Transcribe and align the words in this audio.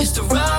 It's 0.00 0.12
the 0.12 0.22
ride 0.22 0.49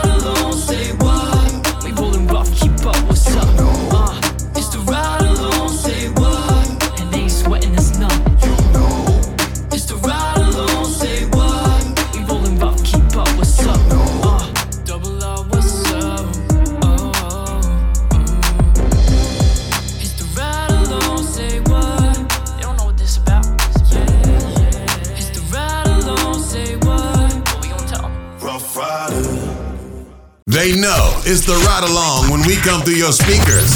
it's 31.31 31.45
the 31.45 31.53
ride 31.65 31.89
along 31.89 32.29
when 32.29 32.45
we 32.45 32.57
come 32.57 32.81
through 32.81 32.95
your 32.95 33.13
speakers 33.13 33.71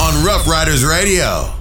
on 0.00 0.24
Ruff 0.24 0.48
Ryders 0.48 0.82
Radio. 0.82 1.52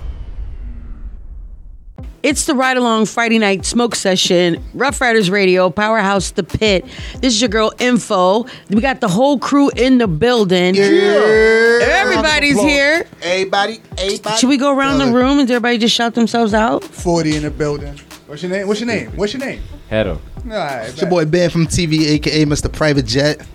It's 2.23 2.45
the 2.45 2.55
ride 2.55 2.77
along 2.77 3.07
Friday 3.07 3.39
night 3.39 3.65
smoke 3.65 3.93
session, 3.93 4.63
Ruff 4.73 5.01
Ryders 5.01 5.29
Radio, 5.29 5.69
Powerhouse 5.69 6.31
The 6.31 6.43
Pit. 6.43 6.85
This 7.19 7.33
is 7.33 7.41
your 7.41 7.49
girl 7.49 7.73
Info. 7.79 8.45
We 8.69 8.79
got 8.79 9.01
the 9.01 9.09
whole 9.09 9.37
crew 9.37 9.69
in 9.75 9.97
the 9.97 10.07
building. 10.07 10.75
Yeah. 10.75 11.79
Everybody's 11.81 12.61
here. 12.61 13.05
Everybody, 13.21 13.81
everybody. 13.97 14.37
Should 14.37 14.47
we 14.47 14.55
go 14.55 14.73
around 14.73 14.99
the 14.99 15.11
room 15.11 15.39
and 15.39 15.51
everybody 15.51 15.77
just 15.77 15.93
shout 15.93 16.15
themselves 16.15 16.53
out? 16.53 16.85
40 16.85 17.35
in 17.35 17.43
the 17.43 17.51
building. 17.51 17.99
What's 18.27 18.43
your 18.43 18.51
name? 18.53 18.65
What's 18.65 18.79
your 18.79 18.87
name? 18.87 19.11
What's 19.17 19.33
your 19.33 19.45
name? 19.45 19.61
Hedo. 19.91 20.19
All 20.45 20.51
right, 20.51 20.87
It's 20.87 21.01
your 21.01 21.09
boy 21.09 21.25
Ben 21.25 21.49
from 21.49 21.67
TV, 21.67 22.05
aka 22.11 22.45
Mr. 22.45 22.71
Private 22.71 23.05
Jet. 23.05 23.45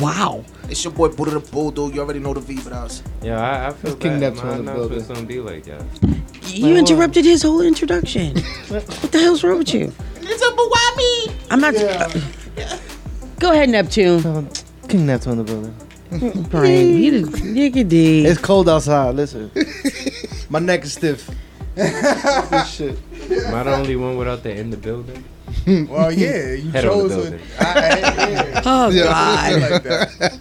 Wow. 0.00 0.44
It's 0.68 0.82
your 0.84 0.92
boy 0.92 1.08
Buddha 1.08 1.38
the 1.38 1.40
Bulldog. 1.40 1.94
You 1.94 2.00
already 2.00 2.18
know 2.18 2.34
the 2.34 2.40
V, 2.40 2.60
but 2.62 2.72
us. 2.72 3.02
Yeah, 3.22 3.40
I, 3.40 3.68
I 3.68 3.72
feel 3.72 3.92
Let's 3.92 4.02
King. 4.02 4.20
Neptune 4.20 4.48
in 4.50 4.64
the 4.64 4.72
announcements 4.72 5.06
building. 5.06 5.14
don't 5.14 5.26
be 5.26 5.40
like 5.40 5.64
that. 5.64 5.84
You 6.46 6.76
interrupted 6.76 7.24
his 7.24 7.42
whole 7.42 7.60
introduction. 7.60 8.36
what 8.68 8.86
the 8.86 9.18
hell's 9.18 9.44
wrong 9.44 9.58
with 9.58 9.74
you? 9.74 9.92
It's 10.20 10.42
a 10.42 10.50
Bawami. 10.50 11.32
I'm 11.50 11.60
not. 11.60 12.80
Go 13.40 13.52
ahead, 13.52 13.68
Neptune. 13.68 14.26
Um, 14.26 14.48
King 14.88 15.06
Neptune 15.06 15.32
in 15.32 15.38
the 15.38 15.44
building. 15.44 16.44
Brian, 16.50 16.96
you 16.96 17.26
the 17.26 17.38
yiggity. 17.38 18.24
It's 18.24 18.40
cold 18.40 18.68
outside. 18.68 19.14
Listen, 19.14 19.50
my 20.48 20.58
neck 20.58 20.84
is 20.84 20.92
stiff. 20.92 21.30
this 21.74 22.70
shit. 22.70 22.98
Am 23.30 23.54
I 23.54 23.62
the 23.64 23.74
only 23.74 23.96
one 23.96 24.16
without 24.16 24.42
the 24.42 24.56
in 24.56 24.70
the 24.70 24.76
building? 24.76 25.22
Well, 25.88 26.12
yeah, 26.12 26.52
you 26.52 26.70
Head 26.70 26.84
chose 26.84 27.12
it. 27.12 27.16
building. 27.30 27.40
I, 27.58 27.64
I, 27.64 28.30
yeah. 28.30 28.62
Oh 28.66 28.88
Yeah. 28.90 29.02
God, 29.04 29.70
like 29.70 29.82
that. 29.82 30.38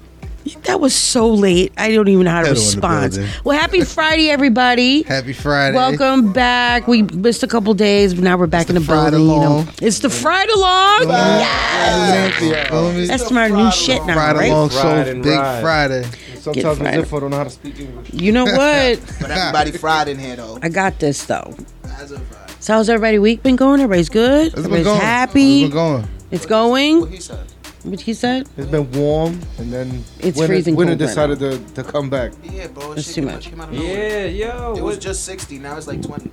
that 0.65 0.79
was 0.79 0.93
so 0.93 1.27
late. 1.33 1.73
I 1.77 1.91
don't 1.91 2.07
even 2.07 2.25
know 2.25 2.31
how 2.31 2.41
to 2.43 2.47
Head 2.49 2.49
on 2.49 2.55
the 2.55 2.59
respond. 2.61 3.11
building. 3.13 3.31
Well, 3.43 3.59
happy 3.59 3.81
Friday, 3.81 4.29
everybody. 4.29 5.01
Happy 5.07 5.33
Friday. 5.33 5.75
Welcome 5.75 6.31
back. 6.31 6.87
We 6.87 7.01
missed 7.03 7.41
a 7.41 7.47
couple 7.47 7.73
days, 7.73 8.13
but 8.13 8.23
now 8.23 8.37
we're 8.37 8.45
back 8.47 8.69
in 8.69 8.75
the 8.75 8.81
Friday 8.81 9.17
building. 9.17 9.33
You 9.35 9.41
know, 9.41 9.55
long. 9.57 9.69
it's 9.81 9.99
the 9.99 10.09
Friday 10.11 10.53
long. 10.55 11.07
Yes. 11.09 12.69
Feel 12.69 12.91
me? 12.93 13.05
That's 13.07 13.31
my 13.31 13.47
new 13.47 13.71
shit 13.71 14.05
now, 14.05 14.13
Friday 14.13 14.39
right? 14.39 14.51
long 14.51 14.69
Ride 14.69 14.73
show, 15.05 15.11
and 15.11 15.23
Big 15.23 15.37
ride. 15.39 15.61
Friday. 15.61 16.03
Sometimes 16.39 16.77
Friday. 16.77 16.97
as 16.99 17.03
if 17.05 17.13
I 17.13 17.19
don't 17.19 17.31
know 17.31 17.37
how 17.37 17.43
to 17.45 17.49
speak 17.49 17.79
English. 17.79 18.13
You 18.13 18.31
know 18.31 18.45
what? 18.45 18.99
But 19.19 19.31
everybody 19.31 19.71
Friday 19.71 20.11
in 20.11 20.19
here 20.19 20.35
though. 20.35 20.59
I 20.61 20.69
got 20.69 20.99
this 20.99 21.25
though. 21.25 21.55
As 21.85 22.11
of 22.11 22.21
Friday. 22.27 22.34
So 22.65 22.73
how's 22.73 22.89
everybody 22.89 23.19
week 23.19 23.43
been 23.43 23.57
going? 23.57 23.79
Everybody's 23.79 24.09
good. 24.09 24.47
It's 24.47 24.55
been 24.55 24.63
Everybody's 24.65 24.85
going. 24.87 24.99
happy. 24.99 25.61
It's 25.65 25.69
been 25.69 25.71
going. 25.71 26.07
It's 26.31 26.43
What 26.45 26.49
going. 26.49 27.11
he 27.11 27.19
said. 27.19 27.45
What 27.83 27.99
he 27.99 28.13
said? 28.15 28.49
It's 28.57 28.71
been 28.71 28.91
warm, 28.93 29.39
and 29.59 29.71
then 29.71 30.03
It's 30.17 30.35
winter, 30.35 30.47
freezing 30.47 30.75
winter 30.75 30.93
cold 30.95 31.01
right 31.01 31.07
decided 31.07 31.39
to, 31.41 31.73
to 31.75 31.83
come 31.83 32.09
back. 32.09 32.31
Yeah, 32.41 32.65
bro. 32.65 32.95
That's 32.95 33.13
too 33.13 33.21
came 33.21 33.25
much. 33.25 33.49
came 33.51 33.61
out 33.61 33.69
of. 33.69 33.75
Yeah, 33.75 34.25
yo. 34.25 34.73
It 34.75 34.81
was 34.81 34.97
just 34.97 35.25
60. 35.25 35.59
Now 35.59 35.77
it's 35.77 35.85
like 35.85 36.01
20. 36.01 36.31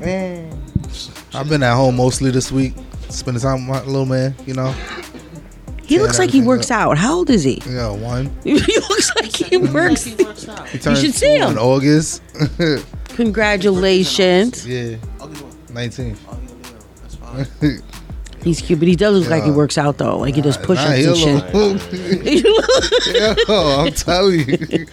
Man. 0.00 0.58
I've 1.34 1.50
been 1.50 1.62
at 1.62 1.74
home 1.74 1.96
mostly 1.96 2.30
this 2.30 2.50
week, 2.50 2.72
spending 3.10 3.42
time 3.42 3.68
with 3.68 3.76
my 3.76 3.84
little 3.84 4.06
man. 4.06 4.34
You 4.46 4.54
know, 4.54 4.74
He 5.84 5.98
looks 5.98 6.18
like 6.18 6.30
he 6.30 6.38
everything 6.38 6.46
works 6.46 6.70
out. 6.70 6.96
How 6.96 7.12
old 7.16 7.28
is 7.28 7.44
he? 7.44 7.60
Yeah, 7.68 7.90
one. 7.90 8.34
he 8.42 8.54
looks 8.54 9.14
like 9.16 9.36
he 9.36 9.58
works. 9.58 10.04
He 10.04 10.14
turned 10.78 10.96
should 10.96 11.12
see 11.12 11.36
two 11.36 11.42
him. 11.44 11.50
in 11.50 11.58
August. 11.58 12.22
Congratulations. 13.10 14.66
yeah, 14.66 14.96
August 15.20 15.43
what? 15.74 15.80
nineteen. 15.80 16.16
Oh, 16.28 16.38
yeah, 16.42 16.48
Leo. 16.70 16.78
That's 17.02 17.14
fine. 17.16 17.82
He's 18.44 18.60
cute, 18.60 18.78
but 18.78 18.88
he 18.88 18.94
does 18.94 19.18
look 19.18 19.30
like 19.30 19.42
he 19.44 19.50
works 19.50 19.78
out 19.78 19.96
though. 19.96 20.18
Like 20.18 20.34
he 20.34 20.42
does 20.42 20.58
Nah, 20.58 20.66
push-ups 20.66 20.96
he 20.98 21.04
a 21.04 21.08
and 21.08 21.16
shit. 21.16 21.54
little- 21.54 23.44
Yo, 23.48 23.80
I'm 23.86 23.92
telling 23.94 24.40
you. 24.40 24.86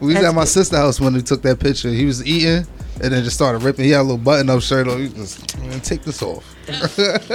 we 0.00 0.14
was 0.14 0.24
at 0.24 0.34
my 0.34 0.44
sister's 0.44 0.76
house 0.78 1.00
when 1.00 1.14
we 1.14 1.22
took 1.22 1.42
that 1.42 1.60
picture. 1.60 1.90
He 1.90 2.06
was 2.06 2.26
eating 2.26 2.66
and 3.00 3.12
then 3.12 3.22
just 3.22 3.36
started 3.36 3.62
ripping. 3.62 3.84
He 3.84 3.92
had 3.92 4.00
a 4.00 4.02
little 4.02 4.18
button 4.18 4.50
up 4.50 4.62
shirt 4.62 4.88
on. 4.88 4.98
He 4.98 5.08
just, 5.10 5.56
man, 5.60 5.78
take 5.80 6.02
this 6.02 6.22
off. 6.22 6.44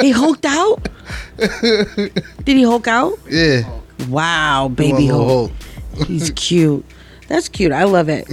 he 0.02 0.12
hulked 0.12 0.44
out. 0.46 0.90
Did 1.38 2.12
he 2.58 2.64
hulk 2.64 2.88
out? 2.90 3.18
Yeah. 3.30 3.62
Wow, 4.10 4.68
baby 4.68 5.08
Hulk. 5.08 5.52
Hulk. 5.94 6.08
He's 6.08 6.30
cute. 6.32 6.84
That's 7.28 7.50
cute. 7.50 7.72
I 7.72 7.86
love 7.86 8.08
it. 8.10 8.28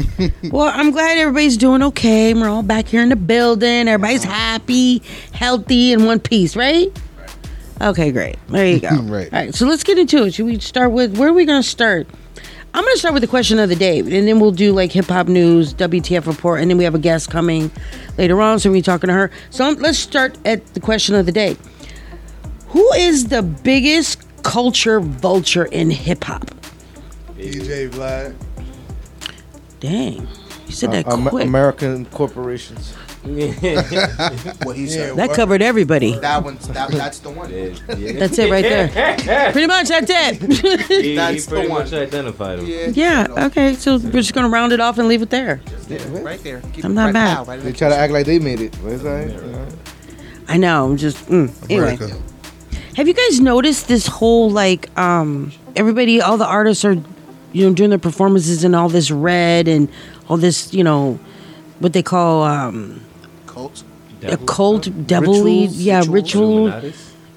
well, 0.53 0.70
I'm 0.75 0.91
glad 0.91 1.19
everybody's 1.19 1.56
doing 1.56 1.82
okay. 1.82 2.34
We're 2.34 2.48
all 2.48 2.62
back 2.62 2.88
here 2.88 3.03
in 3.03 3.08
the 3.08 3.16
building. 3.16 3.88
Everybody's 3.88 4.25
happy, 4.25 5.03
healthy, 5.32 5.92
in 5.92 6.04
one 6.04 6.20
piece, 6.20 6.56
right? 6.56 6.88
right. 7.19 7.36
Okay, 7.88 8.12
great. 8.12 8.36
There 8.48 8.66
you 8.66 8.80
go. 8.80 8.88
Right. 9.03 9.32
All 9.32 9.38
right. 9.41 9.54
So 9.54 9.66
let's 9.66 9.82
get 9.82 9.98
into 9.98 10.25
it. 10.25 10.34
Should 10.34 10.47
we 10.47 10.58
start 10.58 10.92
with 10.92 11.16
where 11.16 11.30
are 11.30 11.32
we 11.32 11.44
going 11.47 11.62
to 11.62 11.69
start? 11.69 12.06
I'm 12.75 12.84
going 12.84 12.94
to 12.94 12.98
start 12.98 13.12
with 13.12 13.22
the 13.22 13.28
question 13.28 13.58
of 13.58 13.69
the 13.69 13.76
day, 13.76 13.98
and 13.98 14.10
then 14.10 14.41
we'll 14.41 14.50
do 14.50 14.72
like 14.72 14.92
hip 14.92 15.04
hop 15.06 15.28
news, 15.28 15.74
WTF 15.74 16.26
report, 16.26 16.60
and 16.60 16.70
then 16.70 16.78
we 16.78 16.84
have 16.84 16.94
a 16.94 16.98
guest 16.98 17.30
coming 17.30 17.70
later 18.16 18.41
on, 18.41 18.59
so 18.60 18.70
we'll 18.70 18.78
be 18.78 18.82
talking 18.82 19.09
to 19.09 19.14
her. 19.14 19.30
So 19.50 19.66
um, 19.66 19.74
let's 19.76 19.98
start 19.98 20.38
at 20.47 20.64
the 20.72 20.80
question 20.80 21.14
of 21.14 21.26
the 21.26 21.32
day. 21.32 21.56
Who 22.69 22.92
is 22.94 23.26
the 23.28 23.42
biggest 23.42 24.22
culture 24.42 25.00
vulture 25.00 25.66
in 25.66 25.91
hip 25.91 26.24
hop? 26.24 26.47
DJ 27.36 27.91
Vlad. 27.91 28.34
Dang. 29.82 30.26
You 30.66 30.72
said 30.72 30.93
that 30.93 31.06
Uh, 31.06 31.12
Am- 31.19 31.26
quick. 31.26 31.44
American 31.44 32.06
corporations. 32.06 32.94
What 33.22 34.75
he 34.76 34.88
said. 34.88 35.15
that 35.16 35.31
covered 35.34 35.62
everybody. 35.62 36.19
That 36.19 36.43
one's 36.43 36.66
that, 36.69 36.91
that's 36.91 37.20
the 37.20 37.31
one. 37.31 37.50
Yeah, 37.50 37.66
yeah. 37.97 38.12
That's 38.19 38.37
it 38.38 38.50
right 38.50 38.62
there. 38.65 38.88
Pretty 39.53 39.69
much, 39.69 39.88
that's 39.88 40.10
it. 40.10 40.42
He, 40.88 41.03
he 41.10 41.15
That's 41.16 41.47
the 41.47 41.50
pretty 41.56 41.69
one. 41.69 41.82
much 41.84 41.92
identified 41.92 42.59
him. 42.59 42.66
Yeah. 42.66 43.26
yeah, 43.28 43.44
okay. 43.47 43.75
So 43.75 43.98
we're 43.98 44.10
just 44.22 44.34
going 44.34 44.44
to 44.44 44.50
round 44.50 44.72
it 44.72 44.81
off 44.81 44.98
and 44.98 45.06
leave 45.06 45.22
it 45.22 45.31
there. 45.31 45.60
Right 46.10 46.42
there. 46.42 46.60
Keep 46.72 46.84
I'm 46.84 46.91
it 46.92 46.94
not 46.94 47.04
right 47.06 47.12
bad. 47.15 47.34
now, 47.34 47.44
right 47.44 47.59
They 47.59 47.65
there. 47.71 47.72
try 47.75 47.88
to 47.91 47.97
act 47.97 48.12
like 48.12 48.26
they 48.26 48.38
made 48.41 48.60
it. 48.60 48.75
What 48.82 48.92
is 48.92 49.03
that? 49.04 49.28
You 49.28 49.41
know? 49.53 49.69
I 50.48 50.56
know. 50.56 50.87
I'm 50.91 50.97
just. 50.97 51.19
Mm. 51.26 51.53
Anyway. 51.71 51.94
America. 51.94 52.21
Have 52.97 53.06
you 53.06 53.15
guys 53.15 53.38
noticed 53.41 53.87
this 53.87 54.06
whole, 54.09 54.50
like, 54.50 54.91
um, 54.98 55.53
everybody, 55.76 56.21
all 56.21 56.37
the 56.38 56.47
artists 56.47 56.84
are, 56.84 56.97
you 57.53 57.67
know, 57.69 57.75
doing 57.75 57.91
their 57.91 57.99
performances 57.99 58.65
in 58.65 58.75
all 58.75 58.89
this 58.89 59.11
red 59.11 59.69
and 59.69 59.89
all 60.29 60.37
this, 60.37 60.73
you 60.73 60.85
know, 60.85 61.19
what 61.79 61.93
they 61.93 62.03
call, 62.03 62.43
um, 62.45 63.01
Cult. 63.47 63.83
occult, 64.23 65.07
devilly, 65.07 65.63
Rituals? 65.63 65.77
yeah, 65.77 66.03
ritual, 66.09 66.83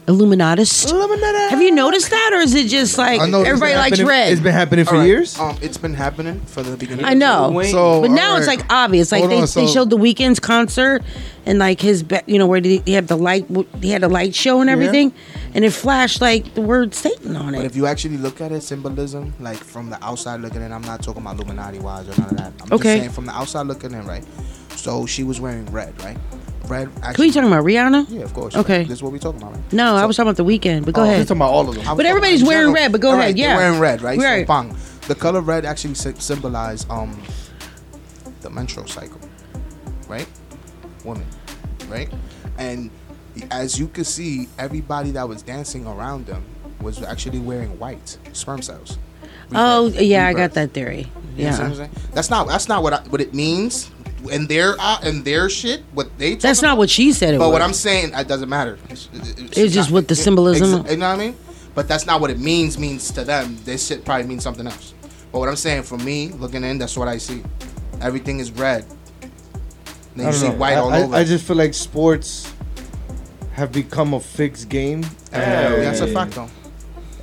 Illuminatis? 0.07 0.85
Illuminatus. 0.91 1.49
Have 1.49 1.61
you 1.61 1.71
noticed 1.71 2.11
that, 2.11 2.29
or 2.33 2.38
is 2.39 2.53
it 2.53 2.67
just 2.67 2.97
like 2.97 3.19
I 3.21 3.27
know 3.27 3.39
it's 3.41 3.49
everybody 3.49 3.71
been 3.73 3.79
likes 3.79 3.97
Happening- 3.97 4.07
red? 4.07 4.31
It's 4.31 4.41
been 4.41 4.53
happening 4.53 4.85
for 4.85 4.91
All 4.93 4.99
right, 4.99 5.05
years. 5.07 5.39
Um, 5.39 5.57
it's 5.61 5.77
been 5.77 5.93
happening 5.95 6.39
for 6.41 6.61
the 6.61 6.77
beginning. 6.77 7.05
I 7.05 7.13
know. 7.16 7.49
Wayne. 7.49 7.71
So, 7.71 8.01
But 8.01 8.11
now 8.11 8.31
all 8.31 8.38
it's 8.38 8.47
right. 8.47 8.59
like 8.59 8.71
obvious. 8.71 9.11
Like 9.11 9.21
Hold 9.21 9.31
they, 9.31 9.35
on, 9.38 9.41
they 9.41 9.47
so- 9.47 9.67
showed 9.67 9.89
the 9.89 9.97
Weeknd's 9.97 10.39
concert 10.39 11.01
and 11.47 11.57
like 11.57 11.81
his, 11.81 12.03
be- 12.03 12.19
you 12.27 12.38
know, 12.38 12.45
where 12.45 12.61
he 12.61 12.83
he 12.85 12.93
had 12.93 13.07
the 13.07 13.16
light, 13.17 13.45
he 13.81 13.89
had 13.89 14.03
a 14.03 14.07
light 14.07 14.35
show 14.35 14.61
and 14.61 14.69
everything, 14.69 15.11
and 15.55 15.66
it 15.66 15.71
flashed 15.71 16.22
like 16.22 16.53
the 16.53 16.61
word 16.61 16.93
Satan 16.93 17.35
on 17.35 17.55
it. 17.55 17.57
But 17.57 17.66
it. 17.66 17.67
if 17.72 17.75
you 17.75 17.87
actually 17.87 18.17
look 18.17 18.41
at 18.41 18.51
it, 18.51 18.61
symbolism, 18.61 19.34
like 19.40 19.58
from 19.58 19.90
the 19.90 20.03
outside 20.05 20.40
looking 20.41 20.61
in, 20.61 20.72
I'm 20.72 20.81
not 20.84 21.01
talking 21.01 21.22
about 21.23 21.35
Illuminati 21.37 21.79
wise 21.79 22.08
or 22.08 22.22
none 22.22 22.29
of 22.29 22.37
that. 22.37 22.53
I'm 22.61 22.73
Okay. 22.73 22.84
just 22.84 22.84
saying 23.01 23.09
from 23.09 23.25
the 23.25 23.34
outside 23.35 23.66
looking 23.66 23.91
in, 23.93 24.05
right? 24.05 24.23
So 24.75 25.08
she 25.08 25.23
was 25.23 25.40
wearing 25.41 25.66
red, 25.72 25.99
right? 26.03 26.17
Red. 26.67 26.88
Who 26.88 27.02
Actually, 27.03 27.28
you 27.28 27.34
talking 27.34 27.47
about, 27.52 27.64
Rihanna? 27.64 28.06
Yeah, 28.09 28.22
of 28.22 28.34
course. 28.34 28.56
Okay. 28.56 28.84
This 28.84 28.97
is 28.97 29.03
what 29.03 29.12
we 29.12 29.20
talking 29.20 29.41
about, 29.41 29.53
right? 29.53 29.73
No, 29.73 29.96
I 29.96 30.06
was 30.06 30.16
talking 30.17 30.29
about 30.29 30.38
the 30.38 30.46
Weeknd. 30.46 30.85
But 30.85 30.94
go 30.94 31.02
Oh, 31.02 31.03
ahead. 31.06 31.28
talking 31.28 31.38
about 31.41 31.52
all 31.52 31.70
of 31.70 31.76
them. 31.76 31.97
But 31.97 32.06
everybody's 32.06 32.44
wearing 32.44 32.73
red, 32.73 32.91
but 32.91 33.02
go 33.02 33.12
All 33.12 33.20
ahead, 33.20 33.38
yeah. 33.38 33.56
wearing 33.56 33.79
red, 33.79 34.02
right? 34.02 34.17
Right. 34.20 34.47
So. 34.47 34.72
The 35.08 35.16
color 35.16 35.41
red 35.41 35.66
actually 35.66 35.94
sy- 35.96 36.14
symbolize 36.14 36.85
um 36.90 37.22
the 38.41 38.50
menstrual 38.50 38.88
cycle, 38.88 39.20
right? 40.08 40.28
Women, 41.03 41.26
right? 41.88 42.12
And 42.58 42.90
as 43.52 43.78
you 43.79 43.88
could 43.88 44.08
see, 44.08 44.47
everybody 44.58 45.11
that 45.11 45.28
was 45.28 45.41
dancing 45.41 45.85
around 45.85 46.26
them 46.26 46.44
was 46.82 47.02
actually 47.03 47.40
wearing 47.40 47.78
white 47.79 48.18
sperm 48.34 48.61
cells. 48.61 48.97
Oh 49.53 49.85
Rebirth. 49.88 50.02
yeah, 50.02 50.28
I 50.28 50.34
got 50.34 50.53
that 50.53 50.72
theory. 50.73 51.11
You 51.38 51.46
know 51.46 51.52
what 51.52 51.59
I'm 51.61 51.70
Yeah, 51.72 51.76
saying? 51.78 51.90
That's 52.14 52.29
not 52.32 52.47
that's 52.47 52.68
not 52.68 52.82
what 52.82 52.94
I, 52.94 53.00
what 53.09 53.22
it 53.22 53.34
means. 53.34 53.91
And 54.31 54.47
their 54.47 54.75
uh, 54.79 54.97
and 55.03 55.23
their 55.25 55.49
shit, 55.49 55.83
what 55.93 56.17
they 56.17 56.35
that's 56.35 56.59
talking 56.59 56.69
not 56.69 56.77
what 56.77 56.89
she 56.89 57.11
said. 57.13 57.33
It 57.33 57.37
but 57.37 57.47
was. 57.47 57.53
what 57.53 57.61
I'm 57.61 57.73
saying, 57.73 58.13
it 58.13 58.27
doesn't 58.27 58.49
matter. 58.49 58.77
It's, 58.89 59.09
It's 59.13 59.73
just 59.73 59.91
what 59.91 60.07
the 60.07 60.16
symbolism- 60.16 60.83
Exa- 60.83 60.91
you 60.91 60.97
know 60.97 61.09
what 61.09 61.19
I 61.19 61.25
mean? 61.27 61.35
but 61.73 61.87
that's 61.87 62.05
not 62.05 62.22
what 62.22 62.29
it 62.31 62.39
means. 62.39 62.77
Means 62.79 63.11
to 63.11 63.23
them, 63.23 63.57
this 63.66 63.87
shit 63.87 64.05
probably 64.05 64.27
means 64.27 64.43
something 64.43 64.66
else. 64.67 64.93
But 65.31 65.39
what 65.39 65.49
I'm 65.49 65.55
saying 65.57 65.83
for 65.83 65.97
me, 65.97 66.29
looking 66.29 66.63
in, 66.63 66.77
that's 66.77 66.97
what 66.97 67.07
I 67.07 67.17
see. 67.17 67.43
Everything 68.01 68.39
is 68.39 68.51
red. 68.51 68.85
Then 70.16 70.27
I 70.27 70.29
you 70.29 70.35
see 70.35 70.47
know. 70.49 70.55
white 70.55 70.73
I, 70.73 70.77
all 70.77 70.93
I- 70.93 71.01
over. 71.03 71.16
I 71.16 71.23
just 71.23 71.45
feel 71.45 71.57
like 71.57 71.73
sports 71.73 72.51
have 73.53 73.72
become 73.72 74.13
a 74.13 74.19
fixed 74.19 74.69
game, 74.69 75.03
Yeah, 75.31 75.75
that's 75.77 76.01
a 76.01 76.07
fact 76.07 76.33
though. 76.33 76.49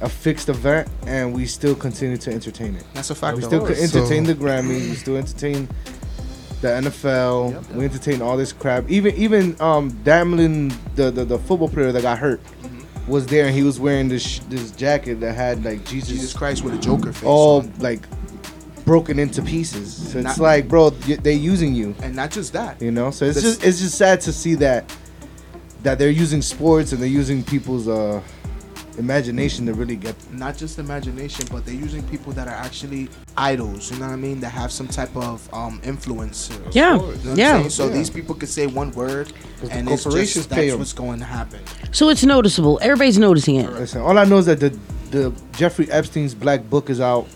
a 0.00 0.08
fixed 0.08 0.49
event, 0.49 0.88
and 1.06 1.32
we 1.34 1.46
still 1.46 1.75
continue 1.75 2.16
to 2.19 2.31
entertain 2.32 2.75
it. 2.75 2.84
That's 2.94 3.10
a 3.10 3.14
fact 3.14 3.37
We 3.37 3.43
still 3.43 3.66
entertain 3.66 4.25
So- 4.26 4.32
the 4.32 4.34
Grammys. 4.34 4.90
We 4.90 4.94
still 4.96 5.16
entertain 5.16 5.69
the 6.62 6.69
NFL. 6.69 7.53
Yep. 7.53 7.70
We 7.73 7.85
entertain 7.85 8.23
all 8.23 8.37
this 8.38 8.53
crap. 8.53 8.88
Even 8.91 9.14
even 9.17 9.61
um 9.61 9.91
Damlin, 10.05 10.75
the, 10.97 11.11
the 11.11 11.25
the 11.26 11.38
football 11.38 11.69
player 11.69 11.93
that 11.93 12.00
got 12.03 12.19
hurt, 12.19 12.41
Mm-hmm. 12.62 13.11
was 13.11 13.26
there, 13.26 13.47
and 13.47 13.55
he 13.55 13.62
was 13.62 13.79
wearing 13.79 14.09
this 14.09 14.38
this 14.49 14.70
jacket 14.70 15.20
that 15.20 15.35
had 15.35 15.64
like 15.64 15.85
Jesus, 15.85 16.09
Jesus 16.09 16.32
Christ 16.32 16.62
with 16.64 16.75
a 16.75 16.79
Joker 16.79 17.12
face. 17.12 17.25
all 17.25 17.59
on. 17.61 17.73
like 17.81 18.00
broken 18.85 19.19
into 19.19 19.43
pieces. 19.43 19.94
So 20.12 20.19
it's 20.19 20.25
Not- 20.25 20.38
like, 20.38 20.69
bro, 20.69 20.91
they 20.91 21.35
using 21.35 21.75
you. 21.75 21.94
and 22.03 22.17
not 22.17 22.31
just 22.32 22.53
that. 22.55 22.81
You 22.82 22.91
know, 22.91 23.11
so 23.11 23.26
it's 23.26 23.41
just 23.43 23.62
it's 23.64 23.79
just 23.81 23.97
sad 23.99 24.20
to 24.23 24.32
see 24.32 24.55
that 24.56 24.93
that 25.82 25.99
they're 25.99 26.11
using 26.11 26.43
sports 26.43 26.93
and 26.93 27.00
they're 27.03 27.09
using 27.09 27.43
people's 27.44 27.88
uh 27.88 28.20
imagination 28.99 29.67
to 29.67 29.75
really 29.75 29.97
get 29.97 30.15
not 30.33 30.56
just 30.56 30.79
imagination, 30.79 31.47
but 31.50 31.65
they're 31.65 31.75
using 31.75 32.03
people 32.05 32.33
that 32.33 32.49
are 32.49 32.55
actually 32.55 33.09
idols. 33.37 33.91
You 33.91 33.99
know 33.99 34.06
what 34.06 34.12
I 34.12 34.17
mean? 34.17 34.41
That 34.41 34.50
have 34.50 34.71
some 34.73 34.89
type 34.89 35.15
of 35.17 35.53
um, 35.55 35.81
influence. 35.85 36.50
You 36.50 36.59
know 36.59 36.71
Yeah, 36.73 37.35
yeah. 37.35 37.69
So 37.69 37.87
Yeah. 37.89 37.93
these 37.94 38.11
people 38.11 38.35
could 38.35 38.49
say 38.49 38.67
one 38.67 38.93
word, 38.93 39.33
and 39.71 39.89
it's 39.89 40.05
just 40.05 40.50
that's 40.50 40.73
'em. 40.73 40.79
what's 40.79 40.93
going 40.93 41.19
to 41.21 41.25
happen. 41.25 41.61
So 41.93 42.09
it's 42.09 42.25
noticeable. 42.25 42.79
Everybody's 42.83 43.19
noticing 43.19 43.56
it. 43.56 43.73
Listen, 43.73 44.03
all 44.03 44.19
I 44.19 44.25
know 44.25 44.39
is 44.39 44.47
that 44.47 44.61
the 44.61 44.77
the 45.11 45.31
Jeffrey 45.53 45.91
Epstein's 45.91 46.35
Black 46.35 46.69
Book 46.71 46.88
is 46.88 46.99
out, 47.00 47.27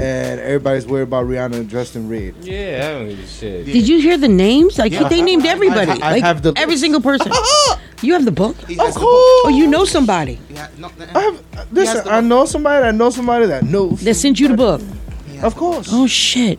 and 0.00 0.40
everybody's 0.40 0.86
worried 0.86 1.02
about 1.04 1.26
Rihanna 1.26 1.68
dressed 1.68 1.96
in 1.96 2.08
red. 2.08 2.34
Yeah, 2.42 2.86
I 2.88 2.92
don't 2.98 3.08
give 3.08 3.18
a 3.20 3.26
shit. 3.26 3.66
Did 3.66 3.88
you 3.88 4.00
hear 4.00 4.16
the 4.18 4.28
names? 4.28 4.78
Like 4.78 4.92
Yeah. 4.92 5.08
they 5.08 5.22
named 5.22 5.46
everybody. 5.46 5.90
I- 6.02 6.08
I 6.08 6.12
like 6.12 6.22
have 6.22 6.42
the 6.42 6.52
every 6.56 6.74
books. 6.74 6.80
single 6.80 7.00
person. 7.00 7.32
you 8.02 8.12
have 8.14 8.24
the 8.24 8.32
book? 8.32 8.56
Of 8.62 8.68
has 8.68 8.76
the 8.76 8.76
book. 8.76 8.94
course. 8.94 9.42
Oh, 9.46 9.52
you 9.54 9.66
know 9.66 9.84
somebody 9.84 10.38
He 10.48 10.54
ha- 10.56 10.68
no, 10.78 10.90
I 11.14 11.20
have, 11.20 11.42
listen, 11.72 12.04
the 12.04 12.12
I 12.12 12.20
book. 12.20 12.28
know 12.28 12.44
somebody. 12.46 12.82
that 12.82 12.94
know 12.94 13.10
somebody 13.10 13.46
that 13.46 13.62
knows. 13.64 14.00
that 14.00 14.14
sent 14.14 14.40
you 14.40 14.48
the 14.48 14.56
book. 14.56 14.80
he 15.30 15.38
Of 15.40 15.54
course. 15.56 15.88
Oh 15.92 16.06
shit! 16.06 16.58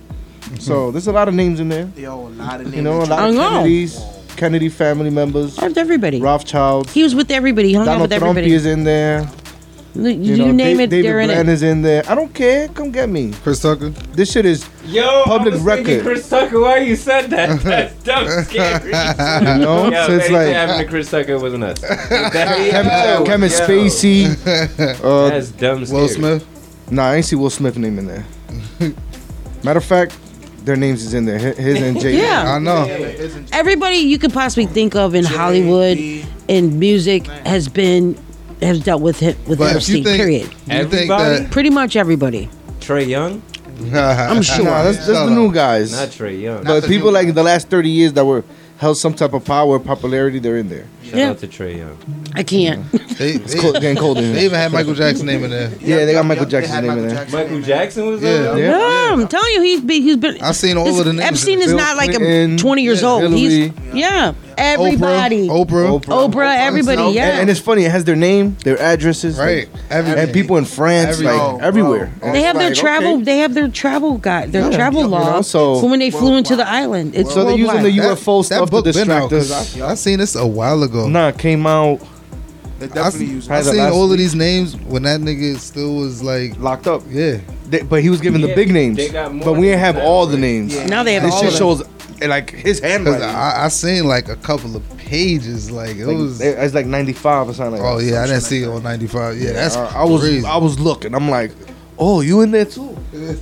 So 0.60 0.92
there's 0.92 1.08
a 1.08 1.12
lot 1.12 1.28
of 1.28 1.34
names 1.34 1.60
in 1.60 1.70
there. 1.70 1.86
book. 1.86 1.98
Yo, 1.98 2.28
a 2.28 2.30
lot 2.30 2.56
of 2.62 2.68
names. 2.68 2.76
You 2.76 2.82
know, 2.84 3.02
a 3.02 3.06
that 3.06 3.10
lot 3.10 3.20
I 3.20 3.28
of 3.30 3.36
know. 3.36 3.50
Kennedys, 3.50 4.00
Kennedy 4.38 4.70
family 4.70 5.10
members, 5.10 5.58
I 5.58 5.64
have 5.64 5.78
everybody. 5.78 6.22
Rothschilds. 6.22 6.94
He 6.94 7.04
was 7.04 7.16
with 7.16 7.32
everybody. 7.32 7.70
He 7.70 7.74
hung 7.74 7.84
out 7.88 7.94
Donald 7.94 8.10
with 8.12 8.20
Trump 8.20 8.38
everybody. 8.38 8.54
is 8.54 8.66
in 8.66 8.84
there. 8.84 9.28
You, 9.96 10.10
You, 10.10 10.36
you 10.36 10.38
know, 10.38 10.52
name 10.52 10.78
Da- 10.78 10.84
it, 10.84 10.90
David 10.90 11.06
they're 11.06 11.20
in 11.22 11.28
Blaine 11.30 11.40
it. 11.48 11.50
is 11.50 11.64
in 11.64 11.82
there. 11.82 12.04
I 12.10 12.16
don't 12.16 12.34
care. 12.34 12.68
Come 12.70 12.92
get 12.92 13.08
me. 13.10 13.32
Chris 13.44 13.62
Tucker. 13.62 13.90
This 13.90 14.32
shit 14.32 14.46
is 14.46 14.68
Yo, 14.86 15.24
Public 15.24 15.54
I 15.54 15.58
was 15.58 15.64
thinking 15.64 15.86
record. 15.96 16.02
Chris 16.06 16.30
Tucker, 16.30 16.60
why 16.60 16.78
you 16.80 16.96
said 16.96 17.30
that? 17.30 17.60
That's 17.64 18.04
dumb 18.04 18.28
scary. 18.44 18.88
you 18.88 19.64
know. 19.66 19.90
Yo, 19.90 20.08
so 20.08 20.18
it's 20.18 20.30
like 20.30 20.48
happened 20.50 20.80
to 20.86 20.90
Chris 20.90 21.10
Tucker 21.10 21.40
wasn't 21.40 21.64
us. 21.64 21.80
Kevin, 22.10 22.92
Yo, 22.92 23.24
Kevin 23.26 23.50
yo. 23.50 23.58
Spacey. 23.58 25.04
Uh, 25.04 25.30
That's 25.30 25.52
dumb 25.52 25.86
scary. 25.86 26.02
Will 26.02 26.08
Smith. 26.10 26.92
nah, 26.92 27.10
I 27.12 27.16
ain't 27.16 27.26
see 27.26 27.36
Will 27.36 27.50
Smith 27.50 27.78
name 27.78 27.98
in 27.98 28.08
there. 28.08 28.26
Matter 29.64 29.78
of 29.80 29.86
fact, 29.86 30.18
their 30.66 30.76
names 30.76 31.04
is 31.04 31.14
in 31.14 31.26
there. 31.26 31.40
Hi- 31.40 31.62
His 31.62 31.82
and 31.82 32.00
Jay. 32.00 32.18
Yeah. 32.18 32.54
I 32.56 32.60
know. 32.60 32.86
Everybody 33.54 33.96
you 33.98 34.18
could 34.20 34.34
possibly 34.34 34.66
think 34.66 34.96
of 34.96 35.16
in 35.16 35.24
Hollywood, 35.26 35.98
J.B. 35.98 36.26
in 36.48 36.80
music, 36.80 37.26
has 37.28 37.68
been 37.68 38.18
has 38.66 38.80
dealt 38.82 39.02
with 39.02 39.22
it 39.24 39.38
with 39.48 39.60
But 39.60 39.76
if 39.76 39.88
you 39.90 39.98
Epstein. 40.00 40.04
think, 40.04 40.18
period. 40.18 40.42
you 40.44 40.50
think 40.50 40.72
Everybody? 41.10 41.40
that 41.44 41.52
Pretty 41.52 41.70
much 41.70 41.96
everybody. 41.96 42.50
Trae 42.80 43.08
Young? 43.08 43.42
I'm 43.94 44.42
sure. 44.42 44.64
Nah, 44.66 44.84
that's, 44.84 44.98
that's 45.06 45.20
the 45.20 45.30
new 45.30 45.52
guys. 45.54 45.92
Not 45.92 46.10
Trae 46.10 46.40
Young. 46.42 46.64
But 46.64 46.82
the 46.82 46.88
people 46.88 47.08
new 47.10 47.14
like 47.14 47.28
guys. 47.28 47.36
the 47.36 47.44
last 47.44 47.70
30 47.70 47.90
years 47.90 48.14
that 48.14 48.26
were 48.26 48.44
held 48.78 48.98
some 48.98 49.14
type 49.14 49.34
of 49.34 49.44
power, 49.46 49.80
popularity, 49.80 50.40
they're 50.40 50.58
in 50.58 50.70
there. 50.70 50.88
Shout 51.06 51.20
Yeah. 51.20 51.30
out 51.30 51.38
to 51.40 51.48
Trae 51.48 51.78
Young. 51.78 51.98
I 52.34 52.44
can't. 52.44 52.92
they, 53.18 53.32
It's 53.34 53.54
they, 53.54 53.60
cold, 53.60 53.76
getting 53.76 53.96
cold 53.98 54.18
in 54.18 54.24
they 54.34 54.40
here. 54.40 54.46
even 54.48 54.60
had 54.60 54.72
Michael 54.72 54.94
Jackson 54.96 55.26
name 55.28 55.44
in 55.44 55.52
there. 55.52 55.72
Yeah, 55.80 56.06
they 56.06 56.14
got 56.14 56.26
Michael 56.26 56.46
Jackson's 56.46 56.74
had 56.76 56.84
name 56.84 56.98
in 57.00 57.08
there. 57.08 57.28
Michael. 57.32 57.62
Jackson 57.62 58.08
was 58.08 58.22
Yeah. 58.22 58.30
there? 58.42 58.58
Yeah. 58.58 58.78
Yeah, 58.80 59.14
I'm 59.14 59.28
telling 59.28 59.54
you, 59.54 59.62
he's 59.62 59.82
been, 59.82 60.02
he's 60.02 60.18
been. 60.18 60.42
I 60.42 60.52
seen 60.52 60.78
all 60.78 60.86
this- 60.86 61.00
of 61.00 61.06
the 61.06 61.14
names. 61.14 61.26
Epstein 61.32 61.60
is 61.60 61.68
Bill 61.68 61.78
not 61.78 61.96
like 61.98 62.10
a 62.14 62.18
Clinton, 62.18 62.58
20 62.58 62.82
years 62.84 63.02
yeah, 63.02 63.08
old. 63.08 63.34
He's 63.34 63.54
Hillary. 63.54 63.74
yeah, 63.94 64.34
everybody. 64.58 65.48
Oprah. 65.48 66.00
Oprah, 66.02 66.30
Oprah. 66.32 66.56
everybody, 66.58 66.98
Oprah. 67.02 67.14
yeah. 67.14 67.30
And, 67.32 67.42
and 67.42 67.50
it's 67.50 67.60
funny, 67.60 67.86
it 67.86 67.92
has 67.92 68.04
their 68.04 68.16
name, 68.16 68.58
their 68.64 68.80
addresses, 68.82 69.38
Right. 69.38 69.70
like, 69.72 69.82
Everything. 69.92 70.24
and 70.24 70.34
people 70.34 70.58
in 70.58 70.66
France, 70.66 71.14
Every- 71.16 71.26
like 71.28 71.40
Oh, 71.42 71.60
everywhere. 71.62 72.12
bro. 72.20 72.28
And 72.30 72.36
they 72.36 72.42
have 72.44 72.58
their 72.58 72.70
like, 72.70 72.78
travel. 72.80 73.16
okay. 73.16 73.24
They 73.24 73.38
have 73.40 73.54
their 73.54 73.68
travel 73.68 74.18
guide, 74.18 74.52
their 74.52 74.70
travel 74.72 75.04
you 75.04 75.08
know, 75.10 75.14
law 75.18 75.42
so- 75.42 75.80
for 75.80 75.90
when 75.90 76.00
they 76.00 76.10
flew 76.10 76.36
into 76.36 76.56
the 76.56 76.68
island. 76.68 77.14
It's 77.16 77.34
So 77.34 77.46
they're 77.46 77.56
using 77.58 77.84
the 77.84 77.90
worldwide. 77.92 78.18
UFO 78.18 78.42
that 78.42 78.46
stuff 78.46 78.66
to 78.66 78.72
book 78.72 78.86
been 78.86 79.12
out. 79.12 79.30
distract 79.30 79.30
'cause 79.30 79.52
us. 79.52 79.82
I, 79.82 79.92
I 79.92 79.96
seen 79.96 80.20
this 80.20 80.36
a 80.36 80.46
while 80.48 80.82
ago. 80.84 80.95
Nah, 81.08 81.32
came 81.32 81.66
out 81.68 82.00
They 82.80 82.86
I, 82.86 82.90
definitely 82.90 83.26
s- 83.28 83.32
use 83.32 83.50
I 83.50 83.62
seen 83.62 83.78
last 83.78 83.94
all 83.94 84.12
of 84.12 84.18
these 84.18 84.36
names 84.36 84.76
when 84.78 85.04
that 85.04 85.20
nigga 85.22 85.58
still 85.58 85.96
was 85.96 86.22
like, 86.24 86.58
locked 86.60 86.88
up. 86.88 87.04
yeah. 87.10 87.38
They- 87.70 87.82
but 87.84 88.02
he 88.02 88.10
was 88.10 88.22
given 88.22 88.42
the 88.42 88.54
big 88.54 88.72
names. 88.72 88.98
they 88.98 89.10
got 89.10 89.34
more 89.34 89.46
But 89.46 89.54
we 89.54 89.68
didn't 89.68 89.80
have 89.80 89.98
all 89.98 90.26
the 90.28 90.38
names. 90.38 90.74
Yeah. 90.76 90.86
Now 90.88 91.04
they 91.04 91.14
have 91.16 91.24
This 91.24 91.34
all 91.34 91.42
shit 91.44 91.52
of 91.54 91.58
shows 91.58 91.82
eh, 92.22 92.28
like 92.28 92.50
his 92.52 92.80
Cause 92.80 92.90
handwriting. 92.92 93.24
I, 93.24 93.66
I 93.66 93.68
seen 93.70 94.06
like 94.08 94.28
a 94.30 94.36
couple 94.38 94.76
of 94.76 94.98
pages. 94.98 95.72
Like 95.72 95.96
it 95.98 96.06
Like, 96.06 96.18
was. 96.18 96.40
it's 96.42 96.74
like 96.74 96.86
95 96.86 97.50
or 97.50 97.54
something 97.54 97.82
like 97.82 97.92
Oh 97.92 98.00
that. 98.00 98.06
yeah, 98.06 98.22
I 98.24 98.28
didn't 98.28 98.42
see 98.42 98.64
it 98.64 98.68
on 98.68 98.84
ninety 98.84 99.08
five. 99.08 99.38
Yeah, 99.38 99.52
that's 99.54 99.76
I, 99.76 100.02
I 100.02 100.04
was 100.04 100.22
crazy. 100.22 100.46
I 100.46 100.58
was 100.58 100.80
looking. 100.80 101.14
I'm 101.16 101.30
like, 101.30 101.52
oh, 101.98 102.22
you 102.22 102.42
in 102.42 102.52
there 102.52 102.66
too? 102.66 102.95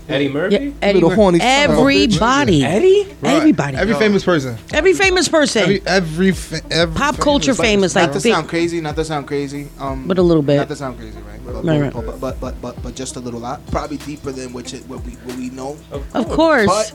Eddie 0.07 0.29
Murphy? 0.29 0.55
Yeah, 0.55 0.71
Eddie 0.81 0.93
Little 0.95 1.09
Mur- 1.09 1.15
horny 1.15 1.39
son 1.39 1.47
of 1.47 1.77
a 1.77 1.81
bitch. 1.81 2.03
everybody, 2.13 2.63
Eddie? 2.63 3.15
Right. 3.21 3.33
everybody, 3.35 3.77
Every 3.77 3.93
every, 3.93 4.05
famous 4.07 4.23
person. 4.23 4.57
Every 4.73 4.93
famous 4.93 5.27
person, 5.29 5.61
Every 5.63 5.81
every, 5.85 6.31
fa- 6.31 6.61
every 6.71 6.95
pop 6.95 7.17
culture 7.17 7.51
person. 7.51 7.65
famous, 7.65 7.95
Not 7.95 8.01
like 8.01 8.11
to 8.13 8.19
big, 8.21 8.33
sound 8.33 8.49
crazy, 8.49 8.81
not 8.81 8.95
to 8.95 9.05
sound 9.05 9.27
crazy, 9.27 9.69
um, 9.79 10.07
but 10.07 10.17
a 10.17 10.21
little 10.21 10.43
bit. 10.43 10.57
not 10.57 10.67
to 10.69 10.75
sound 10.75 10.97
crazy, 10.97 11.17
right? 11.19 11.39
But, 11.45 11.63
Right, 11.65 11.81
right. 11.81 11.93
but, 11.93 12.19
but, 12.21 12.39
but, 12.39 12.61
but, 12.61 12.81
but 12.83 12.95
just 12.95 13.15
a 13.15 13.19
little 13.19 13.39
lot. 13.39 13.65
Probably 13.67 13.97
deeper 13.97 14.31
than 14.31 14.53
what, 14.53 14.71
you, 14.71 14.79
what 14.79 15.03
we 15.05 15.11
what 15.13 15.35
we 15.37 15.49
know. 15.49 15.77
Of 16.13 16.29
course, 16.29 16.67
But 16.67 16.93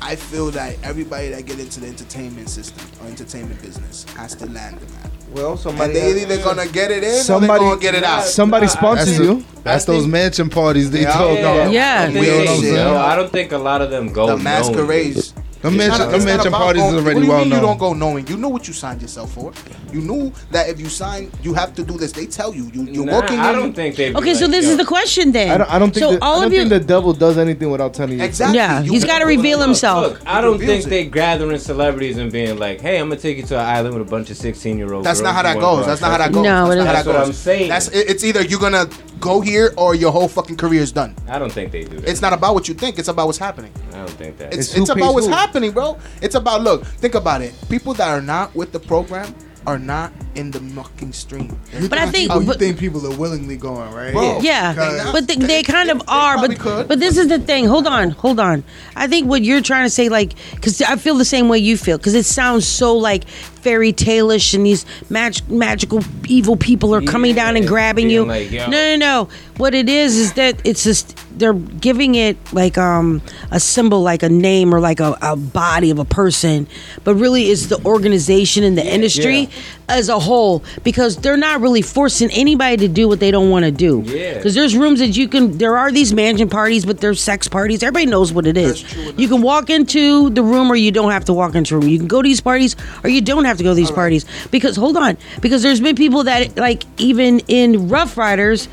I 0.00 0.16
feel 0.16 0.50
that 0.52 0.76
everybody 0.82 1.28
that 1.28 1.44
get 1.46 1.58
into 1.60 1.80
the 1.80 1.86
entertainment 1.88 2.48
system 2.48 2.86
or 3.02 3.06
entertainment 3.08 3.60
business 3.62 4.04
has 4.14 4.34
to 4.36 4.46
land 4.46 4.78
them 4.78 4.88
at. 5.04 5.10
Well, 5.36 5.50
And 5.52 5.60
somebody. 5.60 5.92
they 5.92 6.22
either 6.22 6.38
gonna 6.38 6.66
get 6.66 6.90
it 6.90 7.04
in 7.04 7.22
Somebody- 7.22 7.52
or 7.52 7.58
they 7.58 7.64
gonna 7.70 7.80
get 7.82 7.94
it 7.94 8.04
out. 8.04 8.24
Somebody 8.24 8.68
sponsors 8.68 9.06
That's, 9.18 9.20
you. 9.20 9.44
that's 9.62 9.84
I 9.86 9.92
those 9.92 10.02
think- 10.02 10.12
mansion 10.12 10.48
parties 10.48 10.90
they 10.90 11.02
Yeah. 11.02 11.12
talk 11.12 11.38
about. 11.38 11.70
Yeah. 11.72 12.06
I 12.08 12.12
think 12.12 12.24
You 12.24 12.30
know 12.32 12.38
what 12.38 12.46
they 12.46 12.54
I'm 12.54 12.60
saying? 12.62 12.74
know. 12.74 12.96
I 12.96 13.16
don't 13.16 13.30
think 13.32 13.52
a 13.52 13.58
lot 13.58 13.82
of 13.82 13.90
them 13.90 14.12
go 14.12 14.26
the 14.28 14.36
masquerades. 14.38 15.32
Them 15.32 15.44
It's 15.74 15.78
mansion, 15.78 15.98
not- 16.00 16.10
them 16.12 16.24
mansion 16.24 16.48
about 16.48 16.60
parties 16.60 16.82
going- 16.82 16.94
is 16.96 17.02
what 17.02 17.04
already 17.04 17.20
do 17.20 17.26
you 17.26 17.32
well 17.32 17.44
mean 17.44 17.52
You 17.54 17.60
don't 17.60 17.78
go 17.78 17.92
knowing. 17.94 18.26
You 18.28 18.36
know 18.36 18.48
what 18.48 18.66
you 18.68 18.74
signed 18.74 19.00
yourself 19.02 19.32
for. 19.32 19.52
You 19.92 20.00
knew 20.00 20.32
that 20.50 20.68
if 20.68 20.78
you 20.80 20.88
sign, 20.88 21.30
you 21.42 21.54
have 21.54 21.74
to 21.76 21.82
do 21.82 21.96
this. 21.96 22.12
They 22.12 22.26
tell 22.26 22.54
you. 22.54 22.70
you 22.74 22.82
you're 22.90 23.04
Nah, 23.06 23.20
working. 23.20 23.38
I 23.38 23.52
don't 23.52 23.72
think 23.72 23.96
they. 23.96 24.12
okay. 24.14 24.34
So 24.34 24.46
this 24.46 24.66
is 24.66 24.76
the 24.76 24.84
question 24.84 25.32
then. 25.32 25.50
I 25.50 25.58
don't, 25.58 25.74
I 25.74 25.78
don't 25.78 25.92
think. 25.94 26.04
so. 26.04 26.12
the, 26.16 26.22
all 26.24 26.32
I 26.32 26.36
don't 26.36 26.46
of 26.46 26.52
you, 26.52 26.58
think 26.60 26.70
the 26.70 26.80
devil 26.80 27.12
does 27.12 27.38
anything 27.38 27.70
without 27.70 27.94
telling 27.94 28.18
you. 28.18 28.24
Exactly. 28.24 28.56
Yeah, 28.58 28.82
You 28.82 28.92
he's 28.92 29.04
gotta 29.04 29.20
gotta 29.24 29.26
reveal 29.36 29.60
himself. 29.60 30.02
Look, 30.12 30.20
I 30.26 30.40
don't 30.40 30.58
think 30.58 30.84
it. 30.86 30.90
they 30.90 31.04
gathering 31.06 31.58
celebrities 31.58 32.16
and 32.18 32.30
being 32.30 32.58
like, 32.58 32.80
"Hey, 32.80 32.98
I'm 32.98 33.08
gonna 33.08 33.20
take 33.20 33.36
you 33.38 33.44
to 33.44 33.54
an 33.58 33.64
island 33.64 33.94
with 33.98 34.06
a 34.06 34.10
bunch 34.10 34.30
of 34.30 34.36
16 34.36 34.76
year 34.78 34.92
olds." 34.92 35.04
That's 35.04 35.20
not 35.20 35.34
how 35.34 35.42
that 35.42 35.58
goes. 35.58 35.86
That's 35.86 36.00
not 36.00 36.10
how 36.12 36.18
that 36.18 36.32
goes. 36.32 36.44
No, 36.44 36.68
That's 36.68 36.74
it 36.74 36.76
not 36.78 36.86
how 36.86 36.92
That's 36.92 37.06
that 37.06 37.14
what. 37.14 37.26
I'm 37.26 37.32
saying. 37.32 37.68
That's 37.70 37.88
it's 37.88 38.24
either 38.24 38.42
you're 38.42 38.60
gonna 38.60 38.88
go 39.20 39.40
here 39.40 39.72
or 39.76 39.94
your 39.94 40.12
whole 40.12 40.28
fucking 40.28 40.56
career 40.56 40.82
is 40.82 40.92
done. 40.92 41.14
I 41.28 41.38
don't 41.38 41.52
think 41.52 41.72
they 41.72 41.84
do 41.84 41.96
that. 42.00 42.08
It's 42.08 42.20
not 42.22 42.32
about 42.32 42.54
what 42.54 42.68
you 42.68 42.74
think. 42.74 42.98
It's 42.98 43.08
about 43.08 43.26
what's 43.26 43.38
happening. 43.38 43.72
I 43.92 43.98
don't 43.98 44.10
think 44.10 44.38
that. 44.38 44.52
It's, 44.52 44.68
It's 44.68 44.76
it's 44.78 44.90
about 44.90 45.14
what's 45.14 45.26
who. 45.26 45.32
happening, 45.32 45.72
bro. 45.72 45.98
It's 46.20 46.34
about 46.34 46.62
look. 46.62 46.84
Think 46.84 47.14
about 47.14 47.42
it. 47.42 47.54
People 47.68 47.94
that 47.94 48.08
are 48.08 48.22
not 48.22 48.54
with 48.54 48.72
the 48.72 48.80
program 48.80 49.34
are 49.66 49.78
not 49.78 50.12
in 50.36 50.50
the 50.50 50.60
fucking 50.60 51.12
stream. 51.12 51.58
But 51.88 51.98
I 51.98 52.10
think, 52.10 52.30
Oh, 52.30 52.40
you 52.40 52.46
but, 52.46 52.58
think 52.58 52.78
people 52.78 53.04
are 53.06 53.16
willingly 53.16 53.56
going, 53.56 53.90
right? 53.92 54.12
Bro. 54.12 54.40
yeah, 54.42 54.72
Because- 54.72 55.12
but 55.12 55.26
they, 55.28 55.36
they 55.36 55.62
kind 55.62 55.90
of 55.90 55.98
they 56.00 56.04
are. 56.08 56.36
But 56.38 56.58
could. 56.58 56.88
but 56.88 57.00
this 57.00 57.16
is 57.16 57.28
the 57.28 57.38
thing. 57.38 57.66
Hold 57.66 57.86
on, 57.86 58.10
hold 58.10 58.38
on. 58.38 58.62
I 58.94 59.06
think 59.06 59.28
what 59.28 59.42
you're 59.42 59.62
trying 59.62 59.86
to 59.86 59.90
say, 59.90 60.08
like, 60.08 60.34
because 60.54 60.80
I 60.82 60.96
feel 60.96 61.16
the 61.16 61.24
same 61.24 61.48
way 61.48 61.58
you 61.58 61.76
feel, 61.76 61.96
because 61.98 62.14
it 62.14 62.24
sounds 62.26 62.66
so 62.66 62.96
like 62.96 63.26
fairy 63.28 63.92
tale-ish, 63.92 64.54
and 64.54 64.64
these 64.64 64.86
mag- 65.10 65.48
magical 65.50 66.00
evil 66.28 66.56
people 66.56 66.94
are 66.94 67.02
coming 67.02 67.34
Yeah, 67.34 67.44
down 67.46 67.56
and 67.56 67.66
grabbing 67.66 68.10
you. 68.10 68.24
like, 68.26 68.50
yo. 68.52 68.66
no, 68.66 68.70
no, 68.70 68.96
no. 68.96 69.28
What 69.56 69.74
it 69.74 69.88
is 69.88 70.16
is 70.18 70.34
that 70.34 70.60
it's 70.64 70.84
just 70.84 71.16
they're 71.38 71.54
giving 71.54 72.14
it 72.14 72.36
like 72.52 72.76
um 72.78 73.20
a 73.50 73.58
symbol, 73.58 74.02
like 74.02 74.22
a 74.22 74.28
name 74.28 74.74
or 74.74 74.80
like 74.80 75.00
a, 75.00 75.16
a 75.22 75.34
body 75.36 75.90
of 75.90 75.98
a 75.98 76.04
person, 76.04 76.66
but 77.04 77.14
really 77.14 77.44
it's 77.50 77.66
the 77.66 77.82
organization 77.84 78.62
and 78.64 78.76
the 78.78 78.84
industry 78.86 79.48
as 79.88 80.08
a 80.08 80.18
whole 80.18 80.64
because 80.82 81.16
they're 81.16 81.36
not 81.36 81.60
really 81.60 81.82
forcing 81.82 82.30
anybody 82.30 82.76
to 82.76 82.88
do 82.88 83.08
what 83.08 83.20
they 83.20 83.30
don't 83.30 83.50
want 83.50 83.64
to 83.64 83.70
do. 83.70 84.02
Yeah. 84.04 84.34
Because 84.34 84.54
there's 84.54 84.76
rooms 84.76 84.98
that 84.98 85.16
you 85.16 85.28
can. 85.28 85.58
There 85.58 85.76
are 85.76 85.92
these 85.92 86.12
mansion 86.12 86.48
parties, 86.48 86.84
but 86.84 86.98
there's 87.00 87.20
sex 87.20 87.48
parties. 87.48 87.82
Everybody 87.82 88.06
knows 88.06 88.32
what 88.32 88.46
it 88.46 88.56
is. 88.56 88.82
That's 88.82 88.92
true 88.92 89.02
enough. 89.02 89.18
You 89.20 89.28
can 89.28 89.42
walk 89.42 89.70
into 89.70 90.30
the 90.30 90.42
room, 90.42 90.70
or 90.70 90.76
you 90.76 90.90
don't 90.90 91.10
have 91.10 91.24
to 91.26 91.32
walk 91.32 91.54
into 91.54 91.74
the 91.74 91.80
room. 91.80 91.88
You 91.88 91.98
can 91.98 92.08
go 92.08 92.22
to 92.22 92.28
these 92.28 92.40
parties, 92.40 92.76
or 93.04 93.10
you 93.10 93.20
don't 93.20 93.44
have 93.44 93.58
to 93.58 93.64
go 93.64 93.70
to 93.70 93.76
these 93.76 93.90
parties. 93.90 94.24
Because 94.50 94.76
hold 94.76 94.96
on, 94.96 95.16
because 95.40 95.62
there's 95.62 95.80
been 95.80 95.96
people 95.96 96.24
that 96.24 96.56
like 96.56 96.84
even 96.98 97.40
in 97.48 97.88
Ruff 97.88 98.16
Ryders, 98.16 98.68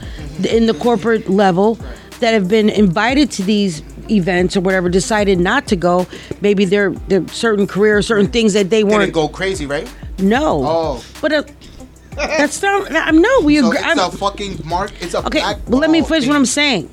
in 0.50 0.66
the 0.66 0.74
corporate 0.74 1.30
level, 1.30 1.78
that 2.20 2.34
have 2.34 2.48
been 2.48 2.70
invited 2.70 3.30
to 3.32 3.44
these 3.44 3.82
events 4.12 4.56
or 4.58 4.62
whatever 4.62 4.90
decided 4.90 5.40
not 5.40 5.68
to 5.68 5.76
go 5.76 6.06
maybe 6.42 6.66
their 6.66 6.92
their 7.10 7.28
certain 7.30 7.68
career 7.68 8.02
certain 8.02 8.28
things 8.28 8.54
that 8.54 8.70
they 8.70 8.82
Didn't 8.84 8.94
weren't 8.94 9.14
go 9.14 9.28
crazy, 9.28 9.66
right? 9.66 9.90
no 10.20 10.62
Oh. 10.66 11.04
but 11.22 11.32
uh, 11.34 11.44
that's 12.16 12.62
not 12.62 12.92
I'm 12.92 13.22
no 13.22 13.40
we 13.42 13.60
So 13.60 13.68
agree 13.68 13.80
it's 13.80 13.88
I'm- 13.88 14.00
a 14.00 14.12
fucking 14.12 14.62
mark. 14.66 14.92
It's 15.02 15.14
a 15.14 15.26
Okay, 15.26 15.42
but 15.68 15.78
let 15.78 15.90
me 15.90 16.02
finish 16.02 16.24
thing. 16.24 16.30
what 16.30 16.36
I'm 16.38 16.46
saying. 16.46 16.90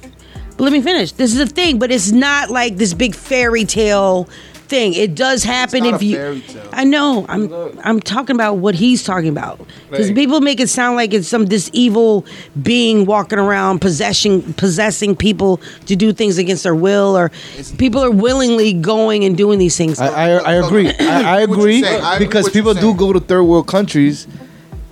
But 0.57 0.65
let 0.65 0.73
me 0.73 0.83
finish. 0.83 1.13
This 1.13 1.33
is 1.35 1.41
a 1.41 1.47
thing, 1.47 1.79
but 1.79 1.91
it's 1.91 2.11
not 2.11 2.51
like 2.51 2.77
this 2.77 2.93
big 2.95 3.15
fairy 3.15 3.65
tale 3.65 4.29
thing. 4.71 4.95
It 4.95 5.15
does 5.15 5.43
happen 5.45 5.83
not 5.85 5.95
if 5.95 6.01
a 6.01 6.05
you. 6.05 6.41
tale. 6.41 6.69
I 6.73 6.85
know. 6.85 7.27
I'm. 7.29 7.53
I'm 7.85 8.01
talking 8.01 8.35
about 8.37 8.55
what 8.55 8.75
he's 8.75 9.03
talking 9.05 9.29
about 9.29 9.61
because 9.91 10.07
Right. 10.07 10.17
people 10.17 10.41
make 10.41 10.61
it 10.61 10.69
sound 10.69 10.97
like 10.97 11.13
it's 11.13 11.29
some 11.29 11.47
this 11.47 11.69
evil 11.75 12.25
being 12.63 13.05
walking 13.05 13.39
around 13.39 13.81
possessing 13.81 14.55
possessing 14.55 15.15
people 15.17 15.61
to 15.87 15.97
do 15.97 16.13
things 16.13 16.39
against 16.39 16.63
their 16.63 16.75
will, 16.75 17.17
or 17.19 17.31
people 17.77 18.03
are 18.03 18.11
willingly 18.11 18.73
going 18.73 19.25
and 19.25 19.37
doing 19.37 19.59
these 19.59 19.77
things. 19.77 20.01
I, 20.01 20.07
I, 20.09 20.29
I 20.31 20.55
agree. 20.55 20.89
I, 21.01 21.37
I 21.37 21.41
agree 21.41 21.83
saying. 21.83 22.03
I 22.03 22.15
agree 22.15 22.27
because 22.27 22.45
what 22.45 22.55
you're 22.55 22.65
people 22.65 22.81
do 22.81 22.95
go 22.95 23.13
to 23.13 23.21
third 23.21 23.43
world 23.43 23.67
countries 23.67 24.27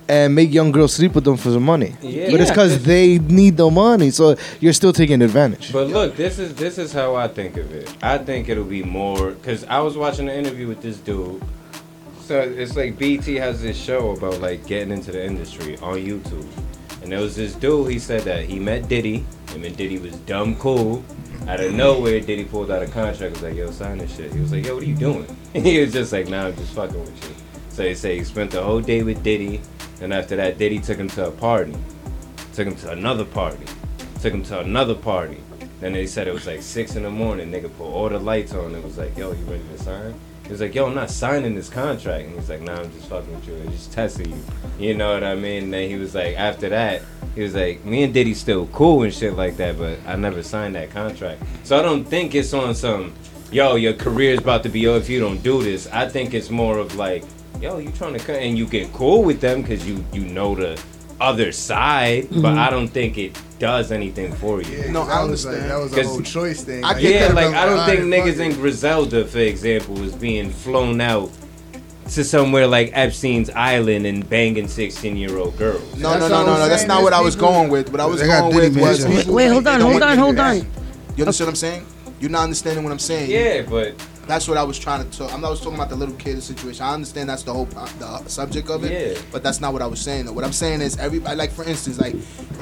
and 0.08 0.34
make 0.34 0.52
young 0.52 0.72
girls 0.72 0.94
sleep 0.94 1.14
with 1.14 1.24
them 1.24 1.36
for 1.36 1.50
the 1.50 1.60
money. 1.60 1.94
Yeah. 2.00 2.30
But 2.30 2.40
it's 2.40 2.50
because 2.50 2.82
they 2.84 3.18
need 3.18 3.56
the 3.56 3.70
money, 3.70 4.10
so 4.10 4.36
you're 4.60 4.72
still 4.72 4.92
taking 4.92 5.20
advantage. 5.22 5.72
But 5.72 5.88
look, 5.88 6.16
this 6.16 6.38
is 6.38 6.54
this 6.54 6.78
is 6.78 6.92
how 6.92 7.14
I 7.14 7.28
think 7.28 7.56
of 7.56 7.72
it. 7.72 7.94
I 8.02 8.18
think 8.18 8.48
it'll 8.48 8.64
be 8.64 8.82
more 8.82 9.32
because 9.32 9.64
I 9.64 9.80
was 9.80 9.96
watching 9.96 10.28
an 10.28 10.34
interview 10.34 10.66
with 10.66 10.80
this 10.80 10.98
dude. 10.98 11.42
So 12.20 12.40
it's 12.40 12.76
like 12.76 12.98
BT 12.98 13.36
has 13.36 13.62
this 13.62 13.76
show 13.76 14.10
about 14.10 14.40
like 14.40 14.66
getting 14.66 14.92
into 14.92 15.12
the 15.12 15.24
industry 15.24 15.76
on 15.78 15.96
YouTube, 15.96 16.46
and 17.02 17.12
there 17.12 17.20
was 17.20 17.36
this 17.36 17.54
dude. 17.54 17.90
He 17.90 17.98
said 17.98 18.22
that 18.22 18.44
he 18.44 18.58
met 18.58 18.88
Diddy, 18.88 19.24
him 19.52 19.64
and 19.64 19.76
Diddy 19.76 19.98
was 19.98 20.16
dumb 20.18 20.56
cool. 20.56 21.04
Out 21.46 21.60
of 21.60 21.72
nowhere, 21.72 22.20
Diddy 22.20 22.44
pulled 22.44 22.70
out 22.70 22.82
a 22.82 22.86
contract. 22.86 23.34
Was 23.34 23.42
like, 23.42 23.54
"Yo, 23.54 23.70
sign 23.70 23.98
this 23.98 24.14
shit." 24.14 24.32
He 24.32 24.40
was 24.40 24.52
like, 24.52 24.66
"Yo, 24.66 24.74
what 24.74 24.82
are 24.82 24.86
you 24.86 24.94
doing?" 24.94 25.36
he 25.54 25.80
was 25.80 25.92
just 25.92 26.12
like, 26.12 26.28
"Nah, 26.28 26.48
I'm 26.48 26.56
just 26.56 26.74
fucking 26.74 27.00
with 27.00 27.28
you." 27.28 27.34
So 27.70 27.84
he 27.84 27.94
said 27.94 28.16
he 28.16 28.24
spent 28.24 28.50
the 28.50 28.62
whole 28.62 28.80
day 28.80 29.02
with 29.02 29.22
Diddy, 29.22 29.62
and 30.00 30.12
after 30.12 30.36
that, 30.36 30.58
Diddy 30.58 30.78
took 30.78 30.98
him 30.98 31.08
to 31.10 31.28
a 31.28 31.30
party, 31.30 31.74
took 32.52 32.66
him 32.66 32.76
to 32.76 32.92
another 32.92 33.24
party, 33.24 33.64
took 34.20 34.32
him 34.32 34.42
to 34.44 34.60
another 34.60 34.94
party. 34.94 35.38
Then 35.80 35.92
they 35.92 36.06
said 36.06 36.26
it 36.26 36.34
was 36.34 36.46
like 36.46 36.62
six 36.62 36.96
in 36.96 37.04
the 37.04 37.10
morning. 37.10 37.52
Nigga 37.52 37.70
put 37.76 37.84
all 37.84 38.08
the 38.08 38.18
lights 38.18 38.52
on. 38.52 38.74
It 38.74 38.82
was 38.82 38.98
like, 38.98 39.16
yo, 39.16 39.32
you 39.32 39.44
ready 39.44 39.62
to 39.76 39.78
sign? 39.78 40.14
He 40.42 40.50
was 40.50 40.60
like, 40.60 40.74
yo, 40.74 40.86
I'm 40.86 40.94
not 40.94 41.10
signing 41.10 41.54
this 41.54 41.68
contract. 41.68 42.24
And 42.24 42.34
he's 42.34 42.48
like, 42.48 42.62
nah, 42.62 42.80
I'm 42.80 42.90
just 42.92 43.06
fucking 43.08 43.32
with 43.32 43.46
you. 43.46 43.56
I'm 43.56 43.70
just 43.70 43.92
testing 43.92 44.30
you. 44.30 44.42
You 44.78 44.94
know 44.94 45.12
what 45.12 45.22
I 45.22 45.34
mean? 45.34 45.64
And 45.64 45.72
then 45.74 45.88
he 45.88 45.96
was 45.96 46.14
like, 46.14 46.36
after 46.36 46.68
that, 46.70 47.02
he 47.34 47.42
was 47.42 47.54
like, 47.54 47.84
me 47.84 48.02
and 48.02 48.14
Diddy 48.14 48.34
still 48.34 48.66
cool 48.68 49.02
and 49.02 49.12
shit 49.12 49.34
like 49.34 49.56
that, 49.58 49.78
but 49.78 49.98
I 50.06 50.16
never 50.16 50.42
signed 50.42 50.74
that 50.74 50.90
contract. 50.90 51.42
So 51.64 51.78
I 51.78 51.82
don't 51.82 52.04
think 52.04 52.34
it's 52.34 52.54
on 52.54 52.74
some, 52.74 53.12
yo, 53.52 53.76
your 53.76 53.92
career's 53.92 54.38
about 54.38 54.62
to 54.62 54.68
be 54.68 54.86
over 54.86 54.98
if 54.98 55.08
you 55.08 55.20
don't 55.20 55.42
do 55.42 55.62
this. 55.62 55.86
I 55.88 56.08
think 56.08 56.34
it's 56.34 56.50
more 56.50 56.78
of 56.78 56.96
like, 56.96 57.24
yo, 57.60 57.78
you 57.78 57.90
trying 57.92 58.14
to 58.14 58.18
cut 58.24 58.36
and 58.36 58.56
you 58.56 58.66
get 58.66 58.92
cool 58.92 59.22
with 59.22 59.40
them 59.40 59.62
because 59.62 59.86
you 59.86 60.04
you 60.12 60.22
know 60.24 60.54
the 60.54 60.80
other 61.20 61.50
side, 61.50 62.28
but 62.30 62.36
mm-hmm. 62.36 62.58
I 62.58 62.70
don't 62.70 62.88
think 62.88 63.18
it 63.18 63.36
does 63.58 63.90
anything 63.90 64.32
for 64.34 64.62
you. 64.62 64.90
No, 64.92 65.02
I 65.02 65.24
was 65.24 65.44
like- 65.44 65.56
understand. 65.56 65.70
that 65.70 65.78
was 65.78 65.92
a 65.92 65.96
'Cause- 65.96 66.06
whole 66.06 66.20
choice 66.22 66.62
thing. 66.62 66.84
I 66.84 66.92
Like, 66.92 67.02
Yeah, 67.02 67.32
like 67.34 67.54
I 67.54 67.66
don't 67.66 67.86
think 67.86 68.00
niggas 68.02 68.38
in. 68.38 68.52
Griselda, 68.54 69.24
for 69.24 69.38
example, 69.38 69.94
was 69.96 70.14
being 70.14 70.50
flown 70.50 71.00
out 71.00 71.30
to 72.12 72.24
somewhere 72.24 72.66
like 72.66 72.90
Epstein's 72.94 73.50
Island 73.50 74.06
and 74.06 74.28
banging 74.28 74.68
sixteen 74.68 75.16
year 75.16 75.36
old 75.36 75.56
girls. 75.58 75.82
No, 75.96 76.18
no, 76.18 76.28
no, 76.28 76.46
no, 76.46 76.54
no. 76.56 76.68
That's 76.68 76.86
not 76.86 77.02
what 77.02 77.12
I 77.12 77.20
was 77.20 77.36
going 77.36 77.68
with. 77.68 77.90
What 77.90 78.00
I 78.00 78.06
was 78.06 78.22
going 78.22 78.54
with 78.54 78.76
was 78.80 79.04
Wait, 79.26 79.48
hold 79.48 79.66
on, 79.66 79.80
hold 79.80 80.02
on, 80.02 80.18
hold 80.18 80.38
on. 80.38 80.56
You 81.16 81.24
understand 81.24 81.48
what 81.48 81.52
I'm 81.52 81.56
saying? 81.56 81.86
You're 82.20 82.30
not 82.30 82.44
understanding 82.44 82.84
what 82.84 82.92
I'm 82.92 82.98
saying. 82.98 83.30
Yeah, 83.30 83.62
but 83.68 83.94
That's 84.28 84.46
what 84.46 84.58
I 84.58 84.62
was 84.62 84.78
trying 84.78 85.08
to 85.08 85.18
talk. 85.18 85.32
I'm 85.32 85.40
not 85.40 85.50
was 85.50 85.60
talking 85.60 85.76
about 85.76 85.88
the 85.88 85.96
little 85.96 86.14
kid 86.16 86.42
situation. 86.42 86.84
I 86.84 86.92
understand 86.92 87.30
that's 87.30 87.44
the 87.44 87.54
whole 87.54 87.66
uh, 87.74 87.88
the 88.20 88.28
subject 88.28 88.68
of 88.68 88.84
it. 88.84 88.92
Yeah. 88.92 89.22
But 89.32 89.42
that's 89.42 89.58
not 89.58 89.72
what 89.72 89.80
I 89.80 89.86
was 89.86 90.00
saying. 90.00 90.26
Though. 90.26 90.34
What 90.34 90.44
I'm 90.44 90.52
saying 90.52 90.82
is 90.82 90.98
everybody, 90.98 91.34
like 91.34 91.50
for 91.50 91.64
instance, 91.64 91.98
like 91.98 92.14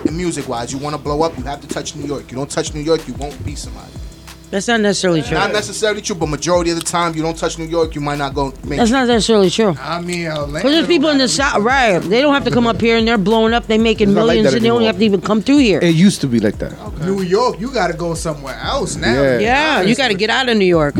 in 0.06 0.16
music 0.16 0.48
wise, 0.48 0.72
you 0.72 0.78
want 0.78 0.94
to 0.94 1.02
blow 1.02 1.22
up, 1.22 1.36
you 1.36 1.42
have 1.42 1.60
to 1.60 1.68
touch 1.68 1.96
New 1.96 2.06
York. 2.06 2.30
You 2.30 2.36
don't 2.36 2.50
touch 2.50 2.72
New 2.72 2.82
York, 2.82 3.08
you 3.08 3.14
won't 3.14 3.44
be 3.44 3.56
somebody. 3.56 3.90
That's 4.50 4.68
not 4.68 4.80
necessarily 4.80 5.22
true. 5.22 5.36
Not 5.36 5.52
necessarily 5.52 6.00
true, 6.00 6.14
but 6.14 6.26
majority 6.26 6.70
of 6.70 6.78
the 6.78 6.84
time, 6.84 7.14
you 7.16 7.22
don't 7.22 7.36
touch 7.36 7.58
New 7.58 7.64
York, 7.64 7.96
you 7.96 8.00
might 8.00 8.18
not 8.18 8.32
go 8.32 8.54
make. 8.64 8.78
That's 8.78 8.92
not 8.92 9.08
necessarily 9.08 9.50
true. 9.50 9.74
I 9.80 10.00
mean, 10.00 10.26
Atlanta. 10.26 10.52
Because 10.52 10.70
there's 10.70 10.86
people 10.86 11.08
in 11.10 11.18
the 11.18 11.26
south, 11.26 11.62
right? 11.64 11.98
They 11.98 12.22
don't 12.22 12.32
have 12.32 12.44
to 12.44 12.52
come 12.52 12.68
up 12.68 12.80
here 12.80 12.96
and 12.96 13.08
they're 13.08 13.18
blowing 13.18 13.52
up. 13.52 13.66
They 13.66 13.76
making 13.76 14.10
It's 14.10 14.14
not 14.14 14.26
like 14.26 14.36
millions, 14.36 14.54
and 14.54 14.64
they 14.64 14.68
don't 14.68 14.82
have 14.82 14.98
to 14.98 15.04
even 15.04 15.20
come 15.20 15.42
through 15.42 15.58
here. 15.58 15.80
It 15.82 15.96
used 15.96 16.20
to 16.20 16.28
be 16.28 16.38
like 16.38 16.58
that. 16.58 16.72
New 17.00 17.22
York, 17.22 17.58
you 17.58 17.72
got 17.72 17.88
to 17.88 17.94
go 17.94 18.14
somewhere 18.14 18.54
else 18.54 18.94
now. 18.94 19.20
Yeah. 19.20 19.38
Yeah, 19.40 19.80
you 19.82 19.96
got 19.96 20.08
to 20.08 20.14
get 20.14 20.30
out 20.30 20.48
of 20.48 20.56
New 20.56 20.64
York. 20.64 20.94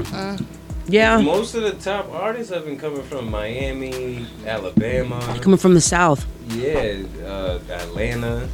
Yeah, 0.89 1.21
most 1.21 1.55
of 1.55 1.63
the 1.63 1.73
top 1.73 2.13
artists 2.13 2.53
have 2.53 2.65
been 2.65 2.79
coming 2.79 3.03
from 3.03 3.29
Miami, 3.31 4.27
Alabama, 4.47 5.21
coming 5.41 5.59
from 5.59 5.75
the 5.75 5.81
south. 5.81 6.27
yeah, 6.49 7.03
uh, 7.25 7.59
Atlanta. 7.71 8.49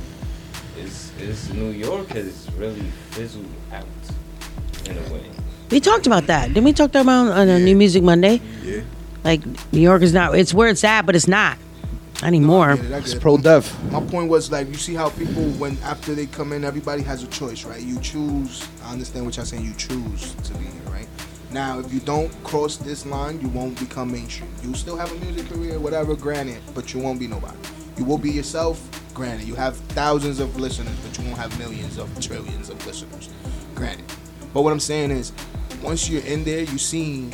It's, 0.78 1.12
it's 1.20 1.50
New 1.50 1.70
York 1.70 2.08
has 2.08 2.48
really 2.56 2.80
fizzled 3.10 3.46
out 3.72 3.84
in 4.88 4.96
a 4.96 5.12
way. 5.12 5.24
We 5.70 5.80
talked 5.80 6.06
about 6.06 6.26
that. 6.28 6.48
Didn't 6.48 6.64
we 6.64 6.72
talk 6.72 6.90
about 6.90 7.06
on 7.32 7.48
a 7.48 7.58
New 7.58 7.76
Music 7.76 8.02
Monday? 8.02 8.40
Yeah. 8.62 8.80
Like 9.24 9.42
New 9.72 9.80
York 9.80 10.02
is 10.02 10.12
not. 10.14 10.34
It's 10.36 10.54
where 10.54 10.68
it's 10.68 10.84
at, 10.84 11.02
but 11.02 11.14
it's 11.14 11.28
not 11.28 11.58
anymore. 12.22 12.70
I 12.70 12.74
it, 12.74 12.92
I 12.92 12.98
It's 12.98 13.12
it. 13.12 13.20
pro 13.20 13.36
deaf. 13.36 13.80
My 13.90 14.00
point 14.00 14.28
was 14.30 14.50
like 14.50 14.68
you 14.68 14.74
see 14.74 14.94
how 14.94 15.10
people 15.10 15.42
when 15.60 15.76
after 15.84 16.14
they 16.14 16.26
come 16.26 16.52
in, 16.52 16.64
everybody 16.64 17.02
has 17.02 17.22
a 17.22 17.26
choice, 17.28 17.64
right? 17.64 17.80
You 17.82 18.00
choose. 18.00 18.66
I 18.84 18.92
understand 18.92 19.26
what 19.26 19.36
y'all 19.36 19.44
saying. 19.46 19.64
You 19.64 19.74
choose 19.74 20.32
to 20.34 20.54
be 20.54 20.64
here, 20.64 20.72
right? 20.90 21.06
Now, 21.52 21.80
if 21.80 21.92
you 21.92 22.00
don't 22.00 22.32
cross 22.44 22.78
this 22.78 23.04
line, 23.04 23.38
you 23.40 23.48
won't 23.48 23.78
become 23.78 24.10
mainstream. 24.10 24.50
You'll 24.62 24.72
still 24.74 24.96
have 24.96 25.12
a 25.12 25.14
music 25.16 25.48
career, 25.50 25.78
whatever, 25.78 26.16
granted, 26.16 26.62
but 26.74 26.94
you 26.94 27.00
won't 27.00 27.20
be 27.20 27.26
nobody. 27.26 27.58
You 27.98 28.04
will 28.04 28.16
be 28.16 28.30
yourself, 28.30 28.80
granted. 29.12 29.46
You 29.46 29.54
have 29.56 29.76
thousands 29.76 30.40
of 30.40 30.56
listeners, 30.56 30.96
but 31.06 31.18
you 31.18 31.24
won't 31.26 31.36
have 31.36 31.56
millions 31.58 31.98
of 31.98 32.08
trillions 32.20 32.70
of 32.70 32.84
listeners, 32.86 33.28
granted. 33.74 34.06
But 34.54 34.62
what 34.62 34.72
I'm 34.72 34.80
saying 34.80 35.10
is, 35.10 35.32
once 35.82 36.08
you're 36.08 36.24
in 36.24 36.42
there, 36.44 36.60
you 36.60 36.78
see 36.78 37.30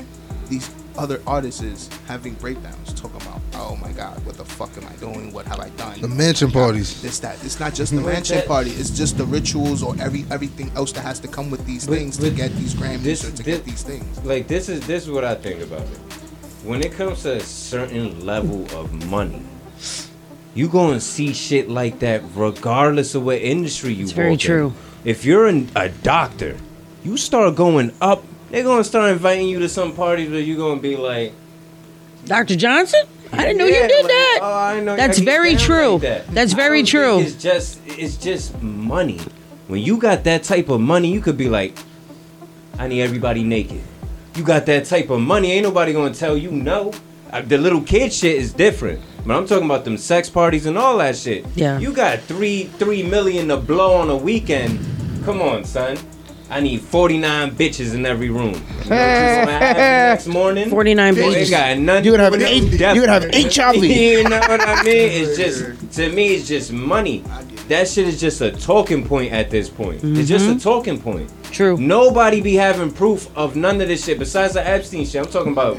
these 0.49 0.69
other 0.97 1.23
artists 1.25 1.89
having 2.09 2.35
breakdowns, 2.35 2.93
talking 2.95 3.23
about, 3.23 3.28
oh 3.59 3.77
my 3.77 3.93
God, 3.93 4.25
what 4.25 4.37
the 4.37 4.45
fuck 4.45 4.71
am 4.77 4.87
I 4.87 4.93
doing? 4.97 5.33
What 5.33 5.47
have 5.47 5.61
I 5.61 5.69
done? 5.71 6.01
The 6.01 6.09
mansion 6.09 6.51
parties. 6.51 7.01
This 7.03 7.19
that. 7.21 7.43
It's 7.45 7.59
not 7.61 7.75
just 7.75 7.95
the 7.95 8.01
But 8.01 8.13
mansion 8.13 8.43
party. 8.47 8.71
It's 8.71 8.91
just 8.91 9.19
the 9.19 9.25
rituals 9.25 9.83
or 9.83 9.95
every 10.01 10.25
everything 10.31 10.71
else 10.77 10.93
that 10.93 11.03
has 11.03 11.19
to 11.21 11.29
come 11.29 11.51
with 11.51 11.65
these 11.67 11.87
But- 11.87 11.99
things 11.99 12.17
to 12.19 12.25
but 12.31 12.37
get 12.37 12.55
these 12.57 12.75
Grammys 12.75 13.03
this- 13.03 13.25
or 13.25 13.31
to 13.31 13.37
this- 13.43 13.47
get 13.47 13.65
these 13.65 13.83
things. 13.83 14.05
like 14.25 14.49
this 14.49 14.69
is 14.69 14.81
this 14.87 15.05
is 15.05 15.11
what 15.11 15.25
I 15.25 15.35
think 15.35 15.63
about 15.63 15.83
it. 15.83 15.99
When 16.65 16.83
it 16.83 16.93
comes 16.93 17.23
to 17.23 17.35
a 17.37 17.41
certain 17.41 18.25
level 18.27 18.67
of 18.77 18.93
money, 19.07 19.43
you 20.55 20.69
gonna 20.69 21.01
see 21.01 21.33
shit 21.33 21.69
like 21.69 21.99
that 22.01 22.23
regardless 22.35 23.15
of 23.15 23.25
what 23.25 23.39
industry 23.39 23.93
you. 23.95 24.03
It's 24.05 24.13
very 24.13 24.33
in. 24.33 24.39
true. 24.39 24.73
If 25.05 25.25
you're 25.25 25.47
an, 25.47 25.69
a 25.77 25.89
doctor, 25.89 26.57
you 27.05 27.17
start 27.17 27.55
going 27.55 27.93
up. 28.01 28.25
They're 28.51 28.65
gonna 28.65 28.83
start 28.85 29.11
inviting 29.13 29.49
you 29.49 29.59
to 29.61 29.69
some 29.69 29.93
parties 29.93 30.31
where 30.31 30.41
you're 30.41 30.57
gonna 30.57 30.81
be 30.81 30.97
like, 30.97 31.33
Dr. 32.25 32.57
Johnson? 32.57 33.03
I 33.33 33.37
didn't 33.45 33.59
know 33.59 33.67
Yeah, 33.67 33.83
you 33.83 33.89
did 33.89 34.03
like, 34.05 34.13
that. 34.13 34.39
Oh, 34.43 34.55
I 34.55 34.81
know. 34.81 34.97
That's 34.97 35.21
I 35.21 35.25
very 35.25 35.55
true. 35.57 35.93
like 35.95 36.03
that. 36.03 36.27
That's 36.29 36.53
very 36.53 36.83
true. 36.83 37.21
It's 37.21 37.35
just 37.35 37.81
it's 37.87 38.17
just 38.17 38.61
money. 38.63 39.21
When 39.67 39.81
you 39.83 39.99
got 39.99 40.25
that 40.25 40.45
type 40.45 40.69
of 40.71 40.81
money, 40.81 41.13
you 41.13 41.21
could 41.21 41.37
be 41.37 41.49
like, 41.49 41.77
I 42.79 42.89
need 42.89 43.03
everybody 43.03 43.43
naked. 43.45 43.83
You 44.35 44.45
got 44.45 44.67
that 44.67 44.87
type 44.87 45.11
of 45.11 45.21
money, 45.21 45.53
ain't 45.53 45.65
nobody 45.65 45.93
gonna 45.93 46.15
tell 46.15 46.37
you 46.37 46.51
no. 46.51 46.93
Uh, 47.31 47.43
The 47.43 47.59
little 47.59 47.83
kid 47.83 48.13
shit 48.13 48.37
is 48.37 48.53
different. 48.53 49.01
But 49.27 49.37
I'm 49.37 49.47
talking 49.47 49.67
about 49.67 49.85
them 49.85 49.99
sex 49.99 50.31
parties 50.31 50.65
and 50.65 50.79
all 50.79 50.97
that 50.99 51.15
shit. 51.17 51.45
Yeah. 51.55 51.79
You 51.79 51.93
got 51.93 52.21
three 52.21 52.65
three 52.79 53.03
million 53.03 53.49
to 53.49 53.57
blow 53.59 53.95
on 53.95 54.09
a 54.09 54.17
weekend. 54.17 54.79
Come 55.25 55.43
on, 55.43 55.65
son. 55.65 55.99
I 56.51 56.61
need 56.61 56.81
49 56.81 57.51
bitches 57.53 57.95
in 57.95 58.07
every 58.07 58.31
room. 58.31 58.55
You 58.55 58.55
know 58.55 58.63
what 58.63 58.85
you 58.85 59.47
gonna 59.47 59.61
next 59.75 60.27
morning? 60.27 60.71
49 60.71 61.15
bitches. 61.15 61.47
it 61.47 61.51
got 61.51 61.79
nothing 61.79 62.05
You 62.05 62.11
could 62.13 62.21
have 62.21 62.33
to 62.33 62.39
do 62.39 62.45
eight- 62.47 62.63
with 62.63 62.73
you 62.73 63.01
could 63.01 63.09
have 63.11 63.31
death. 63.31 63.55
HIV. 63.55 63.85
you 63.85 64.25
know 64.25 64.41
what 64.41 64.61
I 64.61 64.83
mean? 64.83 65.11
It's 65.13 65.37
just 65.37 65.93
to 65.97 66.11
me, 66.11 66.35
it's 66.35 66.49
just 66.49 66.73
money. 66.73 67.23
That 67.69 67.87
shit 67.87 68.09
is 68.09 68.19
just 68.19 68.41
a 68.41 68.51
talking 68.51 69.07
point 69.07 69.33
at 69.33 69.51
this 69.51 69.69
point. 69.69 70.01
It's 70.03 70.29
just 70.29 70.47
a 70.47 70.51
mm-hmm. 70.51 70.59
talking 70.59 71.01
point. 71.01 71.31
True. 71.45 71.77
Nobody 71.77 72.41
be 72.41 72.55
having 72.55 72.91
proof 72.91 73.35
of 73.37 73.57
none 73.57 73.81
of 73.81 73.89
this 73.89 74.05
shit 74.05 74.19
besides 74.19 74.55
the 74.55 74.67
Epstein 74.67 75.05
shit. 75.05 75.25
I'm 75.25 75.31
talking 75.31 75.53
about 75.53 75.79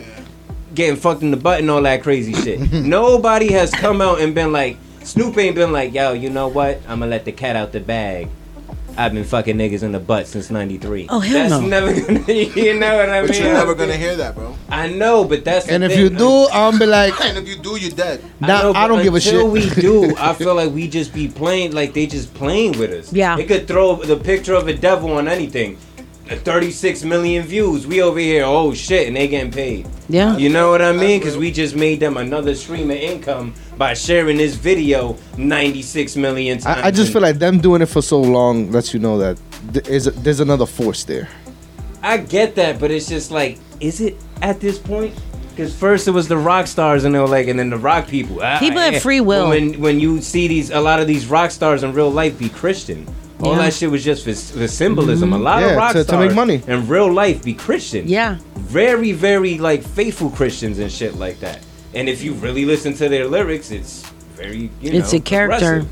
getting 0.75 0.97
fucked 0.97 1.23
in 1.23 1.31
the 1.31 1.37
butt 1.37 1.61
and 1.61 1.71
all 1.71 1.81
that 1.81 2.03
crazy 2.03 2.33
shit. 2.33 2.71
Nobody 2.71 3.51
has 3.53 3.71
come 3.71 4.01
out 4.01 4.21
and 4.21 4.35
been 4.35 4.51
like, 4.51 4.77
Snoop 5.03 5.35
ain't 5.37 5.55
been 5.55 5.71
like, 5.71 5.93
yo, 5.93 6.13
you 6.13 6.29
know 6.29 6.47
what? 6.47 6.77
I'm 6.87 6.99
gonna 6.99 7.07
let 7.07 7.25
the 7.25 7.31
cat 7.31 7.55
out 7.55 7.71
the 7.71 7.79
bag. 7.79 8.29
I've 8.97 9.13
been 9.13 9.23
fucking 9.23 9.55
niggas 9.57 9.83
in 9.83 9.91
the 9.91 9.99
butt 9.99 10.27
since 10.27 10.49
'93. 10.51 11.07
Oh, 11.09 11.19
hell 11.19 11.33
That's 11.49 11.51
no. 11.51 11.67
never 11.67 11.93
gonna, 11.93 12.19
you 12.33 12.73
know 12.77 12.97
what 12.97 13.09
I 13.09 13.21
But 13.21 13.29
mean? 13.31 13.43
you're 13.43 13.53
never 13.53 13.75
gonna 13.75 13.95
hear 13.95 14.15
that, 14.17 14.35
bro. 14.35 14.55
I 14.69 14.87
know, 14.89 15.23
but 15.23 15.45
that's 15.45 15.67
the 15.67 15.73
And 15.73 15.83
if 15.83 15.91
thing. 15.93 16.01
you 16.01 16.09
do, 16.09 16.47
I'm 16.51 16.77
be 16.77 16.85
like, 16.85 17.19
And 17.25 17.37
if 17.37 17.47
you 17.47 17.55
do, 17.57 17.77
you're 17.77 17.91
dead. 17.91 18.21
nah, 18.39 18.61
know, 18.61 18.73
I 18.73 18.87
don't 18.87 19.01
give 19.03 19.15
a 19.15 19.19
shit. 19.21 19.35
until 19.35 19.55
shit. 19.55 19.75
we 19.75 19.81
do, 19.81 20.15
I 20.17 20.33
feel 20.33 20.53
like 20.55 20.71
we 20.73 20.87
just 20.87 21.13
be 21.13 21.27
playing 21.27 21.71
like 21.73 21.93
they 21.93 22.07
just 22.07 22.33
playing 22.33 22.77
with 22.77 22.91
us. 22.91 23.13
Yeah. 23.13 23.35
They 23.37 23.45
could 23.45 23.67
throw 23.67 23.95
the 23.95 24.17
picture 24.17 24.53
of 24.55 24.67
a 24.67 24.73
devil 24.73 25.13
on 25.13 25.27
anything. 25.27 25.77
Uh, 26.29 26.35
36 26.35 27.03
million 27.05 27.43
views. 27.43 27.87
We 27.87 28.01
over 28.03 28.19
here, 28.19 28.43
oh 28.45 28.73
shit, 28.75 29.07
and 29.07 29.15
they 29.17 29.27
getting 29.27 29.51
paid. 29.51 29.87
Yeah. 30.09 30.37
You 30.37 30.49
know 30.49 30.69
what 30.69 30.81
I 30.81 30.91
mean? 30.91 31.19
Because 31.19 31.37
we 31.37 31.51
just 31.51 31.75
made 31.75 31.99
them 31.99 32.17
another 32.17 32.53
stream 32.53 32.91
of 32.91 32.97
income 32.97 33.53
by 33.79 33.93
sharing 33.93 34.35
this 34.37 34.55
video 34.55 35.15
96 35.37 36.17
million 36.17 36.57
times. 36.59 36.81
I, 36.83 36.87
I 36.87 36.91
just 36.91 37.13
feel 37.13 37.21
like 37.21 37.39
them 37.39 37.59
doing 37.59 37.81
it 37.81 37.85
for 37.87 38.01
so 38.01 38.19
long 38.21 38.71
lets 38.71 38.93
you 38.93 38.99
know 38.99 39.17
that 39.17 39.39
th- 39.73 39.87
is 39.87 40.05
there's 40.21 40.41
another 40.41 40.65
force 40.65 41.05
there. 41.05 41.29
I 42.03 42.17
get 42.17 42.55
that, 42.55 42.77
but 42.79 42.91
it's 42.91 43.07
just 43.07 43.31
like, 43.31 43.57
is 43.79 44.01
it 44.01 44.17
at 44.41 44.59
this 44.59 44.77
point? 44.77 45.13
Because 45.51 45.73
first 45.73 46.07
it 46.09 46.11
was 46.11 46.27
the 46.27 46.37
rock 46.37 46.67
stars, 46.67 47.03
and 47.05 47.15
they 47.15 47.19
were 47.19 47.27
like, 47.27 47.47
and 47.47 47.57
then 47.57 47.69
the 47.69 47.77
rock 47.77 48.07
people. 48.07 48.41
Ah, 48.41 48.59
People 48.59 48.79
have 48.79 48.93
yeah. 48.93 48.99
free 48.99 49.21
will. 49.21 49.45
But 49.45 49.49
when 49.51 49.79
when 49.79 49.99
you 49.99 50.21
see 50.21 50.47
these, 50.49 50.71
a 50.71 50.79
lot 50.81 50.99
of 50.99 51.07
these 51.07 51.25
rock 51.27 51.51
stars 51.51 51.81
in 51.83 51.93
real 51.93 52.11
life 52.11 52.37
be 52.37 52.49
Christian. 52.49 53.07
All 53.41 53.53
Yeah. 53.55 53.59
that 53.63 53.73
shit 53.73 53.89
was 53.89 54.03
just 54.03 54.25
for, 54.25 54.33
for 54.33 54.67
symbolism. 54.67 55.31
A 55.31 55.37
lot 55.37 55.61
Yeah, 55.61 55.69
of 55.71 55.77
rock 55.77 55.91
to- 55.93 55.99
to 55.99 56.03
stars 56.03 56.27
make 56.27 56.35
money. 56.35 56.61
in 56.67 56.85
real 56.89 57.11
life 57.11 57.41
be 57.43 57.53
Christian. 57.53 58.07
Yeah. 58.09 58.37
Very, 58.57 59.13
very 59.13 59.57
like 59.57 59.81
faithful 59.83 60.29
Christians 60.29 60.79
and 60.79 60.91
shit 60.91 61.15
like 61.15 61.39
that. 61.39 61.59
And 61.93 62.07
if 62.07 62.23
you 62.23 62.33
really 62.33 62.65
listen 62.65 62.93
to 62.95 63.09
their 63.09 63.27
lyrics, 63.27 63.71
it's 63.71 64.03
very 64.35 64.69
you 64.81 64.93
know. 64.93 64.99
It's 64.99 65.13
a 65.13 65.19
character. 65.19 65.85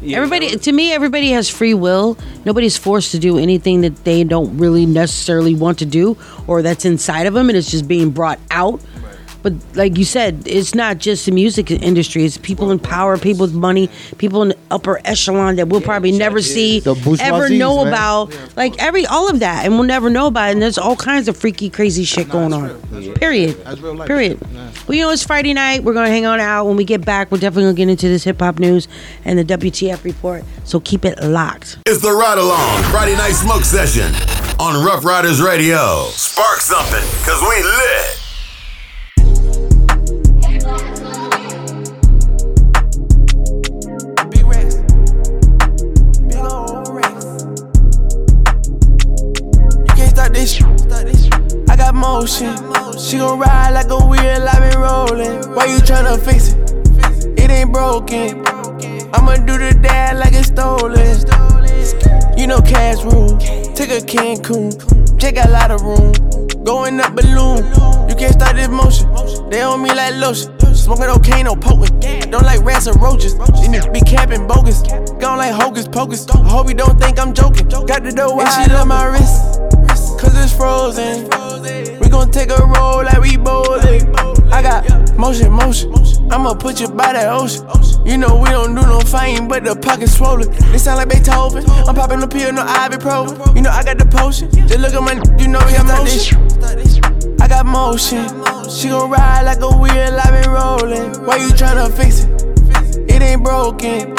You 0.00 0.16
Everybody, 0.16 0.50
know? 0.50 0.56
to 0.56 0.72
me, 0.72 0.92
everybody 0.92 1.30
has 1.30 1.48
free 1.48 1.74
will. 1.74 2.18
Nobody's 2.44 2.76
forced 2.76 3.12
to 3.12 3.20
do 3.20 3.38
anything 3.38 3.82
that 3.82 4.02
they 4.04 4.24
don't 4.24 4.58
really 4.58 4.84
necessarily 4.84 5.54
want 5.54 5.78
to 5.78 5.86
do 5.86 6.16
or 6.48 6.60
that's 6.60 6.84
inside 6.84 7.26
of 7.26 7.34
them, 7.34 7.48
and 7.48 7.56
it's 7.56 7.70
just 7.70 7.86
being 7.86 8.10
brought 8.10 8.40
out. 8.50 8.80
But 9.42 9.54
like 9.74 9.98
you 9.98 10.04
said, 10.04 10.42
it's 10.46 10.74
not 10.74 10.98
just 10.98 11.26
the 11.26 11.32
music 11.32 11.70
industry. 11.70 12.24
It's 12.24 12.38
people 12.38 12.70
in 12.70 12.78
power, 12.78 13.18
people 13.18 13.46
with 13.46 13.54
money, 13.54 13.90
people 14.18 14.42
in 14.42 14.50
the 14.50 14.58
upper 14.70 15.00
echelon 15.04 15.56
that 15.56 15.68
we'll 15.68 15.80
probably 15.80 16.12
never 16.12 16.40
see, 16.40 16.82
ever 17.20 17.48
know 17.48 17.78
man. 17.78 17.88
about. 17.88 18.56
Like 18.56 18.80
every 18.82 19.06
all 19.06 19.28
of 19.28 19.40
that, 19.40 19.64
and 19.64 19.74
we'll 19.74 19.86
never 19.86 20.10
know 20.10 20.28
about 20.28 20.50
it. 20.50 20.52
And 20.52 20.62
there's 20.62 20.78
all 20.78 20.96
kinds 20.96 21.28
of 21.28 21.36
freaky, 21.36 21.70
crazy 21.70 22.04
shit 22.04 22.28
going 22.28 22.52
on. 22.52 22.80
Period. 23.14 23.56
That's. 23.64 23.80
Period. 24.06 24.38
Yeah. 24.52 24.70
Well, 24.86 24.96
you 24.96 25.04
know, 25.04 25.10
it's 25.10 25.24
Friday 25.24 25.52
night. 25.52 25.82
We're 25.82 25.94
gonna 25.94 26.08
hang 26.08 26.26
on 26.26 26.40
out. 26.40 26.66
When 26.66 26.76
we 26.76 26.84
get 26.84 27.04
back, 27.04 27.30
we're 27.30 27.38
definitely 27.38 27.64
gonna 27.64 27.74
get 27.74 27.88
into 27.88 28.08
this 28.08 28.24
hip 28.24 28.40
hop 28.40 28.58
news 28.58 28.88
and 29.24 29.38
the 29.38 29.44
WTF 29.44 30.04
report. 30.04 30.44
So 30.64 30.80
keep 30.80 31.04
it 31.04 31.22
locked. 31.22 31.78
It's 31.86 32.02
the 32.02 32.12
Ride 32.12 32.38
Along 32.38 32.82
Friday 32.84 33.16
Night 33.16 33.32
Smoke 33.32 33.64
Session 33.64 34.12
on 34.58 34.84
Ruff 34.84 35.04
Ryders 35.04 35.40
Radio. 35.42 36.06
Spark 36.10 36.60
something, 36.60 37.02
cause 37.24 37.40
we 37.42 37.62
lit. 37.62 38.21
Got 51.82 51.94
motion. 51.94 52.54
She 52.98 53.18
gon' 53.18 53.38
ride 53.38 53.72
like 53.72 53.90
a 53.90 53.98
wheel, 53.98 54.48
I 54.48 54.56
been 54.60 54.78
rolling. 54.78 55.54
Why 55.54 55.66
you 55.66 55.78
tryna 55.78 56.18
fix 56.20 56.52
it? 56.52 57.38
It 57.38 57.50
ain't 57.50 57.72
broken. 57.72 58.46
I'ma 59.14 59.36
do 59.46 59.58
the 59.58 59.76
dad 59.82 60.18
like 60.18 60.32
it's 60.32 60.48
stolen. 60.48 60.92
You 62.38 62.46
know 62.46 62.60
cash 62.60 63.02
rule. 63.04 63.36
Take 63.74 63.90
a 63.90 64.00
Cancun. 64.00 64.70
Got 65.34 65.46
a 65.46 65.50
lot 65.50 65.70
of 65.70 65.80
room. 65.82 66.12
Going 66.64 67.00
up 67.00 67.14
balloon. 67.14 67.64
You 68.08 68.14
can't 68.14 68.34
start 68.34 68.56
this 68.56 68.68
motion. 68.68 69.08
They 69.50 69.62
on 69.62 69.82
me 69.82 69.90
like 69.94 70.14
lotion. 70.14 70.52
Smoking 70.74 71.06
cocaine, 71.06 71.44
no 71.44 71.56
potent. 71.56 72.30
Don't 72.30 72.44
like 72.44 72.60
rats 72.64 72.86
or 72.86 72.94
roaches. 72.94 73.34
These 73.38 73.68
niggas 73.68 73.92
be 73.92 74.00
capping 74.00 74.46
bogus. 74.46 74.82
Gone 75.20 75.38
like 75.38 75.54
hocus 75.54 75.88
pocus. 75.88 76.28
I 76.28 76.48
hope 76.48 76.68
you 76.68 76.74
don't 76.74 76.98
think 77.00 77.18
I'm 77.18 77.32
joking. 77.32 77.68
Got 77.68 78.04
the 78.04 78.12
door 78.12 78.36
wide. 78.36 78.48
And 78.48 78.70
she 78.70 78.76
love 78.76 78.88
my 78.88 79.04
wrist. 79.06 79.81
It's 80.42 80.52
frozen. 80.52 81.28
We 82.00 82.08
gon' 82.08 82.32
take 82.32 82.50
a 82.50 82.56
roll 82.56 83.04
like 83.04 83.20
we 83.20 83.36
bowling. 83.36 84.02
I 84.52 84.60
got 84.60 85.16
motion, 85.16 85.52
motion. 85.52 85.92
I'ma 86.32 86.54
put 86.54 86.80
you 86.80 86.88
by 86.88 87.12
that 87.12 87.32
ocean. 87.32 87.64
You 88.04 88.18
know 88.18 88.36
we 88.36 88.48
don't 88.50 88.74
do 88.74 88.82
no 88.82 88.98
fighting, 88.98 89.46
but 89.46 89.62
the 89.62 89.76
pocket's 89.76 90.16
swollen. 90.16 90.50
They 90.72 90.78
sound 90.78 90.98
like 90.98 91.10
Beethoven. 91.10 91.64
I'm 91.86 91.94
popping 91.94 92.18
the 92.18 92.26
pill, 92.26 92.52
no 92.52 92.64
ibuprofen. 92.64 93.54
You 93.54 93.62
know 93.62 93.70
I 93.70 93.84
got 93.84 93.98
the 93.98 94.06
potion. 94.06 94.50
Just 94.50 94.80
look 94.80 94.92
at 94.94 95.00
my, 95.00 95.14
you 95.38 95.46
know 95.46 95.60
we 95.64 95.72
got 95.74 95.86
motion. 95.86 97.40
I 97.40 97.46
got 97.46 97.64
motion. 97.64 98.26
She 98.68 98.88
gon' 98.88 99.10
ride 99.10 99.42
like 99.42 99.60
a 99.60 99.70
wheel, 99.70 100.18
I 100.18 100.42
been 100.42 100.50
rolling. 100.50 101.24
Why 101.24 101.36
you 101.36 101.50
tryna 101.54 101.88
fix 101.96 102.24
it? 102.24 103.08
It 103.08 103.22
ain't 103.22 103.44
broken. 103.44 104.18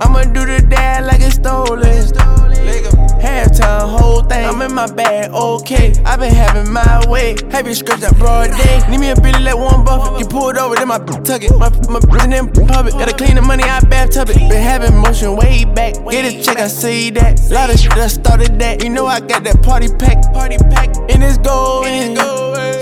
I'ma 0.00 0.22
do 0.22 0.46
the 0.46 0.64
dad 0.70 1.04
like 1.04 1.20
it's 1.20 1.34
stolen. 1.34 2.97
Halftime, 3.20 3.98
whole 3.98 4.22
thing. 4.22 4.46
I'm 4.46 4.62
in 4.62 4.74
my 4.74 4.90
bag, 4.90 5.30
okay. 5.32 5.92
i 6.04 6.16
been 6.16 6.32
having 6.32 6.72
my 6.72 7.04
way. 7.08 7.36
Heavy 7.50 7.74
scripts 7.74 8.02
that 8.02 8.16
broad 8.16 8.50
day. 8.50 8.80
Need 8.90 8.98
me 8.98 9.10
a 9.10 9.16
Billy 9.16 9.40
like 9.40 9.56
Warren 9.56 9.84
Buffett. 9.84 10.20
You 10.20 10.26
pulled 10.26 10.56
over, 10.56 10.74
then 10.74 10.88
my 10.88 10.98
tuck 10.98 11.42
it. 11.42 11.50
My 11.58 11.70
my 11.88 12.00
in 12.24 12.30
them 12.30 12.48
public. 12.50 12.94
Gotta 12.94 13.16
clean 13.16 13.34
the 13.36 13.42
money, 13.42 13.64
I 13.64 13.80
bathtub 13.80 14.30
it. 14.30 14.36
Been 14.36 14.62
having 14.62 14.96
motion 14.96 15.36
way 15.36 15.64
back. 15.64 15.94
Get 16.10 16.32
a 16.32 16.42
check, 16.42 16.58
I 16.58 16.68
say 16.68 17.10
that. 17.10 17.40
Lot 17.50 17.70
of 17.70 17.78
shit 17.78 17.94
that 17.94 18.10
started 18.10 18.58
that. 18.60 18.82
You 18.82 18.90
know 18.90 19.06
I 19.06 19.20
got 19.20 19.44
that 19.44 19.62
party 19.62 19.88
pack. 19.98 20.32
Party 20.32 20.58
pack. 20.70 20.94
And 21.10 21.22
it's 21.22 21.38
going. 21.38 22.16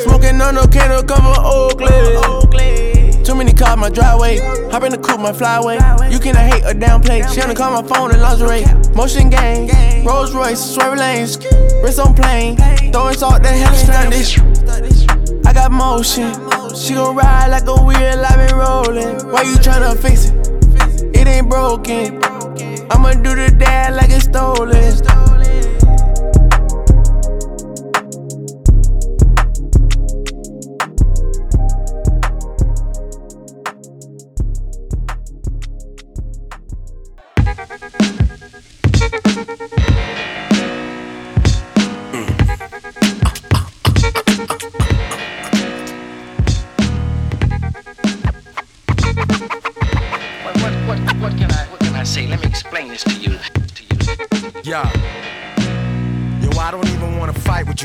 Smoking 0.04 0.40
on 0.40 0.54
no 0.54 0.66
candle 0.66 1.02
cover 1.02 1.34
Oakland. 1.40 2.95
Too 3.26 3.34
many 3.34 3.52
cars 3.52 3.76
my 3.76 3.90
driveway. 3.90 4.38
Hop 4.70 4.84
in 4.84 4.92
the 4.92 4.98
coupe, 4.98 5.18
my 5.18 5.32
flyway. 5.32 5.80
You 6.12 6.20
cannot 6.20 6.42
hate 6.42 6.62
or 6.62 6.78
downplay. 6.78 7.26
She 7.34 7.40
wanna 7.40 7.56
call 7.56 7.82
my 7.82 7.88
phone 7.88 8.14
in 8.14 8.20
lingerie. 8.20 8.64
Motion 8.94 9.30
gang, 9.30 10.06
Rolls 10.06 10.32
Royce, 10.32 10.60
swerve 10.60 10.96
lanes, 10.96 11.36
wrist 11.82 11.98
on 11.98 12.14
plane. 12.14 12.56
Throwing 12.92 13.16
salt, 13.16 13.42
the 13.42 13.48
hell 13.48 14.10
this. 14.10 14.38
I 15.44 15.52
got 15.52 15.72
motion. 15.72 16.32
She 16.76 16.94
gon' 16.94 17.16
ride 17.16 17.48
like 17.48 17.66
a 17.66 17.74
wheel, 17.74 18.24
I 18.24 18.36
been 18.36 18.54
rolling. 18.54 19.18
Why 19.32 19.42
you 19.42 19.56
tryna 19.56 19.98
fix 19.98 20.26
it? 20.26 21.16
It 21.16 21.26
ain't 21.26 21.50
broken. 21.50 22.22
I'ma 22.92 23.14
do 23.14 23.34
the 23.34 23.52
dad 23.58 23.94
like 23.94 24.10
it's 24.10 24.26
stolen. 24.26 25.35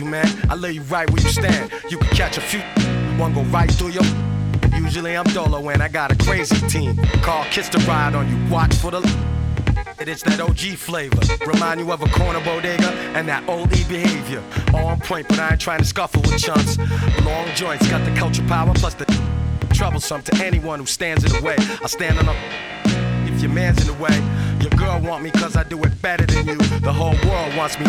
You, 0.01 0.09
man. 0.09 0.27
I 0.49 0.55
lay 0.55 0.73
you 0.73 0.81
right 0.83 1.09
where 1.09 1.21
you 1.21 1.29
stand. 1.29 1.71
You 1.89 1.97
can 1.97 2.09
catch 2.15 2.37
a 2.37 2.41
few, 2.41 2.61
one 3.17 3.33
go 3.33 3.43
right 3.43 3.71
through 3.71 3.89
your. 3.89 4.03
Usually 4.75 5.15
I'm 5.15 5.25
dolo 5.25 5.59
when 5.61 5.81
I 5.81 5.87
got 5.87 6.11
a 6.11 6.15
crazy 6.15 6.55
team. 6.67 6.97
Call 7.21 7.43
Kiss 7.45 7.69
the 7.69 7.79
ride 7.79 8.15
on 8.15 8.27
you. 8.29 8.51
Watch 8.51 8.73
for 8.75 8.91
the. 8.91 9.01
It's 9.99 10.23
that 10.23 10.39
OG 10.39 10.77
flavor. 10.77 11.21
Remind 11.45 11.79
you 11.79 11.91
of 11.91 12.01
a 12.01 12.09
corner 12.09 12.43
bodega 12.43 12.89
and 13.15 13.27
that 13.27 13.47
old 13.47 13.71
E 13.77 13.83
behavior. 13.83 14.41
On 14.73 14.99
point, 14.99 15.27
but 15.27 15.39
I 15.39 15.51
ain't 15.51 15.61
trying 15.61 15.79
to 15.79 15.85
scuffle 15.85 16.21
with 16.23 16.37
chunks. 16.39 16.77
Long 17.23 17.47
joints 17.53 17.87
got 17.87 18.03
the 18.03 18.13
culture 18.15 18.45
power 18.47 18.73
plus 18.73 18.95
the 18.95 19.05
troublesome 19.73 20.23
to 20.23 20.43
anyone 20.43 20.79
who 20.79 20.85
stands 20.87 21.23
in 21.23 21.31
the 21.31 21.41
way. 21.45 21.55
I 21.57 21.87
stand 21.87 22.17
on 22.17 22.27
a 22.27 22.35
if 23.27 23.41
your 23.41 23.51
man's 23.51 23.79
in 23.81 23.95
the 23.95 24.01
way. 24.01 24.17
Your 24.61 24.69
girl 24.71 24.99
want 25.01 25.23
me 25.23 25.31
cause 25.31 25.55
I 25.55 25.63
do 25.63 25.81
it 25.83 26.01
better 26.01 26.25
than 26.25 26.47
you. 26.47 26.57
The 26.57 26.93
whole 26.93 27.15
world 27.27 27.55
wants 27.55 27.79
me. 27.79 27.85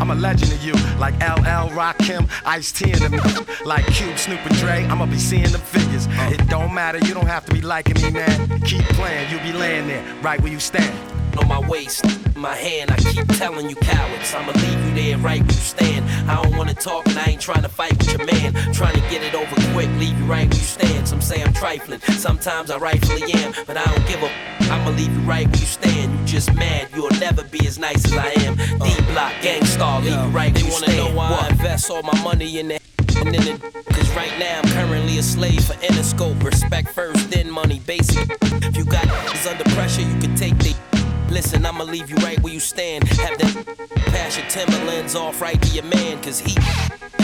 I'm 0.00 0.10
a 0.10 0.14
legend 0.14 0.52
to 0.52 0.58
you. 0.66 0.72
Like 0.98 1.14
LL, 1.16 1.68
Rakim, 1.76 2.30
Ice 2.46 2.72
T 2.72 2.92
and 2.92 3.00
them. 3.00 3.46
Like 3.64 3.86
Cube, 3.88 4.18
Snoop 4.18 4.40
and 4.46 4.56
Dre, 4.56 4.84
I'ma 4.84 5.06
be 5.06 5.18
seeing 5.18 5.50
them 5.50 5.60
figures. 5.60 6.06
It 6.32 6.46
don't 6.48 6.72
matter, 6.72 6.98
you 6.98 7.14
don't 7.14 7.26
have 7.26 7.44
to 7.46 7.52
be 7.52 7.60
liking 7.60 8.00
me, 8.02 8.10
man. 8.10 8.60
Keep 8.62 8.84
playing, 8.96 9.30
you'll 9.30 9.42
be 9.42 9.52
laying 9.52 9.86
there, 9.86 10.04
right 10.22 10.40
where 10.40 10.52
you 10.52 10.60
stand. 10.60 11.23
On 11.38 11.48
my 11.48 11.60
waist. 11.68 12.04
My 12.36 12.54
hand, 12.54 12.90
I 12.90 12.96
keep 12.96 13.26
telling 13.38 13.70
you 13.70 13.76
cowards, 13.76 14.34
I'ma 14.34 14.52
leave 14.52 14.84
you 14.86 14.94
there 14.94 15.18
right 15.18 15.40
where 15.40 15.50
you 15.50 15.52
stand. 15.52 16.04
I 16.30 16.42
don't 16.42 16.56
wanna 16.56 16.74
talk 16.74 17.06
and 17.06 17.18
I 17.18 17.26
ain't 17.30 17.40
trying 17.40 17.62
to 17.62 17.68
fight 17.68 17.96
with 17.98 18.12
your 18.12 18.26
man. 18.26 18.52
Trying 18.72 18.94
to 18.94 19.00
get 19.10 19.22
it 19.22 19.34
over 19.34 19.54
quick, 19.72 19.88
leave 19.98 20.18
you 20.18 20.24
right 20.26 20.46
where 20.48 20.58
you 20.58 20.64
stand. 20.64 21.08
Some 21.08 21.20
say 21.20 21.42
I'm 21.42 21.52
trifling, 21.52 22.00
sometimes 22.18 22.70
I 22.70 22.78
rightfully 22.78 23.32
am, 23.34 23.52
but 23.66 23.76
I 23.76 23.84
don't 23.84 24.06
give 24.06 24.22
a. 24.22 24.30
I'ma 24.72 24.90
leave 24.90 25.12
you 25.12 25.20
right 25.20 25.46
where 25.46 25.56
you 25.56 25.66
stand. 25.66 26.18
You 26.18 26.26
just 26.26 26.52
mad, 26.54 26.88
you'll 26.94 27.10
never 27.20 27.44
be 27.44 27.66
as 27.66 27.78
nice 27.78 28.04
as 28.04 28.12
I 28.12 28.28
am. 28.44 28.56
D 28.56 28.94
block, 29.12 29.32
gangstar, 29.40 30.02
leave 30.04 30.12
you 30.12 30.36
right 30.36 30.52
where 30.52 30.64
you 30.64 30.70
stand. 30.70 30.92
They 30.92 31.02
wanna 31.02 31.10
know 31.10 31.16
why 31.16 31.46
I 31.46 31.48
invest 31.50 31.90
all 31.90 32.02
my 32.02 32.20
money 32.22 32.58
in 32.58 32.68
that. 32.68 32.80
And 33.24 33.32
then 33.32 33.56
it, 33.56 33.62
cause 33.86 34.10
right 34.16 34.36
now 34.38 34.60
I'm 34.62 34.68
currently 34.70 35.18
a 35.18 35.22
slave 35.22 35.64
for 35.64 35.74
Interscope. 35.74 36.42
Respect 36.42 36.90
first, 36.90 37.30
then 37.30 37.50
money, 37.50 37.80
basic. 37.86 38.28
If 38.42 38.76
you 38.76 38.84
got 38.84 39.06
is 39.32 39.46
under 39.50 39.64
pressure, 39.70 40.02
you 40.02 40.18
can 40.18 40.34
take 40.34 40.58
the. 40.58 40.93
Listen, 41.30 41.66
I'ma 41.66 41.84
leave 41.84 42.10
you 42.10 42.16
right 42.16 42.40
where 42.40 42.52
you 42.52 42.60
stand. 42.60 43.04
Have 43.08 43.38
that 43.38 43.64
pass 44.06 44.36
your 44.36 44.46
Timberlands 44.48 45.14
off 45.14 45.40
right 45.40 45.60
to 45.60 45.68
your 45.68 45.84
man, 45.84 46.22
cause 46.22 46.38
he. 46.38 46.56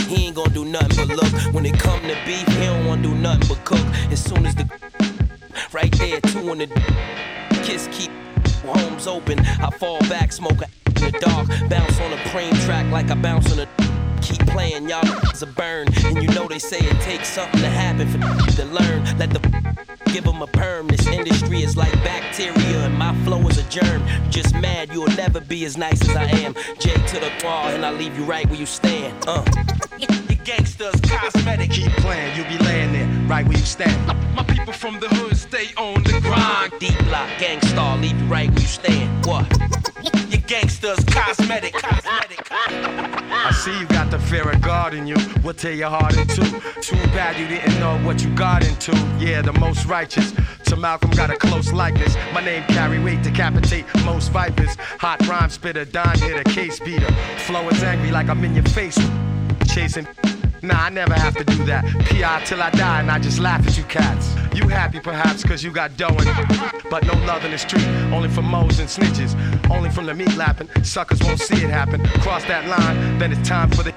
He 0.07 0.25
ain't 0.27 0.35
gonna 0.35 0.53
do 0.53 0.65
nothing 0.65 1.07
but 1.07 1.15
look. 1.15 1.53
When 1.53 1.65
it 1.65 1.79
come 1.79 2.01
to 2.01 2.17
beef, 2.25 2.45
he 2.47 2.65
don't 2.65 2.85
wanna 2.85 3.03
do 3.03 3.15
nothing 3.15 3.47
but 3.47 3.63
cook. 3.63 3.85
As 4.11 4.21
soon 4.23 4.45
as 4.45 4.55
the. 4.55 4.69
Right 5.71 5.91
there, 5.97 6.19
two 6.21 6.51
in 6.51 6.59
the. 6.59 6.67
Kiss 7.63 7.87
keep 7.91 8.11
homes 8.65 9.07
open. 9.07 9.39
I 9.39 9.69
fall 9.79 9.99
back, 10.01 10.33
smoke 10.33 10.61
in 10.61 10.93
the 10.95 11.17
dark. 11.19 11.47
Bounce 11.69 11.99
on 12.01 12.11
a 12.11 12.17
cream 12.29 12.53
track 12.65 12.91
like 12.91 13.09
I 13.09 13.15
bounce 13.15 13.51
on 13.53 13.59
a. 13.59 13.67
Keep 14.21 14.45
playing, 14.47 14.87
y'all 14.89 15.07
is 15.33 15.41
a 15.41 15.47
burn. 15.47 15.87
And 16.05 16.21
you 16.21 16.27
know 16.29 16.47
they 16.47 16.59
say 16.59 16.77
it 16.79 16.99
takes 17.01 17.29
something 17.29 17.61
to 17.61 17.69
happen 17.69 18.07
for 18.07 18.19
to 18.57 18.65
learn. 18.65 19.03
Let 19.17 19.29
the 19.31 19.39
give 20.11 20.25
them 20.25 20.41
a 20.41 20.47
perm. 20.47 20.87
This 20.87 21.00
germ. 23.71 24.03
Just 24.29 24.53
mad, 24.55 24.89
you'll 24.91 25.07
never 25.15 25.39
be 25.39 25.65
as 25.65 25.77
nice 25.77 26.01
as 26.01 26.15
I 26.15 26.25
am. 26.43 26.53
J 26.79 26.93
to 26.93 27.19
the 27.19 27.31
wall, 27.43 27.69
and 27.69 27.85
I 27.85 27.91
leave 27.91 28.17
you 28.17 28.25
right 28.25 28.45
where 28.47 28.59
you 28.59 28.65
stand. 28.65 29.15
Uh. 29.27 29.43
Your 29.97 30.09
gangsters 30.43 30.99
cosmetic. 31.01 31.71
Keep 31.71 31.91
playing, 31.93 32.35
you'll 32.35 32.47
be 32.47 32.57
laying 32.63 32.91
there, 32.91 33.07
right 33.27 33.47
where 33.47 33.57
you 33.57 33.63
stand. 33.63 33.95
My 34.35 34.43
people 34.43 34.73
from 34.73 34.99
the 34.99 35.07
hood 35.07 35.37
stay 35.37 35.69
on 35.77 36.03
the 36.03 36.19
grind. 36.21 36.73
D 36.79 36.89
block, 37.05 37.29
gangstar, 37.39 38.01
leave 38.01 38.19
you 38.19 38.27
right 38.27 38.49
where 38.49 38.59
you 38.59 38.67
stand. 38.67 39.25
What? 39.25 39.47
Your 40.29 40.41
gangsters 40.41 41.03
cosmetic. 41.05 41.73
I 43.33 43.51
see 43.51 43.77
you 43.79 43.85
got 43.87 44.11
the 44.11 44.19
fear 44.19 44.49
of 44.49 44.61
God 44.61 44.93
in 44.93 45.07
you. 45.07 45.15
We'll 45.43 45.53
tear 45.53 45.73
your 45.73 45.89
heart 45.89 46.17
in 46.17 46.27
two. 46.27 46.43
Too 46.81 46.97
bad 47.15 47.39
you 47.39 47.47
didn't 47.47 47.79
know 47.79 47.97
what 48.05 48.23
you 48.23 48.29
got 48.35 48.65
into. 48.65 48.91
Yeah, 49.19 49.41
the 49.41 49.53
most 49.53 49.85
righteous. 49.85 50.33
To 50.65 50.75
Malcolm 50.75 51.11
got 51.11 51.29
a 51.29 51.37
close 51.37 51.71
likeness. 51.71 52.15
My 52.33 52.43
name 52.43 52.63
carry 52.63 52.99
weight, 52.99 53.23
decapitate 53.23 53.85
most 54.05 54.31
vipers. 54.31 54.75
Hot 54.99 55.25
rhyme 55.27 55.49
spitter, 55.49 55.85
Don 55.85 56.17
hitter, 56.19 56.43
case 56.43 56.79
beater. 56.79 57.11
Flow 57.39 57.67
is 57.69 57.81
angry 57.83 58.11
like 58.11 58.29
I'm 58.29 58.43
in 58.43 58.53
your 58.53 58.65
face. 58.65 58.99
Chasing. 59.67 60.07
Nah, 60.63 60.85
I 60.85 60.89
never 60.89 61.13
have 61.13 61.35
to 61.37 61.43
do 61.43 61.65
that. 61.65 61.83
PI 62.05 62.43
till 62.45 62.61
I 62.61 62.69
die 62.71 62.99
and 62.99 63.09
I 63.09 63.17
just 63.17 63.39
laugh 63.39 63.65
at 63.65 63.77
you 63.77 63.83
cats. 63.85 64.35
You 64.53 64.67
happy 64.67 64.99
perhaps 64.99 65.43
cause 65.43 65.63
you 65.63 65.71
got 65.71 65.97
dough 65.97 66.15
and 66.19 66.81
but 66.89 67.03
no 67.05 67.13
love 67.25 67.43
in 67.45 67.51
the 67.51 67.57
street. 67.57 67.87
Only 68.13 68.29
for 68.29 68.43
moles 68.43 68.79
and 68.79 68.87
snitches. 68.87 69.33
Only 69.71 69.89
from 69.89 70.05
the 70.05 70.13
meat 70.13 70.35
lapping. 70.35 70.69
Suckers 70.83 71.19
won't 71.23 71.39
see 71.39 71.63
it 71.63 71.69
happen. 71.69 72.05
Cross 72.21 72.45
that 72.45 72.67
line, 72.67 73.17
then 73.17 73.31
it's 73.31 73.47
time 73.47 73.71
for 73.71 73.81
the 73.83 73.93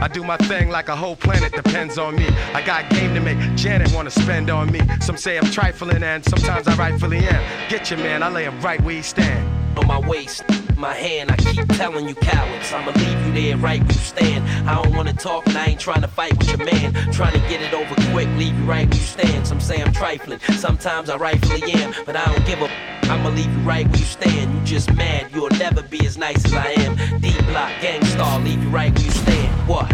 I 0.00 0.08
do 0.08 0.24
my 0.24 0.36
thing 0.36 0.68
like 0.68 0.88
a 0.88 0.96
whole 0.96 1.16
planet 1.16 1.52
depends 1.52 1.96
on 1.96 2.16
me. 2.16 2.26
I 2.54 2.60
got 2.60 2.90
game 2.90 3.14
to 3.14 3.20
make 3.20 3.38
Janet 3.56 3.92
wanna 3.94 4.10
spend 4.10 4.50
on 4.50 4.70
me. 4.70 4.80
Some 5.00 5.16
say 5.16 5.38
I'm 5.38 5.50
trifling 5.50 6.02
and 6.02 6.24
sometimes 6.24 6.68
I 6.68 6.74
rightfully 6.74 7.18
am. 7.18 7.70
Get 7.70 7.88
your 7.90 8.00
man, 8.00 8.22
I 8.22 8.28
lay 8.28 8.44
him 8.44 8.60
right 8.60 8.80
where 8.82 8.96
he 8.96 9.02
stand. 9.02 9.48
on 9.78 9.86
my 9.86 10.00
waist. 10.00 10.42
My 10.76 10.94
hand, 10.94 11.30
I 11.30 11.36
keep 11.36 11.68
telling 11.76 12.08
you 12.08 12.14
cowards, 12.14 12.72
I'ma 12.72 12.92
leave 12.92 13.26
you 13.26 13.32
there 13.32 13.56
right 13.56 13.80
where 13.80 13.92
you 13.92 13.98
stand. 13.98 14.68
I 14.68 14.82
don't 14.82 14.94
wanna 14.94 15.12
talk 15.12 15.46
and 15.46 15.56
I 15.56 15.66
ain't 15.66 15.80
trying 15.80 16.02
to 16.02 16.08
fight 16.08 16.36
with 16.38 16.48
your 16.48 16.64
man. 16.64 16.92
Trying 17.12 17.34
to 17.34 17.48
get 17.48 17.62
it 17.62 17.72
over 17.72 17.94
quick, 18.10 18.28
leave 18.36 18.58
you 18.58 18.64
right 18.64 18.88
where 18.88 18.96
you 18.96 19.04
stand. 19.04 19.46
Some 19.46 19.60
say 19.60 19.80
I'm 19.82 19.92
trifling, 19.92 20.40
sometimes 20.56 21.08
I 21.08 21.16
rightfully 21.16 21.72
am, 21.72 21.94
but 22.04 22.16
I 22.16 22.24
don't 22.26 22.44
give 22.46 22.60
a. 22.62 22.68
I'ma 23.04 23.28
leave 23.30 23.52
you 23.52 23.60
right 23.60 23.86
where 23.86 23.98
you 23.98 24.04
stand. 24.04 24.54
You 24.54 24.60
just 24.64 24.92
mad, 24.94 25.30
you'll 25.32 25.50
never 25.50 25.82
be 25.82 26.04
as 26.06 26.18
nice 26.18 26.44
as 26.44 26.54
I 26.54 26.68
am. 26.82 26.96
D 27.20 27.32
block, 27.42 27.70
gangstar, 27.80 28.42
leave 28.44 28.62
you 28.62 28.68
right 28.70 28.92
where 28.92 29.04
you 29.04 29.10
stand. 29.10 29.68
What? 29.68 29.88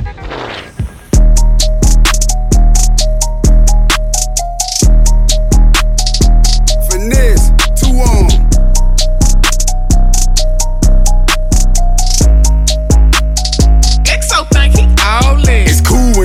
Finesse, 6.91 7.38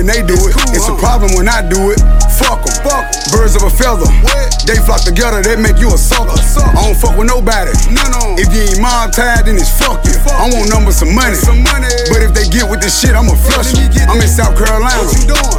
when 0.04 0.14
they 0.14 0.22
do 0.26 0.34
it. 0.34 0.54
It's 0.76 0.88
a 0.88 0.96
problem 0.96 1.34
when 1.34 1.48
I 1.48 1.66
do 1.66 1.92
it. 1.92 2.23
Fuck 2.38 2.66
'em. 2.66 2.74
Fuck. 2.82 3.04
em. 3.04 3.14
Birds 3.32 3.56
of 3.56 3.62
a 3.62 3.70
feather. 3.70 4.06
They 4.64 4.80
flock 4.80 5.04
together, 5.04 5.42
they 5.42 5.56
make 5.56 5.76
you 5.76 5.92
a 5.92 5.98
sucker. 5.98 6.32
I 6.32 6.88
don't 6.88 6.96
fuck 6.96 7.16
with 7.18 7.28
nobody. 7.28 7.70
If 8.40 8.48
you 8.50 8.62
ain't 8.64 8.80
mob 8.80 9.12
tied, 9.12 9.44
then 9.44 9.60
it's 9.60 9.68
fuck 9.70 10.00
you. 10.08 10.16
I 10.32 10.48
want 10.48 10.72
numbers 10.72 10.96
some 10.96 11.12
money. 11.14 11.36
But 12.08 12.24
if 12.24 12.32
they 12.32 12.48
get 12.48 12.64
with 12.64 12.80
this 12.80 12.96
shit, 12.96 13.12
I'ma 13.12 13.36
flush 13.36 13.76
you. 13.76 13.84
I'm 14.08 14.20
in 14.20 14.28
South 14.28 14.56
Carolina. 14.56 15.04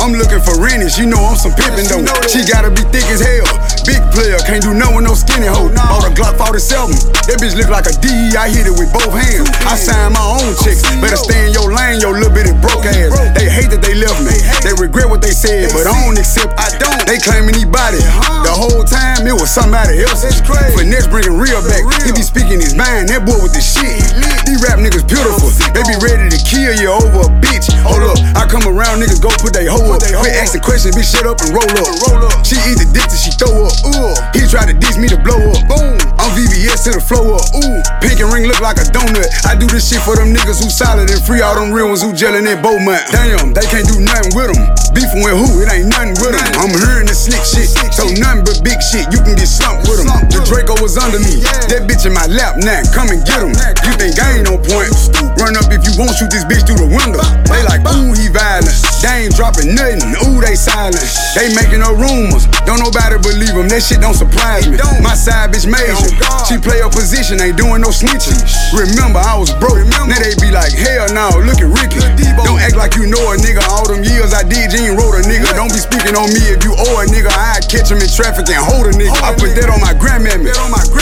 I'm 0.02 0.14
looking 0.18 0.42
for 0.42 0.58
Rennie. 0.58 0.90
She 0.90 1.06
know 1.06 1.22
I'm 1.22 1.38
some 1.38 1.54
pimpin' 1.54 1.86
though. 1.86 2.02
She 2.28 2.42
gotta 2.50 2.74
be 2.74 2.82
thick 2.90 3.06
as 3.14 3.22
hell. 3.22 3.46
Big 3.86 4.02
player, 4.10 4.38
can't 4.50 4.64
do 4.66 4.74
no 4.74 4.90
with 4.98 5.06
no 5.06 5.14
skinny 5.14 5.46
hoe. 5.46 5.70
Bought 5.70 6.10
a 6.10 6.12
Glock 6.18 6.38
47. 6.42 6.90
That 7.30 7.38
bitch 7.38 7.54
look 7.54 7.70
like 7.70 7.86
a 7.86 7.94
D. 8.02 8.10
I 8.34 8.50
hit 8.50 8.66
it 8.66 8.74
with 8.74 8.90
both 8.90 9.14
hands. 9.14 9.46
I 9.70 9.78
sign 9.78 10.14
my 10.18 10.26
own 10.26 10.58
checks. 10.66 10.82
Better 10.98 11.18
stay 11.18 11.46
in 11.46 11.54
your 11.54 11.70
lane, 11.70 12.02
your 12.02 12.18
little 12.18 12.34
bitty 12.34 12.58
broke 12.58 12.86
ass. 12.90 13.14
They 13.38 13.46
hate 13.50 13.70
that 13.70 13.86
they 13.86 13.94
left 13.94 14.18
me. 14.26 14.34
They 14.66 14.74
regret 14.82 15.06
what 15.10 15.22
they 15.22 15.34
said, 15.34 15.70
but 15.74 15.86
I 15.86 15.94
don't 16.06 16.18
accept. 16.18 16.58
I 16.66 16.74
don't. 16.82 17.06
They 17.06 17.22
claiming 17.22 17.54
he 17.54 17.66
body. 17.66 18.02
The 18.42 18.50
whole 18.50 18.82
time 18.82 19.22
it 19.30 19.38
was 19.38 19.54
somebody 19.54 20.02
else's. 20.02 20.42
Finesse 20.74 21.06
bringing 21.06 21.38
real 21.38 21.62
back. 21.62 21.86
He 22.02 22.10
be 22.10 22.26
speaking 22.26 22.58
his 22.58 22.74
mind. 22.74 23.14
That 23.14 23.22
boy 23.22 23.38
with 23.38 23.54
the 23.54 23.62
shit. 23.62 24.02
These 24.50 24.66
rap 24.66 24.82
niggas 24.82 25.06
beautiful. 25.06 25.54
They 25.78 25.86
be 25.86 25.98
ready 26.02 26.26
to 26.26 26.40
kill 26.42 26.74
you 26.82 26.90
over 26.90 27.30
a 27.30 27.32
bitch. 27.38 27.70
Hold 27.86 28.02
up, 28.10 28.18
I 28.34 28.50
come 28.50 28.66
around, 28.66 29.06
niggas 29.06 29.22
go 29.22 29.30
put 29.38 29.54
they 29.54 29.70
hoe 29.70 29.94
up. 29.94 30.02
Quit 30.02 30.34
asking 30.34 30.66
questions, 30.66 30.98
bitch, 30.98 31.14
shut 31.14 31.30
up 31.30 31.38
and 31.46 31.54
roll 31.54 31.70
up. 31.70 32.42
She 32.42 32.58
eat 32.66 32.82
the 32.82 32.90
dick 32.90 33.06
till 33.06 33.22
she 33.22 33.30
throw 33.38 33.70
up. 33.70 33.74
Ooh. 33.86 34.18
He 34.34 34.50
tried 34.50 34.74
to 34.74 34.76
diss 34.78 34.98
me 34.98 35.06
to 35.14 35.18
blow 35.22 35.38
up. 35.38 35.62
Boom. 35.70 36.02
I'm 36.18 36.34
VVS 36.34 36.90
to 36.90 36.98
the 36.98 37.04
flow 37.04 37.38
up. 37.38 37.46
Ooh. 37.62 37.78
Pink 38.02 38.18
and 38.26 38.34
ring 38.34 38.50
look 38.50 38.62
like 38.62 38.82
a 38.82 38.88
donut. 38.90 39.30
I 39.46 39.54
do 39.54 39.70
this 39.70 39.86
shit 39.86 40.02
for 40.02 40.18
them 40.18 40.34
niggas 40.34 40.66
who 40.66 40.70
solid 40.74 41.14
and 41.14 41.22
free 41.22 41.46
all 41.46 41.54
them 41.54 41.70
real 41.70 41.94
ones 41.94 42.02
who 42.02 42.10
gelling 42.18 42.50
in 42.50 42.58
Beaumont. 42.66 43.06
Damn, 43.14 43.54
they 43.54 43.66
can't 43.70 43.86
do 43.86 44.02
nothing 44.02 44.34
with 44.34 44.50
them. 44.50 44.66
Beefing 44.96 45.22
with 45.22 45.38
who? 45.38 45.62
It 45.62 45.70
ain't 45.70 45.94
nothing 45.94 46.18
with 46.18 46.34
them. 46.34 46.55
I'm 46.56 46.72
hearing 46.72 47.06
the 47.06 47.16
slick 47.16 47.44
shit. 47.44 47.68
So 47.92 48.08
nothing 48.16 48.48
but 48.48 48.64
big 48.64 48.80
shit. 48.80 49.06
You 49.12 49.20
can 49.22 49.36
get 49.36 49.48
slumped 49.52 49.88
with 49.92 50.00
them. 50.00 50.10
The 50.32 50.40
Draco 50.48 50.80
was 50.80 50.96
under 50.96 51.20
me. 51.20 51.44
That 51.72 51.84
bitch 51.84 52.08
in 52.08 52.16
my 52.16 52.26
lap 52.32 52.56
now. 52.64 52.82
Come 52.96 53.12
and 53.12 53.22
get 53.28 53.44
him. 53.44 53.52
You 53.84 53.94
think 54.00 54.16
I 54.18 54.40
ain't 54.40 54.48
on 54.48 54.64
point? 54.64 54.92
Run 55.36 55.60
up 55.60 55.68
if 55.70 55.84
you 55.84 55.94
won't 56.00 56.16
shoot 56.16 56.32
this 56.32 56.48
bitch 56.48 56.64
through 56.64 56.80
the 56.80 56.92
window. 56.92 57.20
They 57.52 57.62
like, 57.68 57.84
ooh, 57.92 58.16
he 58.16 58.32
violent. 58.32 58.72
They 59.04 59.28
ain't 59.28 59.36
dropping 59.36 59.76
nothing. 59.76 60.16
Ooh, 60.26 60.40
they 60.40 60.56
silent. 60.56 61.04
They 61.36 61.52
making 61.52 61.84
no 61.84 61.92
rumors. 61.92 62.48
Don't 62.64 62.80
nobody 62.80 63.20
believe 63.20 63.54
them. 63.54 63.68
That 63.68 63.84
shit 63.84 64.00
don't 64.00 64.16
surprise 64.16 64.66
me. 64.66 64.80
My 65.04 65.14
side 65.14 65.52
bitch 65.52 65.68
major. 65.68 66.08
She 66.48 66.56
play 66.58 66.80
her 66.80 66.90
position, 66.90 67.44
ain't 67.44 67.60
doing 67.60 67.84
no 67.84 67.92
snitching. 67.92 68.40
Remember, 68.72 69.20
I 69.20 69.36
was 69.36 69.52
broke. 69.60 69.84
Now 69.92 70.18
they 70.18 70.34
be 70.40 70.50
like, 70.56 70.72
hell 70.72 71.12
no, 71.12 71.36
look 71.44 71.60
at 71.60 71.68
Ricky. 71.68 72.00
Don't 72.48 72.62
act 72.64 72.80
like 72.80 72.96
you 72.96 73.06
know 73.12 73.22
a 73.34 73.38
nigga. 73.38 73.62
All 73.70 73.86
them 73.86 74.02
years 74.02 74.32
I 74.32 74.48
did, 74.48 74.72
you 74.72 74.94
ain't 74.94 74.98
wrote 74.98 75.20
a 75.20 75.24
nigga. 75.28 75.52
Don't 75.54 75.70
be 75.70 75.82
speaking 75.84 76.16
on 76.16 76.32
me 76.32 76.45
if 76.52 76.64
you 76.64 76.74
owe 76.78 77.02
a 77.02 77.06
nigga. 77.10 77.32
I 77.34 77.62
catch 77.66 77.90
him 77.90 78.00
in 78.02 78.10
traffic 78.10 78.50
and 78.50 78.62
hold 78.62 78.88
a 78.88 78.94
nigga. 78.94 79.16
I 79.22 79.34
put 79.34 79.56
that 79.58 79.70
on 79.70 79.82
my 79.82 79.94
grandmammy. 79.98 80.52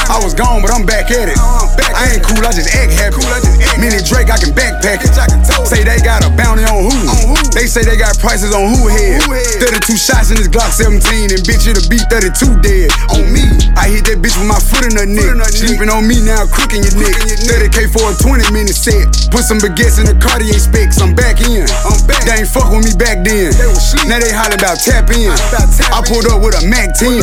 I 0.07 0.17
was 0.23 0.33
gone, 0.33 0.61
but 0.61 0.71
I'm 0.71 0.85
back 0.85 1.11
at 1.11 1.27
it. 1.29 1.37
I 1.37 2.15
ain't 2.15 2.23
cool, 2.23 2.41
I 2.43 2.51
just 2.53 2.71
act 2.73 2.93
happy. 2.95 3.21
Mini 3.81 3.99
Draco, 4.05 4.33
I 4.33 4.39
can 4.39 4.53
backpack 4.55 5.03
it. 5.03 5.11
Say 5.67 5.83
they 5.83 5.99
got 5.99 6.23
a 6.23 6.29
bounty 6.33 6.63
on 6.63 6.87
who? 6.87 7.35
They 7.51 7.67
say 7.67 7.83
they 7.83 7.97
got 7.97 8.17
prices 8.19 8.53
on 8.53 8.73
who 8.73 8.87
head. 8.87 9.21
32 9.59 9.97
shots 9.97 10.31
in 10.31 10.37
this 10.37 10.47
Glock 10.47 10.71
17, 10.71 11.01
and 11.33 11.41
bitch, 11.43 11.67
it'll 11.67 11.85
be 11.89 11.99
32 12.07 12.61
dead. 12.61 12.89
On 13.11 13.25
me, 13.27 13.43
I 13.75 13.89
hit 13.89 14.05
that 14.09 14.21
bitch 14.21 14.37
with 14.37 14.47
my 14.47 14.59
foot 14.61 14.85
in 14.87 14.95
her 14.95 15.09
neck. 15.09 15.49
Sleeping 15.51 15.89
on 15.89 16.07
me 16.07 16.21
now, 16.21 16.45
crooking 16.47 16.85
your 16.85 16.95
neck. 16.97 17.15
30k 17.49 17.89
for 17.91 18.13
a 18.13 18.13
20 18.15 18.53
minute 18.53 18.77
set. 18.77 19.09
Put 19.33 19.43
some 19.43 19.57
baguettes 19.59 19.97
in 19.99 20.05
the 20.05 20.15
Cartier 20.21 20.57
specs. 20.57 21.01
I'm 21.01 21.17
back 21.17 21.41
in. 21.41 21.65
I'm 21.85 21.99
back. 22.05 22.23
They 22.23 22.45
ain't 22.45 22.49
fuck 22.49 22.69
with 22.69 22.85
me 22.85 22.93
back 22.95 23.25
then. 23.25 23.51
Now 24.05 24.21
they 24.21 24.29
hollering 24.31 24.61
about 24.61 24.77
tap 24.79 25.09
in. 25.11 25.32
10. 25.37 25.93
I 25.93 26.01
pulled 26.05 26.27
up 26.29 26.41
with 26.43 26.55
a 26.57 26.63
Mac 26.67 26.93
10. 26.97 27.21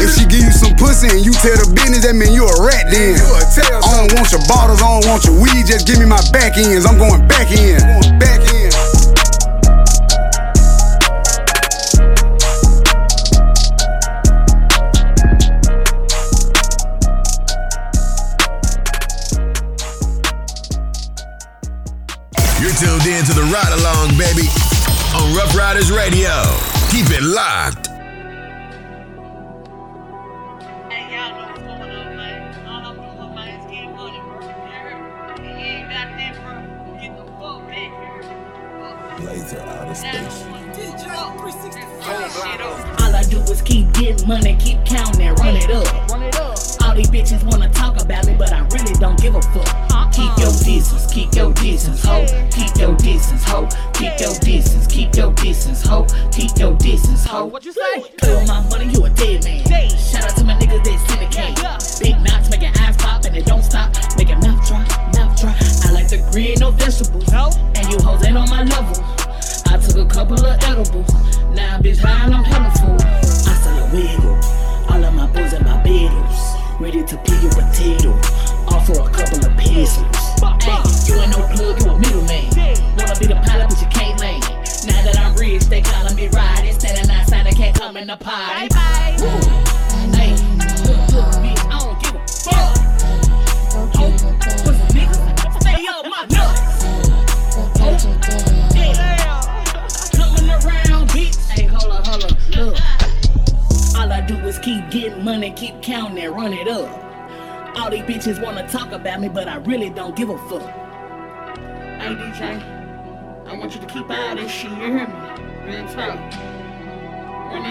If 0.00 0.16
she 0.16 0.24
give 0.26 0.44
you 0.44 0.52
some 0.52 0.74
pussy 0.76 1.08
and 1.08 1.24
you 1.24 1.32
tell 1.32 1.56
the 1.56 1.68
business, 1.74 2.04
that 2.04 2.14
mean 2.14 2.32
you 2.32 2.46
a 2.48 2.56
rat 2.62 2.88
then. 2.88 3.16
I 3.16 4.00
don't 4.00 4.12
want 4.16 4.32
your 4.32 4.40
bottles, 4.48 4.80
I 4.80 4.88
don't 4.88 5.06
want 5.08 5.24
your 5.24 5.36
weed, 5.40 5.66
just 5.66 5.86
give 5.86 5.98
me 5.98 6.06
my 6.06 6.20
back 6.32 6.56
ends. 6.56 6.86
I'm 6.86 6.98
going 6.98 7.26
back 7.28 7.50
in. 7.52 7.80
Back 8.18 8.40
in. 8.52 8.70
You're 22.60 22.76
tuned 22.76 23.06
in 23.06 23.24
to 23.24 23.32
the 23.32 23.48
ride 23.52 23.72
along, 23.72 24.16
baby, 24.16 24.48
on 25.16 25.34
Ruff 25.34 25.56
Ryders 25.56 25.90
Radio. 25.90 26.69
Keep 26.90 27.10
it 27.10 27.22
locked. 27.22 27.89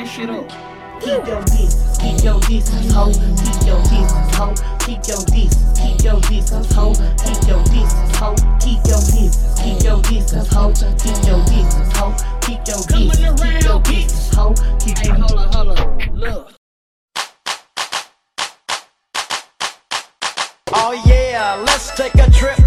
Shit 0.10 0.30
up. 0.30 0.50
Keep 1.02 1.28
your 1.28 1.42
distance, 1.44 1.98
keep 2.00 2.24
your 2.24 2.40
distance, 2.42 2.92
ho. 2.92 3.12
Keep 3.14 3.68
your 3.68 3.82
distance, 3.84 4.36
ho. 4.36 4.54
Keep 4.80 5.08
your 5.08 5.24
distance, 5.30 5.80
keep 5.80 6.04
your 6.04 6.20
distance, 6.22 6.74
ho. 6.74 6.94
Keep 7.24 7.48
your 7.48 7.64
distance, 7.64 8.16
ho. 8.18 8.36
Keep 8.60 8.82
your 8.90 9.00
distance, 9.06 9.62
keep 9.62 9.84
your 9.84 10.02
distance, 10.02 10.52
ho. 10.52 10.74
Keep 10.74 11.24
your 11.28 11.46
distance, 11.46 11.98
ho. 11.98 12.16
Keep 12.42 12.68
your 12.68 12.82
distance, 12.90 13.42
keep 13.42 13.64
your 13.64 13.80
distance, 13.82 14.34
ho. 14.34 14.54
Keep 14.80 14.98
hey, 14.98 15.10
hold 15.10 15.32
on, 15.32 15.54
hold 15.54 15.80
on. 15.80 16.16
Look. 16.16 16.54
Oh 20.74 21.04
yeah, 21.06 21.64
let's 21.66 21.96
take 21.96 22.16
a 22.16 22.30
trip. 22.32 22.58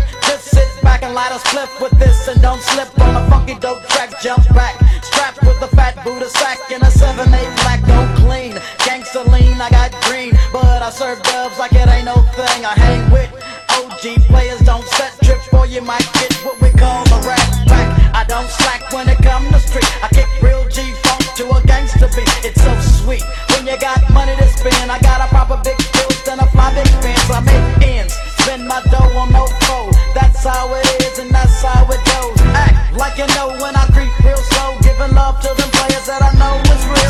Sit 0.53 0.69
back 0.83 1.03
and 1.03 1.15
light 1.15 1.33
a 1.33 1.39
split 1.49 1.69
with 1.81 1.99
this 1.99 2.29
and 2.29 2.41
don't 2.43 2.61
slip 2.61 2.89
on 3.01 3.17
a 3.17 3.29
funky 3.31 3.55
dope 3.59 3.83
track. 3.89 4.11
Jump 4.23 4.47
back, 4.55 4.77
strapped 5.03 5.41
with 5.43 5.61
a 5.63 5.69
fat 5.77 5.95
Buddha 6.05 6.29
sack 6.29 6.59
and 6.71 6.83
a 6.83 6.87
7-8 6.87 7.27
black, 7.63 7.81
don't 7.87 8.13
clean. 8.23 8.53
Gangsta 8.85 9.25
lean, 9.33 9.61
I 9.61 9.71
got 9.71 9.91
green, 10.07 10.33
but 10.53 10.83
I 10.83 10.91
serve 10.91 11.23
dubs 11.23 11.59
like 11.59 11.73
it 11.73 11.89
ain't 11.89 12.05
no 12.05 12.17
thing. 12.37 12.65
I 12.65 12.75
hang 12.77 13.11
with 13.11 13.31
OG 13.79 14.29
players, 14.29 14.61
don't 14.61 14.87
set 14.97 15.13
trips 15.25 15.49
or 15.53 15.67
you 15.67 15.81
might 15.83 16.07
get 16.15 16.33
what 16.45 16.61
we 16.61 16.71
call 16.71 17.03
a 17.03 17.19
rap 17.27 17.49
back. 17.67 17.89
I 18.15 18.25
don't 18.25 18.49
slack 18.49 18.93
when 18.93 19.09
it 19.09 19.19
come 19.23 19.45
to 19.51 19.59
street. 19.59 19.89
I 20.05 20.09
kick 20.09 20.29
real 20.43 20.69
G 20.69 20.93
funk 21.03 21.25
to 21.37 21.45
a 21.49 21.59
gangsta 21.67 22.07
beat. 22.15 22.29
It's 22.45 22.63
so 22.63 22.73
sweet 23.03 23.25
when 23.51 23.67
you 23.67 23.79
got 23.81 23.99
money 24.13 24.37
to 24.37 24.47
spend. 24.49 24.91
I 24.91 25.01
got 25.01 25.21
a 25.25 25.29
proper 25.29 25.57
big 25.65 25.79
bills 25.93 26.29
and 26.29 26.41
a 26.41 26.47
fly 26.51 26.75
big 26.75 26.89
fence. 27.03 27.31
I 27.31 27.41
make 27.41 27.87
ends, 27.87 28.15
spend 28.43 28.67
my 28.67 28.83
dough 28.91 29.19
on 29.19 29.33
no 29.33 29.47
foe. 29.67 29.91
That's 30.15 30.45
how 30.45 30.75
it 30.75 30.87
is 31.03 31.19
and 31.19 31.31
that's 31.31 31.63
how 31.63 31.87
it 31.87 32.03
goes. 32.13 32.37
Act 32.55 32.97
like 32.97 33.17
you 33.19 33.27
know 33.35 33.49
when 33.63 33.75
I 33.77 33.87
creep 33.95 34.13
real 34.25 34.37
slow, 34.37 34.79
giving 34.83 35.15
love 35.15 35.41
to 35.41 35.51
them 35.59 35.71
players 35.79 36.07
that 36.07 36.23
I 36.23 36.33
know 36.39 36.57
is 36.75 36.83
real. 36.87 37.03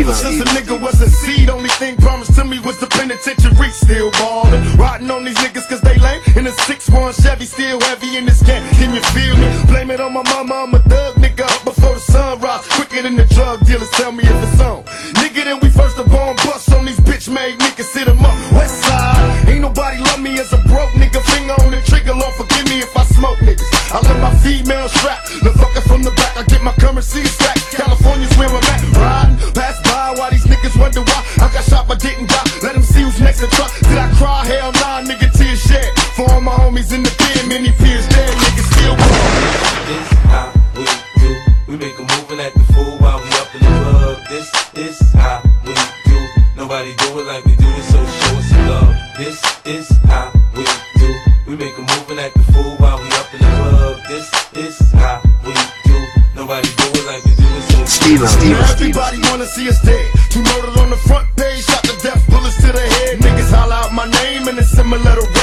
Ever 0.00 0.14
since 0.14 0.40
a 0.40 0.46
nigga 0.56 0.80
was 0.80 1.00
a 1.00 1.10
seed, 1.10 1.50
only 1.50 1.68
thing 1.80 1.96
promised 1.96 2.34
to 2.36 2.44
me 2.44 2.58
was 2.60 2.78
the 2.78 2.86
penitentiary. 2.86 3.70
Still 3.70 4.10
ballin', 4.12 4.64
riding 4.76 5.10
on 5.10 5.24
these 5.24 5.36
niggas 5.38 5.68
cause 5.68 5.80
they 5.80 5.98
lame. 5.98 6.20
In 6.36 6.46
a 6.46 6.50
6-1 6.50 7.22
Chevy, 7.22 7.44
still 7.44 7.80
heavy 7.80 8.16
in 8.16 8.24
this 8.24 8.42
game. 8.42 8.62
Can 8.78 8.94
you 8.94 9.02
feel 9.14 9.36
me? 9.36 9.48
Blame 9.66 9.90
it 9.90 10.00
on 10.00 10.12
my 10.12 10.22
mama, 10.22 10.54
I'm 10.54 10.74
a 10.74 10.78
thug 10.80 11.16
nigga 11.16 11.44
up 11.44 11.64
before 11.64 11.94
the 11.94 12.00
sun 12.00 12.40
rise. 12.40 12.66
Quicker 12.76 13.02
than 13.02 13.16
the 13.16 13.26
drug 13.26 13.64
dealers, 13.66 13.90
tell 13.90 14.12
me 14.12 14.24
if 14.24 14.38
it's 14.46 14.60
on. 14.60 14.84
Nigga, 15.20 15.44
then 15.44 15.58
we 15.60 15.68
first 15.68 15.98
up 15.98 16.10
on 16.12 16.36
bust 16.36 16.72
on 16.72 16.86
these 16.86 17.00
bitch 17.00 17.28
made 17.32 17.58
niggas, 17.58 17.90
sit 17.94 18.08
'em 18.08 18.24
up. 18.24 18.36
West 18.52 18.82
side, 18.84 19.19
ain't 19.60 19.76
nobody 19.76 19.98
love 19.98 20.20
me 20.20 20.38
as 20.40 20.52
a 20.52 20.58
broke 20.68 20.90
nigga. 20.96 21.20
Finger 21.30 21.54
on 21.60 21.70
the 21.70 21.80
trigger, 21.82 22.14
Lord 22.14 22.34
forgive 22.34 22.64
me 22.66 22.80
if 22.80 22.96
I 22.96 23.04
smoke 23.04 23.38
niggas. 23.38 23.68
I 23.92 24.00
let 24.00 24.20
my 24.20 24.34
female 24.40 24.88
strap, 24.88 25.24
the 25.44 25.52
fucker 25.52 25.82
from 25.86 26.02
the 26.02 26.10
back. 26.12 26.36
I 26.36 26.42
get 26.44 26.62
my 26.62 26.72
currency 26.72 27.24
stacked. 27.24 27.70
California's 27.72 28.32
where 28.38 28.48
I'm 28.48 28.64
at. 28.72 28.80
Riding, 28.96 29.52
pass 29.52 29.76
by 29.84 30.14
while 30.16 30.30
these 30.30 30.44
niggas 30.44 30.78
wonder 30.80 31.02
why 31.02 31.20
I 31.44 31.52
got 31.52 31.64
shot 31.64 31.86
but 31.88 32.00
didn't 32.00 32.28
die. 32.28 32.44
Let 32.62 32.74
them 32.74 32.82
see 32.82 33.02
who's 33.02 33.20
next 33.20 33.40
to 33.40 33.48
try. 33.48 33.68
Did 33.84 33.98
I 33.98 34.08
cry? 34.16 34.44
Hell 34.46 34.72
nah, 34.72 35.04
nigga, 35.04 35.28
tears 35.36 35.60
shed. 35.60 35.90
For 36.16 36.30
all 36.30 36.40
my 36.40 36.52
homies 36.52 36.92
in 36.92 37.02
the 37.02 37.12
pen, 37.20 37.48
many 37.48 37.72
fears 37.72 38.08
dead, 38.08 38.32
niggas 38.32 38.68
still 38.72 38.96
This 38.96 40.08
how 40.32 40.52
we 40.76 40.84
do. 41.20 41.30
We 41.68 41.76
make 41.76 41.98
a 41.98 42.02
move 42.02 42.30
and 42.32 42.40
act 42.40 42.56
the 42.56 42.64
fool 42.72 42.96
while 42.98 43.20
we 43.20 43.28
up 43.36 43.54
in 43.54 43.60
the 43.60 43.72
club. 43.84 44.18
This 44.28 44.48
is 44.74 45.12
how 45.12 45.42
we 45.64 45.74
do. 46.08 46.18
Nobody 46.56 46.94
do 46.96 47.20
it 47.20 47.26
like 47.26 47.44
we 47.44 47.56
do 47.56 47.68
it, 47.68 47.84
so 47.84 47.98
show 47.98 48.36
us 48.36 48.48
some 48.48 48.68
love. 48.68 48.96
This 49.16 49.49
is 49.70 49.88
how 50.10 50.32
we 50.56 50.64
do. 50.98 51.14
We 51.46 51.54
make 51.56 51.76
a 51.78 51.80
move 51.80 52.10
and 52.10 52.20
act 52.20 52.34
the 52.34 52.42
fool 52.52 52.74
while 52.82 52.98
we 52.98 53.08
up 53.14 53.32
in 53.32 53.38
the 53.38 53.46
club. 53.46 53.96
This 54.08 54.26
is 54.54 54.92
how 54.92 55.22
we 55.46 55.54
do. 55.86 55.98
Nobody 56.34 56.68
do 56.74 56.86
it 56.98 57.06
like 57.06 57.22
we 57.24 57.32
do 57.38 57.46
it, 57.46 57.62
so 57.70 57.78
show 57.86 58.24
us 58.24 58.34
some 58.34 58.50
Now 58.50 58.72
everybody 58.72 59.18
wanna 59.30 59.46
see 59.46 59.68
us 59.68 59.80
dead. 59.82 60.06
Two 60.30 60.42
murdered 60.42 60.76
on 60.78 60.90
the 60.90 61.00
front 61.08 61.28
page, 61.36 61.64
shot 61.64 61.84
to 61.84 61.94
death, 62.02 62.22
bullets 62.28 62.56
to 62.56 62.72
the 62.72 62.80
head. 62.80 63.18
Niggas 63.20 63.50
holler 63.54 63.74
out 63.74 63.92
my 63.92 64.10
name 64.10 64.48
in 64.48 64.58
a 64.58 64.64
similar 64.64 65.20
way. 65.34 65.39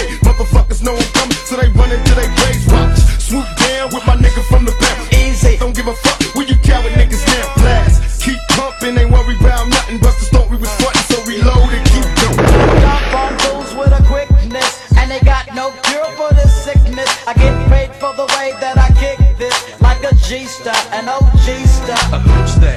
Like 20.01 20.11
a 20.11 20.15
G-star, 20.15 20.75
an 20.93 21.09
OG 21.09 21.47
star. 21.65 21.97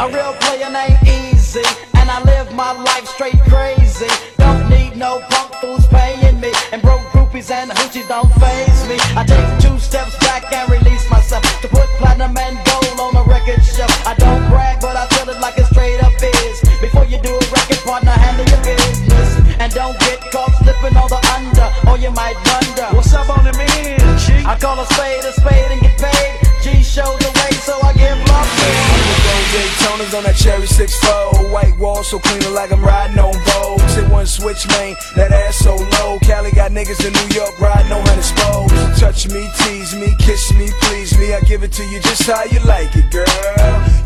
A 0.00 0.12
real 0.12 0.32
player 0.40 0.70
named 0.70 0.98
Easy, 1.04 1.62
and 1.94 2.10
I 2.10 2.22
live 2.24 2.52
my 2.54 2.72
life 2.72 3.06
straight 3.06 3.38
crazy. 3.48 4.08
Don't 4.38 4.68
need 4.68 4.96
no 4.96 5.20
punk 5.30 5.54
fools 5.60 5.86
paying 5.88 6.40
me, 6.40 6.52
and 6.72 6.80
broke 6.80 7.02
groupies 7.12 7.50
and 7.50 7.70
hoochies 7.70 8.08
don't 8.08 8.32
phase 8.40 8.88
me. 8.88 8.96
I 9.16 9.24
take 9.24 9.48
two 9.60 9.78
steps 9.78 10.16
back 10.20 10.50
and 10.52 10.70
release 10.70 11.08
myself 11.10 11.44
to 11.62 11.68
put 11.68 11.86
platinum 11.98 12.36
and 12.36 12.56
gold 12.64 13.00
on 13.00 13.16
a 13.16 13.28
record 13.28 13.62
shelf. 13.64 13.92
I 14.06 14.14
don't 14.14 14.48
brag, 14.48 14.80
but 14.80 14.96
I 14.96 15.06
tell 15.08 15.28
it 15.28 15.40
like 15.40 15.58
it 15.58 15.66
straight 15.66 16.02
up 16.02 16.14
is. 16.22 16.60
Before 16.80 17.04
you 17.04 17.20
do 17.20 17.34
a 17.34 17.44
record, 17.52 17.80
partner, 17.84 18.12
handle 18.12 18.46
your 18.46 18.62
business. 18.64 19.36
And 19.60 19.72
don't 19.74 19.98
get 20.00 20.20
caught 20.32 20.52
slipping 20.62 20.96
on 20.96 21.08
the 21.08 21.20
under, 21.36 21.68
or 21.90 21.98
you 21.98 22.10
might 22.12 22.36
wonder. 22.48 22.96
What's 22.96 23.12
up 23.12 23.28
on 23.28 23.44
the 23.44 23.52
man, 23.52 24.46
I 24.46 24.56
call 24.58 24.80
a 24.80 24.86
spade 24.94 25.24
a 25.24 25.32
spade 25.32 25.70
and 25.72 25.80
get 25.82 25.98
paid. 25.98 26.49
G 26.62 26.82
shows 26.82 27.18
the 27.18 27.30
way, 27.40 27.52
so 27.58 27.74
I 27.82 27.92
give 27.92 28.18
love 28.28 28.46
to 28.46 29.00
Daytonas 29.50 30.16
on 30.16 30.22
that 30.24 30.36
cherry 30.36 30.66
6-4 30.66 31.50
White 31.52 31.76
wall 31.78 32.04
so 32.04 32.18
clean 32.20 32.54
like 32.54 32.70
I'm 32.72 32.84
riding 32.84 33.18
on 33.18 33.34
Vogue. 33.34 33.80
Hit 33.90 34.08
one 34.08 34.26
switch 34.26 34.68
lane, 34.78 34.94
that 35.16 35.32
ass 35.32 35.56
so 35.56 35.74
low. 35.74 36.18
Cali 36.20 36.52
got 36.52 36.70
niggas 36.70 37.04
in 37.04 37.12
New 37.12 37.34
York 37.34 37.58
riding 37.60 37.90
on 37.90 38.06
hundred 38.06 38.22
spokes. 38.22 39.00
Touch 39.00 39.26
me, 39.26 39.48
tease 39.58 39.94
me, 39.96 40.14
kiss 40.20 40.52
me, 40.54 40.70
please 40.82 41.18
me. 41.18 41.34
I 41.34 41.40
I 41.40 41.42
give 41.44 41.62
it 41.62 41.72
to 41.72 41.84
you 41.84 42.00
just 42.00 42.22
how 42.24 42.44
you 42.44 42.60
like 42.60 42.94
it, 42.94 43.10
girl. 43.10 43.24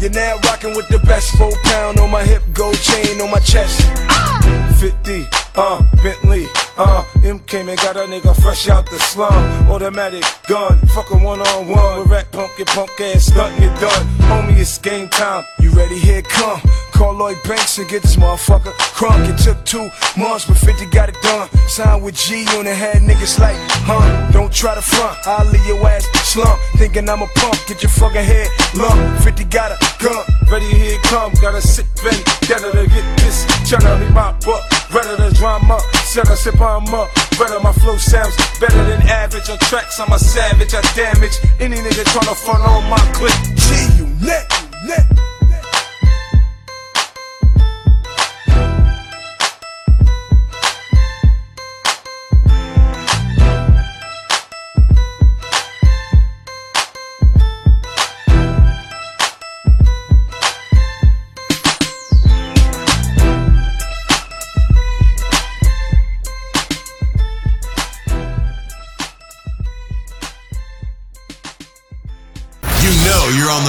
You're 0.01 0.11
now 0.11 0.37
rocking 0.45 0.77
with 0.77 0.87
the 0.89 1.01
best 1.01 1.37
four 1.37 1.51
pound 1.65 1.99
on 1.99 2.11
my 2.11 2.23
hip, 2.23 2.43
gold 2.53 2.77
chain 2.77 3.21
on 3.21 3.31
my 3.31 3.41
chest. 3.41 3.81
Ah! 4.09 4.74
50, 4.85 5.27
uh, 5.57 5.83
Bentley, 6.03 6.45
uh, 6.77 7.07
M 7.25 7.39
came 7.39 7.71
and 7.71 7.79
got 7.79 7.97
a 7.97 8.01
nigga 8.01 8.39
fresh 8.43 8.69
out 8.69 8.85
the 8.91 8.99
slum. 8.99 9.33
Automatic 9.71 10.23
gun, 10.47 10.79
fucking 10.89 11.23
one 11.23 11.41
on 11.41 11.69
one. 11.69 12.01
With 12.01 12.09
rat 12.11 12.31
punk, 12.31 12.59
your 12.59 12.67
punk 12.67 12.91
ass 13.01 13.31
stuntin' 13.31 13.63
you 13.63 13.69
done. 13.81 14.07
Homie, 14.29 14.59
it's 14.59 14.77
game 14.77 15.09
time. 15.09 15.43
You 15.59 15.71
ready? 15.71 15.99
Here 15.99 16.21
come. 16.21 16.61
Call 16.95 17.13
Lloyd 17.15 17.43
Banks 17.43 17.77
and 17.79 17.89
get 17.89 18.03
this 18.03 18.15
motherfucker 18.15 18.71
crunk. 18.95 19.27
It 19.29 19.37
took 19.43 19.59
two 19.65 19.91
months, 20.17 20.47
but 20.47 20.57
50 20.57 20.87
got 20.87 21.09
it 21.09 21.19
done. 21.23 21.49
Signed 21.67 22.05
with 22.05 22.15
G 22.15 22.47
on 22.55 22.65
the 22.65 22.75
head, 22.75 23.03
niggas 23.03 23.41
like, 23.41 23.59
huh? 23.83 24.31
Don't 24.31 24.53
try 24.53 24.77
to 24.77 24.81
front, 24.81 25.19
I'll 25.27 25.45
leave 25.51 25.67
your 25.67 25.85
ass 25.89 26.07
slump. 26.23 26.57
Thinking 26.79 27.09
I'm 27.09 27.21
a 27.23 27.27
punk, 27.35 27.59
get 27.67 27.83
your 27.83 27.91
fucking 27.91 28.23
head 28.23 28.49
lump. 28.77 28.95
50 29.25 29.43
got 29.51 29.73
a 29.75 29.79
gun, 29.99 30.23
ready, 30.47 30.71
here 30.71 30.99
come. 31.11 31.33
Gotta 31.43 31.61
sit 31.61 31.87
ready, 32.05 32.23
gotta 32.47 32.71
get 32.87 33.07
this. 33.19 33.45
Tryna 33.67 33.99
be 33.99 34.15
my 34.15 34.31
buck, 34.47 34.63
better 34.95 35.17
the 35.17 35.35
drama. 35.35 35.81
Set 36.07 36.31
a 36.31 36.37
sip 36.37 36.61
on 36.61 36.87
up, 36.95 37.11
better 37.35 37.59
my 37.59 37.73
flow 37.73 37.97
sounds 37.97 38.37
better 38.61 38.85
than 38.87 39.03
average. 39.11 39.51
On 39.51 39.59
tracks, 39.67 39.99
I'm 39.99 40.13
a 40.13 40.19
savage, 40.19 40.75
I 40.75 40.83
damage 40.95 41.35
any 41.59 41.77
nigga 41.77 42.07
tryna 42.07 42.39
front 42.39 42.63
on 42.63 42.89
my 42.89 43.03
clip. 43.19 43.35
G, 43.59 43.99
you 43.99 44.07
net, 44.23 44.47
you 44.87 44.89
net. 44.89 45.34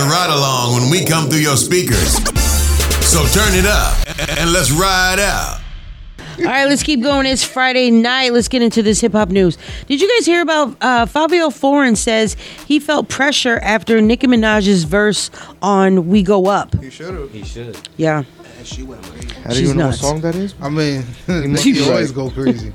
Know 0.07 0.11
you're 0.11 0.17
on 0.21 0.29
the 0.29 0.33
ride 0.33 0.37
along 0.37 0.81
when 0.81 0.89
we 0.91 1.05
come 1.05 1.29
through 1.29 1.39
your 1.39 1.57
speakers. 1.57 2.13
So 3.05 3.23
turn 3.27 3.53
it 3.53 3.65
up 3.65 3.97
and 4.39 4.51
let's 4.51 4.71
ride 4.71 5.19
out. 5.19 5.61
All 6.37 6.43
right, 6.43 6.65
let's 6.65 6.83
keep 6.83 7.01
going. 7.01 7.25
It's 7.25 7.45
Friday 7.45 7.91
night. 7.91 8.33
Let's 8.33 8.49
get 8.49 8.61
into 8.61 8.83
this 8.83 8.99
hip 8.99 9.13
hop 9.13 9.29
news. 9.29 9.57
Did 9.87 10.01
you 10.01 10.09
guys 10.17 10.25
hear 10.25 10.41
about 10.41 10.75
uh, 10.81 11.05
Fivio 11.05 11.53
Foreign 11.53 11.95
says 11.95 12.35
he 12.67 12.79
felt 12.79 13.07
pressure 13.07 13.57
after 13.59 14.01
Nicki 14.01 14.27
Minaj's 14.27 14.83
verse 14.83 15.31
on 15.61 16.09
"We 16.09 16.23
Go 16.23 16.47
Up"? 16.47 16.77
He 16.81 16.89
should 16.89 17.13
have. 17.13 17.31
He 17.31 17.43
should. 17.45 17.77
Yeah, 17.95 18.23
And 18.57 18.67
she 18.67 18.83
went 18.83 19.01
crazy. 19.03 19.29
How 19.43 19.49
do 19.51 19.55
She's 19.55 19.69
you 19.69 19.75
know 19.75 19.85
nuts. 19.87 20.01
what 20.03 20.09
song 20.09 20.21
that 20.21 20.35
is? 20.35 20.55
I 20.61 20.67
mean, 20.69 21.03
She's 21.25 21.27
Nicki 21.77 21.89
always 21.89 22.09
right. 22.13 22.15
go 22.15 22.29
crazy. 22.29 22.73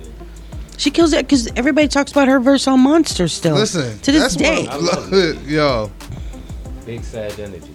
she 0.76 0.90
kills 0.90 1.14
it 1.14 1.26
because 1.26 1.48
everybody 1.56 1.88
talks 1.88 2.10
about 2.12 2.28
her 2.28 2.38
verse 2.38 2.66
on 2.66 2.80
Monster 2.80 3.28
still. 3.28 3.54
Listen, 3.54 3.98
to 4.00 4.12
this 4.12 4.20
that's 4.22 4.36
day. 4.36 4.66
what, 4.66 5.42
yo, 5.46 5.90
Big 6.90 7.04
sad 7.04 7.38
energy. 7.38 7.72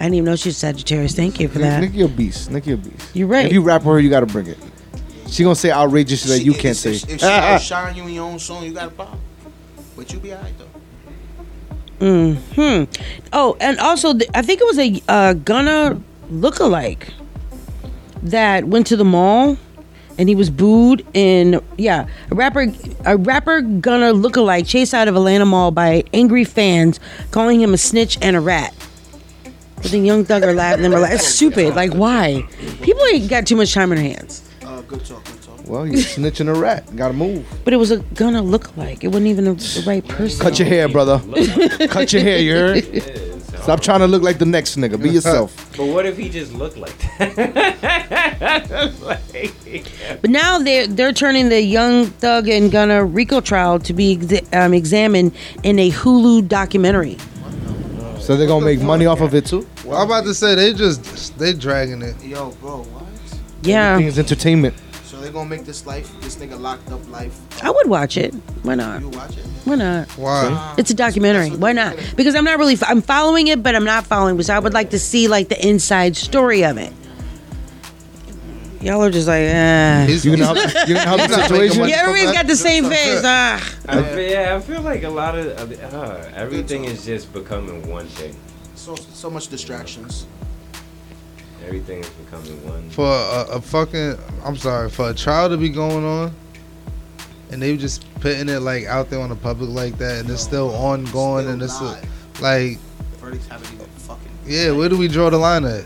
I 0.00 0.04
didn't 0.04 0.14
even 0.14 0.24
know 0.24 0.34
she's 0.36 0.56
Sagittarius. 0.56 1.14
Thank 1.14 1.38
you 1.38 1.48
for 1.48 1.58
that. 1.58 1.78
Nicki 1.82 2.00
a 2.00 2.08
beast. 2.08 2.50
Nicki 2.50 2.72
a 2.72 2.76
beast. 2.78 3.14
You're 3.14 3.28
right. 3.28 3.44
If 3.44 3.52
you 3.52 3.60
rap 3.60 3.82
with 3.82 3.92
her, 3.96 4.00
you 4.00 4.08
gotta 4.08 4.24
bring 4.24 4.46
it. 4.46 4.56
She 5.28 5.42
gonna 5.42 5.54
say 5.54 5.70
outrageous 5.70 6.20
shit 6.22 6.28
that 6.30 6.38
She- 6.38 6.44
you 6.44 6.52
if- 6.52 6.58
can't 6.58 6.70
if, 6.70 6.78
say. 6.78 6.92
If, 6.94 7.10
if 7.10 7.20
she 7.20 7.26
outshine 7.26 7.96
you 7.96 8.04
in 8.06 8.14
your 8.14 8.24
own 8.24 8.38
song, 8.38 8.64
you 8.64 8.72
got 8.72 8.88
a 8.88 8.90
problem. 8.92 9.20
But 9.94 10.10
you 10.10 10.20
be 10.20 10.32
alright 10.32 10.54
though. 12.00 12.34
Hmm. 12.54 12.84
Oh, 13.34 13.58
and 13.60 13.78
also, 13.78 14.14
th- 14.14 14.30
I 14.34 14.40
think 14.40 14.62
it 14.62 14.64
was 14.64 14.78
a 14.78 15.02
uh, 15.06 15.34
Gunna 15.34 16.00
lookalike 16.32 17.10
that 18.22 18.64
went 18.64 18.86
to 18.86 18.96
the 18.96 19.04
mall, 19.04 19.58
and 20.18 20.28
he 20.28 20.34
was 20.34 20.50
booed. 20.50 21.06
And 21.14 21.60
yeah, 21.76 22.06
a 22.30 22.34
rapper, 22.34 22.72
a 23.04 23.16
rapper 23.16 23.60
Gunna 23.60 24.12
lookalike 24.12 24.66
chased 24.66 24.94
out 24.94 25.08
of 25.08 25.16
Atlanta 25.16 25.44
Mall 25.46 25.70
by 25.70 26.04
angry 26.12 26.44
fans, 26.44 27.00
calling 27.30 27.60
him 27.60 27.74
a 27.74 27.78
snitch 27.78 28.18
and 28.22 28.36
a 28.36 28.40
rat. 28.40 28.74
But 29.76 29.90
then 29.90 30.04
Young 30.04 30.24
Thug 30.24 30.42
are 30.42 30.54
laughing. 30.54 30.84
and 30.84 30.92
They're 30.94 31.00
like, 31.00 31.12
"It's 31.14 31.26
stupid. 31.26 31.74
Like, 31.74 31.92
why? 31.92 32.44
People 32.80 33.04
ain't 33.12 33.28
got 33.28 33.46
too 33.46 33.56
much 33.56 33.74
time 33.74 33.90
on 33.90 33.96
their 33.96 34.06
hands." 34.06 34.42
Uh, 34.64 34.80
good 34.82 35.04
talk, 35.04 35.22
good 35.24 35.42
talk. 35.42 35.60
Well, 35.66 35.86
you 35.86 35.98
snitching 35.98 36.48
a 36.48 36.54
rat. 36.58 36.94
Gotta 36.96 37.12
move. 37.14 37.46
But 37.64 37.74
it 37.74 37.76
was 37.76 37.90
a 37.90 37.98
Gunna 37.98 38.42
lookalike. 38.42 39.04
It 39.04 39.08
wasn't 39.08 39.26
even 39.26 39.44
the, 39.44 39.52
the 39.54 39.84
right 39.86 40.06
person. 40.06 40.40
Cut 40.40 40.58
your 40.58 40.68
hair, 40.68 40.88
brother. 40.88 41.18
Cut 41.88 42.12
your 42.12 42.22
hair. 42.22 42.38
You 42.38 42.54
heard? 42.54 42.84
Stop 43.64 43.80
trying 43.80 44.00
to 44.00 44.06
look 44.06 44.22
like 44.22 44.38
the 44.38 44.44
next 44.44 44.76
nigga. 44.76 45.02
Be 45.02 45.08
yourself. 45.10 45.50
But 45.76 45.86
what 45.86 46.06
if 46.06 46.16
he 46.16 46.28
just 46.28 46.52
looked 46.52 46.76
like 46.76 46.96
that? 47.18 48.94
Like- 49.02 49.20
But 50.20 50.30
now 50.30 50.58
they're 50.58 50.86
they're 50.86 51.12
turning 51.12 51.48
the 51.48 51.60
Young 51.60 52.06
Thug 52.06 52.48
and 52.48 52.70
Gunna 52.70 53.04
RICO 53.04 53.40
trial 53.40 53.78
to 53.80 53.92
be 53.92 54.16
exa- 54.16 54.46
um, 54.54 54.72
examined 54.74 55.32
in 55.64 55.78
a 55.78 55.90
Hulu 55.90 56.46
documentary. 56.46 57.16
So 58.20 58.36
they're 58.36 58.46
gonna 58.46 58.64
make 58.64 58.80
money 58.80 59.06
off 59.06 59.20
of 59.20 59.34
it 59.34 59.46
too. 59.46 59.66
well, 59.84 59.98
I'm 59.98 60.06
about 60.06 60.24
to 60.24 60.34
say 60.34 60.54
they 60.54 60.72
just 60.74 61.36
they 61.38 61.52
dragging 61.54 62.02
it. 62.02 62.14
Yo, 62.22 62.50
bro, 62.60 62.82
what? 62.82 63.02
Yeah, 63.62 63.92
Everything 63.92 64.08
is 64.08 64.18
entertainment. 64.18 64.74
So 65.24 65.30
they 65.30 65.32
gonna 65.32 65.48
make 65.48 65.64
this 65.64 65.86
life, 65.86 66.12
this 66.20 66.36
nigga 66.36 66.60
locked 66.60 66.92
up 66.92 67.08
life. 67.08 67.34
I 67.64 67.70
would 67.70 67.88
watch 67.88 68.18
it. 68.18 68.34
Why 68.62 68.74
not? 68.74 69.00
You 69.00 69.08
watch 69.08 69.38
it? 69.38 69.46
Why 69.64 69.74
not? 69.76 70.10
Why? 70.18 70.74
It's 70.76 70.90
a 70.90 70.94
documentary. 70.94 71.48
Why 71.48 71.72
not? 71.72 71.96
Because 72.14 72.34
I'm 72.34 72.44
not 72.44 72.58
really 72.58 72.76
I'm 72.86 73.00
following 73.00 73.46
it, 73.46 73.62
but 73.62 73.74
I'm 73.74 73.84
not 73.86 74.04
following. 74.04 74.36
Because 74.36 74.50
I 74.50 74.58
would 74.58 74.74
like 74.74 74.90
to 74.90 74.98
see 74.98 75.26
like 75.26 75.48
the 75.48 75.66
inside 75.66 76.14
story 76.14 76.62
of 76.62 76.76
it. 76.76 76.92
Y'all 78.82 79.02
are 79.02 79.10
just 79.10 79.26
like, 79.26 79.44
eh. 79.44 80.08
You 80.08 80.36
gonna 80.36 80.44
help? 80.44 80.88
You 80.88 80.94
gonna 80.94 81.16
help 81.16 81.20
the 81.30 81.42
situation? 81.42 81.88
Yeah, 81.88 82.02
everybody's 82.02 82.32
got 82.32 82.46
the 82.46 82.56
same 82.56 82.84
face. 82.84 83.22
Ah. 83.24 83.56
I 83.88 84.02
feel, 84.02 84.30
yeah, 84.30 84.56
I 84.56 84.60
feel 84.60 84.82
like 84.82 85.04
a 85.04 85.08
lot 85.08 85.38
of 85.38 85.72
uh, 85.94 86.30
everything 86.34 86.84
is 86.84 87.06
just 87.06 87.32
becoming 87.32 87.88
one 87.88 88.08
thing. 88.08 88.36
So 88.74 88.94
so 88.94 89.30
much 89.30 89.48
distractions. 89.48 90.26
Everything 91.66 92.00
is 92.00 92.08
becoming 92.10 92.64
one. 92.68 92.90
For 92.90 93.06
a, 93.06 93.46
a 93.56 93.60
fucking, 93.60 94.16
I'm 94.44 94.56
sorry, 94.56 94.90
for 94.90 95.10
a 95.10 95.14
trial 95.14 95.48
to 95.48 95.56
be 95.56 95.68
going 95.68 96.04
on, 96.04 96.34
and 97.50 97.62
they 97.62 97.76
just 97.76 98.04
putting 98.20 98.48
it 98.48 98.60
like 98.60 98.84
out 98.84 99.10
there 99.10 99.20
on 99.20 99.30
the 99.30 99.36
public 99.36 99.70
like 99.70 99.96
that, 99.98 100.20
and 100.20 100.30
it's 100.30 100.42
still 100.42 100.74
ongoing, 100.74 101.48
and 101.48 101.62
it's 101.62 101.80
uh, 101.80 102.00
like, 102.40 102.78
The 103.12 103.16
verdicts 103.18 103.46
haven't 103.48 103.72
even 103.74 103.86
fucking. 103.86 104.30
yeah, 104.46 104.72
where 104.72 104.88
do 104.88 104.98
we 104.98 105.08
draw 105.08 105.30
the 105.30 105.38
line 105.38 105.64
at? 105.64 105.84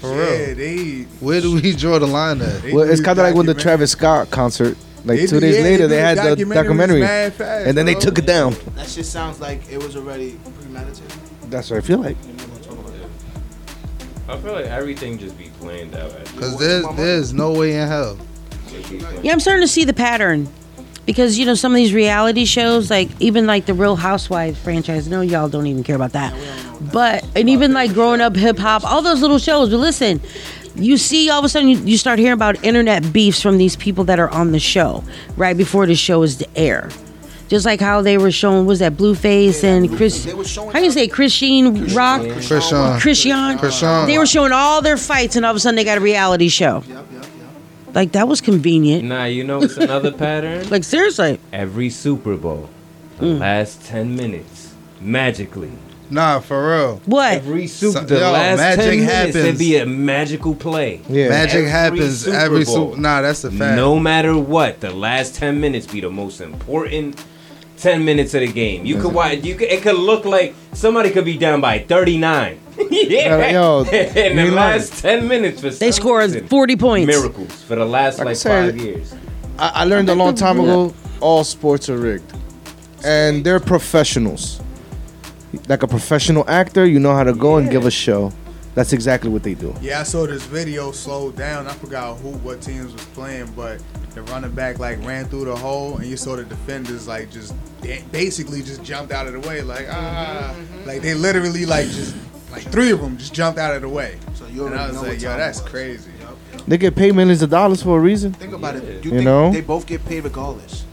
For 0.00 0.08
Yeah, 0.08 0.46
real, 0.46 0.54
they. 0.56 1.02
where 1.20 1.40
do 1.40 1.54
we 1.60 1.72
draw 1.76 1.98
the 1.98 2.06
line 2.06 2.40
at? 2.40 2.64
Well, 2.72 2.88
it's 2.90 3.00
kind 3.02 3.18
of 3.18 3.24
like 3.24 3.34
when 3.34 3.46
the 3.46 3.54
Travis 3.54 3.92
Scott 3.92 4.30
concert. 4.30 4.76
Like 5.02 5.18
They 5.20 5.26
two 5.26 5.36
do- 5.36 5.40
days 5.40 5.56
yeah, 5.56 5.62
later, 5.62 5.82
do 5.84 5.88
they 5.88 6.00
had 6.00 6.18
the 6.18 6.44
documentary, 6.44 7.00
mad 7.00 7.32
fast, 7.32 7.66
and 7.66 7.76
then 7.78 7.86
they 7.86 7.94
took 7.94 8.18
it 8.18 8.26
down. 8.26 8.54
That 8.76 8.86
shit 8.86 9.06
sounds 9.06 9.40
like 9.40 9.62
it 9.70 9.82
was 9.82 9.96
already 9.96 10.38
premeditated. 10.60 11.10
That's 11.48 11.70
what 11.70 11.78
I 11.78 11.80
feel 11.80 12.00
like. 12.00 12.18
I 14.30 14.36
feel 14.38 14.52
like 14.52 14.66
everything 14.66 15.18
just 15.18 15.36
be 15.36 15.50
planned 15.58 15.94
out. 15.96 16.12
at 16.12 16.24
Because 16.26 16.56
there's 16.58 16.86
there's 16.96 17.32
no 17.32 17.52
way 17.52 17.74
in 17.74 17.88
hell. 17.88 18.16
Yeah, 19.22 19.32
I'm 19.32 19.40
starting 19.40 19.62
to 19.62 19.68
see 19.68 19.84
the 19.84 19.92
pattern. 19.92 20.48
Because 21.04 21.36
you 21.36 21.46
know 21.46 21.54
some 21.54 21.72
of 21.72 21.76
these 21.76 21.92
reality 21.92 22.44
shows, 22.44 22.90
like 22.90 23.08
even 23.20 23.46
like 23.46 23.66
the 23.66 23.74
Real 23.74 23.96
Housewives 23.96 24.56
franchise. 24.60 25.08
No, 25.08 25.22
y'all 25.22 25.48
don't 25.48 25.66
even 25.66 25.82
care 25.82 25.96
about 25.96 26.12
that, 26.12 26.32
but 26.92 27.26
and 27.34 27.48
even 27.48 27.72
like 27.72 27.92
growing 27.92 28.20
up 28.20 28.36
hip 28.36 28.58
hop, 28.58 28.84
all 28.84 29.02
those 29.02 29.20
little 29.20 29.38
shows. 29.38 29.70
But 29.70 29.78
listen, 29.78 30.20
you 30.76 30.96
see 30.96 31.28
all 31.28 31.40
of 31.40 31.44
a 31.44 31.48
sudden 31.48 31.68
you, 31.68 31.78
you 31.78 31.98
start 31.98 32.20
hearing 32.20 32.34
about 32.34 32.62
internet 32.62 33.12
beefs 33.12 33.42
from 33.42 33.58
these 33.58 33.74
people 33.74 34.04
that 34.04 34.20
are 34.20 34.28
on 34.28 34.52
the 34.52 34.60
show 34.60 35.02
right 35.36 35.56
before 35.56 35.86
the 35.86 35.96
show 35.96 36.22
is 36.22 36.36
to 36.36 36.48
air. 36.56 36.90
Just 37.50 37.66
like 37.66 37.80
how 37.80 38.00
they 38.00 38.16
were 38.16 38.30
showing 38.30 38.64
was 38.64 38.78
that 38.78 38.92
Blueface 38.94 39.64
and 39.64 39.94
Chris. 39.96 40.24
How 40.72 40.78
you 40.78 40.92
say 40.92 41.08
Christine 41.08 41.92
Rock? 41.92 42.22
Krishan. 42.22 43.00
Christian. 43.00 43.58
Krishan. 43.58 44.06
They 44.06 44.18
were 44.18 44.26
showing 44.26 44.52
all 44.52 44.80
their 44.80 44.96
fights, 44.96 45.34
and 45.34 45.44
all 45.44 45.50
of 45.50 45.56
a 45.56 45.60
sudden 45.60 45.74
they 45.74 45.82
got 45.82 45.98
a 45.98 46.00
reality 46.00 46.48
show. 46.48 46.84
Like 47.92 48.12
that 48.12 48.28
was 48.28 48.40
convenient. 48.40 49.02
Nah, 49.04 49.24
you 49.24 49.42
know 49.42 49.60
it's 49.62 49.76
another 49.76 50.12
pattern. 50.24 50.70
Like 50.70 50.84
seriously. 50.84 51.40
Every 51.52 51.90
Super 51.90 52.36
Bowl, 52.36 52.70
the 53.18 53.26
Mm. 53.26 53.40
last 53.40 53.84
ten 53.84 54.14
minutes, 54.14 54.72
magically. 55.00 55.72
Nah, 56.08 56.38
for 56.40 56.70
real. 56.70 57.00
What? 57.06 57.34
Every 57.34 57.66
Super, 57.66 57.98
So- 57.98 58.04
the 58.04 58.18
yo, 58.20 58.30
last 58.32 58.58
magic 58.58 58.84
ten 58.84 58.90
minutes, 58.98 59.12
happens. 59.12 59.34
there'd 59.34 59.58
be 59.58 59.76
a 59.76 59.86
magical 59.86 60.54
play. 60.54 61.00
Magic 61.08 61.54
Every 61.56 61.68
happens 61.68 62.24
Super 62.24 62.36
every 62.36 62.64
Bowl. 62.64 62.94
Nah, 62.96 63.22
that's 63.22 63.42
a 63.42 63.50
fact. 63.50 63.74
No 63.76 63.98
matter 63.98 64.36
what, 64.38 64.80
the 64.80 64.90
last 64.92 65.34
ten 65.34 65.60
minutes 65.60 65.86
be 65.88 66.00
the 66.00 66.10
most 66.10 66.40
important 66.40 67.16
ten 67.80 68.04
minutes 68.04 68.34
of 68.34 68.40
the 68.40 68.52
game. 68.52 68.84
You 68.84 69.00
could 69.00 69.12
watch. 69.14 69.38
You 69.38 69.54
could. 69.54 69.68
It 69.68 69.82
could 69.82 69.96
look 69.96 70.24
like 70.24 70.54
somebody 70.72 71.10
could 71.10 71.24
be 71.24 71.36
down 71.38 71.60
by 71.60 71.78
thirty 71.80 72.18
nine. 72.18 72.60
yeah. 72.90 73.50
Yo, 73.50 73.80
in 73.82 74.36
the 74.36 74.44
you 74.44 74.50
last 74.52 75.00
ten 75.02 75.26
minutes, 75.28 75.60
for 75.60 75.70
They 75.70 75.90
some 75.90 76.02
scored 76.02 76.48
40 76.48 76.76
points. 76.76 77.06
Miracles 77.06 77.62
for 77.62 77.76
the 77.76 77.84
last 77.84 78.18
Like 78.18 78.26
like 78.26 78.36
said, 78.36 78.72
five 78.74 78.80
years. 78.80 79.14
I, 79.58 79.68
I 79.76 79.84
learned 79.84 80.08
a 80.08 80.14
long 80.14 80.34
time 80.34 80.60
ago. 80.60 80.94
All 81.20 81.44
sports 81.44 81.88
are 81.90 81.98
rigged. 81.98 82.32
and 83.04 83.44
they're 83.44 83.60
professionals. 83.60 84.60
Like 85.68 85.82
a 85.82 85.88
professional 85.88 86.48
actor, 86.48 86.86
you 86.86 86.98
know 87.00 87.14
how 87.14 87.24
to 87.24 87.32
go 87.34 87.56
and 87.56 87.70
give 87.70 87.84
a 87.84 87.90
show. 87.90 88.32
That's 88.74 88.92
exactly 88.92 89.28
what 89.30 89.42
they 89.42 89.54
do. 89.54 89.74
Yeah, 89.82 90.00
I 90.00 90.04
saw 90.04 90.26
this 90.26 90.44
video 90.44 90.92
slowed 90.92 91.36
down. 91.36 91.66
I 91.66 91.72
forgot 91.72 92.16
who, 92.18 92.30
what 92.38 92.62
teams 92.62 92.92
was 92.92 93.04
playing, 93.06 93.50
but 93.56 93.82
the 94.14 94.22
running 94.22 94.50
back 94.52 94.78
like 94.78 95.02
ran 95.04 95.26
through 95.26 95.44
the 95.46 95.56
hole, 95.56 95.96
and 95.98 96.06
you 96.06 96.16
saw 96.16 96.36
the 96.36 96.44
defenders 96.44 97.06
like 97.06 97.30
just 97.30 97.54
basically 98.12 98.62
just 98.62 98.82
jumped 98.82 99.12
out 99.12 99.26
of 99.26 99.32
the 99.32 99.40
way, 99.48 99.62
like 99.62 99.86
ah, 99.90 100.54
like 100.84 101.02
they 101.02 101.14
literally 101.14 101.66
like 101.66 101.86
just 101.86 102.14
like 102.50 102.62
three 102.64 102.90
of 102.90 103.00
them 103.00 103.16
just 103.16 103.32
jumped 103.34 103.58
out 103.58 103.74
of 103.74 103.82
the 103.82 103.88
way. 103.88 104.18
So 104.34 104.46
you 104.46 104.66
and 104.66 104.74
I 104.74 104.78
already 104.78 104.92
was 104.94 105.02
know 105.02 105.08
like, 105.08 105.22
yo, 105.22 105.36
that's 105.36 105.60
was. 105.62 105.70
crazy. 105.70 106.10
They 106.68 106.76
get 106.78 106.94
paid 106.94 107.14
millions 107.14 107.42
of 107.42 107.50
dollars 107.50 107.82
for 107.82 107.98
a 107.98 108.00
reason. 108.00 108.32
Think 108.32 108.52
about 108.52 108.76
it. 108.76 108.82
You, 109.04 109.10
You 109.10 109.16
think 109.16 109.24
know? 109.24 109.50
they 109.50 109.60
both 109.62 109.86
get 109.86 110.04
paid 110.04 110.22
regardless. 110.24 110.84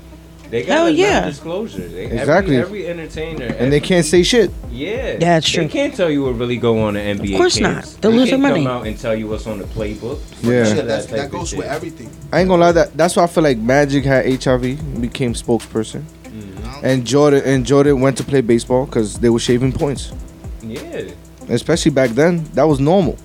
They 0.50 0.64
Hell 0.64 0.86
got 0.86 0.88
a 0.88 0.94
yeah. 0.94 1.20
non-disclosure. 1.20 1.88
They, 1.88 2.06
Exactly. 2.06 2.58
Every, 2.58 2.88
every 2.88 2.88
entertainer. 2.88 3.46
And 3.46 3.72
they 3.72 3.80
can't 3.80 4.06
say 4.06 4.24
shit. 4.24 4.52
Yeah, 4.72 5.18
That's 5.18 5.50
true. 5.50 5.64
They 5.64 5.70
can't 5.70 5.94
tell 5.94 6.10
you 6.10 6.24
what 6.24 6.36
really 6.36 6.58
go 6.58 6.80
on 6.84 6.96
in 6.96 7.18
NBA. 7.18 7.34
Of 7.34 7.38
course 7.38 7.58
camps. 7.58 7.94
not. 7.94 8.02
They'll 8.02 8.12
They 8.12 8.18
lose 8.18 8.30
their 8.30 8.40
can't 8.40 8.54
money. 8.54 8.64
Come 8.64 8.74
out 8.74 8.88
and 8.88 8.98
tell 8.98 9.16
you 9.16 9.28
what's 9.28 9.46
on 9.48 9.60
the 9.60 9.66
playbook. 9.66 10.20
Yeah. 10.42 10.64
None 10.64 10.80
of 10.80 10.86
That's, 10.88 11.06
type 11.06 11.16
that 11.16 11.26
of 11.26 11.32
goes 11.32 11.50
shit. 11.50 11.60
with 11.60 11.68
everything. 11.68 12.10
I 12.32 12.40
ain't 12.40 12.50
gonna 12.50 12.62
lie. 12.62 12.72
That 12.72 12.96
that's 12.96 13.16
why 13.16 13.24
I 13.24 13.28
feel 13.28 13.44
like 13.44 13.58
Magic 13.58 14.06
had 14.06 14.26
HIV, 14.44 15.02
became 15.02 15.34
spokesperson, 15.34 16.04
mm-hmm. 16.24 16.86
and 16.86 17.06
Jordan 17.06 17.44
and 17.44 17.66
Jordan 17.66 18.00
went 18.00 18.18
to 18.18 18.24
play 18.24 18.42
baseball 18.42 18.86
because 18.86 19.20
they 19.20 19.30
were 19.30 19.40
shaving 19.40 19.74
points. 19.74 20.14
Yeah. 20.62 21.12
Especially 21.50 21.92
back 21.92 22.12
then, 22.12 22.44
that 22.54 22.64
was 22.64 22.80
normal. 22.80 23.18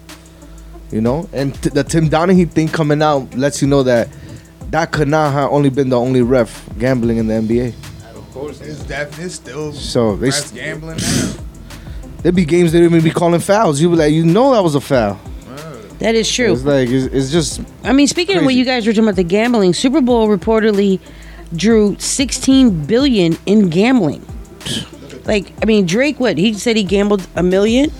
You 0.90 1.00
know, 1.00 1.28
and 1.32 1.54
t- 1.62 1.70
the 1.70 1.84
Tim 1.84 2.10
Donaghy 2.10 2.50
thing 2.50 2.68
coming 2.68 3.00
out 3.00 3.34
lets 3.34 3.62
you 3.62 3.68
know 3.68 3.82
that 3.84 4.08
that 4.72 4.90
could 4.90 5.08
not 5.08 5.32
have 5.32 5.50
only 5.50 5.70
been 5.70 5.90
the 5.90 5.98
only 5.98 6.22
ref 6.22 6.68
gambling 6.78 7.18
in 7.18 7.26
the 7.26 7.34
NBA. 7.34 7.74
Of 8.16 8.30
course. 8.32 8.60
It's 8.60 8.82
definitely 8.84 9.28
still 9.28 9.72
So 9.72 10.16
they 10.16 10.28
refs 10.28 10.54
gambling 10.54 10.96
now. 10.96 11.34
There 12.22 12.32
be 12.32 12.44
games 12.44 12.72
they 12.72 12.80
didn't 12.80 12.96
even 12.96 13.04
be 13.04 13.14
calling 13.14 13.40
fouls. 13.40 13.80
You 13.80 13.90
be 13.90 13.96
like, 13.96 14.12
you 14.12 14.24
know, 14.24 14.52
that 14.52 14.62
was 14.62 14.74
a 14.74 14.80
foul. 14.80 15.20
That 15.98 16.14
is 16.16 16.30
true. 16.32 16.52
It's 16.52 16.64
like 16.64 16.88
it's, 16.88 17.06
it's 17.14 17.30
just 17.30 17.60
I 17.84 17.92
mean, 17.92 18.08
speaking 18.08 18.36
of 18.36 18.44
what 18.44 18.54
you 18.54 18.64
guys 18.64 18.86
were 18.86 18.92
talking 18.92 19.04
about 19.04 19.16
the 19.16 19.22
gambling, 19.22 19.72
Super 19.72 20.00
Bowl 20.00 20.26
reportedly 20.26 20.98
drew 21.54 21.96
16 21.98 22.86
billion 22.86 23.36
in 23.46 23.68
gambling. 23.68 24.26
Like, 25.24 25.52
I 25.62 25.66
mean, 25.66 25.86
Drake, 25.86 26.18
what 26.18 26.38
he 26.38 26.54
said 26.54 26.76
he 26.76 26.82
gambled 26.82 27.26
a 27.36 27.42
million. 27.42 27.90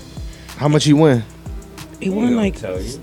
how 0.57 0.67
much 0.67 0.83
he 0.85 0.93
win. 0.93 1.23
He 2.01 2.09
won 2.09 2.35
like, 2.35 2.57
Tell 2.57 2.81
you. 2.81 3.02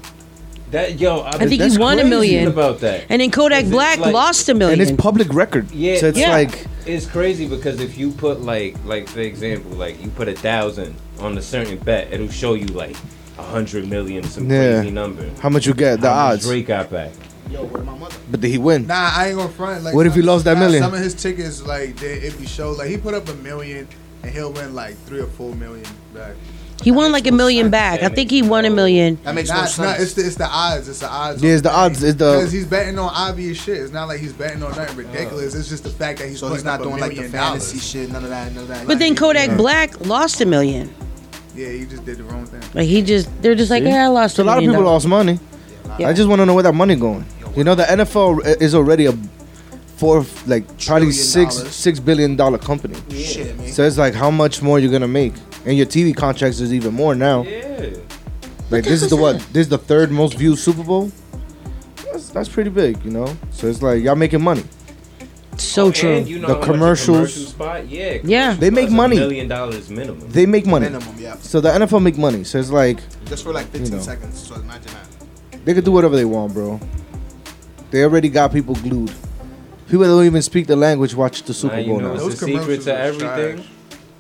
That 0.71 1.01
yo, 1.01 1.21
I, 1.21 1.31
I 1.31 1.47
think 1.47 1.59
that's 1.61 1.75
he 1.75 1.81
won 1.81 1.99
a 1.99 2.05
million 2.05 2.47
about 2.47 2.81
that. 2.81 3.05
and 3.09 3.21
then 3.21 3.31
Kodak 3.31 3.67
Black 3.67 3.99
like- 3.99 4.13
lost 4.15 4.49
a 4.49 4.55
million. 4.55 4.81
And 4.81 4.89
it's 4.89 5.01
public 5.03 5.33
record. 5.35 5.71
Yeah, 5.73 5.97
So 5.99 6.07
it's 6.09 6.19
Yeah. 6.19 6.31
like 6.31 6.67
it's 6.87 7.07
crazy 7.07 7.47
because 7.47 7.81
if 7.81 7.99
you 7.99 8.13
put 8.13 8.41
like 8.43 8.77
like 8.85 9.09
for 9.09 9.21
example, 9.21 9.73
like 9.73 10.01
you 10.03 10.11
put 10.11 10.29
a 10.29 10.35
thousand 10.35 10.95
on 11.19 11.37
a 11.37 11.43
certain 11.43 11.79
bet, 11.79 12.13
it'll 12.13 12.29
show 12.29 12.55
you 12.55 12.67
like 12.67 12.97
a 13.39 13.43
hundred 13.43 13.89
million, 13.89 14.23
some 14.25 14.49
Yeah. 14.49 14.79
crazy 14.81 14.91
number. 14.93 15.29
how 15.41 15.49
much 15.49 15.67
you 15.67 15.75
get, 15.75 16.01
the 16.01 16.09
How 16.09 16.29
odds. 16.29 16.45
Drake 16.47 16.67
got 16.69 16.91
back. 16.91 17.11
Yo, 17.51 17.65
where 17.65 17.83
my 17.83 17.99
mother? 17.99 18.15
But 18.31 18.41
did 18.41 18.49
he 18.51 18.59
win? 18.59 18.87
Nah, 18.87 19.11
I 19.13 19.29
ain't 19.29 19.37
gonna 19.39 19.49
front. 19.49 19.83
Like, 19.83 19.93
What 19.93 20.07
if 20.07 20.15
he 20.15 20.23
lost 20.23 20.45
that 20.45 20.55
nah, 20.55 20.61
million? 20.61 20.83
Some 20.85 20.95
of 20.95 21.01
his 21.01 21.15
tickets, 21.15 21.63
like, 21.67 21.97
they, 21.97 22.13
it 22.13 22.39
be 22.39 22.47
shows. 22.47 22.79
Like, 22.79 22.89
he 22.91 22.97
put 22.97 23.13
up 23.13 23.29
a 23.29 23.35
million, 23.35 23.89
and 24.23 24.31
he'll 24.33 24.53
win 24.53 24.73
like 24.73 24.97
three 25.07 25.19
or 25.19 25.27
four 25.27 25.53
million 25.57 25.85
back. 26.15 26.35
He 26.83 26.91
won 26.91 27.13
like 27.13 27.27
a 27.27 27.33
million 27.33 27.71
back. 27.71 28.03
I 28.03 28.09
think 28.09 28.31
he 28.31 28.43
won 28.43 28.65
a 28.65 28.71
million. 28.71 29.19
That 29.25 29.35
makes 29.35 29.49
Nah, 29.51 29.57
no 29.57 29.63
it's 29.65 29.79
not- 29.79 29.97
sense. 29.97 30.03
it's 30.03 30.13
the 30.15 30.27
it's 30.27 30.37
the 30.37 30.47
odds. 30.49 30.89
It's 30.89 30.99
the 31.01 31.09
odds. 31.11 31.43
Yeah, 31.43 31.53
it's 31.53 31.63
the 31.63 31.71
odds. 31.75 32.03
It's 32.03 32.15
Because 32.15 32.51
the 32.51 32.57
he's 32.57 32.67
betting 32.67 32.99
on 32.99 33.11
obvious 33.15 33.61
shit. 33.63 33.79
It's 33.79 33.93
not 33.93 34.09
like 34.09 34.21
he's 34.21 34.33
betting 34.33 34.63
on 34.63 34.71
nothing 34.77 34.97
ridiculous. 34.97 35.55
It's 35.55 35.69
just 35.69 35.85
the 35.85 35.91
fact 35.91 36.19
that 36.21 36.29
he's 36.29 36.41
so 36.41 36.49
he's 36.53 36.65
not 36.65 36.81
up 36.81 36.87
a 36.87 36.89
doing 36.89 37.01
like 37.01 37.17
the 37.17 37.29
fantasy 37.29 37.73
dollars. 37.75 37.85
shit, 37.91 38.11
none 38.11 38.25
of 38.25 38.31
that, 38.31 38.53
none 38.55 38.63
of 38.63 38.69
that. 38.69 38.87
But 38.87 38.99
then 38.99 39.15
Kodak 39.15 39.57
Black 39.57 40.07
lost 40.07 40.41
a 40.41 40.47
million. 40.47 40.93
Yeah, 41.55 41.69
he 41.69 41.85
just 41.85 42.05
did 42.05 42.17
the 42.19 42.25
wrong 42.25 42.47
thing. 42.47 42.63
Like 42.75 42.87
he 42.87 43.03
just, 43.03 43.29
they're 43.43 43.55
just 43.57 43.71
like, 43.71 43.83
yeah, 43.83 44.05
I 44.05 44.09
lost 44.09 44.37
So 44.37 44.43
a 44.43 44.45
lot 44.45 44.57
of 44.59 44.63
million 44.63 44.71
people 44.73 44.85
dollars." 44.85 45.05
lost 45.05 45.09
money. 45.09 45.39
Yeah. 45.99 46.09
I 46.09 46.13
just 46.13 46.29
want 46.29 46.41
to 46.41 46.47
know 46.47 46.55
where 46.55 46.63
that 46.63 46.73
money 46.75 46.95
going. 46.97 47.27
You 47.57 47.65
know, 47.65 47.75
the 47.75 47.83
NFL 47.83 48.63
is 48.63 48.75
already 48.75 49.07
a 49.07 49.13
four, 50.01 50.25
like 50.47 50.65
probably 50.67 50.77
Trillion 50.79 51.13
six 51.13 51.57
dollars. 51.57 51.75
six 51.75 52.01
billion 52.01 52.35
dollar 52.37 52.59
company. 52.59 52.97
Shit, 53.11 53.57
man. 53.59 53.69
So 53.69 53.85
it's 53.85 53.99
like, 53.99 54.15
how 54.15 54.31
much 54.31 54.63
more 54.63 54.79
you're 54.81 54.91
gonna 54.91 55.07
make? 55.23 55.35
And 55.67 55.77
your 55.77 55.87
TV 55.87 56.17
contracts 56.17 56.59
is 56.61 56.73
even 56.73 56.95
more 56.95 57.15
now. 57.15 57.43
Yeah. 57.43 57.91
Like 58.71 58.85
this 58.85 59.03
is 59.03 59.11
the 59.11 59.17
what? 59.17 59.39
This 59.53 59.67
is 59.67 59.69
the 59.69 59.79
third 59.79 60.11
most 60.11 60.39
viewed 60.39 60.59
Super 60.59 60.83
Bowl. 60.83 61.13
That's, 62.05 62.31
that's 62.31 62.49
pretty 62.49 62.71
big, 62.71 63.05
you 63.05 63.11
know. 63.11 63.27
So 63.51 63.67
it's 63.67 63.83
like 63.83 64.03
y'all 64.03 64.17
making 64.17 64.43
money. 64.43 64.65
So 65.59 65.87
Oh, 65.89 65.93
true. 65.93 66.21
You 66.21 66.39
know 66.39 66.49
The 66.49 66.55
how 66.55 66.61
much 66.61 66.67
commercials- 66.71 67.17
commercial 67.17 67.45
spot? 67.45 67.89
Yeah. 67.89 68.19
Yeah. 68.25 68.55
They 68.55 68.71
make 68.71 68.91
money. 68.91 69.17
Million 69.17 69.49
dollars 69.49 69.91
minimum. 69.91 70.31
They 70.31 70.47
make 70.47 70.65
money. 70.67 70.87
Minimum, 70.89 71.15
yeah. 71.19 71.37
So 71.41 71.61
the 71.61 71.69
NFL 71.71 72.03
make 72.03 72.17
money. 72.17 72.45
So 72.45 72.59
it's 72.59 72.71
like 72.71 73.01
Just 73.27 73.45
for 73.45 73.53
like 73.53 73.67
15 73.67 73.91
know. 73.97 74.01
seconds. 74.01 74.39
So 74.49 74.55
imagine 74.55 74.93
that. 74.93 75.65
they 75.67 75.75
can 75.75 75.85
do 75.85 75.93
whatever 75.93 76.17
they 76.17 76.25
want, 76.25 76.55
bro. 76.55 76.81
They 77.91 78.05
already 78.05 78.29
got 78.31 78.53
people 78.53 78.75
glued. 78.77 79.13
People 79.91 80.01
that 80.01 80.07
don't 80.09 80.25
even 80.25 80.43
speak 80.43 80.67
the 80.67 80.77
language 80.77 81.15
watch 81.15 81.43
the 81.43 81.53
Super 81.53 81.75
Now 81.77 81.81
you 81.81 81.89
Bowl 81.89 82.01
know 82.01 82.09
now. 82.09 82.15
it's 82.15 82.23
Those 82.23 82.33
the 82.41 82.47
secret 82.47 82.61
commercials 82.63 82.85
to 82.85 82.95
are 82.95 82.99
everything. 82.99 83.57
trash. 83.57 83.69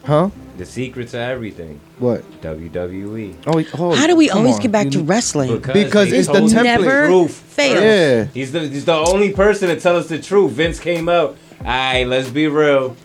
Huh? 0.05 0.31
The 0.59 0.66
secret 0.66 1.09
to 1.11 1.18
everything. 1.18 1.81
What? 1.99 2.23
WWE. 2.43 3.35
Oh, 3.47 3.64
oh 3.79 3.95
How 3.95 4.07
do 4.07 4.16
we 4.16 4.29
come 4.29 4.39
always 4.39 4.57
on. 4.57 4.62
get 4.62 4.73
back 4.73 4.89
to 4.91 4.99
You- 4.99 5.05
wrestling? 5.05 5.59
Because 5.61 6.11
they 6.11 6.18
it's 6.18 6.27
the 6.27 6.35
told 6.35 6.45
us 6.47 6.53
template. 6.55 6.64
Never 6.64 7.07
truth 7.07 7.35
fails. 7.35 7.83
Yeah. 7.83 8.25
He's 8.35 8.53
the 8.53 8.61
he's 8.68 8.85
the 8.85 8.95
only 8.95 9.33
person 9.33 9.68
to 9.68 9.79
tell 9.81 9.97
us 9.97 10.09
the 10.09 10.18
truth. 10.18 10.53
Vince 10.53 10.81
came 10.81 11.09
out. 11.09 11.37
Alright, 11.61 12.07
let's 12.09 12.31
be 12.31 12.47
real. 12.49 12.97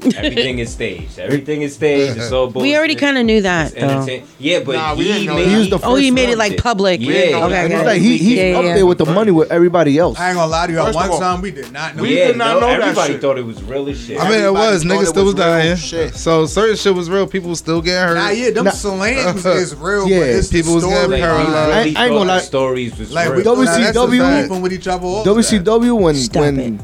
Everything 0.16 0.58
is 0.60 0.70
staged. 0.72 1.18
Everything 1.18 1.62
is 1.62 1.74
staged. 1.74 2.16
It's 2.18 2.30
all 2.32 2.46
bullshit. 2.48 2.62
We 2.68 2.76
already 2.76 2.94
kind 2.94 3.18
of 3.18 3.24
knew 3.26 3.42
that, 3.42 3.72
It's 3.72 3.80
though. 3.80 3.88
entertain- 3.88 4.24
Yeah, 4.38 4.60
but 4.60 4.76
Nah, 4.76 4.94
we 4.94 5.04
he 5.04 5.12
didn't 5.12 5.26
know 5.26 5.34
made 5.34 5.44
that. 5.46 5.50
He 5.50 5.56
was 5.58 5.70
the 5.70 5.78
Oh, 5.82 5.94
he 5.96 6.10
made 6.10 6.28
it 6.28 6.38
like 6.38 6.56
public. 6.58 7.00
Yeah, 7.00 7.10
okay, 7.12 7.30
know 7.32 7.46
I. 7.46 7.50
And 7.64 7.72
it's 7.72 7.84
like 7.84 8.00
he, 8.00 8.16
he's 8.18 8.38
Yeah, 8.38 8.58
up 8.58 8.64
yeah. 8.64 8.74
there 8.74 8.86
with 8.86 8.98
the 8.98 9.06
money 9.06 9.30
with 9.32 9.50
everybody 9.50 9.98
else. 9.98 10.18
I 10.18 10.28
ain't 10.28 10.36
gonna 10.36 10.50
lie 10.50 10.66
to 10.66 10.72
you. 10.72 10.78
At 10.78 10.84
First 10.86 10.98
of 10.98 11.02
one 11.02 11.10
all, 11.10 11.18
time, 11.20 11.40
we 11.42 11.50
did 11.50 11.72
not 11.72 11.96
know. 11.96 12.04
yeah, 12.04 12.26
did 12.28 12.36
not 12.36 12.54
no, 12.54 12.60
know 12.60 12.66
that 12.68 12.80
everybody 12.82 13.12
shit. 13.14 13.20
thought 13.22 13.38
it 13.38 13.44
was 13.44 13.62
real 13.62 13.88
as 13.88 13.98
shit. 14.00 14.20
I 14.20 14.24
mean, 14.24 14.32
it 14.32 14.36
Everybody 14.42 14.72
was 14.74 14.82
thought 14.84 14.90
niggas 14.92 15.02
it 15.02 15.06
still 15.06 15.24
was 15.24 15.34
was 15.34 15.44
real 15.44 15.52
dying. 15.54 15.76
shit. 15.76 16.14
So 16.14 16.46
certain 16.46 16.76
shit 16.76 16.94
was 16.94 17.10
real. 17.10 17.26
People 17.26 17.50
was 17.50 17.58
still 17.58 17.82
getting 17.82 18.08
hurt. 18.08 18.14
Nah, 18.14 18.30
yeah, 18.30 18.50
them 18.50 18.64
Nah. 18.66 18.70
slams 18.70 19.44
is 19.46 19.74
real. 19.74 20.08
Yeah, 20.08 20.20
but 20.20 20.28
it's 20.28 20.48
people 20.48 20.74
was 20.74 20.84
the 20.84 20.90
getting 20.90 21.06
story. 21.18 21.20
Like, 21.22 21.38
we 21.38 21.52
really 21.52 21.56
I- 21.58 21.78
I 21.78 21.82
ain't 21.82 21.96
thought 21.96 22.08
gonna 22.08 22.24
lie. 22.24 22.38
stories 22.40 22.98
was 22.98 23.12
Like 23.12 23.28
we 23.30 23.42
real. 23.42 23.56
nah, 23.56 23.64
that's 23.64 23.76
the 23.94 24.00
WCW 24.06 24.18
fact. 24.20 24.48
beefing 24.48 24.62
with 24.62 24.72
each 24.72 24.86
other. 24.88 25.06
all 25.06 25.24
that. 25.24 25.30
WCW 25.30 26.00
when 26.00 26.14
Stop 26.14 26.40
when 26.42 26.80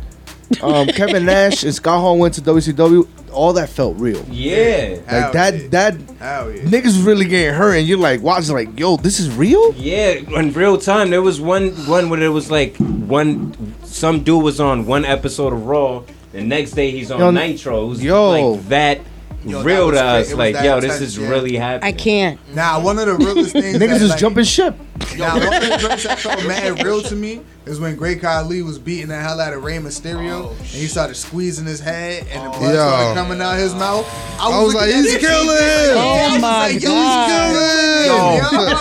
um, 0.63 0.87
Kevin 0.89 1.25
Nash 1.25 1.65
and 1.65 1.75
Scott 1.75 2.01
Hall 2.01 2.19
went 2.19 2.35
to 2.35 2.41
WCW, 2.43 3.09
all 3.33 3.53
that 3.55 3.69
felt 3.69 3.99
real. 3.99 4.25
yeah. 4.31 4.97
Like 4.97 5.07
Hell 5.07 5.33
that 5.33 5.55
yeah. 5.55 5.69
that 5.69 5.95
Hell 6.19 6.53
yeah. 6.53 6.63
niggas 6.63 7.05
really 7.05 7.27
getting 7.27 7.55
hurt, 7.55 7.75
and 7.75 7.87
you're 7.87 7.99
like 7.99 8.23
watching 8.23 8.55
like, 8.55 8.79
yo, 8.79 8.97
this 8.97 9.21
is 9.21 9.35
real. 9.35 9.75
Yeah, 9.75 10.11
in 10.39 10.53
real 10.53 10.79
time, 10.79 11.11
there 11.11 11.23
was 11.23 11.41
one 11.41 11.71
one 11.87 12.09
where 12.11 12.23
it 12.23 12.29
was 12.29 12.51
like 12.51 12.77
one 12.77 13.75
some 13.85 14.23
dude 14.23 14.43
was 14.43 14.61
on 14.61 14.87
one 14.87 15.05
episode 15.05 15.53
of 15.53 15.67
Raw. 15.67 16.03
The 16.33 16.43
next 16.43 16.73
day 16.73 16.91
he's 16.91 17.11
on 17.11 17.21
Yo, 17.21 17.31
Nitro. 17.31 17.85
It 17.85 17.89
was 17.89 18.03
yo. 18.05 18.31
like 18.57 18.69
that 18.69 19.01
Yo, 19.45 19.63
real 19.63 19.91
to 19.91 20.03
us. 20.03 20.31
it 20.31 20.37
Like, 20.37 20.55
yo, 20.63 20.81
this 20.81 21.01
is 21.01 21.19
yeah. 21.19 21.29
really 21.29 21.57
happening. 21.57 21.95
I 21.95 21.97
can't. 21.97 22.41
Nah, 22.55 22.81
one 22.81 22.99
of 22.99 23.07
the 23.07 23.15
realest 23.15 23.53
things. 23.53 23.77
Niggas 23.79 23.79
that, 23.89 24.03
is 24.03 24.11
like, 24.11 24.19
jumping 24.19 24.45
ship. 24.45 24.75
Now, 25.19 25.35
one 25.35 25.55
of 25.63 25.63
the 25.69 25.77
joints 25.81 26.05
that 26.05 26.19
felt 26.19 26.47
mad 26.47 26.83
real 26.83 27.03
to 27.03 27.15
me 27.15 27.43
is 27.67 27.79
when 27.79 27.95
Great 27.97 28.21
Khali 28.21 28.63
was 28.63 28.79
beating 28.79 29.09
the 29.09 29.17
hell 29.17 29.41
out 29.41 29.53
of 29.53 29.63
Rey 29.65 29.77
Mysterio, 29.79 30.47
oh, 30.47 30.51
and 30.51 30.59
he 30.67 30.87
started 30.87 31.15
squeezing 31.15 31.67
his 31.67 31.81
head, 31.81 32.27
and 32.31 32.45
the 32.47 32.51
blood 32.59 32.75
Yo. 32.75 32.89
started 32.89 33.15
coming 33.15 33.41
out 33.41 33.57
his 33.59 33.75
mouth. 33.75 34.07
I 34.41 34.49
was 34.49 34.75
looking 34.75 34.89
like, 34.89 34.97
at 34.97 35.05
he's 35.05 35.17
killing 35.19 35.59
shit, 35.59 35.91
him. 35.91 35.97
like, 35.97 36.07
I 36.07 36.37
Oh 36.37 36.39
my 36.41 36.59
like, 36.73 36.83
yo, 36.83 36.89
God. 36.91 37.19
he's 37.19 38.13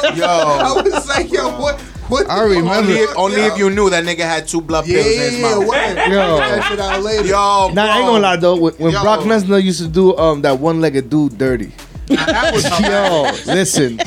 killing 0.01 0.13
him, 0.13 0.17
yo. 0.17 0.25
I 0.27 0.81
was 0.83 1.07
like, 1.09 1.31
yo, 1.31 1.59
what? 1.59 1.83
What? 2.13 2.29
I 2.29 2.43
remember. 2.43 2.71
Only 2.73 2.93
if, 2.93 3.17
only 3.17 3.41
if 3.41 3.57
you 3.57 3.69
knew 3.71 3.89
that 3.89 4.03
nigga 4.05 4.19
had 4.19 4.47
two 4.47 4.61
blood 4.61 4.85
Yeah, 4.85 5.01
pills 5.01 5.15
yeah, 5.15 5.23
in 5.23 5.33
his 5.33 5.41
mouth. 5.41 5.65
What? 5.67 5.97
Yo. 6.09 6.37
That 6.37 6.63
shit 6.69 6.79
out 6.79 7.01
later. 7.01 7.25
Yo, 7.25 7.71
Nah, 7.73 7.83
I 7.85 7.97
ain't 7.97 8.05
gonna 8.07 8.19
lie 8.19 8.35
though. 8.37 8.55
When, 8.55 8.73
when 8.75 8.91
Yo. 8.93 9.01
Brock 9.01 9.21
Lesnar 9.21 9.61
used 9.61 9.81
to 9.81 9.87
do 9.87 10.15
um 10.17 10.41
that 10.43 10.59
one-legged 10.59 11.09
dude 11.09 11.37
dirty, 11.37 11.71
Nah, 12.09 12.25
that 12.25 12.53
was 12.53 12.63
yo, 13.47 13.53
listen, 13.53 13.99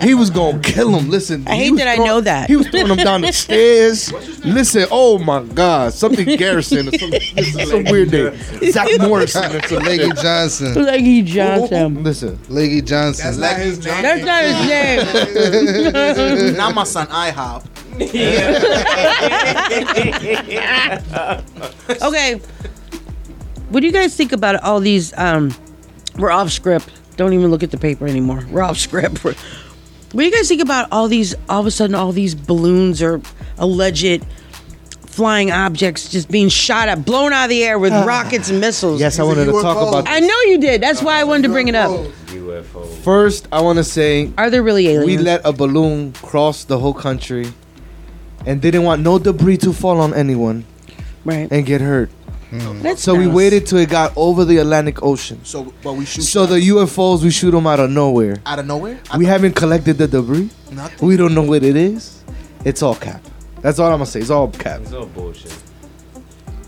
he 0.00 0.14
was 0.14 0.30
gonna 0.30 0.58
kill 0.60 0.90
him. 0.96 1.10
Listen, 1.10 1.46
I 1.46 1.54
he 1.56 1.64
hate 1.64 1.70
was 1.72 1.80
that 1.80 1.88
I 1.88 1.96
throw- 1.96 2.04
know 2.06 2.20
that. 2.22 2.48
he 2.48 2.56
was 2.56 2.66
throwing 2.68 2.86
him 2.88 2.96
down 2.96 3.20
the 3.20 3.32
stairs. 3.44 4.10
Listen, 4.44 4.86
oh 4.90 5.18
my 5.18 5.42
God, 5.42 5.92
something 5.92 6.24
Garrison, 6.38 6.88
or 6.88 6.98
some, 6.98 7.10
listen, 7.10 7.66
some 7.66 7.84
weird 7.84 8.10
name, 8.10 8.36
Zach 8.72 8.88
Morrison, 9.00 9.54
or 9.56 9.62
some 9.68 9.82
Leggy 9.82 10.10
Johnson. 10.20 10.74
Leggy 10.82 11.22
Johnson. 11.22 12.02
Listen, 12.04 12.38
Leggy 12.48 12.80
That's 12.80 13.18
Johnson. 13.20 13.40
not 13.40 13.56
his 13.56 13.84
name. 13.84 14.02
That's 14.02 14.24
not 14.24 14.44
his 14.44 15.92
name. 15.92 16.56
not 16.56 16.74
my 16.74 16.84
son 16.84 17.06
IHOP. 17.08 17.64
Okay. 22.02 22.40
What 23.70 23.80
do 23.80 23.86
you 23.86 23.92
guys 23.92 24.16
think 24.16 24.32
about 24.32 24.62
all 24.62 24.80
these? 24.80 25.12
Um, 25.18 25.52
we're 26.16 26.30
off 26.30 26.50
script. 26.50 26.90
Don't 27.16 27.32
even 27.32 27.50
look 27.50 27.62
at 27.62 27.70
the 27.70 27.78
paper 27.78 28.06
anymore. 28.06 28.44
We're 28.50 28.62
off 28.62 28.76
script. 28.78 29.24
We're- 29.24 29.36
what 30.12 30.22
do 30.22 30.24
you 30.28 30.32
guys 30.32 30.48
think 30.48 30.62
about 30.62 30.88
all 30.92 31.08
these? 31.08 31.34
All 31.48 31.60
of 31.60 31.66
a 31.66 31.70
sudden, 31.70 31.94
all 31.94 32.12
these 32.12 32.34
balloons 32.34 33.02
or 33.02 33.20
alleged 33.58 34.24
flying 35.06 35.50
objects 35.50 36.10
just 36.10 36.30
being 36.30 36.48
shot 36.48 36.88
at, 36.88 37.04
blown 37.04 37.32
out 37.32 37.44
of 37.44 37.50
the 37.50 37.64
air 37.64 37.78
with 37.78 37.92
uh, 37.92 38.04
rockets 38.06 38.48
and 38.50 38.60
missiles. 38.60 39.00
Yes, 39.00 39.18
I 39.18 39.24
wanted 39.24 39.46
to 39.46 39.52
talk 39.52 39.76
about. 39.88 40.04
I 40.08 40.20
know 40.20 40.40
you 40.46 40.58
did. 40.58 40.80
That's 40.80 41.02
why 41.02 41.18
I 41.20 41.24
wanted 41.24 41.44
to 41.44 41.48
bring 41.48 41.68
it 41.68 41.74
up. 41.74 41.90
UFO. 41.90 42.86
First, 43.02 43.48
I 43.50 43.60
want 43.62 43.78
to 43.78 43.84
say, 43.84 44.30
Are 44.38 44.48
there 44.50 44.62
really 44.62 44.88
aliens? 44.88 45.06
we 45.06 45.16
let 45.18 45.40
a 45.44 45.52
balloon 45.52 46.12
cross 46.12 46.64
the 46.64 46.78
whole 46.78 46.94
country, 46.94 47.52
and 48.44 48.60
didn't 48.60 48.84
want 48.84 49.02
no 49.02 49.18
debris 49.18 49.56
to 49.58 49.72
fall 49.72 50.00
on 50.00 50.12
anyone, 50.14 50.64
right, 51.24 51.48
and 51.50 51.64
get 51.66 51.80
hurt. 51.80 52.10
Hmm. 52.50 52.80
That's 52.80 53.02
so 53.02 53.14
we 53.14 53.26
nice. 53.26 53.34
waited 53.34 53.66
till 53.66 53.78
it 53.78 53.90
got 53.90 54.12
over 54.16 54.44
the 54.44 54.58
Atlantic 54.58 55.02
Ocean. 55.02 55.40
So, 55.44 55.72
but 55.82 55.94
we 55.94 56.04
shoot 56.04 56.22
So 56.22 56.46
the 56.46 56.56
UFOs, 56.56 57.22
we 57.24 57.30
shoot 57.30 57.50
them 57.50 57.66
out 57.66 57.80
of 57.80 57.90
nowhere. 57.90 58.36
out 58.46 58.58
of 58.60 58.66
nowhere. 58.66 59.00
I 59.10 59.18
We 59.18 59.26
haven't 59.26 59.54
collected 59.56 59.98
the 59.98 60.06
debris. 60.06 60.50
Nothing. 60.70 61.08
We 61.08 61.16
don't 61.16 61.34
know 61.34 61.42
what 61.42 61.62
it 61.64 61.74
is. 61.76 62.22
It's 62.64 62.82
all 62.82 62.94
cap. 62.94 63.20
That's 63.62 63.78
all 63.80 63.86
I'm 63.90 63.94
gonna 63.98 64.06
say. 64.06 64.20
It's 64.20 64.30
all 64.30 64.48
cap. 64.48 64.80
It's 64.82 64.92
all 64.92 65.06
bullshit. 65.06 65.52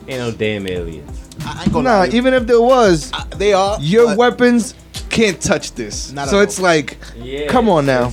Ain't 0.09 0.19
no 0.21 0.31
damn 0.33 0.67
aliens. 0.67 1.21
I 1.45 1.63
ain't 1.63 1.73
gonna 1.73 1.89
Nah, 1.89 1.99
lie. 2.01 2.09
even 2.09 2.35
if 2.35 2.47
there 2.47 2.61
was, 2.61 3.13
uh, 3.13 3.25
they 3.37 3.53
are. 3.53 3.79
your 3.81 4.17
weapons 4.17 4.75
can't 5.11 5.41
touch 5.41 5.73
this. 5.75 6.11
Not 6.13 6.29
So 6.29 6.41
it's 6.41 6.59
like, 6.59 6.97
Yeah, 7.17 7.47
come 7.49 7.69
on 7.69 7.87
now. 7.87 8.13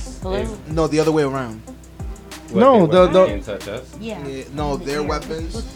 No, 0.68 0.86
the 0.86 1.00
other 1.00 1.10
way 1.12 1.24
around. 1.24 1.62
No, 2.54 2.86
the 2.86 3.06
the 3.08 3.26
can't 3.26 3.44
touch 3.44 3.68
us. 3.68 3.96
Yeah. 4.00 4.44
no, 4.52 4.76
their 4.76 5.02
weapons. 5.02 5.66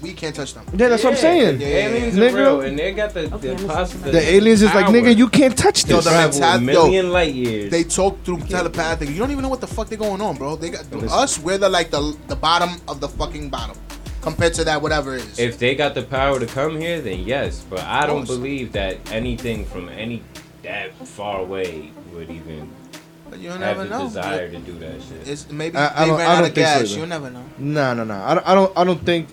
We 0.00 0.12
can't 0.12 0.34
touch 0.34 0.54
them. 0.54 0.64
Yeah, 0.74 0.88
that's 0.88 1.02
what 1.02 1.14
I'm 1.14 1.18
saying. 1.18 1.60
Aliens 1.60 2.14
Nigga. 2.14 2.32
are 2.32 2.36
real, 2.36 2.60
and 2.60 2.78
they 2.78 2.92
got 2.92 3.14
the 3.14 3.22
the, 3.28 3.66
possible. 3.66 4.12
the 4.12 4.20
aliens 4.20 4.62
is 4.62 4.72
like, 4.74 4.86
nigga, 4.86 5.16
you 5.16 5.28
can't 5.28 5.56
touch 5.56 5.86
Yo, 5.86 5.96
this. 5.96 6.04
the 6.04 6.10
Travel 6.10 6.42
a 6.42 6.60
million 6.60 7.06
yo, 7.06 7.12
light 7.12 7.34
years. 7.34 7.70
They 7.70 7.82
talk 7.84 8.22
through 8.22 8.40
telepathic. 8.40 9.08
You 9.08 9.16
don't 9.16 9.30
even 9.30 9.42
know 9.42 9.48
what 9.48 9.60
the 9.60 9.66
fuck 9.66 9.88
they're 9.88 9.98
going 9.98 10.20
on, 10.20 10.36
bro. 10.36 10.56
They 10.56 10.70
got 10.70 10.90
Listen. 10.92 11.08
us. 11.10 11.38
We're 11.38 11.58
the 11.58 11.68
like 11.68 11.90
the 11.90 12.16
the 12.28 12.36
bottom 12.36 12.80
of 12.86 13.00
the 13.00 13.08
fucking 13.08 13.50
bottom 13.50 13.76
compared 14.20 14.54
to 14.54 14.64
that 14.64 14.80
whatever 14.80 15.16
it 15.16 15.24
is. 15.24 15.38
If 15.38 15.58
they 15.58 15.74
got 15.74 15.94
the 15.94 16.02
power 16.02 16.38
to 16.38 16.46
come 16.46 16.78
here, 16.80 17.00
then 17.00 17.20
yes. 17.20 17.64
But 17.68 17.80
I 17.80 18.06
don't 18.06 18.26
believe 18.26 18.72
that 18.72 18.98
anything 19.10 19.64
from 19.64 19.88
any 19.88 20.22
that 20.62 20.94
far 21.06 21.40
away 21.40 21.90
would 22.12 22.30
even 22.30 22.68
But 22.87 22.87
you 23.36 23.50
have 23.50 23.60
never 23.60 23.84
the 23.84 23.90
know. 23.90 24.04
desire 24.06 24.50
to 24.50 24.58
do 24.58 24.72
that 24.78 25.02
shit. 25.02 25.28
It's 25.28 25.50
maybe 25.50 25.76
I, 25.76 25.86
I 25.86 26.04
they 26.04 26.10
don't. 26.10 26.18
ran 26.18 26.30
I 26.30 26.36
out 26.36 26.44
of 26.44 26.54
gas. 26.54 26.78
so. 26.80 26.84
You 26.96 26.96
either. 26.98 27.06
never 27.06 27.30
know. 27.30 27.44
No, 27.58 27.94
no, 27.94 28.04
no. 28.04 28.14
I 28.14 28.34
don't. 28.34 28.48
I 28.48 28.54
don't. 28.54 28.78
I 28.78 28.84
don't 28.84 29.04
think. 29.04 29.28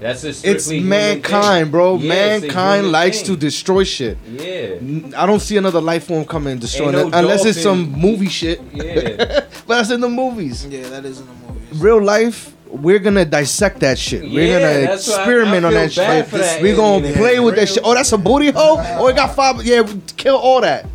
That's 0.00 0.22
a 0.22 0.28
It's 0.28 0.38
strictly 0.38 0.76
human 0.76 0.90
mankind, 0.90 1.64
thing. 1.66 1.70
bro. 1.72 1.96
Yeah, 1.96 2.38
mankind 2.38 2.92
likes 2.92 3.18
thing. 3.22 3.34
to 3.34 3.36
destroy 3.36 3.82
shit. 3.82 4.16
Yeah. 4.30 4.76
N- 4.78 5.12
I 5.16 5.26
don't 5.26 5.40
see 5.40 5.56
another 5.56 5.80
life 5.80 6.04
form 6.06 6.24
coming 6.24 6.52
and 6.52 6.60
destroying 6.60 6.94
Ain't 6.94 7.08
it 7.08 7.10
no 7.10 7.18
unless 7.18 7.44
it's 7.44 7.60
some 7.60 7.90
movie 7.92 8.28
shit. 8.28 8.60
Yeah. 8.72 9.16
but 9.66 9.66
that's 9.66 9.90
in 9.90 10.00
the 10.00 10.08
movies. 10.08 10.64
Yeah, 10.66 10.88
that 10.90 11.04
is 11.04 11.18
in 11.18 11.26
the 11.26 11.32
movies. 11.32 11.80
Real 11.80 12.00
life, 12.00 12.54
we're 12.68 13.00
gonna 13.00 13.24
dissect 13.24 13.80
that 13.80 13.98
shit. 13.98 14.22
Yeah, 14.22 14.34
we're 14.40 14.60
gonna 14.60 14.80
that's 14.86 15.08
why 15.08 15.14
I- 15.14 15.18
experiment 15.18 15.64
I 15.64 15.68
on 15.68 15.74
that 15.74 15.92
shit. 15.92 16.26
for 16.28 16.38
that 16.38 16.62
We're 16.62 16.76
gonna 16.76 16.98
alien. 16.98 17.14
play 17.18 17.40
with 17.40 17.56
that 17.56 17.68
shit. 17.68 17.82
Oh, 17.84 17.92
that's 17.94 18.12
a 18.12 18.18
booty 18.18 18.52
hole. 18.52 18.76
Oh, 18.80 19.08
it 19.08 19.16
got 19.16 19.34
five. 19.34 19.64
Yeah, 19.66 19.82
kill 20.16 20.36
all 20.36 20.60
that. 20.60 20.86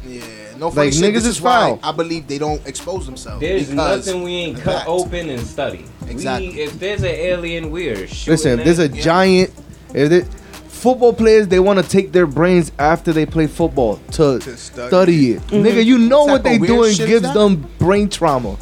Yeah, 0.54 0.60
no 0.60 0.72
funny 0.72 0.88
Like, 0.88 0.94
shit. 0.94 1.04
niggas 1.04 1.14
This 1.14 1.26
is 1.26 1.42
why 1.42 1.70
foul. 1.70 1.80
I 1.84 1.92
believe 1.92 2.28
they 2.28 2.38
don't 2.38 2.66
expose 2.68 3.06
themselves. 3.06 3.42
There's 3.42 3.70
nothing 3.72 4.24
we 4.24 4.32
ain't 4.34 4.60
cut 4.60 4.80
that. 4.80 4.88
open 4.88 5.30
and 5.30 5.42
study. 5.42 5.86
Exactly. 6.08 6.50
We, 6.50 6.62
if 6.62 6.80
there's 6.80 7.02
an 7.02 7.08
alien, 7.08 7.72
we 7.72 7.90
are 7.90 8.08
shooting. 8.08 8.32
Listen, 8.32 8.58
that. 8.58 8.66
there's 8.66 8.80
a 8.80 8.90
giant. 8.90 9.52
If 9.94 10.10
they, 10.10 10.22
football 10.68 11.14
players, 11.14 11.48
they 11.48 11.60
want 11.60 11.80
to 11.80 11.88
take 11.88 12.12
their 12.12 12.28
brains 12.28 12.72
after 12.78 13.14
they 13.14 13.26
play 13.26 13.48
football 13.48 13.98
to, 14.12 14.42
study. 14.42 14.58
study 14.58 15.32
it. 15.32 15.42
Mm-hmm. 15.44 15.56
Nigga, 15.66 15.86
you 15.86 15.98
know 15.98 16.24
What 16.24 16.32
what 16.32 16.44
they 16.44 16.56
of 16.56 16.62
weird 16.62 16.68
doing 16.68 16.96
gives 16.98 17.34
them 17.34 17.68
brain 17.80 18.10
trauma. 18.10 18.58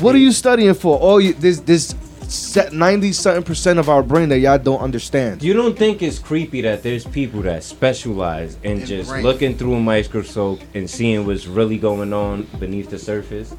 What 0.00 0.14
are 0.14 0.18
you 0.18 0.32
studying 0.32 0.74
for? 0.74 0.98
Oh, 1.00 1.18
you, 1.18 1.34
this 1.34 1.60
this 1.60 1.88
set 1.88 2.01
ninety 2.72 3.12
something 3.12 3.42
percent 3.42 3.78
of 3.78 3.88
our 3.88 4.02
brain 4.02 4.28
that 4.30 4.38
y'all 4.38 4.58
don't 4.58 4.80
understand. 4.80 5.42
You 5.42 5.52
don't 5.54 5.76
think 5.78 6.02
it's 6.02 6.18
creepy 6.18 6.60
that 6.62 6.82
there's 6.82 7.04
people 7.04 7.42
that 7.42 7.62
specialize 7.64 8.56
in 8.62 8.80
In 8.80 8.86
just 8.86 9.10
brain. 9.10 9.22
looking 9.22 9.56
through 9.56 9.74
a 9.74 9.80
microscope 9.80 10.60
and 10.74 10.88
seeing 10.88 11.26
what's 11.26 11.46
really 11.46 11.78
going 11.78 12.12
on 12.12 12.42
beneath 12.58 12.90
the 12.90 12.98
surface? 12.98 13.54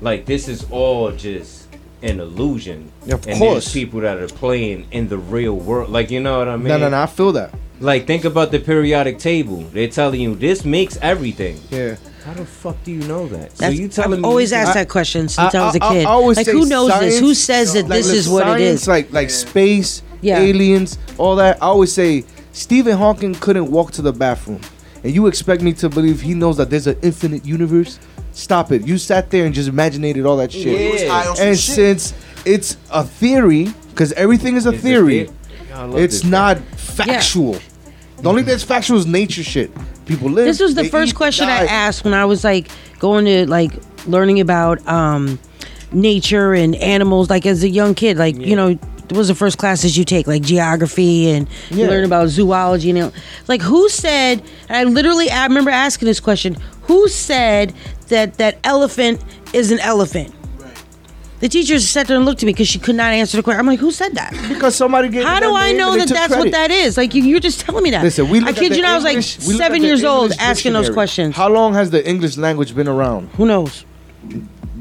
Like 0.00 0.26
this 0.26 0.48
is 0.48 0.64
all 0.70 1.10
just 1.12 1.66
an 2.02 2.20
illusion. 2.20 2.92
Of 3.10 3.26
and 3.26 3.38
course. 3.38 3.64
there's 3.64 3.72
people 3.72 4.00
that 4.00 4.18
are 4.18 4.28
playing 4.28 4.86
in 4.92 5.08
the 5.08 5.18
real 5.18 5.56
world. 5.56 5.90
Like 5.90 6.10
you 6.10 6.20
know 6.20 6.38
what 6.38 6.48
I 6.48 6.56
mean? 6.56 6.68
No, 6.68 6.78
no, 6.78 6.88
no. 6.90 7.02
I 7.02 7.06
feel 7.06 7.32
that. 7.32 7.52
Like 7.80 8.06
think 8.06 8.24
about 8.24 8.50
the 8.50 8.58
periodic 8.58 9.18
table. 9.18 9.58
They're 9.72 9.88
telling 9.88 10.20
you 10.20 10.34
this 10.34 10.64
makes 10.64 10.96
everything. 10.98 11.60
Yeah. 11.70 11.96
How 12.28 12.34
the 12.34 12.44
fuck 12.44 12.76
do 12.84 12.92
you 12.92 13.00
know 13.08 13.26
that? 13.28 13.56
so 13.56 13.68
you 13.68 13.88
telling 13.88 14.12
I've 14.12 14.18
me 14.20 14.28
always 14.28 14.50
you 14.50 14.58
asked 14.58 14.72
can- 14.74 14.82
that 14.82 14.88
question 14.90 15.28
since 15.30 15.54
I, 15.54 15.64
was 15.64 15.76
a 15.76 15.80
kid. 15.80 16.04
I 16.04 16.10
always 16.10 16.36
like, 16.36 16.44
say 16.44 16.52
who 16.52 16.66
knows 16.66 16.90
this? 17.00 17.18
Who 17.20 17.32
science- 17.32 17.70
says 17.70 17.72
that 17.72 17.88
like, 17.88 17.96
this 18.00 18.06
look, 18.08 18.16
is 18.16 18.28
what 18.28 18.42
it 18.42 18.50
science, 18.50 18.82
is? 18.82 18.88
Like 18.88 19.12
like 19.14 19.30
space, 19.30 20.02
Yeah. 20.20 20.38
aliens, 20.40 20.98
all 21.16 21.36
that. 21.36 21.56
I 21.62 21.66
always 21.66 21.90
say 21.90 22.26
Stephen 22.52 22.98
Hawking 22.98 23.34
couldn't 23.34 23.70
walk 23.70 23.92
to 23.92 24.02
the 24.02 24.12
bathroom, 24.12 24.60
and 25.02 25.14
you 25.14 25.26
expect 25.26 25.62
me 25.62 25.72
to 25.72 25.88
believe 25.88 26.20
he 26.20 26.34
knows 26.34 26.58
that 26.58 26.68
there's 26.68 26.86
an 26.86 26.98
infinite 27.00 27.46
universe? 27.46 27.98
Stop 28.32 28.72
it! 28.72 28.86
You 28.86 28.98
sat 28.98 29.30
there 29.30 29.46
and 29.46 29.54
just 29.54 29.70
imaginated 29.70 30.26
all 30.26 30.36
that 30.36 30.52
shit. 30.52 30.78
He 30.78 30.90
was 30.92 31.02
high 31.08 31.28
on 31.28 31.34
some 31.36 31.46
And 31.48 31.58
shit. 31.58 31.74
since 31.74 32.12
it's 32.44 32.76
a 32.90 33.04
theory, 33.04 33.72
because 33.88 34.12
everything 34.12 34.56
is 34.56 34.66
a 34.66 34.68
It's 34.68 34.78
a 34.80 34.82
theory, 34.82 35.30
the- 35.72 35.96
it's 35.96 36.20
this. 36.20 36.24
not 36.24 36.58
factual. 36.76 37.56
The 38.20 38.28
only 38.28 38.42
thing 38.42 38.50
that's 38.50 38.64
factual 38.64 38.98
is 38.98 39.06
nature 39.06 39.42
shit. 39.42 39.70
People 40.08 40.30
live. 40.30 40.46
This 40.46 40.58
was 40.58 40.74
the 40.74 40.84
first 40.84 41.12
eat, 41.12 41.16
question 41.16 41.48
I 41.48 41.66
asked 41.66 42.02
when 42.04 42.14
I 42.14 42.24
was 42.24 42.42
like 42.42 42.68
going 42.98 43.26
to 43.26 43.46
like 43.48 43.72
learning 44.06 44.40
about 44.40 44.86
um 44.88 45.38
nature 45.92 46.54
and 46.54 46.74
animals 46.76 47.30
like 47.30 47.46
as 47.46 47.62
a 47.62 47.68
young 47.68 47.94
kid 47.94 48.18
like 48.18 48.36
you 48.36 48.54
know 48.54 48.68
it 48.68 49.12
was 49.12 49.28
the 49.28 49.34
first 49.34 49.56
classes 49.56 49.96
you 49.96 50.04
take 50.04 50.26
like 50.26 50.42
geography 50.42 51.30
and 51.30 51.48
you 51.70 51.86
learn 51.86 52.04
about 52.04 52.28
zoology 52.28 52.90
and 52.90 52.98
you 52.98 53.04
know, 53.04 53.12
like 53.46 53.62
who 53.62 53.88
said 53.88 54.42
and 54.68 54.76
I 54.76 54.84
literally 54.84 55.30
I 55.30 55.46
remember 55.46 55.70
asking 55.70 56.06
this 56.06 56.20
question 56.20 56.56
who 56.82 57.08
said 57.08 57.74
that 58.08 58.34
that 58.34 58.58
elephant 58.64 59.24
is 59.54 59.70
an 59.70 59.78
elephant 59.80 60.34
the 61.40 61.48
teacher 61.48 61.78
sat 61.78 62.06
there 62.08 62.16
and 62.16 62.24
looked 62.26 62.42
at 62.42 62.46
me 62.46 62.52
because 62.52 62.68
she 62.68 62.78
could 62.78 62.96
not 62.96 63.12
answer 63.12 63.36
the 63.36 63.42
question. 63.42 63.60
I'm 63.60 63.66
like, 63.66 63.78
who 63.78 63.90
said 63.92 64.14
that? 64.14 64.32
Because 64.48 64.74
somebody 64.74 65.08
gave 65.08 65.24
How 65.24 65.38
do 65.40 65.54
I 65.54 65.72
know 65.72 65.96
that 65.96 66.08
took 66.08 66.16
that's 66.16 66.34
what 66.36 66.50
that 66.52 66.70
is? 66.70 66.96
Like 66.96 67.14
you, 67.14 67.22
you're 67.22 67.40
just 67.40 67.60
telling 67.60 67.82
me 67.84 67.90
that. 67.90 68.02
Listen, 68.02 68.28
we 68.28 68.38
I 68.38 68.42
look 68.46 68.56
kid 68.56 68.70
you 68.76 68.76
the 68.76 68.82
not. 68.82 68.90
I 68.90 68.94
was 68.96 69.04
like 69.04 69.12
English- 69.12 69.38
we 69.40 69.52
look 69.54 69.62
seven 69.62 69.76
at 69.76 69.80
the 69.82 69.86
years 69.86 70.04
old 70.04 70.22
English 70.32 70.38
asking 70.40 70.72
those 70.72 70.90
questions. 70.90 71.36
How 71.36 71.48
long 71.48 71.74
has 71.74 71.90
the 71.90 72.06
English 72.08 72.36
language 72.36 72.74
been 72.74 72.88
around? 72.88 73.28
Who 73.36 73.46
knows? 73.46 73.84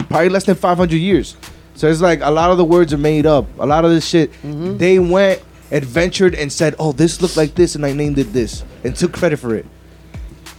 Probably 0.10 0.30
less 0.30 0.46
than 0.46 0.56
500 0.56 0.96
years. 0.96 1.36
So 1.76 1.88
it's 1.90 2.02
like 2.02 2.22
a 2.22 2.32
lot 2.32 2.50
of 2.50 2.58
the 2.58 2.66
words 2.66 2.92
are 2.94 2.98
made 2.98 3.26
up. 3.28 3.46
A 3.60 3.66
lot 3.66 3.86
of 3.86 3.92
this 3.92 4.08
shit, 4.08 4.32
Mm-hmm. 4.42 4.78
they 4.78 4.98
went, 4.98 5.42
adventured, 5.72 6.34
and 6.34 6.52
said, 6.52 6.74
"Oh, 6.80 6.92
this 6.92 7.22
looked 7.22 7.38
like 7.38 7.54
this," 7.54 7.76
and 7.76 7.86
I 7.86 7.94
named 7.94 8.18
it 8.18 8.34
this, 8.34 8.64
and 8.84 8.96
took 8.96 9.12
credit 9.14 9.38
for 9.38 9.54
it. 9.54 9.66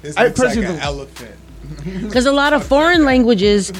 It's 0.05 0.17
I 0.17 0.27
looks 0.27 0.39
like 0.39 0.49
personally 0.49 0.75
an 0.77 0.79
elephant. 0.81 1.35
Because 2.03 2.27
a 2.27 2.33
lot 2.33 2.53
of 2.53 2.65
foreign 2.67 3.05
languages 3.05 3.73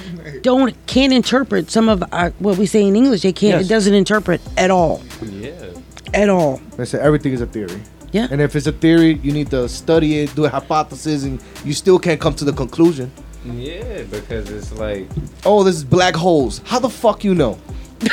don't 0.43 0.75
can't 0.87 1.13
interpret 1.13 1.71
some 1.71 1.89
of 1.89 2.03
our, 2.13 2.31
what 2.39 2.59
we 2.59 2.67
say 2.67 2.83
in 2.83 2.97
English. 2.97 3.23
They 3.23 3.33
can't. 3.33 3.59
Yes. 3.61 3.67
It 3.67 3.69
doesn't 3.69 3.95
interpret 3.95 4.41
at 4.57 4.71
all. 4.71 5.03
Yeah. 5.23 5.53
At 6.15 6.29
all. 6.29 6.61
They 6.77 6.85
say 6.85 6.99
everything 7.01 7.33
is 7.33 7.41
a 7.41 7.47
theory. 7.47 7.81
Yeah. 8.13 8.29
And 8.31 8.41
if 8.41 8.57
it's 8.57 8.67
a 8.67 8.73
theory, 8.73 9.15
you 9.23 9.33
need 9.33 9.51
to 9.51 9.69
study 9.69 10.21
it, 10.21 10.35
do 10.35 10.47
a 10.47 10.49
hypothesis, 10.49 11.25
and 11.25 11.43
you 11.65 11.75
still 11.75 11.99
can't 11.99 12.21
come 12.21 12.35
to 12.37 12.45
the 12.45 12.53
conclusion. 12.53 13.11
Yeah, 13.45 14.03
because 14.11 14.51
it's 14.51 14.73
like 14.73 15.07
Oh, 15.45 15.63
this 15.65 15.77
is 15.77 15.85
black 15.85 16.15
holes. 16.15 16.61
How 16.65 16.79
the 16.79 16.91
fuck 16.91 17.25
you 17.25 17.35
know? 17.35 17.59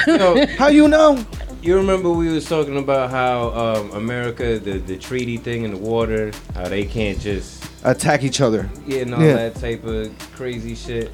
you 0.07 0.17
know, 0.17 0.45
How 0.57 0.67
you 0.67 0.88
know? 0.88 1.26
You 1.61 1.76
remember 1.78 2.11
we 2.11 2.30
was 2.30 2.47
talking 2.47 2.78
about 2.78 3.09
how 3.09 3.49
um, 3.49 3.91
America, 3.91 4.59
the 4.59 4.78
the 4.78 4.97
treaty 4.97 5.38
thing 5.38 5.63
in 5.63 5.71
the 5.71 5.78
water, 5.78 6.32
how 6.53 6.67
they 6.69 6.86
can't 6.86 7.19
just 7.19 7.63
Attack 7.86 8.23
each 8.23 8.41
other. 8.41 8.67
yeah, 8.88 8.99
and 9.01 9.13
all 9.13 9.21
Yeah. 9.23 9.33
that 9.36 9.55
type 9.55 9.86
of 9.86 10.11
crazy 10.36 10.75
shit. 10.75 11.11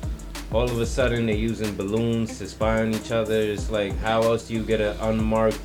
All 0.54 0.64
of 0.64 0.80
a 0.80 0.86
sudden, 0.86 1.26
they're 1.28 1.36
using 1.36 1.76
balloons 1.76 2.38
to 2.40 2.48
spy 2.48 2.82
on 2.82 2.94
each 2.94 3.12
other. 3.12 3.36
It's 3.36 3.70
like, 3.70 3.98
how 4.00 4.22
else 4.24 4.48
do 4.48 4.54
you 4.54 4.64
get 4.64 4.82
an 4.82 4.96
unmarked 5.02 5.60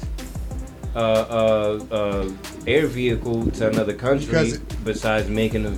uh, 0.95 0.99
uh, 0.99 1.95
uh, 1.95 2.29
air 2.67 2.87
vehicle 2.87 3.47
to 3.51 3.69
another 3.69 3.93
country 3.93 4.27
Because- 4.27 4.59
besides 4.85 5.29
making 5.29 5.67
a 5.67 5.71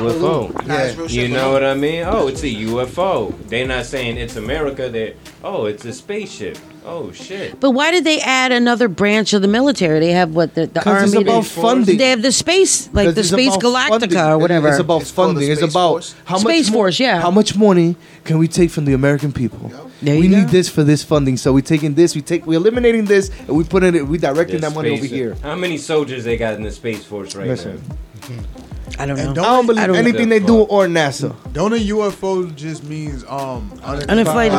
UFO? 0.00 0.52
Nah, 0.66 0.74
it's 0.78 0.96
real 0.96 1.08
shit, 1.08 1.16
You 1.16 1.28
know 1.28 1.52
what 1.52 1.62
I 1.64 1.74
mean? 1.74 2.04
Oh, 2.06 2.26
it's 2.28 2.42
a 2.42 2.48
UFO. 2.48 3.32
They're 3.48 3.66
not 3.68 3.86
saying 3.86 4.16
it's 4.16 4.36
America. 4.36 4.88
They're 4.88 5.14
oh, 5.44 5.66
it's 5.66 5.84
a 5.84 5.92
spaceship. 5.92 6.58
Oh 6.86 7.12
shit. 7.12 7.58
But 7.60 7.70
why 7.70 7.90
did 7.90 8.04
they 8.04 8.20
add 8.20 8.52
another 8.52 8.88
branch 8.88 9.32
of 9.32 9.40
the 9.40 9.48
military? 9.48 10.00
They 10.00 10.10
have 10.12 10.34
what 10.34 10.54
the, 10.54 10.66
the 10.66 10.80
'Cause 10.80 11.14
it's 11.14 11.22
about 11.22 11.42
they, 11.44 11.48
funding. 11.48 11.96
They 11.96 12.10
have 12.10 12.20
the 12.20 12.30
space, 12.32 12.90
like 12.92 13.14
the 13.14 13.24
Space 13.24 13.56
Galactica 13.56 14.00
funding. 14.00 14.18
or 14.18 14.38
whatever. 14.38 14.68
It's 14.68 14.78
about 14.80 15.00
It's 15.00 15.10
funding. 15.10 15.50
It's 15.50 15.62
about 15.62 15.90
Force. 15.92 16.14
how 16.26 16.34
much 16.34 16.42
Space 16.42 16.68
mo- 16.68 16.74
Force, 16.74 17.00
yeah. 17.00 17.20
How 17.22 17.30
much 17.30 17.56
money 17.56 17.96
can 18.24 18.36
we 18.38 18.48
take 18.48 18.70
from 18.70 18.84
the 18.84 18.92
American 18.92 19.32
people? 19.32 19.70
There 20.02 20.20
we 20.20 20.28
need 20.28 20.46
go. 20.46 20.52
this 20.52 20.68
for 20.68 20.84
this 20.84 21.02
funding, 21.02 21.38
so 21.38 21.54
we're 21.54 21.62
taking 21.62 21.94
this. 21.94 22.14
We 22.14 22.20
take 22.20 22.46
we're 22.46 22.58
eliminating 22.58 23.06
this, 23.06 23.30
and 23.48 23.56
we 23.56 23.64
put 23.64 23.82
it. 23.82 24.06
We 24.06 24.18
directing 24.18 24.60
The 24.60 24.68
that 24.68 24.74
money 24.74 24.90
over 24.90 25.04
uh, 25.04 25.08
here. 25.08 25.36
How 25.42 25.54
many 25.54 25.78
soldiers 25.78 26.24
they 26.24 26.36
got 26.36 26.54
in 26.54 26.62
the 26.62 26.70
space 26.70 27.02
force 27.04 27.34
right 27.34 27.46
Listen. 27.48 27.80
now? 28.28 28.36
I 28.98 29.06
don't 29.06 29.16
know. 29.16 29.30
And 29.30 29.38
I 29.38 29.42
don't 29.42 29.66
believe 29.66 29.82
I 29.82 29.86
don't- 29.88 29.96
anything 29.96 30.28
they 30.28 30.38
do 30.40 30.58
or 30.62 30.86
NASA. 30.86 31.34
Don't 31.52 31.72
a 31.72 31.76
UFO 31.76 32.54
just 32.54 32.84
means 32.84 33.24
um 33.28 33.72
Unidentified 33.82 34.52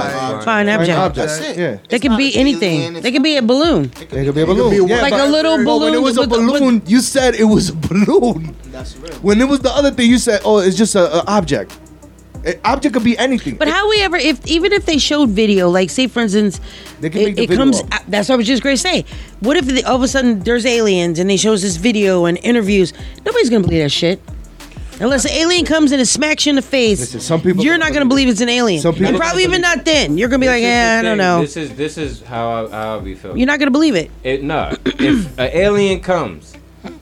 flying 0.44 0.70
object. 0.70 1.16
That's 1.16 1.40
it. 1.40 1.58
Yeah. 1.58 1.78
They 1.90 2.00
could 2.00 2.18
be 2.18 2.36
anything. 2.36 2.94
They 3.02 3.12
could 3.12 3.24
be 3.24 3.38
a 3.38 3.42
balloon. 3.42 3.86
It 4.00 4.10
could 4.10 4.36
be 4.36 4.42
a 4.42 4.46
balloon. 4.46 4.88
yeah, 4.88 5.02
like 5.02 5.14
a 5.14 5.26
little 5.26 5.58
but 5.58 5.64
balloon. 5.66 5.82
When 5.84 5.94
it 5.94 6.02
was 6.02 6.18
a 6.18 6.22
with- 6.22 6.30
balloon, 6.30 6.82
you 6.86 7.00
said 7.02 7.36
it 7.36 7.46
was 7.46 7.70
a 7.70 7.76
balloon. 7.76 8.56
That's 8.72 8.98
real. 8.98 9.14
When 9.22 9.40
it 9.42 9.48
was 9.48 9.60
the 9.62 9.72
other 9.72 9.92
thing, 9.92 10.10
you 10.10 10.18
said, 10.18 10.42
"Oh, 10.44 10.58
it's 10.60 10.76
just 10.76 10.96
a, 10.96 11.20
a 11.20 11.24
object." 11.28 11.78
An 12.46 12.60
object 12.64 12.94
could 12.94 13.04
be 13.04 13.18
anything. 13.18 13.56
But 13.56 13.68
how 13.68 13.90
we 13.90 14.02
ever, 14.02 14.18
if 14.18 14.46
even 14.46 14.72
if 14.72 14.86
they 14.86 15.00
showed 15.00 15.30
video, 15.30 15.68
like 15.70 15.90
say 15.90 16.06
for 16.08 16.20
instance, 16.22 16.62
They 17.02 17.10
can 17.10 17.22
it, 17.22 17.26
make 17.26 17.36
the 17.36 17.44
it 17.44 17.50
video 17.50 17.64
comes. 17.66 17.82
up. 17.92 18.04
That's 18.08 18.30
what 18.30 18.36
I 18.36 18.38
was 18.38 18.48
just 18.48 18.62
going 18.62 18.76
to 18.76 18.82
say. 18.82 19.04
What 19.40 19.58
if 19.58 19.66
the, 19.66 19.84
all 19.84 19.96
of 19.96 20.04
a 20.04 20.08
sudden 20.08 20.40
there's 20.42 20.66
aliens 20.66 21.18
and 21.18 21.28
they 21.30 21.38
shows 21.38 21.64
this 21.64 21.78
video 21.78 22.26
and 22.26 22.38
interviews? 22.44 22.94
Nobody's 23.26 23.50
gonna 23.50 23.64
believe 23.64 23.82
that 23.82 23.90
shit. 23.90 24.22
Unless 25.00 25.26
an 25.26 25.32
alien 25.32 25.66
comes 25.66 25.92
in 25.92 26.00
and 26.00 26.08
smacks 26.08 26.46
you 26.46 26.52
in 26.52 26.56
the 26.56 26.62
face, 26.62 27.22
some 27.22 27.42
people 27.42 27.66
you're 27.66 27.78
not 27.78 27.92
gonna 27.92 28.06
believe 28.06 28.30
it's 28.30 28.40
an 28.42 28.48
alien. 28.48 28.80
Some 28.82 28.94
people 28.94 29.08
and 29.08 29.18
probably 29.18 29.44
even 29.44 29.60
not 29.62 29.84
then. 29.84 30.18
You're 30.18 30.30
gonna 30.30 30.40
be 30.40 30.48
like, 30.48 30.62
This 30.62 30.70
is 30.70 30.70
yeah, 30.70 30.98
I 31.00 31.02
don't 31.02 31.18
know. 31.18 31.42
This 31.42 31.58
is 31.58 31.76
this 31.76 31.98
is 31.98 32.22
how 32.22 32.66
I, 32.68 32.70
how 32.70 32.92
I'll 32.94 33.02
be 33.02 33.16
feeling. 33.16 33.38
You're 33.40 33.48
not 33.48 33.60
gonna 33.60 33.72
believe 33.72 33.96
it. 33.96 34.10
It 34.24 34.44
no. 34.44 34.72
if 34.86 35.38
an 35.40 35.50
alien 35.52 36.00
comes 36.00 36.54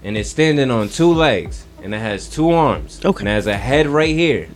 and 0.04 0.18
it's 0.18 0.30
standing 0.30 0.72
on 0.72 0.90
two 0.90 1.14
legs 1.14 1.66
and 1.84 1.94
it 1.94 2.00
has 2.00 2.30
two 2.30 2.50
arms 2.52 3.00
and 3.04 3.28
it 3.28 3.32
has 3.32 3.46
a 3.46 3.58
head 3.58 3.88
right 3.88 4.16
here, 4.16 4.48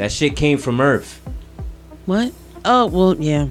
that 0.00 0.10
shit 0.10 0.34
came 0.34 0.56
from 0.56 0.80
Earth. 0.80 1.20
What? 2.06 2.32
Oh 2.64 2.86
well, 2.86 3.14
yeah. 3.20 3.46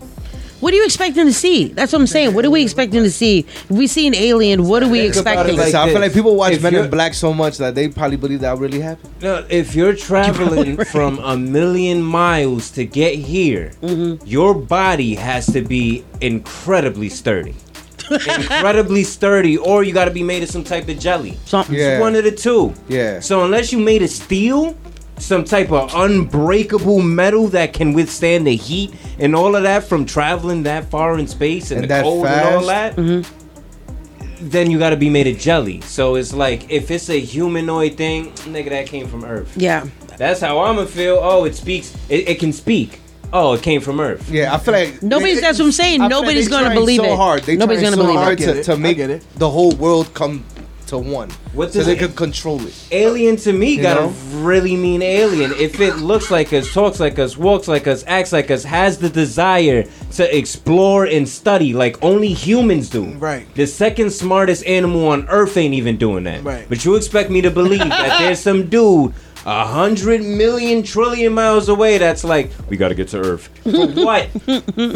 What 0.60 0.74
are 0.74 0.78
you 0.78 0.84
expecting 0.84 1.26
to 1.28 1.32
see? 1.34 1.68
That's 1.70 1.94
what 1.94 2.02
I'm 2.02 2.08
saying. 2.08 2.34
What 2.34 2.44
are 2.44 2.50
we 2.50 2.64
expecting 2.64 3.04
to 3.04 3.12
see? 3.12 3.40
If 3.48 3.70
we 3.72 3.86
see 3.88 4.08
an 4.08 4.16
alien, 4.16 4.68
what 4.68 4.82
are 4.84 4.90
we 4.90 5.00
expecting? 5.02 5.56
Listen, 5.56 5.80
I 5.80 5.90
feel 5.92 6.02
like 6.02 6.12
people 6.12 6.36
watch 6.36 6.54
If 6.54 6.64
Men 6.64 6.76
in 6.76 6.90
Black 6.90 7.14
so 7.14 7.34
much 7.34 7.60
that 7.60 7.76
they 7.76 7.88
probably 7.88 8.18
believe 8.18 8.42
that 8.42 8.58
really 8.58 8.82
happened. 8.82 9.14
No, 9.22 9.46
if 9.50 9.74
you're 9.76 9.96
traveling 10.10 10.84
from 10.86 11.20
a 11.20 11.38
million 11.38 12.02
miles 12.02 12.72
to 12.72 12.84
get 12.84 13.14
here, 13.16 13.72
Mm-hmm. 13.82 14.26
your 14.28 14.54
body 14.56 15.16
has 15.16 15.46
to 15.54 15.62
be 15.62 16.04
incredibly 16.20 17.08
sturdy. 17.10 17.56
incredibly 18.12 19.04
sturdy, 19.04 19.56
or 19.58 19.84
you 19.84 19.94
got 19.94 20.06
to 20.06 20.12
be 20.12 20.24
made 20.24 20.42
of 20.44 20.50
some 20.50 20.64
type 20.64 20.90
of 20.90 21.00
jelly. 21.00 21.38
Something. 21.46 21.76
It's 21.76 21.84
Yeah. 21.84 22.00
one 22.02 22.16
of 22.16 22.24
the 22.26 22.32
two. 22.32 22.74
Yeah. 22.90 23.20
So 23.22 23.46
unless 23.46 23.72
you 23.72 23.80
made 23.80 24.02
of 24.02 24.10
steel, 24.10 24.76
some 25.20 25.44
type 25.44 25.72
of 25.72 25.94
unbreakable 25.94 27.02
metal 27.02 27.48
that 27.50 27.74
can 27.74 27.94
withstand 27.94 28.48
the 28.48 28.56
heat 28.56 28.94
and 29.20 29.36
all 29.36 29.56
of 29.56 29.64
that 29.64 29.84
from 29.84 30.06
traveling 30.06 30.64
that 30.64 30.86
far 30.86 31.20
in 31.20 31.28
space 31.28 31.72
and, 31.72 31.82
And 31.82 31.84
the 31.84 31.94
that 31.96 32.04
cold 32.04 32.26
and 32.26 32.56
all 32.56 32.64
fast. 32.64 32.68
that, 32.68 32.96
mm-hmm. 32.96 34.50
then 34.50 34.72
you 34.72 34.80
got 34.80 34.92
to 34.92 34.98
be 34.98 35.10
made 35.10 35.28
of 35.28 35.38
jelly. 35.38 35.82
So 35.82 36.16
it's 36.16 36.34
like 36.34 36.70
if 36.70 36.90
it's 36.92 37.10
a 37.10 37.20
humanoid 37.20 37.98
thing, 37.98 38.32
nigga, 38.32 38.70
that 38.70 38.88
came 38.88 39.08
from 39.08 39.24
Earth. 39.26 39.56
Yeah. 39.56 39.88
That's 40.18 40.42
how 40.42 40.60
I'ma 40.60 40.86
feel. 40.86 41.18
Oh, 41.22 41.46
it 41.46 41.56
speaks. 41.56 41.96
It, 42.10 42.28
it 42.28 42.40
can 42.40 42.52
speak. 42.52 43.00
Oh, 43.32 43.54
it 43.54 43.62
came 43.62 43.80
from 43.80 44.00
Earth. 44.00 44.30
Yeah, 44.30 44.54
I 44.54 44.58
feel 44.58 44.74
like 44.74 45.02
Nobody's. 45.04 45.40
That's 45.40 45.60
what 45.60 45.66
I'm 45.66 45.72
saying. 45.72 46.02
I 46.02 46.10
feel 46.10 46.18
like 46.18 46.26
Nobody's 46.26 46.48
gonna 46.48 46.66
trying 46.66 46.78
believe 46.78 46.98
so 46.98 47.04
it. 47.06 47.16
Hard. 47.16 47.44
They 47.44 47.56
Nobody's 47.56 47.82
trying 47.82 47.92
gonna 47.92 48.02
so 48.02 48.08
believe 48.08 48.20
hard 48.20 48.42
it. 48.42 48.64
to, 48.64 48.64
to 48.64 48.78
make 48.78 48.98
the 49.36 49.50
whole 49.50 49.72
world 49.76 50.14
come 50.14 50.44
to 50.90 50.98
one, 50.98 51.30
What 51.54 51.74
so 51.74 51.84
they 51.84 51.94
it- 51.94 52.00
could 52.00 52.16
control 52.16 52.60
it. 52.66 52.74
Alien 52.92 53.36
to 53.38 53.54
me 53.54 53.76
You 53.76 53.82
gotta 53.82 54.02
know? 54.08 54.14
really 54.42 54.76
mean 54.76 55.02
alien. 55.02 55.52
If 55.54 55.80
it 55.80 55.98
looks 55.98 56.30
like 56.32 56.52
us, 56.54 56.72
talks 56.74 57.00
like 57.00 57.18
us, 57.20 57.38
walks 57.38 57.68
like 57.68 57.88
us, 57.88 58.04
acts 58.08 58.32
like 58.32 58.52
us, 58.52 58.64
has 58.64 58.98
the 58.98 59.10
desire 59.10 59.84
to 60.14 60.38
explore 60.38 61.06
and 61.06 61.28
study 61.28 61.74
like 61.74 62.02
only 62.04 62.34
humans 62.34 62.90
do. 62.90 63.06
Right. 63.14 63.46
The 63.56 63.66
second 63.68 64.12
smartest 64.12 64.66
animal 64.66 65.08
on 65.08 65.28
earth 65.30 65.58
ain't 65.58 65.74
even 65.74 65.98
doing 65.98 66.24
that. 66.26 66.44
Right. 66.44 66.66
But 66.68 66.84
you 66.86 66.96
expect 66.96 67.30
me 67.30 67.42
to 67.42 67.52
believe 67.52 67.80
that 67.80 68.20
there's 68.20 68.40
some 68.40 68.68
dude 68.70 69.14
a 69.46 69.66
hundred 69.66 70.22
million 70.22 70.84
trillion 70.84 71.34
miles 71.34 71.70
away 71.70 71.98
that's 71.98 72.24
like, 72.26 72.52
we 72.70 72.76
gotta 72.78 72.94
get 72.94 73.08
to 73.10 73.20
Earth. 73.20 73.48
For 73.64 73.88
what? 74.06 74.28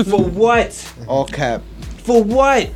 For 0.05 0.21
what? 0.21 0.93
All 1.07 1.25
cap. 1.25 1.61
For 2.03 2.21
what? 2.21 2.69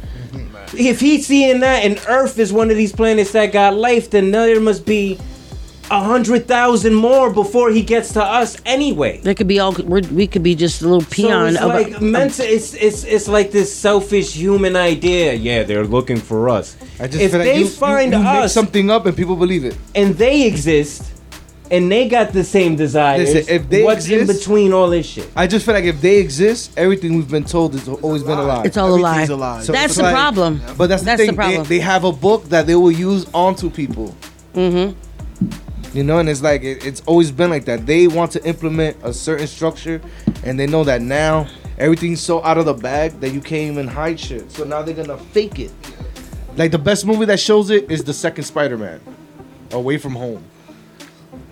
If 0.74 1.00
he's 1.00 1.28
seeing 1.28 1.60
that 1.62 1.84
and 1.84 2.02
Earth 2.08 2.40
is 2.40 2.52
one 2.52 2.70
of 2.72 2.78
these 2.78 2.92
planets 2.92 3.32
that 3.32 3.52
got 3.52 3.76
life, 3.76 4.10
then 4.10 4.32
there 4.32 4.60
must 4.60 4.86
be 4.86 5.18
a 5.90 6.04
hundred 6.04 6.48
thousand 6.48 6.94
more 6.94 7.32
before 7.32 7.72
he 7.72 7.82
gets 7.82 8.12
to 8.14 8.22
us 8.22 8.58
anyway. 8.66 9.20
They 9.22 9.34
could 9.34 9.48
be 9.48 9.60
all. 9.60 9.72
We're, 9.74 10.02
we 10.02 10.28
could 10.28 10.44
be 10.44 10.54
just 10.54 10.82
a 10.82 10.88
little 10.88 11.08
peon 11.10 11.54
so 11.54 11.70
of. 11.70 11.76
it's 11.80 11.92
like 11.92 12.02
a, 12.02 12.04
meant 12.04 12.34
to, 12.36 12.44
it's 12.44 12.74
it's 12.74 13.04
it's 13.06 13.28
like 13.30 13.52
this 13.52 13.74
selfish 13.74 14.34
human 14.34 14.76
idea. 14.76 15.34
Yeah, 15.34 15.64
they're 15.64 15.86
looking 15.86 16.18
for 16.18 16.50
us. 16.50 16.76
I 17.00 17.08
just 17.08 17.22
if 17.22 17.32
feel 17.32 17.40
like 17.40 17.48
they 17.48 17.60
you, 17.60 17.68
find 17.70 18.12
you, 18.12 18.18
you 18.18 18.24
make 18.26 18.44
us 18.44 18.54
something 18.54 18.90
up 18.90 19.06
and 19.06 19.16
people 19.16 19.36
believe 19.38 19.64
it. 19.64 19.78
and 19.96 20.14
they 20.16 20.46
exist, 20.46 21.14
and 21.72 21.92
they 21.92 22.08
got 22.08 22.34
the 22.34 22.44
same 22.44 22.76
desires, 22.76 23.34
Listen, 23.34 23.56
if 23.56 23.70
they 23.70 23.84
what's 23.84 24.08
in 24.10 24.26
between 24.28 24.74
all 24.74 24.90
this 24.90 25.06
shit? 25.06 25.30
I 25.36 25.48
just 25.48 25.66
feel 25.66 25.74
like 25.74 25.84
if 25.86 26.02
they 26.02 26.18
exist, 26.18 26.78
everything 26.78 27.16
we've 27.16 27.30
been 27.30 27.44
told 27.44 27.74
has 27.74 27.88
always 27.88 28.24
been 28.24 28.38
a 28.38 28.44
lie. 28.44 28.64
It's 28.64 28.78
all 28.78 28.94
a 28.94 28.96
lie. 28.96 29.10
Everything's 29.24 29.30
a 29.30 29.36
lie. 29.36 29.62
So 29.62 29.72
That's 29.72 29.96
the 29.96 30.04
like- 30.04 30.14
problem. 30.14 30.62
But 30.78 30.88
that's 30.88 31.02
the 31.02 31.06
That's 31.06 31.22
the 31.22 31.28
thing. 31.28 31.36
problem. 31.36 31.64
They, 31.64 31.78
they 31.78 31.80
have 31.80 32.04
a 32.04 32.12
book 32.12 32.46
that 32.46 32.68
they 32.68 32.76
will 32.76 32.92
use 32.92 33.26
onto 33.34 33.70
people. 33.70 34.16
Mm-hmm. 34.54 35.98
You 35.98 36.04
know, 36.04 36.20
and 36.20 36.30
it's 36.30 36.42
like 36.42 36.64
it, 36.64 36.86
it's 36.86 37.02
always 37.06 37.32
been 37.32 37.50
like 37.50 37.66
that. 37.66 37.86
They 37.86 38.08
want 38.08 38.32
to 38.34 38.44
implement 38.46 38.98
a 39.04 39.14
certain 39.14 39.48
structure, 39.48 40.02
and 40.44 40.60
they 40.60 40.68
know 40.68 40.84
that 40.84 41.02
now 41.02 41.48
everything's 41.80 42.22
so 42.22 42.44
out 42.44 42.58
of 42.58 42.66
the 42.66 42.74
bag 42.74 43.20
that 43.22 43.30
you 43.32 43.42
can't 43.42 43.72
even 43.72 43.88
hide 43.88 44.20
shit. 44.20 44.52
So 44.52 44.64
now 44.64 44.82
they're 44.82 44.94
gonna 44.96 45.18
fake 45.18 45.60
it. 45.60 45.72
Like 46.56 46.72
the 46.72 46.78
best 46.80 47.06
movie 47.06 47.26
that 47.26 47.40
shows 47.40 47.70
it 47.70 47.90
is 47.90 48.04
the 48.04 48.14
second 48.14 48.44
Spider-Man, 48.44 49.00
Away 49.72 49.98
from 49.98 50.14
Home. 50.16 50.44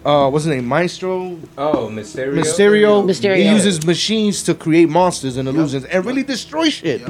Uh, 0.05 0.29
what's 0.29 0.45
his 0.45 0.53
name? 0.55 0.67
Maestro. 0.67 1.39
Oh, 1.57 1.89
Mysterio. 1.91 2.35
Mysterio. 2.35 3.03
Mysterio. 3.03 3.37
He 3.37 3.49
uses 3.49 3.83
machines 3.83 4.43
to 4.43 4.53
create 4.53 4.87
monsters 4.87 5.35
and 5.35 5.47
illusions 5.47 5.83
and 5.83 6.05
really 6.05 6.21
destroy 6.21 6.69
shit. 6.69 7.01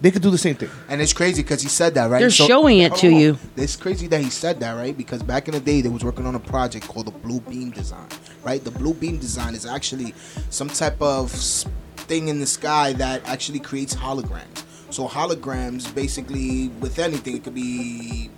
They 0.00 0.10
could 0.10 0.22
do 0.22 0.30
the 0.30 0.38
same 0.38 0.54
thing. 0.54 0.70
And 0.88 1.00
it's 1.02 1.12
crazy 1.12 1.42
because 1.42 1.60
he 1.62 1.68
said 1.68 1.94
that, 1.94 2.10
right? 2.10 2.20
They're 2.20 2.30
showing 2.30 2.78
it 2.78 2.94
to 2.96 3.08
on. 3.08 3.16
you. 3.16 3.38
It's 3.56 3.76
crazy 3.76 4.06
that 4.08 4.20
he 4.20 4.30
said 4.30 4.60
that, 4.60 4.72
right? 4.72 4.96
Because 4.96 5.22
back 5.22 5.48
in 5.48 5.54
the 5.54 5.60
day, 5.60 5.82
they 5.82 5.88
was 5.88 6.04
working 6.04 6.26
on 6.26 6.34
a 6.34 6.40
project 6.40 6.86
called 6.88 7.06
the 7.06 7.10
Blue 7.10 7.40
Beam 7.40 7.70
Design, 7.70 8.08
right? 8.44 8.62
The 8.62 8.70
Blue 8.70 8.94
Beam 8.94 9.18
Design 9.18 9.54
is 9.54 9.66
actually 9.66 10.14
some 10.48 10.68
type 10.68 11.00
of 11.00 11.30
thing 11.30 12.28
in 12.28 12.40
the 12.40 12.46
sky 12.46 12.92
that 12.94 13.26
actually 13.26 13.60
creates 13.60 13.94
holograms. 13.94 14.64
So 14.90 15.06
holograms, 15.06 15.94
basically, 15.94 16.68
with 16.80 16.98
anything, 16.98 17.36
it 17.36 17.44
could 17.44 17.54
be 17.54 18.30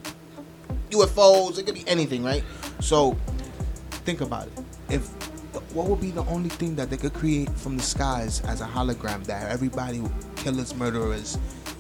UFOs, 0.91 1.59
it 1.59 1.67
could 1.67 1.75
be 1.75 1.87
anything, 1.89 2.25
right? 2.25 2.43
So 2.81 3.17
think 4.09 4.23
about 4.23 4.47
it. 4.47 4.53
If 4.89 5.03
what 5.75 5.87
would 5.87 6.01
be 6.01 6.11
the 6.11 6.25
only 6.25 6.49
thing 6.49 6.75
that 6.77 6.89
they 6.89 6.97
could 6.97 7.13
create 7.13 7.51
from 7.51 7.77
the 7.77 7.83
skies 7.83 8.41
as 8.47 8.63
a 8.63 8.65
hologram 8.65 9.23
that 9.25 9.51
everybody, 9.51 10.03
killers, 10.37 10.75
murderers, 10.75 11.37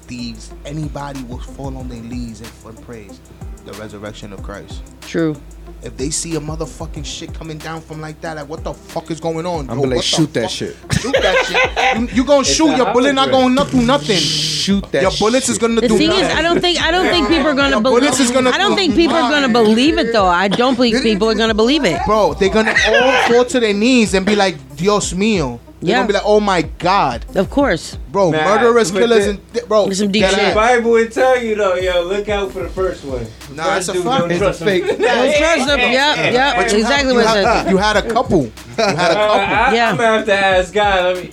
thieves, 0.08 0.52
anybody 0.66 1.22
will 1.22 1.38
fall 1.38 1.74
on 1.78 1.88
their 1.88 2.02
knees 2.02 2.42
and, 2.42 2.82
praise 2.82 3.18
the 3.64 3.72
resurrection 3.74 4.34
of 4.34 4.42
Christ. 4.42 4.82
True. 5.00 5.34
If 5.80 5.96
they 5.96 6.10
see 6.10 6.34
a 6.34 6.40
motherfucking 6.40 7.04
shit 7.06 7.32
coming 7.32 7.56
down 7.56 7.80
from 7.80 8.00
like 8.00 8.20
that, 8.22 8.36
like 8.36 8.48
what 8.48 8.64
the 8.64 8.74
fuck 8.74 9.10
is 9.12 9.20
going 9.20 9.46
on? 9.46 9.70
I'm 9.70 9.78
gonna 9.80 9.94
like 9.94 10.02
shoot 10.02 10.32
that 10.34 10.42
fuck? 10.42 10.50
shit. 10.50 10.76
Shoot 11.00 11.12
that 11.22 11.46
shit. 11.46 11.98
You, 12.00 12.06
you 12.16 12.24
gonna 12.24 12.40
It's 12.40 12.52
shoot 12.54 12.76
your 12.76 12.92
bullet, 12.92 13.12
not 13.14 13.30
gonna 13.30 13.54
not 13.54 13.70
do 13.70 13.80
nothing. 13.82 14.16
Shoot 14.18 14.90
that. 14.92 15.02
Your 15.02 15.12
bullets 15.18 15.48
is 15.48 15.56
gonna 15.56 15.80
The 15.80 15.86
do 15.88 15.96
thing 15.96 16.08
nothing. 16.08 16.24
is, 16.24 16.34
I 16.34 16.42
don't 16.42 16.60
think 16.60 16.82
I 16.82 16.90
don't 16.90 17.06
think 17.08 17.28
people 17.28 17.46
are 17.46 17.54
gonna 17.54 17.70
Your 17.70 17.80
believe. 17.80 18.00
bullets 18.00 18.18
is 18.20 18.30
gonna 18.32 18.50
I 18.50 18.58
don't 18.58 18.74
think 18.76 18.96
people 18.96 19.16
are 19.16 19.30
gonna 19.30 19.48
believe 19.48 19.98
it 19.98 20.12
though. 20.12 20.26
I 20.26 20.48
don't 20.48 20.74
believe 20.74 21.00
people 21.02 21.30
are 21.30 21.34
gonna 21.36 21.54
believe 21.54 21.84
it. 21.84 22.00
Bro, 22.04 22.34
they're 22.34 22.50
gonna 22.52 22.74
all 22.88 23.12
fall 23.28 23.44
to 23.44 23.60
their 23.60 23.72
knees 23.72 24.14
and 24.14 24.26
be 24.26 24.34
like, 24.34 24.56
Dios 24.76 25.12
mío. 25.12 25.60
They're 25.80 25.90
Yeah. 25.90 25.96
gonna 25.98 26.08
be 26.08 26.12
like, 26.14 26.22
oh 26.26 26.40
my 26.40 26.62
God. 26.62 27.24
Of 27.36 27.50
course. 27.50 27.96
Bro, 28.10 28.32
Nah, 28.32 28.44
murderers, 28.44 28.90
killers, 28.90 29.24
the- 29.26 29.30
and 29.30 29.52
th- 29.54 29.66
bro. 29.68 29.88
Some 29.90 30.10
deep 30.10 30.22
that 30.22 30.34
shit. 30.34 30.48
The. 30.48 30.54
Bible 30.54 30.90
would 30.90 31.12
tell 31.12 31.40
you 31.40 31.54
though, 31.54 31.74
yo, 31.76 32.02
look 32.02 32.28
out 32.28 32.50
for 32.52 32.64
the 32.64 32.68
first 32.68 33.04
one. 33.04 33.26
Nah, 33.54 33.62
First 33.64 33.86
that's 33.86 33.88
a 33.88 33.92
dude, 33.92 34.02
fact. 34.04 34.18
don't 34.20 34.30
It's 34.32 34.40
trust 34.40 34.60
a 34.62 34.64
fake. 34.64 34.86
Don't 34.88 34.98
trust 34.98 35.66
them. 35.68 35.78
Yep, 35.78 36.32
yep. 36.32 36.56
But 36.56 36.72
you 36.72 36.78
Exactly 36.78 37.14
had, 37.14 37.24
what 37.24 37.34
you 37.36 37.40
it 37.40 37.46
had, 37.46 37.70
you 37.70 37.76
had 37.76 37.96
a 37.96 38.02
couple. 38.10 38.42
You 38.42 38.52
had 38.76 39.10
a 39.10 39.14
couple. 39.14 39.40
I, 39.40 39.74
Yeah. 39.74 39.90
I'm 39.90 39.96
gonna 39.96 40.16
have 40.18 40.26
to 40.26 40.34
ask 40.34 40.72
God. 40.74 41.16
Let 41.16 41.24
me. 41.24 41.30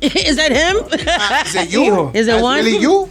Is 0.02 0.36
that 0.36 0.52
him? 0.52 0.76
Is 1.46 1.54
it 1.54 1.70
you? 1.72 2.08
Is 2.14 2.26
it 2.26 2.30
That's 2.32 2.42
one? 2.42 2.64
Really 2.64 2.78
you? 2.78 3.08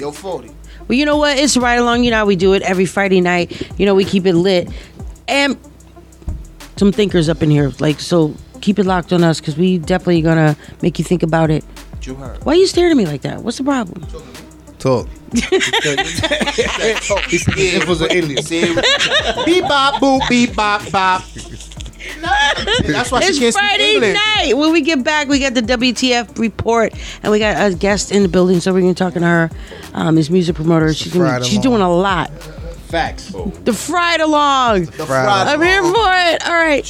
Yo, 0.00 0.10
40. 0.10 0.48
Well, 0.88 0.98
you 0.98 1.04
know 1.04 1.16
what? 1.16 1.36
It's 1.38 1.56
right 1.56 1.74
along. 1.78 2.02
You 2.04 2.10
know 2.10 2.18
how 2.18 2.26
we 2.26 2.34
do 2.36 2.52
it 2.54 2.62
every 2.62 2.84
Friday 2.86 3.20
night. 3.20 3.70
You 3.78 3.86
know 3.86 3.94
we 3.94 4.04
keep 4.04 4.26
it 4.26 4.34
lit, 4.34 4.68
and 5.28 5.56
some 6.76 6.90
thinkers 6.92 7.28
up 7.28 7.42
in 7.42 7.50
here. 7.50 7.72
Like 7.80 7.98
so, 8.00 8.34
keep 8.62 8.78
it 8.78 8.86
locked 8.86 9.12
on 9.12 9.22
us 9.22 9.40
because 9.40 9.56
we 9.58 9.76
definitely 9.78 10.22
gonna 10.22 10.56
make 10.80 10.98
you 10.98 11.04
think 11.04 11.22
about 11.22 11.50
it. 11.50 11.62
You? 12.02 12.14
Why 12.14 12.54
are 12.54 12.56
you 12.56 12.66
staring 12.66 12.90
at 12.92 12.96
me 12.96 13.04
like 13.06 13.20
that? 13.22 13.42
What's 13.42 13.58
the 13.58 13.64
problem? 13.64 14.06
Talk. 14.78 15.06
It 15.34 17.08
was 17.88 18.00
an 18.00 18.10
alien. 18.10 18.42
Beep 19.44 19.64
bop 19.64 19.94
boop 20.02 20.26
beep 20.28 20.54
bop 20.56 20.90
bop. 20.90 21.22
That's 22.86 23.10
why 23.12 23.20
she 23.20 23.38
can't 23.38 23.46
speak 23.52 23.52
Friday 23.54 23.94
English. 23.94 24.14
night. 24.14 24.54
When 24.56 24.72
we 24.72 24.80
get 24.80 25.04
back, 25.04 25.28
we 25.28 25.38
got 25.38 25.54
the 25.54 25.60
WTF 25.62 26.38
report, 26.38 26.92
and 27.22 27.30
we 27.30 27.38
got 27.38 27.70
a 27.70 27.74
guest 27.74 28.10
in 28.12 28.22
the 28.22 28.28
building, 28.28 28.60
so 28.60 28.72
we're 28.72 28.80
gonna 28.80 28.92
be 28.92 28.96
talking 28.96 29.22
to 29.22 29.28
her. 29.28 29.50
Um, 29.94 30.14
this 30.16 30.28
music 30.30 30.56
promoter. 30.56 30.92
She's 30.94 31.12
gonna, 31.12 31.44
she's 31.44 31.60
doing 31.60 31.80
a 31.80 31.90
lot. 31.90 32.30
Facts. 32.92 33.32
The 33.64 33.72
fried 33.72 34.20
along. 34.20 34.84
The 34.84 35.06
fried 35.06 35.48
I'm 35.48 35.62
here 35.62 35.82
for 35.82 36.12
it. 36.12 36.46
All 36.46 36.52
right. 36.52 36.84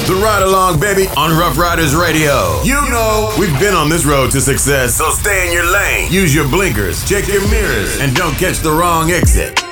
The 0.00 0.18
Ride 0.22 0.42
Along, 0.44 0.80
baby, 0.80 1.08
on 1.18 1.38
Ruff 1.38 1.58
Ryders 1.58 1.94
Radio. 1.94 2.62
You 2.62 2.80
know, 2.88 3.34
we've 3.38 3.60
been 3.60 3.74
on 3.74 3.90
this 3.90 4.06
road 4.06 4.30
to 4.30 4.40
success, 4.40 4.94
so 4.94 5.10
stay 5.10 5.46
in 5.48 5.52
your 5.52 5.70
lane. 5.70 6.10
Use 6.10 6.34
your 6.34 6.48
blinkers, 6.48 7.06
check 7.06 7.28
your 7.28 7.46
mirrors, 7.50 8.00
and 8.00 8.16
don't 8.16 8.32
catch 8.36 8.60
the 8.60 8.72
wrong 8.72 9.10
exit. 9.10 9.67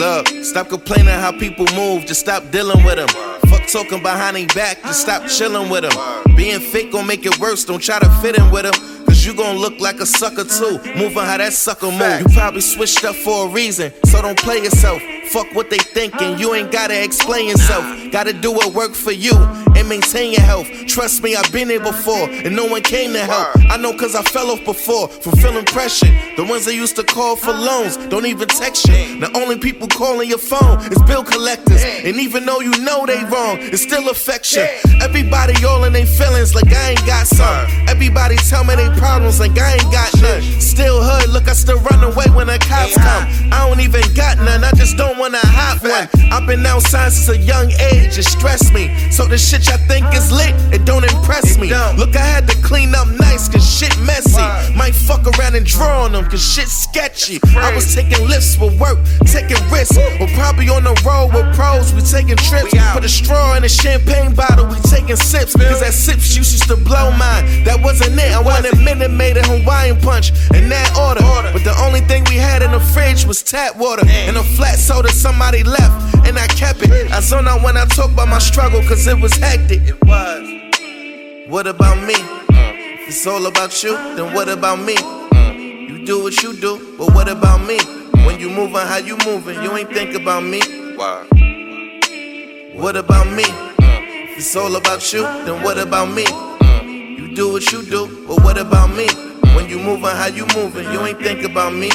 Look, 0.00 0.28
stop 0.44 0.70
complaining 0.70 1.12
how 1.12 1.30
people 1.30 1.66
move, 1.74 2.06
just 2.06 2.20
stop 2.20 2.50
dealing 2.50 2.82
with 2.86 2.96
them. 2.96 3.08
Fuck 3.50 3.68
talking 3.68 4.02
behind 4.02 4.34
their 4.34 4.46
back, 4.46 4.80
just 4.82 5.02
stop 5.02 5.28
chilling 5.28 5.68
with 5.68 5.82
them. 5.82 6.34
Being 6.34 6.58
fake 6.58 6.90
gon' 6.90 7.06
make 7.06 7.26
it 7.26 7.38
worse, 7.38 7.66
don't 7.66 7.82
try 7.82 7.98
to 7.98 8.08
fit 8.22 8.38
in 8.38 8.50
with 8.50 8.62
them. 8.62 9.04
Cause 9.04 9.26
you 9.26 9.34
gon' 9.34 9.58
look 9.58 9.78
like 9.78 10.00
a 10.00 10.06
sucker 10.06 10.44
too. 10.44 10.78
Moving 10.96 11.18
how 11.18 11.36
that 11.36 11.52
sucker 11.52 11.90
move. 11.90 12.20
You 12.20 12.28
probably 12.32 12.62
switched 12.62 13.04
up 13.04 13.14
for 13.14 13.46
a 13.46 13.50
reason, 13.50 13.92
so 14.06 14.22
don't 14.22 14.38
play 14.38 14.62
yourself. 14.62 15.02
Fuck 15.30 15.54
what 15.54 15.70
they 15.70 15.78
thinking, 15.78 16.38
you 16.38 16.54
ain't 16.54 16.72
gotta 16.72 17.04
explain 17.04 17.48
yourself. 17.48 17.84
Gotta 18.10 18.32
do 18.32 18.50
what 18.50 18.74
work 18.74 18.94
for 18.94 19.12
you 19.12 19.32
and 19.76 19.88
maintain 19.88 20.32
your 20.32 20.42
health. 20.42 20.66
Trust 20.88 21.22
me, 21.22 21.36
I've 21.36 21.52
been 21.52 21.68
there 21.68 21.78
before, 21.78 22.28
and 22.28 22.56
no 22.56 22.66
one 22.66 22.82
came 22.82 23.12
to 23.12 23.20
help. 23.20 23.56
I 23.70 23.76
know 23.76 23.96
cause 23.96 24.16
I 24.16 24.22
fell 24.22 24.50
off 24.50 24.64
before 24.64 25.06
from 25.06 25.38
feeling 25.38 25.64
pressure. 25.66 26.10
The 26.36 26.44
ones 26.44 26.64
that 26.64 26.74
used 26.74 26.96
to 26.96 27.04
call 27.04 27.36
for 27.36 27.52
loans 27.52 27.96
don't 28.08 28.26
even 28.26 28.48
text 28.48 28.88
you. 28.88 29.20
The 29.20 29.30
only 29.36 29.56
people 29.56 29.86
calling 29.86 30.28
your 30.28 30.38
phone 30.38 30.80
is 30.90 31.00
bill 31.02 31.22
collectors. 31.22 31.80
And 31.84 32.16
even 32.16 32.44
though 32.44 32.58
you 32.58 32.72
know 32.82 33.06
they 33.06 33.22
wrong, 33.30 33.58
it 33.60 33.78
still 33.78 34.10
affects 34.10 34.56
you. 34.56 34.66
Everybody 35.00 35.54
all 35.64 35.84
in 35.84 35.92
their 35.92 36.06
feelings 36.06 36.56
like 36.56 36.72
I 36.72 36.90
ain't 36.90 37.06
got 37.06 37.28
some. 37.28 37.66
Everybody 37.86 38.34
tell 38.50 38.64
me 38.64 38.74
they 38.74 38.90
problems 38.98 39.38
like 39.38 39.56
I 39.56 39.74
ain't 39.74 39.92
got 39.92 40.10
none. 40.20 40.42
Still 40.60 41.00
hood, 41.00 41.30
look, 41.30 41.46
I 41.46 41.52
still 41.52 41.78
run 41.78 42.02
away 42.02 42.26
when 42.34 42.48
the 42.48 42.58
cops 42.58 42.96
come. 42.96 43.52
I 43.52 43.68
don't 43.68 43.78
even 43.78 44.02
got 44.14 44.38
none, 44.38 44.64
I 44.64 44.72
just 44.72 44.96
don't 44.96 45.19
wanna 45.20 45.38
hot 45.44 45.82
one. 45.84 46.08
I've 46.32 46.46
been 46.46 46.64
outside 46.64 47.12
since 47.12 47.28
a 47.28 47.36
young 47.36 47.70
age, 47.92 48.16
it 48.16 48.24
stressed 48.24 48.72
me. 48.72 48.88
So 49.10 49.26
the 49.26 49.36
shit 49.36 49.68
y'all 49.68 49.76
think 49.86 50.06
is 50.14 50.32
lit, 50.32 50.54
it 50.72 50.86
don't 50.86 51.04
impress 51.04 51.58
me. 51.58 51.68
Look, 52.00 52.16
I 52.16 52.24
had 52.24 52.48
to 52.48 52.56
clean 52.62 52.94
up 52.94 53.06
nice, 53.20 53.46
cause 53.46 53.68
shit 53.68 53.92
messy. 54.00 54.40
Might 54.74 54.94
fuck 54.94 55.26
around 55.26 55.56
and 55.56 55.66
draw 55.66 56.04
on 56.04 56.12
them, 56.12 56.24
cause 56.24 56.40
shit 56.40 56.68
sketchy. 56.68 57.38
I 57.54 57.74
was 57.74 57.94
taking 57.94 58.26
lifts 58.26 58.56
for 58.56 58.70
work, 58.80 58.98
taking 59.26 59.60
risks. 59.68 59.98
We're 60.18 60.32
probably 60.40 60.70
on 60.70 60.84
the 60.84 60.96
road 61.04 61.34
with 61.34 61.54
pros, 61.54 61.92
we 61.92 62.00
taking 62.00 62.36
trips. 62.48 62.72
Put 62.94 63.04
a 63.04 63.08
straw 63.08 63.56
in 63.56 63.64
a 63.64 63.68
champagne 63.68 64.34
bottle, 64.34 64.66
we 64.66 64.80
taking 64.88 65.16
sips. 65.16 65.54
Cause 65.54 65.80
that 65.80 65.92
sips 65.92 66.34
used 66.34 66.66
to 66.68 66.76
blow 66.76 67.10
mine. 67.12 67.64
That 67.64 67.82
wasn't 67.82 68.18
it, 68.18 68.32
I 68.32 68.40
wanted 68.40 68.78
minute 68.80 69.10
made 69.10 69.36
a 69.36 69.42
Hawaiian 69.42 70.00
punch 70.00 70.32
in 70.54 70.70
that 70.70 70.96
order. 70.96 71.20
But 71.52 71.64
the 71.64 71.76
only 71.84 72.00
thing 72.00 72.24
we 72.24 72.36
had 72.36 72.62
in 72.62 72.70
the 72.70 72.80
fridge 72.80 73.26
was 73.26 73.42
tap 73.42 73.76
water 73.76 74.06
and 74.08 74.38
a 74.38 74.42
flat 74.56 74.78
soda 74.78 75.09
somebody 75.12 75.62
left, 75.62 76.26
and 76.26 76.38
I 76.38 76.46
kept 76.46 76.82
it. 76.82 77.10
I 77.12 77.20
zone 77.20 77.48
out 77.48 77.62
when 77.62 77.76
I 77.76 77.84
talk 77.86 78.10
about 78.10 78.28
my 78.28 78.38
struggle, 78.38 78.80
cause 78.82 79.06
it 79.06 79.18
was 79.18 79.34
hectic. 79.34 79.82
It 79.82 80.00
was. 80.04 80.48
What 81.48 81.66
about 81.66 81.98
me? 82.06 82.14
Mm. 82.14 83.02
If 83.02 83.08
it's 83.08 83.26
all 83.26 83.46
about 83.46 83.82
you, 83.82 83.92
then 84.14 84.32
what 84.34 84.48
about 84.48 84.78
me? 84.78 84.94
Mm. 84.94 85.88
You 85.88 86.06
do 86.06 86.22
what 86.22 86.42
you 86.42 86.52
do, 86.54 86.94
but 86.96 87.12
what 87.14 87.28
about 87.28 87.66
me? 87.66 87.78
Mm. 87.78 88.26
When 88.26 88.38
you 88.38 88.48
moving 88.48 88.76
how 88.76 88.98
you 88.98 89.16
moving, 89.26 89.60
you 89.62 89.76
ain't 89.76 89.92
think 89.92 90.14
about 90.14 90.44
me. 90.44 90.60
Why? 90.96 91.26
What 92.74 92.96
about 92.96 93.26
me? 93.26 93.44
If 93.80 94.38
it's 94.38 94.54
all 94.56 94.76
about 94.76 95.12
you, 95.12 95.22
then 95.22 95.62
what 95.62 95.78
about 95.78 96.06
me? 96.06 96.24
You 97.18 97.34
do 97.34 97.52
what 97.52 97.70
you 97.72 97.82
do, 97.82 98.26
but 98.26 98.42
what 98.44 98.58
about 98.58 98.94
me? 98.94 99.08
When 99.56 99.68
you 99.68 99.78
moving 99.78 100.04
how 100.04 100.28
you 100.28 100.46
moving, 100.54 100.84
you 100.92 101.00
ain't 101.04 101.18
think 101.18 101.44
about 101.44 101.74
me. 101.74 101.90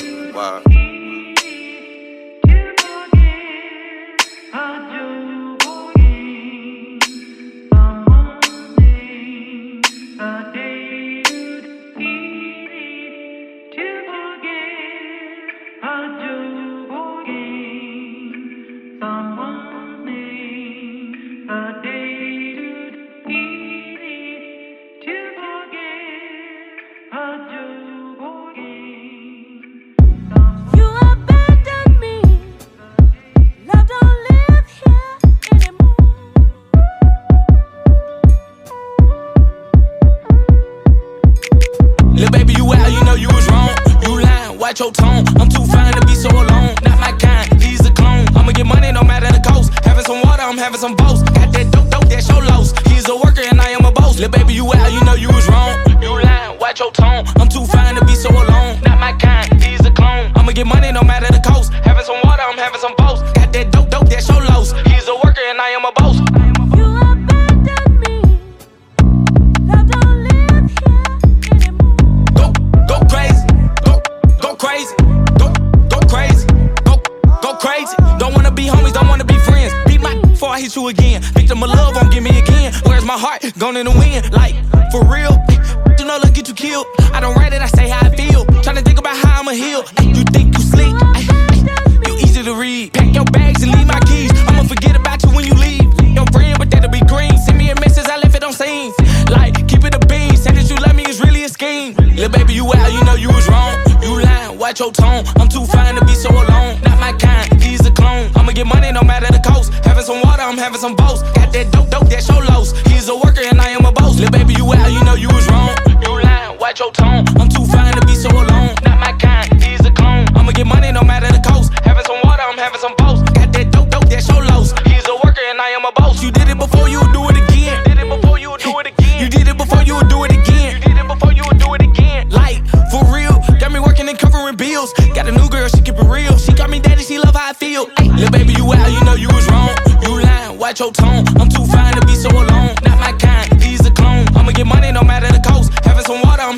Your 116.85 116.91
tone. 116.93 117.25
I'm 117.41 117.49
too 117.49 117.65
fine 117.65 117.93
to 117.93 118.05
be 118.05 118.13
so 118.13 118.29
alone. 118.29 118.75
Not 118.85 118.99
my 118.99 119.13
kind, 119.17 119.49
he's 119.63 119.83
a 119.85 119.91
clone. 119.91 120.27
I'ma 120.37 120.51
get 120.51 120.67
money 120.67 120.91
no 120.91 121.01
matter 121.01 121.27
the 121.31 121.41
cost. 121.41 121.73
Having 121.83 122.05
some 122.05 122.19
water, 122.23 122.43
I'm 122.45 122.57
having 122.57 122.79
some 122.79 122.93
boast. 122.97 123.25
Got 123.33 123.53
that 123.53 123.71
dope, 123.71 123.89
dope, 123.89 124.07
that 124.09 124.21
show 124.21 124.37
lows. 124.37 124.69
He's 124.85 125.07
a 125.09 125.15
worker 125.23 125.41
and 125.49 125.59
I 125.59 125.69
am 125.69 125.85
a 125.85 125.91
boss. 125.93 126.21
You 126.21 126.31
did 126.31 126.47
it 126.47 126.57
before, 126.57 126.87
you 126.87 127.01
do 127.11 127.25
it 127.29 127.37
again. 127.41 127.81
Did 127.85 127.97
it 127.97 128.07
before, 128.07 128.37
you 128.37 128.55
do 128.59 128.79
it 128.79 128.87
again. 128.87 129.17
You 129.21 129.29
did 129.29 129.47
it 129.47 129.57
before, 129.57 129.81
you 129.81 129.97
do 130.13 130.23
it 130.25 130.31
again. 130.31 130.77
You 130.77 130.81
did 130.85 130.97
it 130.97 131.07
before, 131.07 131.33
you 131.33 131.45
do 131.57 131.73
it 131.73 131.81
again. 131.81 132.29
Like, 132.29 132.61
for 132.93 133.01
real, 133.09 133.33
got 133.57 133.71
me 133.71 133.79
working 133.79 134.07
and 134.07 134.19
covering 134.19 134.55
bills. 134.55 134.93
Got 135.17 135.27
a 135.27 135.31
new 135.31 135.49
girl, 135.49 135.67
she 135.69 135.81
keep 135.81 135.97
it 135.97 136.05
real. 136.05 136.37
She 136.37 136.53
got 136.53 136.69
me 136.69 136.79
daddy, 136.79 137.01
she 137.01 137.17
love 137.17 137.35
how 137.35 137.49
I 137.49 137.53
feel. 137.53 137.89
Little 137.97 138.29
baby, 138.29 138.53
you 138.53 138.65
out, 138.73 138.91
you 138.93 139.01
know 139.03 139.15
you 139.15 139.29
was 139.29 139.49
wrong. 139.49 139.73
You 140.03 140.21
lying, 140.21 140.59
watch 140.59 140.79
your 140.79 140.91
tone. 140.91 141.24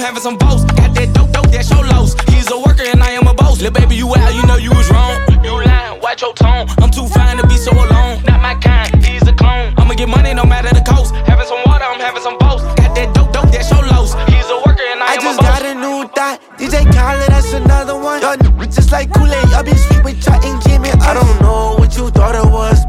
having 0.07 0.23
some 0.23 0.39
votes. 0.39 0.63
Got 0.79 0.95
that 0.95 1.11
dope, 1.13 1.31
dope, 1.31 1.51
that's 1.51 1.69
your 1.69 1.83
loss. 1.83 2.15
He's 2.31 2.49
a 2.49 2.57
worker 2.57 2.87
and 2.87 3.03
I 3.03 3.11
am 3.11 3.27
a 3.27 3.33
boss. 3.33 3.59
Lil' 3.61 3.71
baby, 3.71 3.95
you 3.95 4.07
out, 4.15 4.33
you 4.33 4.43
know 4.47 4.55
you 4.55 4.71
was 4.71 4.89
wrong. 4.89 5.19
You 5.43 5.51
lying, 5.51 5.99
watch 5.99 6.21
your 6.21 6.33
tone. 6.33 6.65
I'm 6.79 6.91
too 6.91 7.07
fine 7.07 7.35
to 7.37 7.45
be 7.47 7.57
so 7.57 7.71
alone. 7.71 8.23
Not 8.23 8.39
my 8.39 8.55
kind, 8.55 9.03
he's 9.03 9.27
a 9.27 9.33
clone. 9.33 9.73
I'ma 9.77 9.93
get 9.95 10.07
money 10.07 10.33
no 10.33 10.45
matter 10.45 10.71
the 10.73 10.83
cost. 10.87 11.13
Having 11.27 11.47
some 11.47 11.61
water, 11.65 11.83
I'm 11.83 11.99
having 11.99 12.23
some 12.23 12.37
boats. 12.37 12.63
Got 12.79 12.95
that 12.95 13.13
dope, 13.13 13.33
dope, 13.33 13.51
that's 13.51 13.69
your 13.69 13.83
loss. 13.91 14.15
He's 14.31 14.47
a 14.47 14.57
worker 14.63 14.87
and 14.93 15.03
I, 15.03 15.11
I 15.11 15.13
am 15.19 15.27
a 15.27 15.35
boss. 15.35 15.39
I 15.39 15.43
just 15.43 15.43
got 15.43 15.61
a 15.67 15.75
new 15.75 15.97
thought. 16.15 16.37
DJ 16.55 16.75
Khaled, 16.95 17.27
that's 17.27 17.51
another 17.51 17.99
one. 17.99 18.21
Y'all 18.21 18.37
just 18.63 18.91
like 18.91 19.11
Kool-Aid, 19.13 19.49
y'all 19.51 19.63
be 19.63 19.75
sweet 19.75 20.03
with 20.05 20.25
y'all 20.25 20.39
and 20.39 20.61
Jimmy. 20.63 20.91
I 21.03 21.13
don't 21.13 21.35
know 21.41 21.75
what 21.79 21.95
you 21.97 22.09
thought 22.11 22.35
it 22.35 22.47
was. 22.47 22.79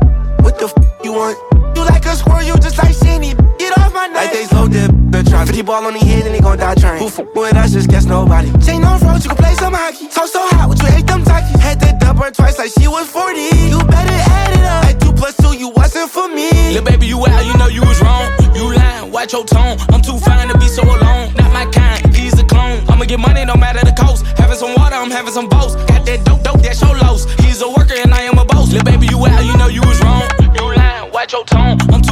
What 0.45 0.59
the 0.59 0.71
f 0.71 0.75
you 1.03 1.12
want? 1.14 1.37
You 1.75 1.83
like 1.85 2.07
a 2.07 2.14
squirrel, 2.14 2.43
you 2.43 2.55
just 2.59 2.79
like 2.79 2.95
shiny. 2.95 3.35
Get 3.59 3.77
off 3.79 3.93
my 3.93 4.07
neck. 4.07 4.23
Like 4.23 4.33
they 4.33 4.45
slowed 4.45 4.73
that 4.73 4.91
bitch 5.11 5.31
50 5.59 5.62
ball 5.62 5.87
on 5.87 5.95
the 5.95 6.01
head 6.01 6.27
and 6.27 6.35
they 6.35 6.41
gon' 6.41 6.59
die 6.59 6.78
trying. 7.11 7.27
Who 7.27 7.33
f 7.33 7.35
with 7.35 7.57
us, 7.57 7.73
just 7.73 7.89
guess 7.89 8.05
nobody. 8.05 8.51
Chain 8.65 8.85
on 8.85 9.01
road, 9.01 9.23
you 9.23 9.31
can 9.31 9.37
play 9.37 9.55
some 9.55 9.75
hockey. 9.75 10.11
So 10.11 10.27
so 10.27 10.41
hot, 10.49 10.69
what 10.69 10.81
you 10.81 10.89
ate 10.89 11.07
them 11.07 11.23
Takis. 11.23 11.61
Had 11.61 11.81
to 11.81 11.97
dump 11.99 12.23
her 12.23 12.31
twice 12.31 12.59
like 12.59 12.73
she 12.79 12.89
was 12.89 13.09
40. 13.09 13.41
You 13.69 13.79
better 13.85 14.19
add 14.31 14.53
it 14.53 14.65
up. 14.65 14.85
Like 14.85 15.01
two 15.01 15.13
plus 15.13 15.37
two, 15.37 15.57
you 15.57 15.69
wasn't 15.71 16.11
for 16.11 16.29
me. 16.29 16.51
Little 16.73 16.85
baby, 16.85 17.07
you 17.07 17.19
out, 17.27 17.45
you 17.45 17.55
know 17.59 17.69
you 17.69 17.83
was 17.83 18.01
wrong. 18.03 18.29
You 18.55 18.75
lying, 18.75 19.13
watch 19.13 19.33
your 19.33 19.45
tone. 19.45 19.79
I'm 19.91 20.03
too 20.03 20.19
fine 20.19 20.49
to 20.49 20.59
be 20.59 20.69
so 20.69 20.83
alone. 20.83 21.33
Not 21.35 21.53
my 21.53 21.67
kind, 21.67 22.15
he's 22.15 22.39
a 22.39 22.45
clone. 22.45 22.85
I'ma 22.89 23.05
get 23.05 23.21
money 23.21 23.45
no 23.45 23.55
matter 23.55 23.81
the 23.85 23.93
coast. 23.93 24.27
Having 24.39 24.59
some 24.59 24.75
water, 24.75 24.97
I'm 24.97 25.11
having 25.11 25.33
some 25.33 25.49
boats. 25.49 25.75
Got 25.91 26.05
that 26.07 26.25
dope, 26.25 26.43
dope, 26.43 26.61
that's 26.61 26.81
your 26.81 26.97
lows. 26.97 27.31
He's 27.43 27.63
a 27.63 27.69
worker 27.69 27.95
and 27.95 28.13
I 28.15 28.23
am 28.23 28.39
a 28.39 28.45
boss. 28.45 28.73
Little 28.73 28.85
baby, 28.85 29.07
you 29.07 29.19
out, 29.27 29.45
you 29.45 29.57
know 29.57 29.69
you 29.69 29.83
was 29.83 30.01
wrong. 30.03 30.23
You 30.55 30.75
lying, 30.75 31.13
watch 31.13 31.33
your 31.33 31.45
tone. 31.45 31.79
I'm 31.93 32.03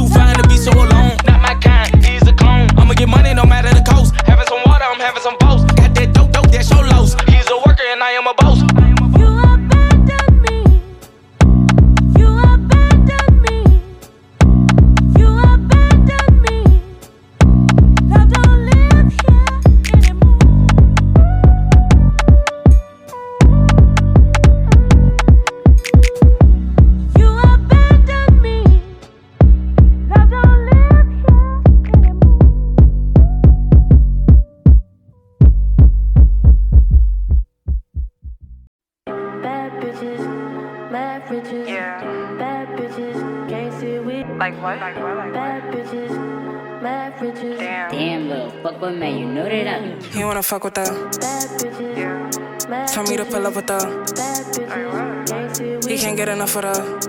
fuck 50.59 50.75
with 50.75 50.77
her. 50.77 51.09
Bad 51.19 51.49
bitches, 51.59 51.97
yeah. 51.97 52.85
Tell 52.87 53.03
me 53.03 53.17
to 53.17 53.25
pull 53.25 53.45
up 53.45 53.55
with 53.55 53.69
her. 53.69 53.79
Bad 54.15 54.45
bitches, 54.53 55.27
can't 55.27 55.55
sit 55.55 55.75
with. 55.75 55.85
He 55.85 55.97
can't 55.97 56.17
get 56.17 56.29
enough 56.29 56.55
of 56.55 56.63
her. 56.63 56.99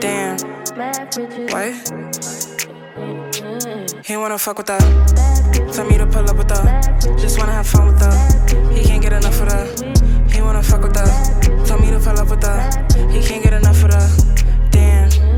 Damn. 0.00 0.36
mad. 0.76 1.14
What? 1.52 1.74
He 4.04 4.16
wanna 4.16 4.38
fuck 4.38 4.58
with 4.58 4.68
her. 4.68 4.78
Tell 5.72 5.86
me 5.86 5.98
to 5.98 6.06
pull 6.06 6.28
up 6.28 6.36
with 6.36 6.50
her. 6.50 6.80
Just 7.16 7.38
wanna 7.38 7.52
have 7.52 7.66
fun 7.66 7.86
with 7.86 8.00
her. 8.00 8.72
He 8.72 8.82
can't 8.82 9.02
get 9.02 9.12
enough 9.12 9.40
of 9.40 9.52
her. 9.52 9.66
He 10.32 10.40
wanna 10.42 10.62
fuck 10.62 10.82
with 10.82 10.96
her. 10.96 11.64
Tell 11.64 11.78
me 11.78 11.90
to 11.90 12.00
pull 12.00 12.18
up 12.18 12.28
with 12.28 12.42
her. 12.42 12.58
He 13.12 13.20
can't 13.22 13.42
get 13.42 13.52
enough 13.52 13.84
of 13.84 13.92
her. 13.94 14.08
Damn. 14.70 15.33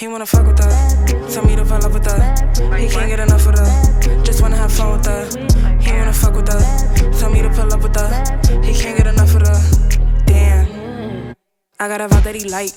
He 0.00 0.08
wanna 0.08 0.24
fuck 0.24 0.46
with 0.46 0.58
her. 0.58 1.28
Tell 1.28 1.44
me 1.44 1.54
to 1.56 1.62
pull 1.62 1.84
up 1.84 1.92
with 1.92 2.06
her. 2.06 2.74
He 2.74 2.88
can't 2.88 3.10
get 3.10 3.20
enough 3.20 3.46
of 3.46 3.58
her. 3.58 4.22
Just 4.24 4.40
wanna 4.40 4.56
have 4.56 4.72
fun 4.72 4.92
with 4.92 5.04
her. 5.04 5.26
He 5.78 5.92
wanna 5.92 6.14
fuck 6.14 6.34
with 6.34 6.48
her. 6.48 7.12
Tell 7.18 7.28
me 7.28 7.42
to 7.42 7.50
pull 7.50 7.70
up 7.70 7.82
with 7.82 7.94
her. 7.94 8.62
He 8.62 8.72
can't 8.72 8.96
get 8.96 9.08
enough 9.08 9.34
of 9.34 9.42
her. 9.42 10.24
Damn. 10.24 11.34
I 11.78 11.88
got 11.88 12.00
a 12.00 12.08
vibe 12.08 12.22
that 12.22 12.34
he 12.34 12.48
like. 12.48 12.72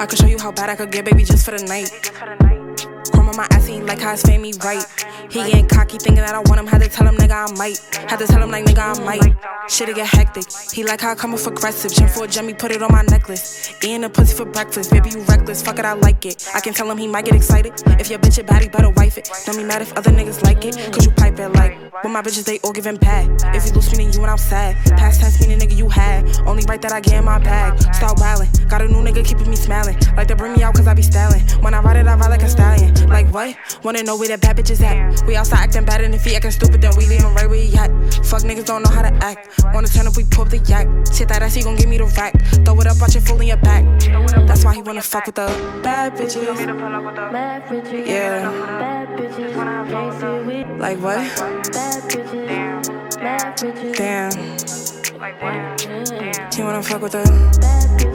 I 0.00 0.06
could 0.06 0.18
show 0.18 0.26
you 0.26 0.38
how 0.38 0.50
bad 0.50 0.70
I 0.70 0.76
could 0.76 0.90
get, 0.90 1.04
baby, 1.04 1.24
just 1.24 1.44
for 1.44 1.50
the 1.50 1.62
night. 1.66 2.63
My 3.34 3.48
ass, 3.50 3.66
he 3.66 3.74
ain't 3.74 3.86
like 3.86 4.00
how 4.00 4.12
his 4.12 4.22
family 4.22 4.52
right. 4.62 4.84
He 5.30 5.42
getting 5.42 5.66
cocky, 5.66 5.98
thinking 5.98 6.22
that 6.22 6.34
I 6.34 6.40
want 6.40 6.60
him. 6.60 6.66
Had 6.66 6.82
to 6.82 6.88
tell 6.88 7.06
him, 7.06 7.16
nigga, 7.16 7.48
I 7.48 7.52
might. 7.56 7.78
Had 8.08 8.18
to 8.18 8.26
tell 8.26 8.42
him, 8.42 8.50
like, 8.50 8.64
nigga, 8.64 8.96
I 8.96 9.04
might. 9.04 9.34
Shit'll 9.68 9.94
get 9.94 10.06
hectic. 10.06 10.44
He 10.72 10.84
like 10.84 11.00
how 11.00 11.12
I 11.12 11.14
come 11.14 11.32
off 11.32 11.46
aggressive. 11.46 11.92
Jump 11.92 12.10
for 12.10 12.24
a 12.24 12.54
put 12.54 12.70
it 12.70 12.82
on 12.82 12.92
my 12.92 13.02
necklace. 13.02 13.72
Eating 13.82 14.04
a 14.04 14.10
pussy 14.10 14.36
for 14.36 14.44
breakfast. 14.44 14.90
Baby, 14.90 15.10
you 15.10 15.22
reckless. 15.22 15.62
Fuck 15.62 15.78
it, 15.78 15.84
I 15.84 15.94
like 15.94 16.26
it. 16.26 16.46
I 16.54 16.60
can 16.60 16.74
tell 16.74 16.90
him 16.90 16.98
he 16.98 17.06
might 17.06 17.24
get 17.24 17.34
excited. 17.34 17.72
If 17.98 18.10
your 18.10 18.18
bitch 18.18 18.38
a 18.38 18.44
baddie, 18.44 18.70
better 18.70 18.90
wife 18.90 19.16
it. 19.16 19.28
Don't 19.46 19.56
be 19.56 19.64
mad 19.64 19.80
if 19.80 19.92
other 19.94 20.10
niggas 20.10 20.42
like 20.42 20.64
it. 20.64 20.74
Cause 20.92 21.06
you 21.06 21.10
pipe 21.12 21.38
it 21.38 21.48
like. 21.48 21.78
When 22.02 22.12
my 22.12 22.20
bitches, 22.20 22.44
they 22.44 22.58
all 22.60 22.72
giving 22.72 22.98
pad. 22.98 23.30
If 23.54 23.66
you 23.66 23.72
lose 23.72 23.90
me, 23.96 24.04
then 24.04 24.12
you 24.12 24.20
and 24.20 24.30
I'm 24.30 24.38
sad. 24.38 24.76
Past 24.98 25.20
tense 25.20 25.40
meaning 25.40 25.58
nigga 25.58 25.76
you 25.76 25.88
had. 25.88 26.24
Only 26.40 26.64
right 26.68 26.80
that 26.82 26.92
I 26.92 27.00
get 27.00 27.14
in 27.14 27.24
my 27.24 27.38
bag. 27.38 27.80
Start 27.94 28.18
wildin'. 28.18 28.68
Got 28.68 28.82
a 28.82 28.88
new 28.88 29.02
nigga 29.02 29.24
keeping 29.24 29.48
me 29.48 29.56
smiling. 29.56 29.96
Like 30.16 30.28
they 30.28 30.34
bring 30.34 30.52
me 30.52 30.62
out 30.62 30.74
cause 30.74 30.86
I 30.86 30.94
be 30.94 31.02
styling. 31.02 31.40
When 31.62 31.72
I 31.72 31.80
ride 31.80 31.96
it, 31.96 32.06
I 32.06 32.16
ride 32.16 32.28
like 32.28 32.42
a 32.42 32.48
stallion. 32.50 32.94
Like 33.14 33.32
what? 33.32 33.54
Wanna 33.84 34.02
know 34.02 34.16
where 34.16 34.26
the 34.26 34.38
bad 34.38 34.56
bitches 34.56 34.82
at? 34.82 35.24
We 35.24 35.36
outside 35.36 35.58
acting 35.60 35.84
bad 35.84 36.00
and 36.00 36.12
if 36.16 36.24
he 36.24 36.34
acting 36.34 36.50
stupid, 36.50 36.80
then 36.82 36.90
we 36.98 37.06
leave 37.06 37.22
him 37.22 37.32
right 37.32 37.48
where 37.48 37.62
he 37.62 37.72
at. 37.76 37.88
Fuck 38.26 38.42
niggas 38.42 38.66
don't 38.66 38.82
know 38.82 38.90
how 38.90 39.02
to 39.02 39.14
act. 39.22 39.62
Wanna 39.72 39.86
turn 39.86 40.08
up, 40.08 40.16
we 40.16 40.24
pull 40.24 40.42
up 40.42 40.50
the 40.50 40.58
yak. 40.58 40.88
Shit 41.14 41.28
that 41.28 41.40
ass, 41.40 41.54
he 41.54 41.62
gon' 41.62 41.76
give 41.76 41.88
me 41.88 41.96
the 41.96 42.06
rack. 42.18 42.34
Throw 42.64 42.80
it 42.80 42.88
up, 42.88 43.00
watch 43.00 43.14
it 43.14 43.20
full 43.20 43.40
in 43.40 43.46
your 43.46 43.56
back. 43.58 43.84
That's 44.48 44.64
why 44.64 44.74
he 44.74 44.82
wanna 44.82 45.00
fuck 45.00 45.26
with 45.26 45.36
the 45.36 45.46
bad 45.84 46.16
bitches. 46.16 46.42
Yeah. 48.04 48.50
Bad 48.82 49.08
bitches, 49.16 49.54
can't. 49.54 50.80
Like 50.80 50.98
what? 50.98 51.18
Bad 51.70 52.02
bitches, 52.10 52.88
mad 53.22 53.62
riches. 53.62 53.96
Damn. 53.96 54.32
He 56.52 56.62
wanna 56.64 56.82
fuck 56.82 57.00
with 57.00 57.12
her. 57.12 57.22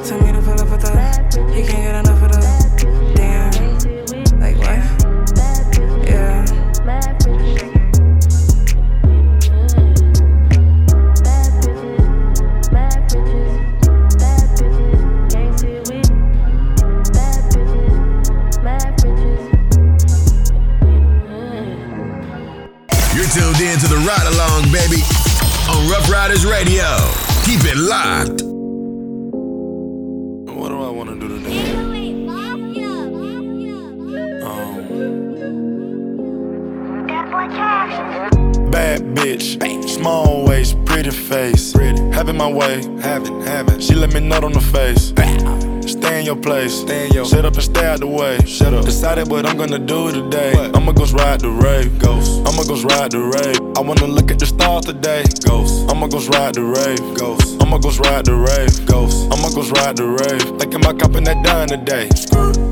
Tell 0.04 0.20
me 0.20 0.34
to 0.34 0.42
pull 0.42 0.60
up 0.60 0.70
with 0.70 0.84
her. 0.90 0.98
He 1.56 1.64
can't 1.64 1.84
get 1.88 1.96
enough 1.96 2.22
of 2.22 2.36
her. 2.36 2.49
Riders 26.22 26.46
Radio. 26.46 26.84
Keep 27.46 27.62
it 27.64 27.78
locked. 27.78 28.42
What 30.54 30.68
do 30.68 30.84
I 30.84 30.90
want 30.90 31.10
to 31.12 31.16
do 31.18 31.30
today? 31.30 31.72
Um, 34.44 34.66
bad 38.70 39.02
bitch, 39.16 39.88
small 39.88 40.46
waist, 40.46 40.76
pretty 40.84 41.12
face. 41.12 41.72
Pretty. 41.72 42.02
having 42.12 42.36
my 42.36 42.52
way, 42.52 42.84
having, 43.00 43.40
having. 43.44 43.80
She 43.80 43.96
let 43.96 44.14
me 44.14 44.20
nut 44.20 44.44
on 44.44 44.52
the 44.52 44.60
face. 44.60 45.14
Stay 45.90 46.20
in 46.20 46.26
your 46.26 46.36
place. 46.36 46.82
Stay 46.82 47.08
in 47.08 47.14
your. 47.14 47.24
Shut 47.24 47.46
up 47.46 47.54
and 47.54 47.64
stay 47.64 47.86
out 47.86 48.02
the 48.02 48.08
way. 48.08 48.40
Shut 48.46 48.74
up. 48.74 48.84
Decided 48.84 49.30
what 49.30 49.46
I'm 49.46 49.56
gonna 49.56 49.80
do 49.80 50.12
today. 50.12 50.52
I'ma 50.76 50.92
go 50.92 51.06
ride 51.06 51.40
the 51.40 51.50
Wraith. 51.50 51.98
Ghost. 51.98 52.42
I'ma 52.46 52.64
go 52.64 52.76
ride 52.82 53.12
the 53.12 53.20
Wraith. 53.20 53.69
I 53.80 53.82
wanna 53.82 54.08
look 54.08 54.30
at 54.30 54.40
the 54.40 54.46
stars 54.46 54.84
today. 54.84 55.24
Ghost. 55.48 55.90
I'ma 55.90 56.08
go 56.08 56.20
ride 56.36 56.56
the 56.56 56.64
Wraith. 56.64 57.18
Ghost. 57.18 57.64
I'ma 57.64 57.78
go 57.78 57.90
ride 57.92 58.26
the 58.26 58.36
Wraith. 58.36 58.86
Ghost. 58.86 59.32
I'ma 59.32 59.48
go 59.56 59.62
ride 59.72 59.96
the 59.96 60.06
Wraith. 60.06 60.60
Thinking 60.60 60.82
about 60.82 61.00
copping 61.00 61.24
that 61.24 61.46
Dawn 61.46 61.70
today. 61.70 62.10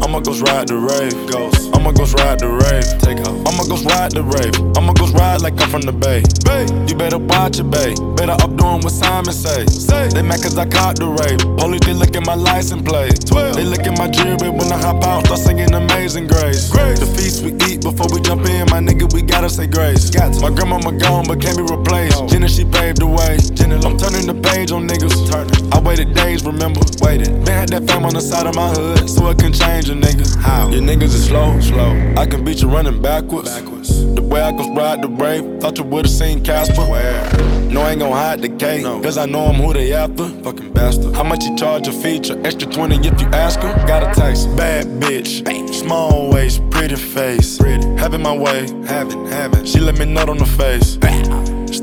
I'ma 0.08 0.22
go 0.22 0.32
ride 0.40 0.70
the 0.70 0.80
Wraith. 0.80 1.20
Ghost. 1.28 1.68
I'ma 1.76 1.92
go 1.92 2.08
ride 2.16 2.40
the 2.40 2.48
Wraith. 2.48 2.96
Take 3.04 3.20
off. 3.28 3.44
I'ma 3.44 3.68
go 3.68 3.76
ride 3.92 4.16
the 4.16 4.24
Wraith. 4.24 4.56
I'ma 4.80 4.96
go 4.96 5.12
ride 5.12 5.42
like 5.44 5.60
I'm 5.60 5.68
from 5.68 5.84
the 5.84 5.92
bay. 5.92 6.24
Bay. 6.48 6.64
You 6.88 6.96
better 6.96 7.20
watch 7.20 7.60
it, 7.60 7.68
bay. 7.68 7.92
Better 8.16 8.32
up 8.40 8.56
doing 8.56 8.80
what 8.80 8.96
Simon 8.96 9.36
say. 9.36 9.68
Say. 9.68 10.08
They 10.08 10.24
mad 10.24 10.40
cause 10.40 10.58
I 10.58 10.64
caught 10.64 10.96
the 10.96 11.12
Wraith. 11.12 11.44
Police 11.60 11.84
they 11.84 11.92
look 11.92 12.16
at 12.16 12.24
my 12.24 12.40
license 12.40 12.88
plate. 12.88 13.20
12. 13.28 13.60
They 13.60 13.68
look 13.68 13.84
at 13.84 14.00
my 14.00 14.08
jewelry 14.08 14.48
when 14.48 14.72
I 14.72 14.80
hop 14.80 15.04
out. 15.04 15.28
Start 15.28 15.44
singing 15.44 15.76
Amazing 15.76 16.32
Grace. 16.32 16.72
Grace. 16.72 17.04
The 17.04 17.12
feast 17.12 17.44
we 17.44 17.52
eat 17.68 17.84
before 17.84 18.08
we 18.08 18.24
jump 18.24 18.48
in, 18.48 18.64
my 18.72 18.80
nigga, 18.80 19.12
we 19.12 19.22
gotta 19.22 19.50
say 19.52 19.68
grace. 19.68 20.10
Got 20.10 20.40
to. 20.40 20.40
My 20.40 20.56
grandmama 20.56 20.96
gone, 20.96 21.28
but 21.28 21.44
can't 21.44 21.60
be 21.60 21.68
replaced. 21.68 22.32
Jenna, 22.32 22.48
she 22.48 22.64
paved 22.64 23.04
the 23.04 23.08
way. 23.12 23.36
Jenna, 23.60 23.76
I'm 23.84 24.00
turning 24.00 24.24
the 24.24 24.40
page 24.40 24.72
on 24.72 24.88
niggas. 24.88 25.28
Turning. 25.28 25.74
I 25.76 25.84
waited 25.84 26.16
days, 26.16 26.46
remember? 26.48 26.80
Waited. 27.04 27.44
Man 27.44 27.68
had 27.68 27.70
that 27.76 27.84
fame 27.92 28.06
on 28.08 28.16
the 28.16 28.24
side 28.24 28.48
of 28.48 28.56
my 28.56 28.72
hood, 28.72 29.10
so 29.10 29.28
it 29.28 29.38
can 29.38 29.52
change 29.52 29.90
nigga. 29.98 30.36
How? 30.42 30.70
Your 30.70 30.82
niggas 30.82 31.14
is 31.14 31.26
slow, 31.26 31.60
slow. 31.60 31.92
I 32.18 32.26
can 32.26 32.44
beat 32.44 32.62
you 32.62 32.70
running 32.70 33.02
backwards. 33.02 33.50
backwards. 33.50 34.16
The 34.16 34.22
way 34.22 34.42
I 34.42 34.52
go 34.52 34.74
ride 34.74 35.02
the 35.02 35.08
brave, 35.08 35.60
thought 35.60 35.78
you 35.78 35.84
would've 35.84 36.12
seen 36.12 36.44
Casper. 36.44 36.84
Where? 36.84 37.22
No, 37.70 37.82
I 37.82 37.92
ain't 37.92 38.00
gon' 38.00 38.12
hide 38.12 38.42
the 38.42 38.50
K, 38.50 38.82
no. 38.82 39.02
cause 39.02 39.18
I 39.18 39.26
know 39.26 39.46
I'm 39.48 39.56
who 39.56 39.74
they 39.74 39.94
after. 39.94 40.30
Fucking 40.44 40.72
bastard. 40.74 41.16
How 41.16 41.24
much 41.24 41.44
you 41.44 41.56
charge 41.58 41.88
a 41.88 41.92
feature? 41.92 42.40
Extra 42.46 42.70
20 42.70 43.08
if 43.08 43.22
you 43.22 43.28
ask 43.28 43.60
him. 43.60 43.76
Got 43.86 44.04
a 44.04 44.20
text. 44.20 44.56
Bad 44.56 44.86
bitch. 45.02 45.44
Bang. 45.44 45.72
Small 45.74 46.32
waist, 46.32 46.62
pretty 46.70 46.96
face. 46.96 47.58
Pretty. 47.58 47.86
Having 47.98 48.22
my 48.22 48.36
way. 48.36 48.68
Having, 48.86 49.28
having. 49.28 49.66
She 49.66 49.80
let 49.80 49.98
me 49.98 50.06
nut 50.06 50.30
on 50.30 50.38
the 50.38 50.46
face. 50.46 50.98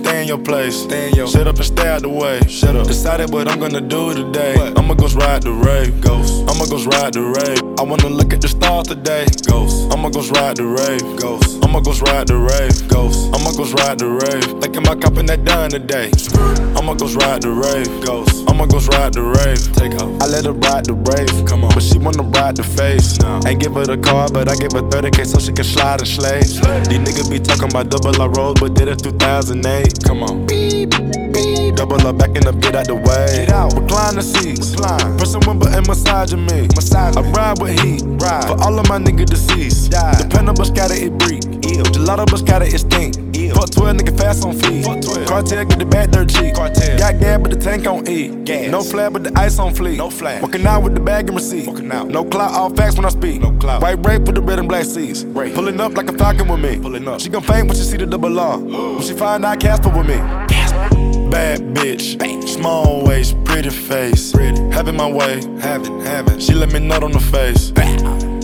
Stay 0.04 0.20
in 0.20 0.28
your 0.28 0.38
place. 0.38 0.82
Stay 0.82 1.08
in 1.08 1.14
your. 1.14 1.26
Shut 1.26 1.48
up 1.48 1.56
and 1.56 1.64
stay 1.64 1.88
out 1.88 2.02
the 2.02 2.10
way. 2.10 2.38
Shut 2.46 2.76
up. 2.76 2.86
Decided 2.86 3.32
what 3.32 3.48
I'm 3.48 3.58
gonna 3.58 3.80
do 3.80 4.12
today. 4.12 4.54
I'ma 4.76 4.92
go 4.92 5.06
ride 5.16 5.42
the 5.42 5.50
Wraith. 5.50 5.98
Ghost. 6.02 6.44
I'ma 6.44 6.66
go 6.66 6.76
ride 6.84 7.14
the 7.14 7.22
Wraith. 7.22 7.62
I 7.80 7.82
wanna 7.82 8.10
look 8.10 8.34
at 8.34 8.42
the 8.42 8.48
stars 8.48 8.88
today. 8.88 9.24
Ghost. 9.48 9.90
I'ma 9.90 10.10
go 10.10 10.20
ride 10.36 10.58
the 10.58 10.66
Wraith. 10.66 11.04
Ghost. 11.18 11.64
I'ma 11.64 11.80
go 11.80 11.92
ride 12.04 12.28
the 12.28 12.36
Wraith. 12.36 12.86
Ghost. 12.86 13.32
I'ma 13.32 13.52
go 13.56 13.64
ride 13.80 13.98
the 13.98 14.08
Wraith. 14.08 14.52
Like 14.60 14.76
am 14.76 14.86
I 14.92 14.94
copping 14.94 15.24
that 15.26 15.42
Dawn 15.42 15.70
today? 15.70 16.12
I'ma 16.76 16.92
go 16.92 17.08
ride 17.24 17.40
the 17.40 17.52
Wraith. 17.56 17.88
Ghost. 18.04 18.44
I'ma 18.46 18.66
go 18.66 18.78
ride 18.92 19.14
the 19.14 19.22
Wraith. 19.24 19.72
Take 19.72 19.96
off. 20.04 20.12
I 20.20 20.26
let 20.28 20.44
her 20.44 20.52
ride 20.52 20.84
the 20.84 20.92
Wraith. 20.92 21.48
Come 21.48 21.64
on. 21.64 21.72
But 21.72 21.82
she 21.82 21.96
wanna 21.96 22.28
ride 22.36 22.56
the 22.56 22.62
face. 22.62 23.16
Ain't 23.48 23.58
give 23.58 23.72
her 23.72 23.86
the 23.86 23.96
car, 23.96 24.28
but 24.28 24.52
I 24.52 24.54
give 24.56 24.72
her 24.72 24.84
30k 24.84 25.24
so 25.24 25.38
she 25.40 25.52
can 25.52 25.64
slide 25.64 26.04
and 26.04 26.08
slay. 26.08 26.40
These 26.44 27.00
niggas 27.00 27.30
be 27.30 27.40
talking 27.40 27.72
about 27.72 27.88
double 27.88 28.20
I 28.20 28.26
roll, 28.26 28.52
but 28.52 28.74
did 28.74 28.88
it 28.88 28.98
2008. 29.00 29.93
Come 30.02 30.22
on. 30.22 30.46
Beep, 30.46 30.90
beep. 30.90 31.74
Double 31.76 32.00
up, 32.06 32.18
backing 32.18 32.46
up, 32.46 32.58
get 32.60 32.74
out 32.74 32.86
the 32.86 32.94
way. 32.94 33.46
Get 33.46 33.52
out. 33.52 33.74
Recline 33.74 34.16
the 34.16 34.22
seats. 34.22 34.72
Recline. 34.72 35.16
Press 35.16 35.36
wimble 35.46 35.68
and 35.68 35.86
massaging 35.86 36.46
me. 36.46 36.68
Massage. 36.74 37.16
I 37.16 37.22
ride 37.30 37.60
with 37.60 37.78
heat. 37.80 38.02
Ride. 38.04 38.44
For 38.44 38.62
all 38.62 38.78
of 38.78 38.88
my 38.88 38.98
niggas 38.98 39.26
deceased. 39.26 39.90
Die. 39.90 40.22
Dependable 40.22 40.64
scatter 40.64 40.94
it 40.94 41.16
breathe. 41.18 41.53
Gelato 41.82 42.26
but 42.30 42.38
scatter 42.38 42.64
it 42.64 42.78
stink. 42.78 43.14
Fuck 43.54 43.70
12 43.70 43.96
nigga 43.96 44.18
fast 44.18 44.44
on 44.44 44.54
feet. 44.54 44.84
Cartel 45.26 45.64
get 45.64 45.78
the 45.78 45.84
back 45.84 46.10
dirt 46.10 46.28
cheap. 46.28 46.54
Cartel. 46.54 46.98
Got 46.98 47.20
gas 47.20 47.40
but 47.40 47.50
the 47.50 47.56
tank 47.56 47.86
on 47.86 48.08
E. 48.08 48.28
Gas. 48.44 48.70
No 48.70 48.82
flag 48.82 49.12
but 49.12 49.24
the 49.24 49.32
ice 49.38 49.58
on 49.58 49.74
fleek. 49.74 49.96
No 49.98 50.10
flag. 50.10 50.42
Walking 50.42 50.66
out 50.66 50.82
with 50.82 50.94
the 50.94 51.00
bag 51.00 51.28
and 51.28 51.36
receipt. 51.36 51.66
Walking 51.66 51.90
out. 51.92 52.08
No 52.08 52.24
clout, 52.24 52.52
all 52.52 52.70
facts 52.70 52.96
when 52.96 53.04
I 53.04 53.10
speak. 53.10 53.40
No 53.40 53.52
clout. 53.52 53.82
White 53.82 54.04
Wraith 54.04 54.22
with 54.22 54.34
the 54.36 54.42
red 54.42 54.58
and 54.58 54.68
black 54.68 54.84
seats. 54.84 55.24
Pulling 55.24 55.80
up 55.80 55.96
like 55.96 56.08
a 56.08 56.12
falcon 56.12 56.48
with 56.48 56.60
me. 56.60 56.78
Pulling 56.78 57.06
up. 57.08 57.20
She 57.20 57.28
gon' 57.28 57.42
faint 57.42 57.68
when 57.68 57.76
she 57.76 57.82
see 57.82 57.96
the 57.96 58.06
double 58.06 58.38
R. 58.38 58.58
when 58.58 59.02
she 59.02 59.12
find 59.14 59.44
out 59.44 59.60
Casper 59.60 59.90
with 59.90 60.06
me. 60.06 60.16
Bad 61.30 61.60
bitch, 61.74 62.48
small 62.48 63.04
waist, 63.04 63.36
pretty 63.44 63.70
face. 63.70 64.30
Having 64.32 64.96
my 64.96 65.10
way, 65.10 65.42
having, 65.60 66.00
having. 66.02 66.38
She 66.38 66.54
let 66.54 66.72
me 66.72 66.78
nut 66.78 67.02
on 67.02 67.10
the 67.10 67.18
face. 67.18 67.72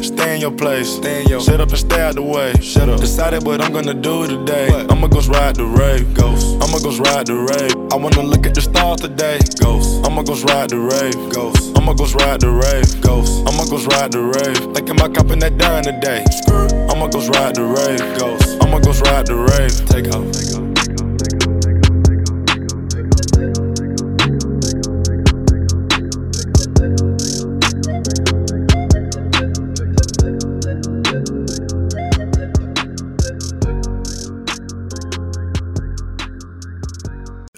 Stay 0.03 0.35
in 0.35 0.41
your 0.41 0.51
place, 0.51 0.89
stay 0.97 1.23
in 1.23 1.29
your. 1.29 1.41
Shut 1.41 1.61
up 1.61 1.69
and 1.69 1.79
stay 1.79 2.01
out 2.01 2.15
the 2.15 2.23
way. 2.23 2.55
Shut 2.61 2.89
up. 2.89 3.01
Decided 3.01 3.45
what 3.45 3.61
I'm 3.61 3.73
gonna 3.73 3.95
do 3.95 4.27
today. 4.27 4.69
I'ma 4.89 5.07
go 5.09 5.21
ride 5.29 5.57
the 5.57 5.65
Wraith, 5.65 6.15
ghost. 6.15 6.57
I'ma 6.63 6.79
go 6.79 6.91
ride 6.97 7.27
the 7.27 7.37
Wraith. 7.37 7.77
I 7.93 7.97
wanna 7.97 8.23
look 8.23 8.47
at 8.47 8.55
the 8.55 8.63
stars 8.63 9.01
today, 9.01 9.39
ghost. 9.61 10.05
I'ma 10.07 10.23
go 10.23 10.35
ride 10.49 10.71
the 10.71 10.79
Wraith, 10.79 11.35
ghost. 11.35 11.77
I'ma 11.77 11.93
go 11.93 12.07
ride 12.19 12.41
the 12.41 12.51
Wraith, 12.51 13.01
ghost. 13.03 13.43
I'ma 13.47 13.65
go 13.67 13.77
ride 13.93 14.13
the 14.13 14.23
Wraith. 14.23 14.65
Like 14.75 14.89
am 14.89 15.01
I 15.01 15.09
copping 15.09 15.41
that 15.41 15.59
Dawn 15.59 15.83
today? 15.83 16.25
I'ma 16.91 17.09
go 17.09 17.21
ride 17.29 17.55
the 17.57 17.65
Wraith, 17.65 18.19
ghost. 18.19 18.63
I'ma 18.63 18.79
go 18.81 18.93
ride 19.05 19.27
the 19.27 19.37
Wraith. 19.37 19.87
Take 19.87 20.09
off. 20.15 20.25
Take 20.33 20.57
off. 20.57 20.70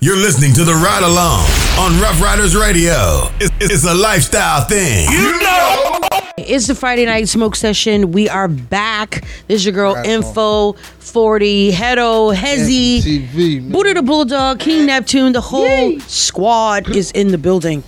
You're 0.03 0.16
listening 0.16 0.53
to 0.55 0.64
the 0.64 0.74
Ride 0.74 1.05
Along 1.05 1.46
on 1.78 2.00
Ruff 2.03 2.20
Ryders 2.20 2.57
Radio. 2.57 3.28
It's, 3.38 3.53
it's 3.61 3.84
a 3.84 3.94
lifestyle 3.94 4.64
thing. 4.64 5.09
You 5.09 5.40
know. 5.40 6.00
It's 6.38 6.66
the 6.66 6.74
Friday 6.74 7.07
night 7.07 7.28
smoke 7.28 7.55
session. 7.55 8.11
We 8.11 8.28
are 8.28 8.48
back. 8.48 9.24
This 9.46 9.61
is 9.61 9.64
your 9.64 9.74
girl 9.74 9.94
Info 9.94 10.72
40, 10.72 11.70
Hedo, 11.70 12.34
Hezzy, 12.34 13.70
Buddha 13.70 13.94
the 13.94 14.03
Bulldog, 14.03 14.59
King 14.59 14.86
Neptune. 14.86 15.34
The 15.34 15.40
whole 15.40 16.00
squad 16.00 16.90
is 16.96 17.12
in 17.12 17.28
the 17.28 17.38
building. 17.38 17.84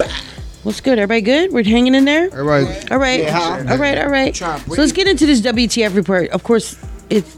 What's 0.62 0.80
good? 0.80 1.00
Everybody 1.00 1.20
good? 1.20 1.52
We're 1.52 1.64
hanging 1.64 1.96
in 1.96 2.04
there? 2.04 2.30
All 2.32 2.44
right. 2.44 2.92
All 2.92 2.98
right. 2.98 3.22
Yeah. 3.24 3.66
All 3.68 3.76
right. 3.76 3.98
All 3.98 4.08
right. 4.08 4.36
So 4.36 4.56
let's 4.68 4.92
get 4.92 5.08
into 5.08 5.26
this 5.26 5.40
WTF 5.40 5.96
report. 5.96 6.30
Of 6.30 6.44
course, 6.44 6.78
it's 7.10 7.36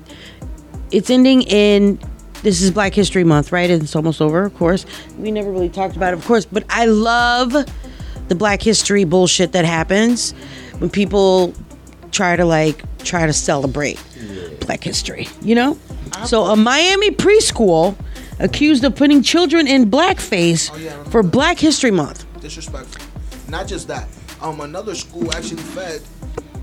it's 0.90 1.08
ending 1.08 1.40
in 1.44 1.98
this 2.46 2.62
is 2.62 2.70
Black 2.70 2.94
History 2.94 3.24
Month, 3.24 3.50
right? 3.50 3.68
And 3.68 3.82
it's 3.82 3.96
almost 3.96 4.22
over, 4.22 4.44
of 4.44 4.54
course. 4.54 4.86
We 5.18 5.32
never 5.32 5.50
really 5.50 5.68
talked 5.68 5.96
about 5.96 6.12
it, 6.12 6.18
of 6.18 6.24
course, 6.24 6.44
but 6.44 6.62
I 6.70 6.86
love 6.86 7.52
the 8.28 8.34
Black 8.36 8.62
History 8.62 9.02
bullshit 9.02 9.50
that 9.50 9.64
happens 9.64 10.30
when 10.78 10.88
people 10.88 11.52
try 12.12 12.36
to 12.36 12.44
like 12.44 12.84
try 13.02 13.26
to 13.26 13.32
celebrate 13.32 14.00
Black 14.60 14.84
History, 14.84 15.26
you 15.42 15.56
know? 15.56 15.76
So 16.24 16.44
a 16.44 16.54
Miami 16.54 17.10
preschool 17.10 17.96
accused 18.38 18.84
of 18.84 18.94
putting 18.94 19.24
children 19.24 19.66
in 19.66 19.90
blackface 19.90 20.70
for 21.10 21.24
Black 21.24 21.58
History 21.58 21.90
Month. 21.90 22.24
Disrespectful. 22.40 23.04
Not 23.50 23.66
just 23.66 23.88
that. 23.88 24.08
Um, 24.40 24.60
another 24.60 24.94
school 24.94 25.34
actually 25.34 25.62
fed 25.62 26.00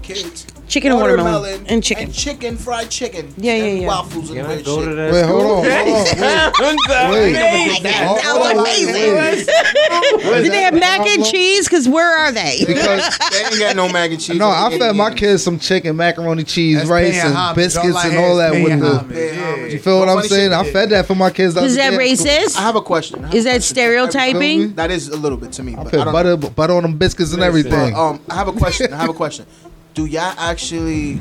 kids 0.04 0.45
Chicken 0.68 0.91
and 0.91 1.01
watermelon 1.01 1.66
and 1.68 1.84
chicken. 1.84 2.06
and 2.06 2.14
chicken, 2.14 2.58
fried 2.58 2.89
chicken. 2.89 3.32
Yeah, 3.38 3.56
yeah, 3.56 3.66
yeah. 3.82 3.88
Waffles 3.88 4.30
and 4.30 4.39
Can 4.39 4.45
I 4.45 4.54
weird 4.56 4.66
go 4.66 4.80
shit. 4.80 4.89
to 4.89 4.95
that 4.95 5.14
Wait, 5.14 5.26
hold 5.26 5.41
on, 5.43 5.49
hold 5.51 7.08
on, 7.08 7.14
wait. 7.14 7.34
Wait. 7.34 7.84
That 7.84 8.36
was 8.39 8.51
amazing. 8.60 10.43
Did 10.43 10.51
they 10.51 10.62
have 10.64 10.74
mac 10.74 11.01
and 11.01 11.26
cheese? 11.26 11.68
Because 11.68 11.88
where 11.88 12.10
are 12.18 12.32
they? 12.32 12.64
Because 12.74 13.20
they 13.32 13.43
ain't 13.43 13.60
got 13.60 13.76
no 13.76 13.88
mac 13.89 14.10
and 14.12 14.20
cheese. 14.20 14.38
No, 14.39 14.49
I 14.49 14.76
fed 14.78 14.95
my 14.95 15.14
kids 15.14 15.43
some 15.43 15.60
chicken, 15.60 15.95
macaroni, 15.95 16.43
cheese, 16.43 16.78
That's 16.78 16.89
rice, 16.89 17.24
and 17.24 17.36
homage. 17.36 17.56
Biscuits 17.56 17.95
I 17.95 18.08
and 18.08 18.18
all 18.18 18.38
that 18.38 18.54
with 18.54 18.80
the. 18.80 18.97
homage. 18.99 19.74
You 19.74 19.80
feel 19.80 19.99
what 19.99 20.10
I'm 20.10 20.24
saying? 20.24 20.54
I 20.54 20.72
fed 20.72 20.89
that 20.89 21.06
for 21.06 21.16
my 21.16 21.30
kids. 21.30 21.56
Is 21.56 21.76
that 21.76 21.93
racist? 21.93 22.58
I 22.58 22.62
have 22.62 22.76
a 22.76 22.82
question. 22.82 23.26
Is 23.34 23.43
that 23.43 23.62
stereotyping? 23.64 24.74
That 24.74 24.89
is 24.91 25.10
a 25.10 25.18
little 25.18 25.38
bit 25.38 25.51
to 25.54 25.64
me. 25.64 25.76
But 25.76 25.91
Put 25.91 26.06
butter, 26.06 26.36
butter 26.38 26.74
on 26.74 26.84
them 26.84 26.97
biscuits 26.97 27.34
and 27.34 27.43
everything. 27.43 27.93
Um, 27.95 28.22
I 28.30 28.36
have 28.36 28.47
a 28.47 28.54
question. 28.54 28.91
I 28.91 28.97
have 28.97 29.10
a 29.10 29.14
question. 29.14 29.45
Do 29.93 30.05
y'all 30.05 30.33
actually 30.37 31.19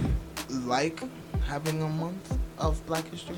like 0.51 1.03
having 1.47 1.83
a 1.83 1.89
month 1.89 2.39
of 2.59 2.85
Black 2.87 3.07
History? 3.11 3.37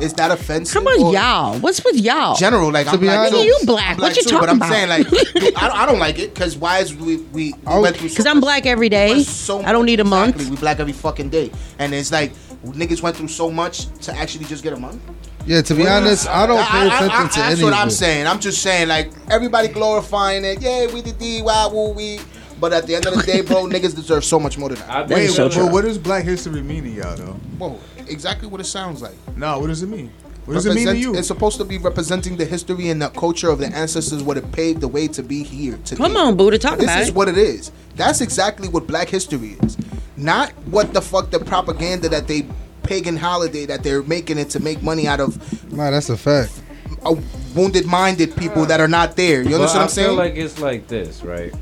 Is 0.00 0.14
that 0.14 0.30
offensive? 0.30 0.72
Come 0.72 0.86
on, 0.86 1.12
y'all. 1.12 1.58
What's 1.58 1.84
with 1.84 1.96
y'all? 1.96 2.34
General, 2.34 2.70
like 2.72 2.86
To 2.86 2.92
I'm 2.94 3.00
be 3.00 3.06
black. 3.06 3.18
honest- 3.18 3.32
too. 3.34 3.38
Nigga, 3.40 3.44
you 3.46 3.58
black. 3.66 3.94
I'm 3.96 4.00
What 4.00 4.16
you 4.16 4.22
too, 4.22 4.30
talking 4.30 4.40
But 4.40 4.50
I'm 4.50 4.56
about? 4.56 4.70
saying 4.70 4.88
like, 4.88 5.08
dude, 5.10 5.54
I, 5.54 5.68
don't, 5.68 5.78
I 5.80 5.86
don't 5.86 5.98
like 5.98 6.18
it 6.18 6.32
because 6.32 6.56
why 6.56 6.78
is 6.78 6.94
we 6.94 7.16
we, 7.18 7.22
we 7.32 7.54
oh, 7.66 7.82
went 7.82 7.96
through 7.98 8.08
so 8.08 8.14
Because 8.14 8.26
I'm 8.26 8.40
black 8.40 8.64
every 8.64 8.88
day. 8.88 9.22
so 9.22 9.62
I 9.62 9.72
don't 9.72 9.84
need 9.84 10.00
a 10.00 10.04
month. 10.04 10.36
Exactly, 10.36 10.50
we 10.56 10.60
black 10.60 10.80
every 10.80 10.94
fucking 10.94 11.28
day, 11.28 11.50
and 11.78 11.92
it's 11.92 12.10
like 12.10 12.32
niggas 12.64 13.02
went 13.02 13.16
through 13.16 13.28
so 13.28 13.50
much 13.50 13.86
to 14.00 14.16
actually 14.16 14.46
just 14.46 14.62
get 14.64 14.72
a 14.72 14.76
month. 14.78 15.00
Yeah, 15.44 15.60
to 15.60 15.74
be 15.74 15.86
honest, 15.86 16.28
I 16.28 16.46
don't 16.46 16.64
pay 16.66 16.86
attention 16.86 17.08
to 17.10 17.40
That's 17.40 17.54
any 17.56 17.64
what 17.64 17.72
of 17.74 17.78
I'm 17.80 17.88
it. 17.88 17.90
saying. 17.90 18.26
I'm 18.28 18.38
just 18.40 18.62
saying, 18.62 18.88
like 18.88 19.12
everybody 19.28 19.68
glorifying 19.68 20.44
it. 20.44 20.62
Yeah, 20.62 20.86
we 20.92 21.02
did 21.02 21.18
the 21.18 21.42
wow 21.42 21.68
woo 21.70 21.90
we. 21.90 22.18
But 22.62 22.72
at 22.72 22.86
the 22.86 22.94
end 22.94 23.06
of 23.06 23.14
the 23.16 23.22
day, 23.24 23.40
bro, 23.40 23.64
niggas 23.64 23.96
deserve 23.96 24.24
so 24.24 24.38
much 24.38 24.56
more 24.56 24.68
than 24.68 24.78
that. 24.86 25.08
Wait, 25.08 25.36
but 25.36 25.72
what 25.72 25.82
does 25.84 25.98
Black 25.98 26.22
History 26.24 26.62
mean 26.62 26.84
to 26.84 26.90
y'all 26.90 27.16
though? 27.16 27.32
Whoa, 27.58 27.80
exactly 28.06 28.46
what 28.46 28.60
it 28.60 28.66
sounds 28.66 29.02
like. 29.02 29.16
No, 29.36 29.58
what 29.58 29.66
does 29.66 29.82
it 29.82 29.88
mean? 29.88 30.12
What 30.44 30.54
does 30.54 30.66
it 30.66 30.74
mean 30.76 30.86
to 30.86 30.96
you? 30.96 31.16
It's 31.16 31.26
supposed 31.26 31.58
to 31.58 31.64
be 31.64 31.78
representing 31.78 32.36
the 32.36 32.44
history 32.44 32.88
and 32.90 33.02
the 33.02 33.08
culture 33.08 33.50
of 33.50 33.58
the 33.58 33.66
ancestors, 33.66 34.22
what 34.22 34.36
it 34.36 34.52
paved 34.52 34.80
the 34.80 34.86
way 34.86 35.08
to 35.08 35.24
be 35.24 35.42
here. 35.42 35.76
Today. 35.84 35.96
Come 36.04 36.16
on, 36.16 36.36
Buddha, 36.36 36.56
talk 36.56 36.74
about. 36.74 36.82
this 36.82 36.90
about 36.90 37.02
is 37.02 37.10
what 37.12 37.26
it 37.28 37.36
is. 37.36 37.72
That's 37.96 38.20
exactly 38.20 38.68
what 38.68 38.86
Black 38.86 39.08
History 39.08 39.56
is. 39.64 39.76
Not 40.16 40.50
what 40.70 40.94
the 40.94 41.02
fuck 41.02 41.30
the 41.32 41.40
propaganda 41.40 42.08
that 42.10 42.28
they 42.28 42.46
pagan 42.84 43.16
holiday 43.16 43.66
that 43.66 43.82
they're 43.82 44.04
making 44.04 44.38
it 44.38 44.50
to 44.50 44.60
make 44.60 44.84
money 44.84 45.08
out 45.08 45.18
of 45.18 45.36
Nah, 45.72 45.90
that's 45.90 46.10
a 46.10 46.16
fact. 46.16 46.62
uh, 47.04 47.16
wounded 47.56 47.86
minded 47.86 48.36
people 48.36 48.66
that 48.66 48.78
are 48.80 48.86
not 48.88 49.16
there. 49.16 49.42
You 49.42 49.50
But 49.50 49.54
understand 49.62 49.78
what 49.78 49.82
I'm 49.82 49.88
saying? 49.88 50.08
feel 50.10 50.16
like 50.16 50.36
it's 50.36 50.60
like 50.60 50.86
this, 50.86 51.22
right? 51.24 51.52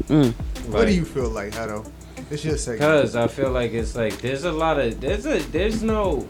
What 0.69 0.87
do 0.87 0.93
you 0.93 1.05
feel 1.05 1.29
like, 1.29 1.55
Hato? 1.55 1.85
It's 2.31 2.45
your 2.45 2.57
segment. 2.57 2.81
Cause 2.81 3.17
I 3.17 3.27
feel 3.27 3.51
like 3.51 3.73
it's 3.73 3.97
like 3.97 4.19
there's 4.19 4.45
a 4.45 4.53
lot 4.53 4.79
of 4.79 5.01
there's 5.01 5.27
a 5.27 5.39
there's 5.51 5.83
no 5.83 6.27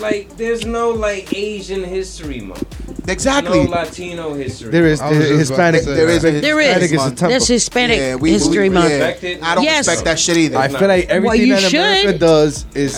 like 0.00 0.36
there's 0.36 0.64
no 0.66 0.90
like 0.90 1.32
Asian 1.32 1.84
history 1.84 2.40
month. 2.40 2.64
Exactly. 3.08 3.64
No 3.64 3.70
Latino 3.70 4.34
history. 4.34 4.70
There 4.70 4.86
is 4.86 5.00
month. 5.00 5.12
there 5.18 5.32
is 5.32 5.38
Hispanic. 5.48 5.82
There 5.84 6.08
is 6.08 6.24
a 6.24 6.40
There 6.40 6.60
is. 6.60 6.66
Hispanic 6.76 6.92
is 6.92 7.00
a 7.06 7.08
temple. 7.10 7.28
That's 7.30 7.46
Hispanic 7.48 7.98
Yeah, 7.98 8.14
we- 8.16 8.30
History 8.30 8.68
we- 8.68 8.74
Month. 8.74 8.90
yeah. 8.90 9.36
I 9.42 9.54
don't 9.54 9.64
Yes. 9.64 9.86
respect 9.88 10.04
that 10.04 10.18
shit 10.18 10.36
either. 10.36 10.58
I 10.58 10.68
feel 10.68 10.86
like 10.88 11.08
everything 11.08 11.40
you 11.46 11.54
that 11.56 11.72
America 11.72 12.10
should. 12.12 12.20
does 12.20 12.66
is 12.74 12.94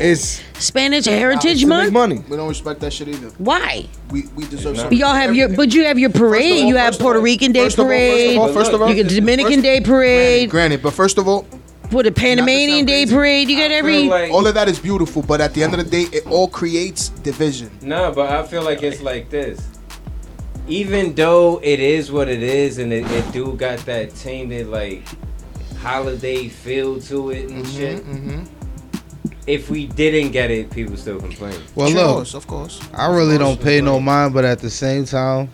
is 0.00 0.40
Spanish 0.58 1.04
Heritage 1.06 1.60
to 1.60 1.66
make 1.66 1.78
Month. 1.78 1.92
money. 1.92 2.24
we 2.28 2.36
don't 2.36 2.48
respect 2.48 2.80
that 2.80 2.92
shit 2.92 3.08
either. 3.08 3.28
Why? 3.38 3.86
We 4.10 4.24
we 4.36 4.44
deserve 4.46 4.74
Nah. 4.74 4.82
something. 4.82 4.88
But 4.88 4.98
y'all 4.98 5.14
have 5.14 5.34
your, 5.34 5.48
but 5.50 5.72
you 5.72 5.84
have 5.84 5.98
your 5.98 6.10
parade. 6.10 6.62
all, 6.64 6.68
you 6.68 6.76
have 6.76 6.98
Puerto 6.98 7.18
all- 7.18 7.24
Rican 7.24 7.52
Day 7.52 7.64
first 7.64 7.78
of 7.78 7.84
all- 7.86 7.90
first 7.90 8.02
of 8.02 8.16
parade. 8.26 8.38
all- 8.38 8.52
first 8.52 8.72
of 8.72 8.82
all- 8.82 8.88
you 8.88 8.94
get 8.96 9.08
Dominican 9.08 9.52
first- 9.54 9.62
Day 9.62 9.80
parade. 9.80 10.50
Granted, 10.50 10.82
but 10.82 10.92
first 10.92 11.16
of 11.18 11.28
all, 11.28 11.46
For 11.90 12.02
the 12.02 12.12
Panamanian 12.12 12.84
Day 12.84 13.02
crazy. 13.04 13.14
parade, 13.14 13.48
you 13.48 13.56
got 13.58 13.70
every. 13.70 14.08
like- 14.08 14.30
all 14.32 14.46
of 14.46 14.54
that 14.54 14.68
is 14.68 14.78
beautiful. 14.78 15.22
But 15.22 15.40
at 15.40 15.54
the 15.54 15.62
end 15.62 15.72
of 15.74 15.78
the 15.82 15.90
day, 15.90 16.06
it 16.16 16.26
all 16.26 16.48
creates 16.48 17.08
division. 17.08 17.70
No, 17.80 18.12
but 18.12 18.30
I 18.30 18.42
feel 18.46 18.62
like 18.62 18.82
it's 18.82 19.00
like 19.00 19.30
this. 19.30 19.66
Even 20.66 21.14
though 21.14 21.60
it 21.62 21.80
is 21.80 22.12
what 22.12 22.28
it 22.28 22.42
is, 22.42 22.76
and 22.78 22.92
it, 22.92 23.10
it 23.10 23.32
do 23.32 23.54
got 23.54 23.78
that 23.86 24.14
tainted 24.14 24.66
like 24.66 25.02
holiday 25.78 26.48
feel 26.48 27.00
to 27.00 27.30
it 27.30 27.48
and 27.48 27.64
mm-hmm, 27.64 27.76
shit. 27.76 28.04
Mm-hmm. 28.04 28.44
if 29.46 29.70
we 29.70 29.86
didn't 29.86 30.32
get 30.32 30.50
it, 30.50 30.70
people 30.70 30.94
still 30.96 31.18
complain. 31.18 31.58
Well, 31.74 31.88
Of 31.88 31.94
look, 31.94 32.16
course, 32.16 32.34
of 32.34 32.46
course. 32.46 32.80
I 32.92 33.06
really 33.14 33.38
don't 33.38 33.58
pay 33.58 33.80
no 33.80 33.98
mind, 33.98 34.34
but 34.34 34.44
at 34.44 34.58
the 34.58 34.68
same 34.68 35.06
time, 35.06 35.48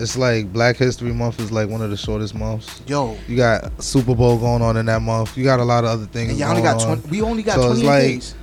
it's 0.00 0.16
like 0.16 0.52
Black 0.52 0.76
History 0.76 1.12
Month 1.12 1.40
is 1.40 1.52
like 1.52 1.68
one 1.68 1.82
of 1.82 1.90
the 1.90 1.96
shortest 1.96 2.34
months. 2.34 2.80
Yo, 2.86 3.16
You 3.28 3.36
got 3.36 3.82
Super 3.82 4.14
Bowl 4.14 4.38
going 4.38 4.62
on 4.62 4.76
in 4.76 4.86
that 4.86 5.02
month. 5.02 5.36
You 5.36 5.44
got 5.44 5.60
a 5.60 5.64
lot 5.64 5.84
of 5.84 5.90
other 5.90 6.06
things. 6.06 6.30
and 6.30 6.38
y'all 6.38 6.50
only 6.50 6.62
going 6.62 6.78
got 6.78 6.86
on. 6.88 7.00
20. 7.02 7.08
We 7.10 7.22
only 7.22 7.42
got 7.42 7.56
So 7.56 7.72
it's 7.72 7.82
like- 7.82 8.02
days. 8.02 8.34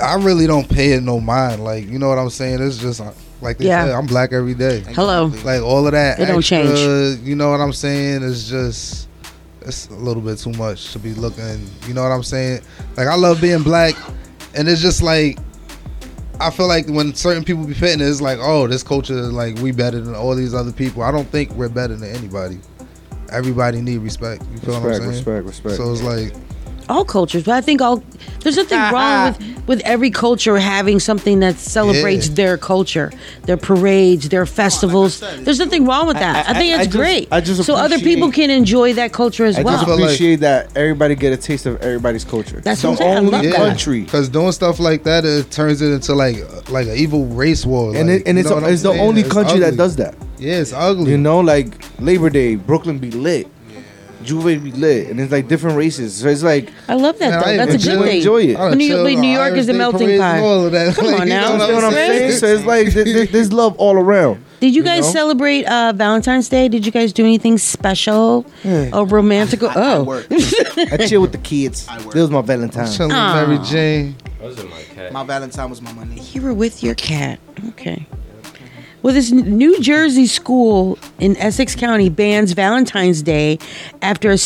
I 0.00 0.14
really 0.14 0.46
don't 0.46 0.68
pay 0.68 0.92
it 0.92 1.02
no 1.02 1.18
mind. 1.18 1.64
Like 1.64 1.88
you 1.88 1.98
know 1.98 2.08
what 2.08 2.18
I'm 2.18 2.30
saying? 2.30 2.62
It's 2.62 2.78
just 2.78 3.00
uh, 3.00 3.10
like 3.40 3.58
they 3.58 3.66
Yeah. 3.66 3.86
said, 3.86 3.94
I'm 3.94 4.06
black 4.06 4.32
every 4.32 4.54
day. 4.54 4.84
Hello. 4.94 5.26
Like 5.44 5.60
all 5.60 5.86
of 5.86 5.92
that. 5.92 6.20
It 6.20 6.26
don't 6.26 6.40
change. 6.40 7.18
You 7.26 7.34
know 7.34 7.50
what 7.50 7.60
I'm 7.60 7.72
saying? 7.72 8.22
It's 8.22 8.48
just 8.48 9.08
it's 9.62 9.88
a 9.88 9.94
little 9.94 10.22
bit 10.22 10.38
too 10.38 10.52
much 10.52 10.92
to 10.92 11.00
be 11.00 11.14
looking. 11.14 11.68
You 11.88 11.94
know 11.94 12.02
what 12.04 12.12
I'm 12.12 12.22
saying? 12.22 12.60
Like 12.96 13.08
I 13.08 13.16
love 13.16 13.40
being 13.40 13.64
black, 13.64 13.96
and 14.54 14.68
it's 14.68 14.80
just 14.80 15.02
like 15.02 15.36
I 16.40 16.50
feel 16.50 16.68
like 16.68 16.86
when 16.88 17.14
certain 17.14 17.44
people 17.44 17.64
be 17.64 17.74
fitting, 17.74 18.06
it's 18.06 18.20
like, 18.20 18.38
oh, 18.40 18.66
this 18.68 18.82
culture 18.82 19.18
is 19.18 19.32
like 19.32 19.56
we 19.58 19.72
better 19.72 20.00
than 20.00 20.14
all 20.14 20.34
these 20.36 20.54
other 20.54 20.72
people. 20.72 21.02
I 21.02 21.10
don't 21.10 21.28
think 21.28 21.50
we're 21.52 21.68
better 21.68 21.96
than 21.96 22.14
anybody. 22.14 22.60
Everybody 23.32 23.80
need 23.80 23.98
respect. 23.98 24.42
You 24.52 24.58
feel 24.58 24.74
what 24.80 24.84
Respect, 24.84 25.04
I'm 25.04 25.12
saying? 25.12 25.40
respect, 25.42 25.46
respect. 25.46 25.76
So 25.76 25.92
it's 25.92 26.02
like 26.02 26.32
all 26.88 27.04
cultures, 27.04 27.42
but 27.44 27.52
I 27.54 27.60
think 27.60 27.80
all 27.82 28.02
there's 28.40 28.56
nothing 28.56 28.78
wrong 28.78 29.34
with 29.38 29.58
with 29.68 29.80
every 29.84 30.10
culture 30.10 30.56
having 30.58 30.98
something 30.98 31.40
that 31.40 31.58
celebrates 31.58 32.28
Yeah. 32.28 32.34
their 32.36 32.56
culture, 32.56 33.12
their 33.44 33.58
parades, 33.58 34.28
their 34.30 34.46
festivals. 34.46 35.20
there's 35.20 35.58
nothing 35.58 35.84
wrong 35.84 36.06
with 36.06 36.18
that. 36.18 36.46
I, 36.48 36.52
I- 36.52 36.54
think 36.54 36.72
I- 36.72 36.74
it's 36.76 36.80
I 36.80 36.84
just- 36.84 36.96
great. 36.96 37.28
I 37.30 37.40
just 37.42 37.64
so 37.64 37.74
other 37.74 37.98
people 37.98 38.28
appreciate- 38.28 38.46
can 38.48 38.56
enjoy 38.56 38.94
that 38.94 39.12
culture 39.12 39.44
as 39.44 39.58
I 39.58 39.62
well. 39.62 39.76
just 39.84 39.90
appreciate 40.00 40.40
that 40.40 40.70
everybody 40.76 41.14
get 41.14 41.32
a 41.34 41.36
taste 41.36 41.66
of 41.66 41.80
everybody's 41.82 42.24
culture. 42.24 42.60
That's 42.62 42.80
the 42.80 42.88
what 42.88 42.92
I'm 42.92 42.96
saying. 42.98 43.12
I 43.12 43.18
only 43.18 43.30
love 43.32 43.42
that. 43.44 43.54
country. 43.56 44.00
Because 44.02 44.28
doing 44.30 44.52
stuff 44.52 44.80
like 44.80 45.02
that, 45.04 45.24
it 45.26 45.50
turns 45.50 45.82
it 45.82 45.92
into 45.92 46.14
like 46.14 46.36
like 46.70 46.86
an 46.86 46.96
evil 46.96 47.26
race 47.26 47.66
war. 47.66 47.94
and 47.94 48.08
like, 48.08 48.20
it, 48.20 48.26
and 48.28 48.36
you 48.38 48.40
it's, 48.40 48.48
know 48.48 48.56
what 48.56 48.64
I'm 48.64 48.72
it's 48.72 48.82
the 48.82 48.92
saying? 48.92 49.00
only 49.06 49.20
It's 49.22 49.32
country 49.32 49.58
that 49.60 49.66
ugly. 49.68 49.76
does 49.76 49.96
that. 49.96 50.14
Yeah, 50.38 50.54
it's 50.54 50.72
ugly. 50.72 51.10
You 51.10 51.18
know, 51.18 51.40
like 51.40 51.66
Labor 52.00 52.30
Day, 52.30 52.54
Brooklyn 52.54 52.98
be 52.98 53.10
lit. 53.10 53.46
Juve 54.22 54.62
be 54.62 54.72
lit, 54.72 55.08
and 55.08 55.20
it's 55.20 55.30
like 55.30 55.46
different 55.48 55.76
races. 55.76 56.16
So 56.16 56.28
it's 56.28 56.42
like 56.42 56.70
I 56.88 56.94
love 56.94 57.18
that 57.20 57.30
Man, 57.30 57.40
though. 57.40 57.46
I 57.46 57.56
That's 57.66 57.84
a 57.84 57.88
good 57.88 58.02
thing. 58.04 58.16
enjoy 58.18 58.42
it. 58.42 58.56
I 58.56 58.70
When 58.70 58.80
you, 58.80 58.88
chill 58.88 59.04
when 59.04 59.14
on 59.16 59.20
New 59.22 59.28
York 59.30 59.46
Irish 59.52 59.60
is 59.60 59.68
a 59.68 59.72
melting 59.74 60.18
pot. 60.18 60.34
and 60.36 60.44
all 60.44 60.66
of 60.66 60.72
that. 60.72 60.94
Come 60.96 61.06
Like, 61.06 61.20
on 61.20 61.28
now. 61.28 61.52
you 61.52 61.58
know 61.58 61.74
what 61.74 61.84
I'm 61.84 61.92
saying? 61.92 62.32
So 62.32 62.46
it's 62.46 62.64
like 62.64 62.92
there- 62.92 63.04
there- 63.04 63.26
there's 63.26 63.52
love 63.52 63.76
all 63.76 63.96
around. 63.96 64.42
Did 64.60 64.74
you 64.74 64.82
You 64.82 64.82
guys 64.82 65.04
know? 65.06 65.12
celebrate 65.12 65.64
uh, 65.66 65.92
Valentine's 65.94 66.48
Day? 66.48 66.68
Did 66.68 66.84
you 66.84 66.90
guys 66.90 67.12
do 67.12 67.22
anything 67.24 67.58
special 67.58 68.44
Yeah. 68.64 68.90
or 68.92 69.06
romantic? 69.06 69.60
oh, 69.62 70.22
I 70.30 71.06
chill 71.06 71.20
with 71.22 71.30
the 71.32 71.38
kids. 71.38 71.86
That 71.86 72.04
was 72.14 72.30
my 72.30 72.42
Valentine. 72.42 72.90
Chilling 72.90 73.10
with 73.10 73.18
Mary 73.48 73.58
Jane. 73.64 74.16
Those 74.40 74.58
are 74.58 74.64
my 74.68 74.82
cat. 74.82 75.12
My 75.12 75.22
Valentine 75.24 75.70
was 75.70 75.80
my 75.80 75.92
money. 75.92 76.20
you 76.32 76.42
were 76.42 76.54
with 76.54 76.82
your 76.82 76.94
cat. 76.96 77.38
Okay. 77.68 78.06
Well, 79.00 79.14
this 79.14 79.30
New 79.30 79.80
Jersey 79.80 80.26
school 80.26 80.98
in 81.20 81.36
Essex 81.36 81.76
County 81.76 82.08
bans 82.08 82.50
Valentine's 82.52 83.22
Day 83.22 83.58
after 84.02 84.30
a 84.30 84.36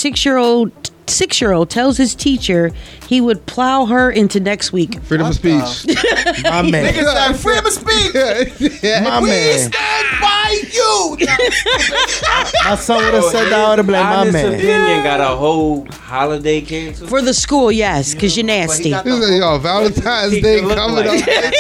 six-year-old 1.07 1.33
six-year-old 1.33 1.71
tells 1.71 1.97
his 1.97 2.15
teacher 2.15 2.73
he 3.09 3.21
would 3.21 3.45
plow 3.47 3.87
her 3.87 4.11
into 4.11 4.41
next 4.41 4.73
week. 4.73 5.01
Freedom 5.03 5.27
of 5.27 5.35
speech. 5.35 5.53
My 6.45 6.63
man. 6.63 6.93
Niggas 6.95 7.13
said 7.13 7.33
freedom 7.35 7.67
of 7.67 7.73
speech. 7.73 8.15
My 8.15 9.01
man. 9.01 9.23
we 9.23 9.29
man. 9.29 9.59
stand 9.71 10.09
by 10.21 10.63
you. 10.73 11.17
My 12.65 12.75
son 12.77 13.05
would 13.05 13.15
have 13.15 13.25
said 13.25 13.51
that. 13.51 13.53
I 13.53 13.69
would 13.71 13.79
have 13.79 13.87
been 13.87 13.93
like, 13.95 14.05
my 14.05 14.17
Honest 14.17 14.33
man. 14.33 14.55
opinion 14.55 15.05
got 15.05 15.21
a 15.21 15.37
whole 15.37 15.87
holiday 15.91 16.61
canceled. 16.61 17.11
For 17.11 17.21
the 17.23 17.35
school, 17.35 17.71
yes, 17.73 18.15
because 18.15 18.37
you're 18.37 18.47
nasty. 18.47 18.91
got 18.91 19.05
He 19.05 19.11
said, 19.21 19.37
Yo, 19.39 19.59
Valentine's 19.59 20.33
Day 20.33 20.57
Teacher 20.57 20.67
look 20.67 20.77
coming 20.79 21.07
like. 21.07 21.29
up. 21.29 21.53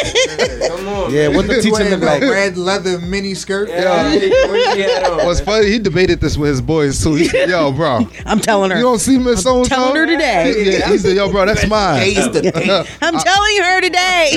Come 0.69 0.89
on. 0.89 1.13
Yeah, 1.13 1.29
what 1.29 1.47
the 1.47 1.61
teacher 1.61 1.73
Wearing 1.73 1.91
look 1.91 2.01
the 2.01 2.07
like? 2.07 2.23
red 2.23 2.57
leather 2.57 2.99
mini 3.01 3.35
skirt. 3.35 3.69
Yeah, 3.69 4.05
what 4.13 4.75
she 4.75 4.81
had 4.83 5.05
on? 5.05 5.27
What's 5.27 5.41
funny? 5.41 5.71
He 5.71 5.79
debated 5.79 6.21
this 6.21 6.37
with 6.37 6.51
his 6.51 6.61
boys 6.61 7.03
too. 7.03 7.15
He 7.15 7.27
said, 7.29 7.49
Yo, 7.49 7.73
bro, 7.73 8.09
I'm 8.27 8.41
telling 8.41 8.71
her. 8.71 8.77
you 8.77 8.83
don't 8.83 8.99
see 8.99 9.19
Miss 9.33 9.43
So 9.43 9.57
and 9.59 9.67
So? 9.67 9.75
telling 9.75 9.97
her 9.97 10.07
today. 10.07 10.79
Yeah, 10.79 10.89
he 10.89 10.99
said, 10.99 11.17
Yo, 11.17 11.31
bro, 11.31 11.47
that's 11.47 11.67
mine. 11.67 12.01
Days 12.01 12.29
to 12.29 12.41
date. 12.41 12.57
I'm 13.03 13.19
telling 13.19 13.57
her 13.63 13.81
today. 13.81 14.31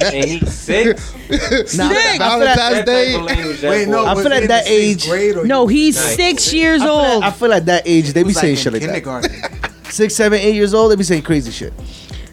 and 0.00 0.24
he's 0.24 0.52
six. 0.54 1.14
Nah, 1.76 1.88
I 1.88 1.88
feel 1.88 2.38
like- 2.44 2.56
Valentine's 2.56 2.84
Day. 2.86 3.68
Wait, 3.68 3.88
no. 3.88 4.06
I 4.06 4.14
feel 4.14 4.30
like 4.30 4.48
that 4.48 4.66
age- 4.66 5.08
No, 5.46 5.66
he's 5.66 5.96
Nice. 5.96 6.16
six 6.16 6.52
years 6.52 6.80
I 6.82 6.84
feel, 6.84 6.94
old. 6.94 7.24
I 7.24 7.30
feel 7.30 7.48
like 7.50 7.64
that 7.66 7.82
age 7.86 8.12
they 8.12 8.22
be 8.22 8.32
saying 8.32 8.54
like 8.56 8.62
shit 8.62 8.72
like 8.72 9.02
that. 9.02 9.72
Six, 9.90 10.14
seven, 10.14 10.38
eight 10.38 10.54
years 10.54 10.74
old, 10.74 10.92
they 10.92 10.96
be 10.96 11.04
saying 11.04 11.22
crazy 11.22 11.50
shit. 11.50 11.72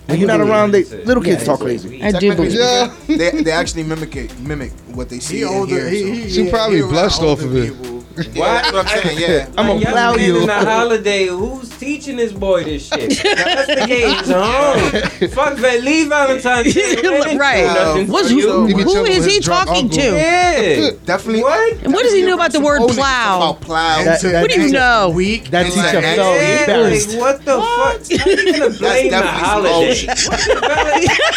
When 0.07 0.19
you're 0.19 0.27
not 0.27 0.39
around, 0.41 0.71
they 0.71 0.83
little 0.83 1.23
kids 1.23 1.43
talk 1.45 1.59
crazy. 1.61 2.03
I 2.03 2.11
do 2.11 2.35
believe. 2.35 2.53
Yeah. 2.53 2.93
they, 3.07 3.41
they 3.41 3.51
actually 3.51 3.83
mimic 3.83 4.15
it, 4.15 4.37
mimic 4.39 4.71
what 4.93 5.09
they 5.09 5.19
see 5.19 5.37
He 5.37 5.43
and 5.43 5.51
older. 5.55 5.75
hear. 5.75 5.89
He, 5.89 6.01
so. 6.01 6.05
he, 6.11 6.29
She 6.29 6.43
yeah, 6.43 6.51
probably 6.51 6.77
he 6.77 6.83
blushed 6.83 7.21
off 7.21 7.41
of 7.41 7.55
it. 7.55 7.73
people. 7.73 7.94
Yeah, 8.17 8.61
that's 8.61 8.71
what 8.73 8.87
I'm 8.87 9.03
saying. 9.03 9.19
Yeah. 9.19 9.47
I'm 9.57 9.67
gonna 9.67 9.79
Young 9.79 9.91
plow 9.91 10.11
man 10.15 10.25
you. 10.25 10.41
In 10.41 10.47
the 10.47 10.53
holiday, 10.53 11.27
who's 11.27 11.69
teaching 11.77 12.15
this 12.15 12.31
boy 12.31 12.63
this 12.63 12.87
shit? 12.87 13.21
That's 13.23 13.67
the 13.67 13.85
game's 13.87 14.29
home. 14.31 15.29
Fuck 15.31 15.57
that. 15.59 15.81
Leave 15.83 16.07
Valentine's 16.09 16.73
Day. 16.73 16.95
Right. 17.37 17.65
Nothing 17.65 18.07
What's, 18.07 18.29
who, 18.29 18.37
you. 18.37 18.65
He 18.67 18.73
who 18.83 18.91
chilling 18.93 19.23
he 19.23 19.39
talking 19.41 19.73
uncle. 19.75 19.89
to? 19.97 20.03
Yeah. 20.15 20.89
Definitely. 21.05 21.43
What? 21.43 21.73
And 21.83 21.93
what 21.93 22.03
does 22.03 22.13
he 22.13 22.21
know 22.21 22.35
about 22.35 22.51
the 22.53 22.61
word 22.61 22.79
plow? 22.89 23.37
About 23.37 23.61
plow. 23.61 24.03
That- 24.03 24.21
that 24.21 24.41
What 24.41 24.49
do 24.51 24.59
you 24.61 24.67
teacher- 24.67 24.79
know? 24.79 25.09
Week. 25.09 25.49
That 25.51 25.65
and 25.65 25.73
teacher 25.73 25.85
like, 26.01 26.15
felt 26.15 26.35
Yeah, 26.41 26.59
embarrassed. 26.61 27.09
like, 27.11 27.19
what 27.19 27.39
the 27.45 27.57
fuck? 27.59 28.19
How 28.19 28.29
you 28.31 28.53
gonna 28.59 28.69
blame 28.77 29.03
the 29.05 29.09
definitely 29.09 29.41
holiday? 29.45 29.93
some 29.95 30.07
What 30.15 30.39
the 30.47 31.35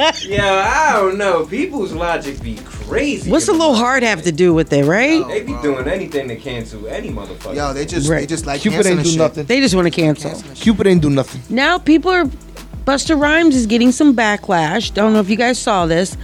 fuck? 0.00 0.24
Yeah, 0.24 0.90
I 0.90 0.92
don't 0.96 1.18
know. 1.18 1.46
People's 1.46 1.92
logic 1.92 2.42
be 2.42 2.56
crazy. 2.64 3.30
What's 3.30 3.48
a 3.48 3.52
little 3.52 3.74
heart 3.74 4.02
have 4.02 4.22
to 4.22 4.32
do 4.32 4.52
with 4.54 4.72
it, 4.72 4.84
right? 4.84 5.22
They 5.36 5.42
be 5.44 5.54
doing 5.60 5.86
anything 5.86 6.28
to 6.28 6.36
cancel 6.36 6.86
any 6.88 7.10
motherfucker. 7.10 7.54
Yo, 7.54 7.72
they 7.74 7.84
just 7.84 8.08
they 8.08 8.24
just 8.26 8.46
like 8.46 8.62
Cupid 8.62 8.76
dancing 8.84 8.92
ain't 8.92 8.98
and 9.00 9.04
do 9.04 9.10
shit. 9.10 9.18
nothing. 9.18 9.44
They 9.46 9.60
just 9.60 9.74
want 9.74 9.86
to 9.86 9.90
cancel. 9.90 10.32
Cupid 10.54 10.86
ain't 10.86 11.02
do 11.02 11.10
nothing. 11.10 11.42
Now 11.54 11.78
people 11.78 12.10
are. 12.10 12.24
Busta 12.86 13.20
Rhymes 13.20 13.56
is 13.56 13.66
getting 13.66 13.90
some 13.92 14.14
backlash. 14.14 14.94
Don't 14.94 15.12
know 15.12 15.18
if 15.20 15.28
you 15.28 15.36
guys 15.36 15.58
saw 15.58 15.86
this. 15.86 16.16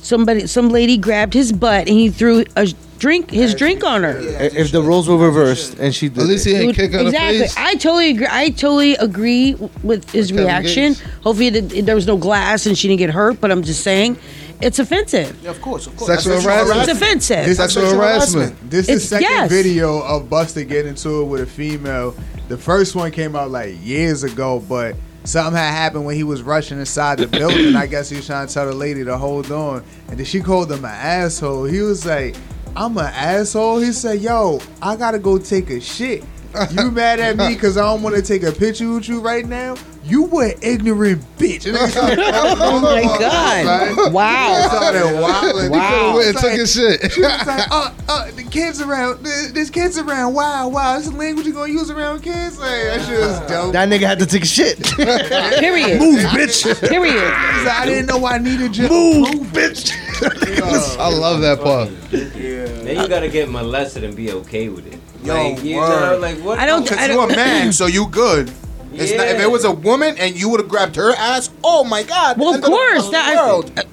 Somebody, 0.00 0.46
some 0.48 0.68
lady 0.68 0.96
grabbed 0.98 1.32
his 1.32 1.52
butt 1.52 1.86
and 1.88 1.96
he 1.96 2.10
threw 2.10 2.44
a 2.56 2.66
drink, 2.98 3.30
his 3.30 3.54
drink 3.54 3.84
on 3.84 4.02
her. 4.02 4.18
If 4.18 4.72
the 4.72 4.82
roles 4.82 5.08
were 5.08 5.16
reversed 5.16 5.78
and 5.78 5.94
she 5.94 6.08
did 6.08 6.18
At 6.18 6.26
least 6.26 6.44
he 6.44 6.54
it. 6.56 6.60
ain't 6.60 6.74
kick 6.76 6.92
her 6.92 6.98
in 6.98 7.04
the 7.04 7.10
exactly. 7.10 7.38
face. 7.40 7.56
I 7.56 7.74
totally 7.76 8.10
agree. 8.10 8.26
I 8.28 8.50
totally 8.50 8.94
agree 8.96 9.54
with 9.84 10.10
his 10.10 10.30
Kevin 10.32 10.44
reaction. 10.46 10.92
Gates. 10.94 11.02
Hopefully, 11.22 11.46
it, 11.48 11.72
it- 11.72 11.86
there 11.86 11.94
was 11.94 12.06
no 12.08 12.16
glass 12.16 12.66
and 12.66 12.76
she 12.76 12.88
didn't 12.88 12.98
get 12.98 13.10
hurt. 13.10 13.40
But 13.40 13.50
I'm 13.52 13.62
just 13.62 13.82
saying, 13.84 14.18
it's 14.60 14.78
offensive. 14.78 15.40
Yeah, 15.42 15.50
of 15.50 15.60
course, 15.60 15.86
of 15.86 15.96
course. 15.96 16.10
Sexual 16.10 16.34
That's 16.34 16.44
harassment. 16.44 16.80
It's 16.80 17.00
offensive. 17.00 17.44
This 17.44 17.56
Sexual 17.58 17.84
is 17.84 17.92
harassment. 17.92 18.70
This 18.70 18.88
is 18.88 19.02
the 19.02 19.16
second 19.16 19.30
yes. 19.30 19.50
video 19.50 20.00
of 20.02 20.24
Busta 20.24 20.66
getting 20.68 20.90
into 20.90 21.22
it 21.22 21.24
with 21.24 21.42
a 21.42 21.46
female. 21.46 22.14
The 22.48 22.58
first 22.58 22.96
one 22.96 23.10
came 23.12 23.36
out 23.36 23.50
like 23.50 23.76
years 23.84 24.24
ago, 24.24 24.62
but 24.68 24.96
something 25.24 25.54
had 25.54 25.70
happened 25.70 26.06
when 26.06 26.16
he 26.16 26.24
was 26.24 26.42
rushing 26.42 26.78
inside 26.78 27.18
the 27.18 27.26
building. 27.26 27.76
I 27.76 27.86
guess 27.86 28.08
he 28.08 28.16
was 28.16 28.26
trying 28.26 28.48
to 28.48 28.54
tell 28.54 28.66
the 28.66 28.74
lady 28.74 29.04
to 29.04 29.16
hold 29.16 29.52
on, 29.52 29.84
and 30.08 30.18
then 30.18 30.24
she 30.24 30.40
called 30.40 30.72
him 30.72 30.84
an 30.84 30.90
asshole. 30.90 31.64
He 31.64 31.80
was 31.80 32.04
like, 32.04 32.34
"I'm 32.74 32.96
an 32.98 33.06
asshole." 33.06 33.78
He 33.78 33.92
said, 33.92 34.20
"Yo, 34.20 34.60
I 34.82 34.96
gotta 34.96 35.18
go 35.18 35.38
take 35.38 35.70
a 35.70 35.80
shit." 35.80 36.24
You 36.70 36.90
mad 36.90 37.20
at 37.20 37.36
me 37.36 37.54
because 37.54 37.76
I 37.76 37.82
don't 37.82 38.02
want 38.02 38.16
to 38.16 38.22
take 38.22 38.42
a 38.42 38.52
picture 38.52 38.90
with 38.90 39.08
you 39.08 39.20
right 39.20 39.46
now? 39.46 39.76
You 40.02 40.24
were 40.24 40.54
ignorant 40.62 41.22
bitch. 41.36 41.66
And 41.66 41.76
they 41.76 41.90
started 41.90 42.18
Oh 42.20 42.80
my 42.80 43.02
God! 43.02 44.12
Wow! 44.12 44.68
started 44.68 45.20
wilding. 45.20 45.70
Wow. 45.70 46.16
Went 46.16 46.28
and 46.28 46.38
took 46.38 46.52
his 46.52 46.72
shit. 46.72 47.12
She 47.12 47.20
was 47.20 47.46
like, 47.46 47.70
uh, 47.70 47.92
uh, 48.08 48.30
the 48.30 48.44
kids 48.44 48.80
around, 48.80 49.22
there's, 49.24 49.52
there's 49.52 49.70
kids 49.70 49.98
around. 49.98 50.32
Wow, 50.32 50.68
wow, 50.68 50.96
this 50.96 51.06
is 51.06 51.12
the 51.12 51.18
language 51.18 51.46
you 51.46 51.52
gonna 51.52 51.70
use 51.70 51.90
around 51.90 52.22
kids? 52.22 52.58
Like, 52.58 52.70
that 52.70 53.06
shit 53.06 53.20
was 53.20 53.40
dope. 53.40 53.72
That 53.72 53.88
nigga 53.88 54.06
had 54.06 54.18
to 54.20 54.26
take 54.26 54.44
a 54.44 54.46
shit. 54.46 54.82
Period. 54.96 56.00
Move, 56.00 56.20
bitch. 56.26 56.88
Period. 56.88 57.34
He 57.58 57.66
I 57.66 57.84
didn't 57.86 58.06
know 58.06 58.24
I 58.24 58.38
needed 58.38 58.76
you. 58.76 58.88
Move, 58.88 59.46
bitch. 59.48 59.92
I 60.98 61.08
love 61.08 61.40
that 61.40 61.60
part. 61.60 61.90
Then 62.10 62.96
you 62.96 63.08
gotta 63.08 63.28
get 63.28 63.50
molested 63.50 64.04
and 64.04 64.16
be 64.16 64.32
okay 64.32 64.68
with 64.68 64.86
it. 64.86 64.98
Yo, 65.28 65.34
like, 65.34 65.62
you 65.64 65.76
word. 65.76 65.88
know, 66.12 66.18
like 66.18 66.38
what? 66.38 66.58
I 66.58 66.66
don't- 66.66 66.84
the- 66.84 66.90
Because 66.90 67.08
you're 67.08 67.24
a 67.30 67.36
man, 67.36 67.72
so 67.80 67.86
you 67.86 68.06
good. 68.08 68.50
It's 68.94 69.12
not, 69.12 69.28
if 69.28 69.38
it 69.40 69.50
was 69.50 69.64
a 69.64 69.70
woman 69.70 70.16
and 70.18 70.34
you 70.34 70.48
would 70.48 70.60
have 70.60 70.68
grabbed 70.68 70.96
her 70.96 71.12
ass, 71.14 71.50
oh 71.62 71.84
my 71.84 72.02
god. 72.02 72.36
Well, 72.38 72.48
end 72.54 72.56
of 72.56 72.62
the 72.62 72.68
course. 72.68 72.96
fucking 73.04 73.12
That, 73.12 73.46
world. 73.46 73.84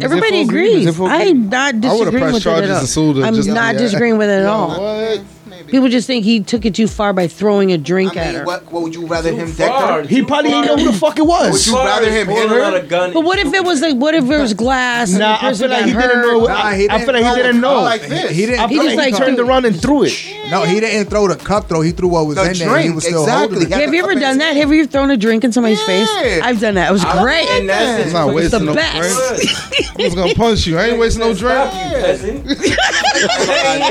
everybody 0.00 0.42
full 0.44 0.50
green? 0.52 0.86
Is 0.88 0.94
agrees. 0.96 1.10
I'm 1.10 1.48
not 1.48 1.74
I 1.74 1.78
disagreeing 1.78 2.10
pressed 2.30 2.34
with 2.34 2.46
it 2.46 2.64
at 2.64 2.70
all. 2.70 2.78
and 2.78 2.88
sued 2.88 3.16
her 3.16 3.24
I'm 3.24 3.34
just- 3.34 3.48
not 3.48 3.74
yeah. 3.74 3.80
disagreeing 3.80 4.18
with 4.18 4.28
it 4.30 4.42
at 4.42 4.46
all. 4.46 5.18
What? 5.56 5.66
People 5.68 5.88
just 5.88 6.06
think 6.06 6.24
he 6.24 6.40
took 6.40 6.64
it 6.64 6.74
too 6.74 6.86
far 6.88 7.12
by 7.12 7.26
throwing 7.26 7.72
a 7.72 7.78
drink 7.78 8.16
I 8.16 8.20
at 8.20 8.26
mean, 8.28 8.34
her. 8.40 8.44
what, 8.44 8.70
what 8.72 8.82
would 8.82 8.94
you 8.94 9.06
rather 9.06 9.32
him 9.32 9.52
deck 9.54 9.68
far, 9.70 10.02
her? 10.02 10.08
He 10.08 10.16
too 10.20 10.26
probably 10.26 10.50
didn't 10.50 10.66
know 10.66 10.76
who 10.76 10.92
the 10.92 10.98
fuck 10.98 11.18
it 11.18 11.26
was. 11.26 11.52
Would 11.52 11.66
you 11.66 11.74
rather 11.76 12.10
him 12.10 12.28
hit 12.28 12.48
her? 12.48 12.82
But 13.12 13.20
what 13.24 13.38
if 13.38 13.52
it 13.52 13.64
was 13.64 13.80
like, 13.80 13.96
what 13.96 14.14
if 14.14 14.24
it 14.24 14.38
was 14.38 14.54
glass? 14.54 15.10
and 15.10 15.20
Nah, 15.20 15.38
I 15.40 15.54
feel 15.54 15.68
like 15.68 15.84
he 15.86 15.92
didn't 15.92 16.20
know. 16.22 16.46
I, 16.46 16.86
I 16.90 17.04
feel 17.04 17.14
like 17.14 17.24
he 17.36 17.42
didn't 17.42 17.60
know. 17.60 17.88
He 17.88 18.46
didn't. 18.46 18.60
I 18.60 18.68
feel 18.68 18.82
just 18.82 18.96
like 18.96 19.16
turned 19.16 19.38
around 19.38 19.64
and 19.64 19.80
threw 19.80 20.04
it. 20.04 20.34
No, 20.50 20.62
he 20.62 20.78
didn't 20.80 21.08
throw 21.10 21.26
the 21.28 21.36
cup 21.36 21.68
throw. 21.68 21.80
He 21.80 21.92
threw 21.92 22.08
what 22.08 22.26
was 22.26 22.36
The 22.36 22.50
in 22.50 22.58
there. 22.58 22.78
He 22.78 22.90
was 22.90 23.04
still 23.04 23.22
exactly. 23.22 23.56
holding 23.58 23.72
it. 23.72 23.80
Have 23.80 23.94
you 23.94 24.02
ever 24.02 24.14
done 24.14 24.38
that? 24.38 24.56
Have 24.56 24.72
you 24.72 24.86
thrown 24.86 25.10
a 25.10 25.16
drink 25.16 25.42
in 25.44 25.52
somebody's 25.52 25.82
face? 25.82 26.08
I've 26.42 26.60
done 26.60 26.74
that. 26.74 26.90
It 26.90 26.92
was 26.92 27.04
great. 27.04 27.48
and 27.50 27.68
that's 27.68 28.12
not 28.12 28.28
It's 28.28 28.34
wasting 28.34 28.60
the 28.60 28.64
no 28.66 28.74
best. 28.74 29.38
drink. 29.38 30.00
I 30.00 30.02
was 30.04 30.14
gonna 30.14 30.34
punch 30.34 30.66
you. 30.66 30.78
I 30.78 30.86
ain't 30.88 30.98
wasting 30.98 31.20
no 31.20 31.34
drink. 31.34 31.70
peasant. 31.70 32.44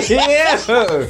yeah. 0.09 0.59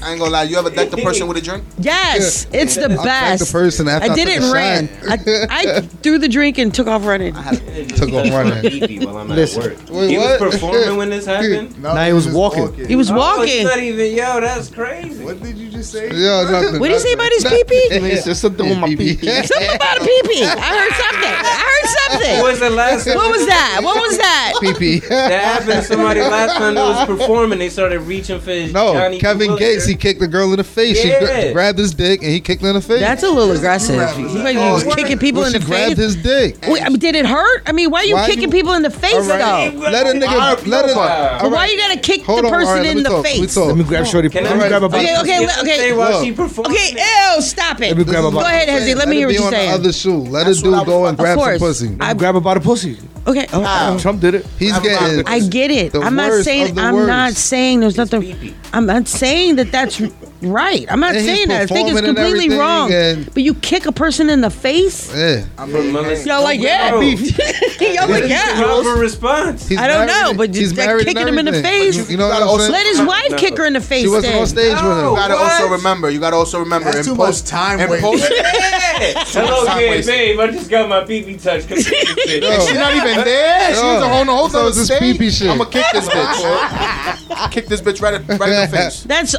I 0.02 0.12
ain't 0.12 0.20
gonna 0.20 0.30
lie. 0.32 0.43
You 0.44 0.58
ever 0.58 0.70
decked 0.70 0.94
a 0.94 0.98
person 0.98 1.28
with 1.28 1.38
a 1.38 1.42
drink? 1.42 1.64
Yes, 1.80 2.48
it's 2.54 2.76
the 2.76 2.84
I'll 2.84 2.90
take 2.98 3.04
best. 3.06 3.46
the 3.46 3.52
person 3.52 3.88
after 3.88 4.10
I 4.10 4.14
I 4.14 4.16
did 4.16 4.28
took 4.28 4.44
it 4.44 4.54
ran. 4.54 4.90
I, 5.08 5.14
I 5.50 5.82
threw 5.82 6.18
the 6.18 6.28
drink 6.28 6.58
and 6.58 6.74
took 6.74 6.88
off 6.88 7.06
running. 7.06 7.36
I 7.36 7.56
Took 7.96 8.12
off 8.14 8.30
running. 8.32 9.04
While 9.06 9.18
I'm 9.18 9.32
at 9.32 9.36
Listen. 9.38 9.62
work. 9.64 9.78
Wait, 9.90 10.10
he 10.12 10.18
what? 10.18 10.40
was 10.42 10.54
performing 10.56 10.98
when 10.98 11.10
this 11.10 11.26
happened. 11.34 11.82
No, 11.82 11.94
Nah, 11.94 12.06
he 12.06 12.14
was 12.14 12.28
walking. 12.28 12.74
He 12.88 12.96
was 12.96 13.10
Oh, 13.12 13.16
walking. 13.16 13.64
not 13.64 13.80
even 13.80 14.16
yo. 14.16 14.40
That's 14.42 14.70
crazy. 14.70 15.24
What 15.24 15.42
did 15.42 15.58
you 15.58 15.70
just 15.70 15.92
say? 15.92 16.06
Yeah, 16.12 16.50
nothing. 16.50 16.80
What 16.80 16.88
did 16.90 16.94
he 16.96 17.00
say 17.00 17.14
about 17.14 17.32
his 17.32 17.44
pee 17.46 17.64
pee? 17.68 17.76
It's 18.14 18.26
just 18.26 18.42
something 18.42 18.68
with 18.68 18.78
my 18.80 18.88
pee 18.88 19.16
pee. 19.16 19.16
Something 19.44 19.76
about 19.76 19.98
a 19.98 20.06
pee 20.06 20.22
pee. 20.26 20.44
I 20.44 20.70
heard 20.78 20.94
something. 20.94 21.34
I 21.34 21.64
heard 21.64 21.88
something. 22.00 22.40
What 22.42 22.52
was 22.52 22.60
the 22.60 22.70
last? 22.70 23.08
What 23.08 23.32
was 23.32 23.46
that? 23.48 23.80
What 23.84 23.96
was 24.02 24.18
that? 24.18 24.43
Pee 24.64 25.00
pee. 25.00 25.00
That 25.10 25.32
happened 25.44 25.72
to 25.74 25.82
somebody 25.84 26.22
last 26.22 26.58
time 26.58 26.76
that 26.76 26.84
was 26.84 27.06
performing. 27.06 27.60
They 27.60 27.70
started 27.70 28.00
reaching 28.02 28.40
for 28.40 28.52
his 28.52 28.72
No, 28.74 28.94
Johnny 28.94 29.20
Kevin 29.20 29.48
Willis 29.50 29.60
Gates. 29.60 29.86
He 29.86 29.96
kicked 29.96 30.20
the 30.20 30.28
girl 30.28 30.52
in 30.52 30.58
the 30.58 30.64
face. 30.64 31.00
She 31.02 31.10
gra- 31.10 31.52
grabbed 31.54 31.78
his 31.80 31.94
dick 31.94 32.22
and 32.22 32.32
he 32.32 32.40
kicked 32.40 32.62
her 32.62 32.70
in 32.70 32.76
the 32.76 32.82
face. 32.82 33.00
That's 33.02 33.24
a 33.24 33.30
little 33.30 33.56
aggressive. 33.56 33.96
You 34.18 34.28
might 34.40 34.56
Oh, 34.58 34.84
be 34.84 34.96
kicking 35.02 35.20
people 35.20 35.42
well, 35.42 35.54
in 35.54 35.60
the 35.60 35.60
face. 35.60 35.68
she 35.68 35.72
grabbed 35.72 35.96
face. 35.98 36.14
his 36.14 36.16
dick. 36.24 36.58
Wait, 36.68 36.82
I 36.84 36.90
mean, 36.90 37.00
did 37.00 37.16
it 37.16 37.26
hurt? 37.26 37.64
I 37.66 37.72
mean, 37.72 37.90
why 37.92 38.00
are 38.02 38.06
you 38.06 38.16
Why 38.16 38.26
kicking 38.28 38.44
you- 38.44 38.50
people 38.50 38.74
in 38.74 38.82
the 38.84 38.90
face 38.90 39.14
All 39.16 39.22
right, 39.28 39.72
though? 39.74 39.80
let 39.80 40.08
a 40.08 40.18
nigga. 40.20 40.68
Let 40.68 40.90
it. 40.90 40.96
But 40.96 41.52
why 41.52 41.68
you 41.68 41.78
gotta 41.78 42.00
kick 42.00 42.24
Hold 42.24 42.44
the 42.44 42.48
on, 42.48 42.54
person 42.54 42.74
right, 42.76 42.86
in 42.86 43.04
the 43.04 43.10
talk, 43.10 43.26
face? 43.26 43.58
Let 43.58 43.76
me 43.78 43.84
grab 43.84 44.06
Shorty. 44.06 44.30
Can 44.30 44.44
Let 44.44 44.54
I 44.54 44.56
me 44.64 44.68
grab 44.70 44.84
a 44.84 44.90
bite. 44.90 45.00
Okay, 45.04 45.20
okay, 45.20 45.28
Can 45.40 45.46
let- 45.48 45.58
I 45.58 45.62
okay. 45.62 45.78
say 45.78 45.92
while 45.94 46.12
Look. 46.12 46.24
she 46.26 46.32
performed? 46.32 46.72
Okay, 46.72 46.92
ew, 47.36 47.42
stop 47.42 47.82
it. 47.82 47.90
Let 47.90 47.98
me 47.98 48.04
grab 48.04 48.26
a 48.26 48.32
Go 48.32 48.40
ahead, 48.40 48.70
Hezzy. 48.70 48.96
Let 48.96 49.08
me 49.08 49.18
hear 49.18 49.28
it 49.28 49.28
what 49.28 49.30
be 49.32 49.36
you're 49.36 49.46
on 49.46 49.52
saying. 49.52 49.72
other 49.72 49.92
shoe. 49.94 50.18
Let 50.20 50.46
That's 50.46 50.60
a 50.60 50.64
dude 50.64 50.86
go 50.86 51.06
and 51.06 51.18
grab 51.18 51.40
some 51.40 51.58
pussy. 51.60 51.98
I- 52.00 52.14
Grab 52.14 52.36
a 52.36 52.42
bite 52.42 52.58
of 52.58 52.64
pussy. 52.64 52.98
Okay, 53.26 53.48
oh, 53.54 53.64
oh, 53.66 54.00
Trump 54.00 54.20
did 54.20 54.36
it. 54.36 54.46
He's 54.60 54.78
getting. 54.80 55.26
I 55.26 55.40
get 55.40 55.72
it. 55.72 55.96
I'm 55.96 56.16
not 56.16 56.44
saying. 56.44 56.78
I'm 56.78 57.08
not 57.08 57.34
saying 57.34 57.80
there's 57.80 57.98
nothing. 57.98 58.54
I'm 58.74 58.86
not 58.86 59.08
saying 59.08 59.56
that 59.56 59.72
that's 59.72 60.02
right. 60.44 60.86
I'm 60.90 61.00
not 61.00 61.16
And 61.16 61.26
saying 61.26 61.48
that. 61.50 61.62
I 61.64 61.66
think 61.66 61.90
it's 61.90 62.02
completely 62.02 62.58
wrong. 62.58 62.90
But 63.34 63.44
you 63.44 63.54
kick 63.56 63.86
a 63.86 63.92
person 63.92 64.30
in 64.30 64.42
the 64.42 64.50
face. 64.50 65.14
Yeah. 65.16 65.46
Y'all 66.26 66.44
like 66.44 66.60
yeah, 66.60 66.92
Bro. 66.92 67.00
beef. 67.02 67.38
Y'all 67.82 68.10
like 68.10 68.28
yeah. 68.28 68.62
Proper 68.62 69.00
response. 69.00 69.68
He's 69.68 69.78
I 69.80 69.88
don't 69.88 70.08
know, 70.08 70.14
married- 70.24 70.38
but 70.38 70.50
he's 70.56 70.74
just 70.74 70.78
like 70.78 71.06
kicking 71.06 71.28
him 71.28 71.38
in 71.40 71.46
the 71.46 71.62
face. 71.62 72.10
You 72.10 72.18
know 72.18 72.28
what 72.28 72.42
I'm? 72.44 72.72
Let 72.72 72.86
his 72.86 73.02
wife 73.02 73.32
No. 73.32 73.38
kick 73.38 73.58
her 73.58 73.66
in 73.66 73.74
the 73.74 73.82
face. 73.82 74.04
She 74.04 74.10
wasn't 74.10 74.36
on 74.36 74.48
stage 74.48 74.74
with 74.74 74.82
him. 74.82 74.88
You 75.10 75.16
gotta 75.16 75.34
What? 75.36 75.52
also 75.52 75.68
remember. 75.70 76.10
You 76.10 76.20
gotta 76.20 76.36
also 76.36 76.60
remember. 76.60 76.92
That's 76.92 77.08
in 77.08 77.14
too 77.14 77.18
post- 77.18 77.44
much 77.46 77.50
time 77.50 77.80
in 77.80 77.90
wasted. 77.90 78.04
post- 78.12 78.32
Hello, 79.34 79.64
yeah, 79.80 80.02
babe. 80.02 80.40
I 80.40 80.48
just 80.52 80.70
got 80.70 80.88
my 80.90 81.04
pee-pee 81.04 81.38
touch. 81.38 81.68
Come 81.68 81.78
here, 81.78 81.86
bitch. 81.86 82.42
Yo. 82.42 82.60
She's 82.66 82.76
not 82.78 82.94
even 82.96 83.16
there. 83.26 83.74
She 83.76 83.82
was 83.82 84.04
a 84.04 84.08
whole, 84.10 84.26
whole 84.26 84.50
So 84.50 84.58
nother 84.60 84.70
it's 84.70 84.78
this 84.78 84.88
stage. 84.88 85.00
pee-pee 85.18 85.32
shit. 85.32 85.50
I'm 85.50 85.58
gonna 85.58 85.70
kick 85.70 85.86
this 85.94 86.08
bitch. 86.08 87.52
kick 87.52 87.68
this 87.68 87.82
bitch 87.82 88.02
right, 88.02 88.14
right 88.40 88.50
in 88.50 88.72
the 88.72 88.78
face. 88.78 89.04
That's 89.04 89.36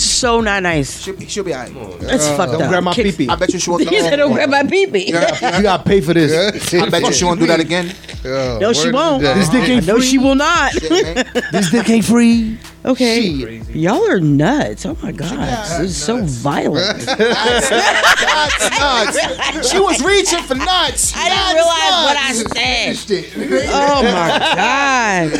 so 0.00 0.40
not 0.46 0.62
nice. 0.62 1.02
She'll, 1.02 1.18
she'll 1.20 1.44
be 1.44 1.52
alright. 1.54 2.00
That's 2.00 2.26
fucked 2.28 2.52
Don't 2.52 2.62
up. 2.62 2.70
grab 2.70 2.82
my 2.84 2.94
Kick- 2.94 3.04
pee 3.16 3.26
pee. 3.26 3.28
I 3.28 3.36
bet 3.36 3.52
you 3.52 3.58
she 3.58 3.68
won't. 3.70 3.86
He 3.88 4.00
said, 4.00 4.16
"Don't 4.16 4.32
grab 4.32 4.48
my 4.48 4.62
pee 4.64 4.86
pee." 4.86 5.06
You 5.08 5.12
gotta 5.12 5.82
pay 5.84 6.00
for 6.00 6.14
this. 6.14 6.32
I 6.74 6.88
bet 6.88 7.02
you 7.02 7.12
she 7.12 7.24
won't 7.26 7.38
do 7.40 7.46
that 7.46 7.60
again. 7.60 7.94
Yo, 8.24 8.58
No, 8.60 8.72
she 8.72 8.90
won't. 8.90 9.22
of 9.22 9.34
the 9.34 9.34
This 9.40 9.48
dick 9.50 9.68
ain't 9.68 9.86
No, 9.86 9.96
free. 9.98 10.06
she 10.06 10.18
will 10.18 10.34
not. 10.34 10.72
This 11.52 11.70
dick 11.70 11.88
ain't 11.90 12.04
free. 12.04 12.58
Okay, 12.86 13.60
y'all 13.72 14.08
are 14.08 14.20
nuts. 14.20 14.86
Oh 14.86 14.96
my 15.02 15.10
god, 15.10 15.80
this 15.80 15.90
is 15.90 15.96
so 16.00 16.22
violent. 16.24 17.04
nuts, 17.18 17.70
nuts. 18.78 19.70
She 19.70 19.80
was 19.80 20.00
reaching 20.04 20.38
for 20.44 20.54
nuts. 20.54 21.12
I 21.16 21.28
didn't 21.28 21.56
realize 21.56 22.04
what 22.04 22.16
I 22.16 22.32
said. 22.94 22.96
Oh 23.72 24.02
my 24.04 24.28
god. 24.54 25.32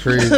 Crazy. 0.00 0.28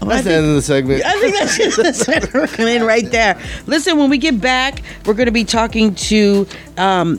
That's 0.00 0.24
the 0.24 0.34
end 0.34 0.46
of 0.46 0.54
the 0.56 0.62
segment. 0.62 1.02
I 1.04 1.18
think 1.20 1.34
that's 1.38 1.56
just 1.56 2.06
that's 2.06 2.34
working 2.34 2.68
in 2.68 2.84
right 2.84 3.10
there. 3.10 3.40
Listen, 3.66 3.96
when 3.96 4.10
we 4.10 4.18
get 4.18 4.38
back, 4.40 4.82
we're 5.06 5.14
going 5.14 5.24
to 5.26 5.32
be 5.32 5.44
talking 5.44 5.94
to 5.94 6.46
um, 6.76 7.18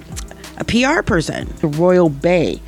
a 0.57 0.63
PR 0.63 1.01
person, 1.01 1.51
the 1.61 1.67
Royal 1.69 2.09
Bey. 2.09 2.61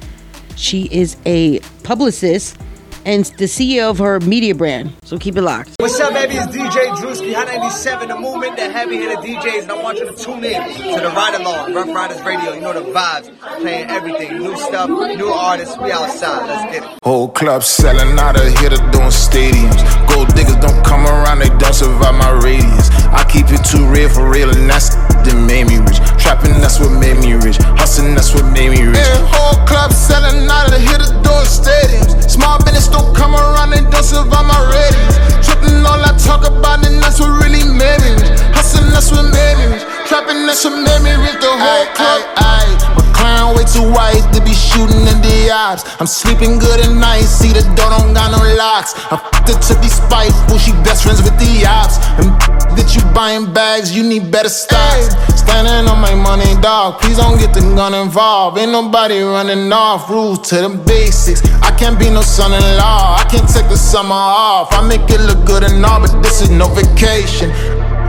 She 0.58 0.90
is 0.92 1.18
a 1.26 1.60
publicist 1.84 2.58
and 3.06 3.24
the 3.38 3.46
CEO 3.46 3.90
of 3.90 4.00
her 4.00 4.20
media 4.20 4.54
brand. 4.54 4.92
So 5.04 5.18
keep 5.18 5.38
it 5.38 5.42
locked. 5.42 5.76
What's 5.80 5.98
up, 6.00 6.14
baby? 6.14 6.34
It's 6.34 6.48
DJ 6.48 6.90
Drewski, 6.98 7.34
Hot 7.34 7.48
97, 7.48 8.10
the 8.10 8.20
movement, 8.20 8.58
the 8.58 8.70
heavy 8.70 8.98
hitter 8.98 9.22
DJs, 9.22 9.62
and 9.62 9.72
I 9.72 9.82
want 9.82 9.98
you 10.00 10.08
to 10.08 10.14
tune 10.14 10.44
in 10.44 10.62
to 10.74 11.00
the 11.00 11.14
Ride 11.16 11.40
Along, 11.40 11.74
Ruff 11.74 11.88
Ryders 11.88 12.22
Radio. 12.24 12.54
You 12.54 12.62
know 12.62 12.74
the 12.74 12.92
vibes, 12.92 13.32
playing 13.62 13.90
everything, 13.90 14.40
new 14.40 14.58
stuff, 14.58 14.90
new 14.90 15.30
artists. 15.30 15.78
We 15.78 15.92
outside. 15.92 16.48
Let's 16.48 16.74
get 16.74 16.84
it. 16.84 17.00
Whole 17.04 17.30
club 17.30 17.64
selling 17.64 18.20
out 18.20 18.36
of 18.36 18.48
hitter 18.60 18.78
doing 18.92 19.14
stadiums. 19.14 19.80
Gold 20.10 20.34
diggers 20.36 20.58
don't 20.58 20.84
come 20.84 21.06
around, 21.06 21.40
they 21.40 21.50
don't 21.60 21.74
survive 21.74 22.16
my 22.16 22.32
radius. 22.44 22.90
I 23.14 23.24
keep 23.32 23.46
it 23.50 23.64
too 23.64 23.86
real 23.88 24.10
for 24.10 24.28
real, 24.30 24.50
and 24.50 24.70
that's 24.70 24.96
that 24.96 25.36
made 25.48 25.68
me 25.68 25.78
rich. 25.80 25.97
Trapping, 26.28 26.60
that's 26.60 26.78
what 26.78 26.92
made 26.92 27.16
me 27.24 27.36
rich. 27.36 27.56
Hustling, 27.80 28.14
that's 28.14 28.34
what 28.34 28.44
made 28.52 28.72
me 28.72 28.84
rich. 28.84 28.98
Yeah, 29.00 29.32
whole 29.32 29.66
club 29.66 29.94
selling 29.94 30.44
out 30.52 30.68
of 30.68 30.82
hitter 30.84 31.08
doing 31.24 31.48
stadiums. 31.48 32.30
Small 32.30 32.60
business 32.66 32.90
don't 32.90 33.16
come 33.16 33.34
around, 33.34 33.70
they 33.70 33.80
don't 33.80 34.04
survive 34.04 34.44
my 34.44 34.60
radius. 34.68 35.16
Tripping 35.40 35.80
all 35.88 36.04
I 36.04 36.12
talk 36.20 36.44
about, 36.44 36.86
and 36.86 37.00
that's 37.00 37.22
what 37.22 37.32
really 37.42 37.64
made 37.64 38.04
me 38.04 38.12
rich. 38.20 38.44
Hustling, 38.52 38.92
that's 38.92 39.10
what 39.10 39.24
made 39.32 39.56
me 39.56 39.72
rich. 39.72 39.97
Trapping, 40.08 40.48
that's 40.48 40.64
what 40.64 40.80
made 40.80 41.04
me. 41.04 41.12
The 41.20 41.52
whole 41.52 41.86
club, 41.92 42.24
ayy. 42.40 42.80
My 42.96 43.04
clown 43.12 43.56
way 43.58 43.68
too 43.68 43.84
white 43.92 44.24
to 44.32 44.40
be 44.40 44.54
shooting 44.56 45.04
in 45.04 45.20
the 45.20 45.52
ops. 45.52 45.84
I'm 46.00 46.08
sleeping 46.08 46.60
good 46.60 46.80
at 46.80 46.96
night, 46.96 47.28
see 47.28 47.52
the 47.52 47.62
door 47.76 47.92
don't 47.92 48.14
got 48.14 48.32
no 48.32 48.40
locks. 48.56 48.96
I 49.12 49.20
fucked 49.20 49.52
her 49.52 49.60
to 49.60 49.74
be 49.82 49.90
spiteful, 49.90 50.58
she 50.60 50.72
best 50.88 51.04
friends 51.04 51.22
with 51.22 51.36
the 51.36 51.68
ops. 51.68 52.00
And 52.24 52.32
that 52.80 52.96
you 52.96 53.04
buying 53.14 53.52
bags, 53.52 53.92
you 53.92 54.02
need 54.02 54.32
better 54.32 54.48
stocks. 54.48 55.12
Standing 55.36 55.92
on 55.92 56.00
my 56.00 56.16
money, 56.16 56.56
dog. 56.62 57.02
Please 57.02 57.18
don't 57.18 57.38
get 57.38 57.54
the 57.54 57.60
gun 57.76 57.94
involved. 57.94 58.58
Ain't 58.58 58.72
nobody 58.72 59.20
running 59.22 59.74
off. 59.74 60.10
Rules 60.10 60.48
to 60.50 60.56
the 60.56 60.70
basics. 60.88 61.44
I 61.62 61.76
can't 61.76 62.00
be 62.00 62.10
no 62.10 62.22
son-in-law. 62.22 63.20
I 63.20 63.28
can't 63.30 63.50
take 63.50 63.68
the 63.68 63.78
summer 63.78 64.16
off. 64.16 64.72
I 64.72 64.88
make 64.88 65.04
it 65.10 65.20
look 65.20 65.46
good 65.46 65.64
and 65.64 65.84
all, 65.86 66.00
but 66.00 66.16
this 66.24 66.42
is 66.42 66.50
no 66.50 66.68
vacation. 66.70 67.52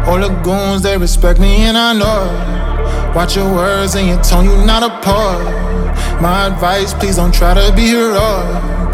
All 0.08 0.18
the 0.18 0.30
goons, 0.42 0.80
they 0.80 0.96
respect 0.96 1.38
me 1.38 1.64
and 1.68 1.76
I 1.76 1.92
know 1.92 2.24
it. 2.24 3.14
Watch 3.14 3.36
your 3.36 3.52
words 3.52 3.94
and 3.94 4.08
your 4.08 4.22
tone, 4.22 4.46
you 4.46 4.56
not 4.64 4.82
a 4.82 4.88
part. 5.04 5.44
My 6.22 6.46
advice, 6.46 6.94
please 6.94 7.16
don't 7.16 7.32
try 7.32 7.52
to 7.52 7.76
be 7.76 7.88
heroic. 7.88 8.87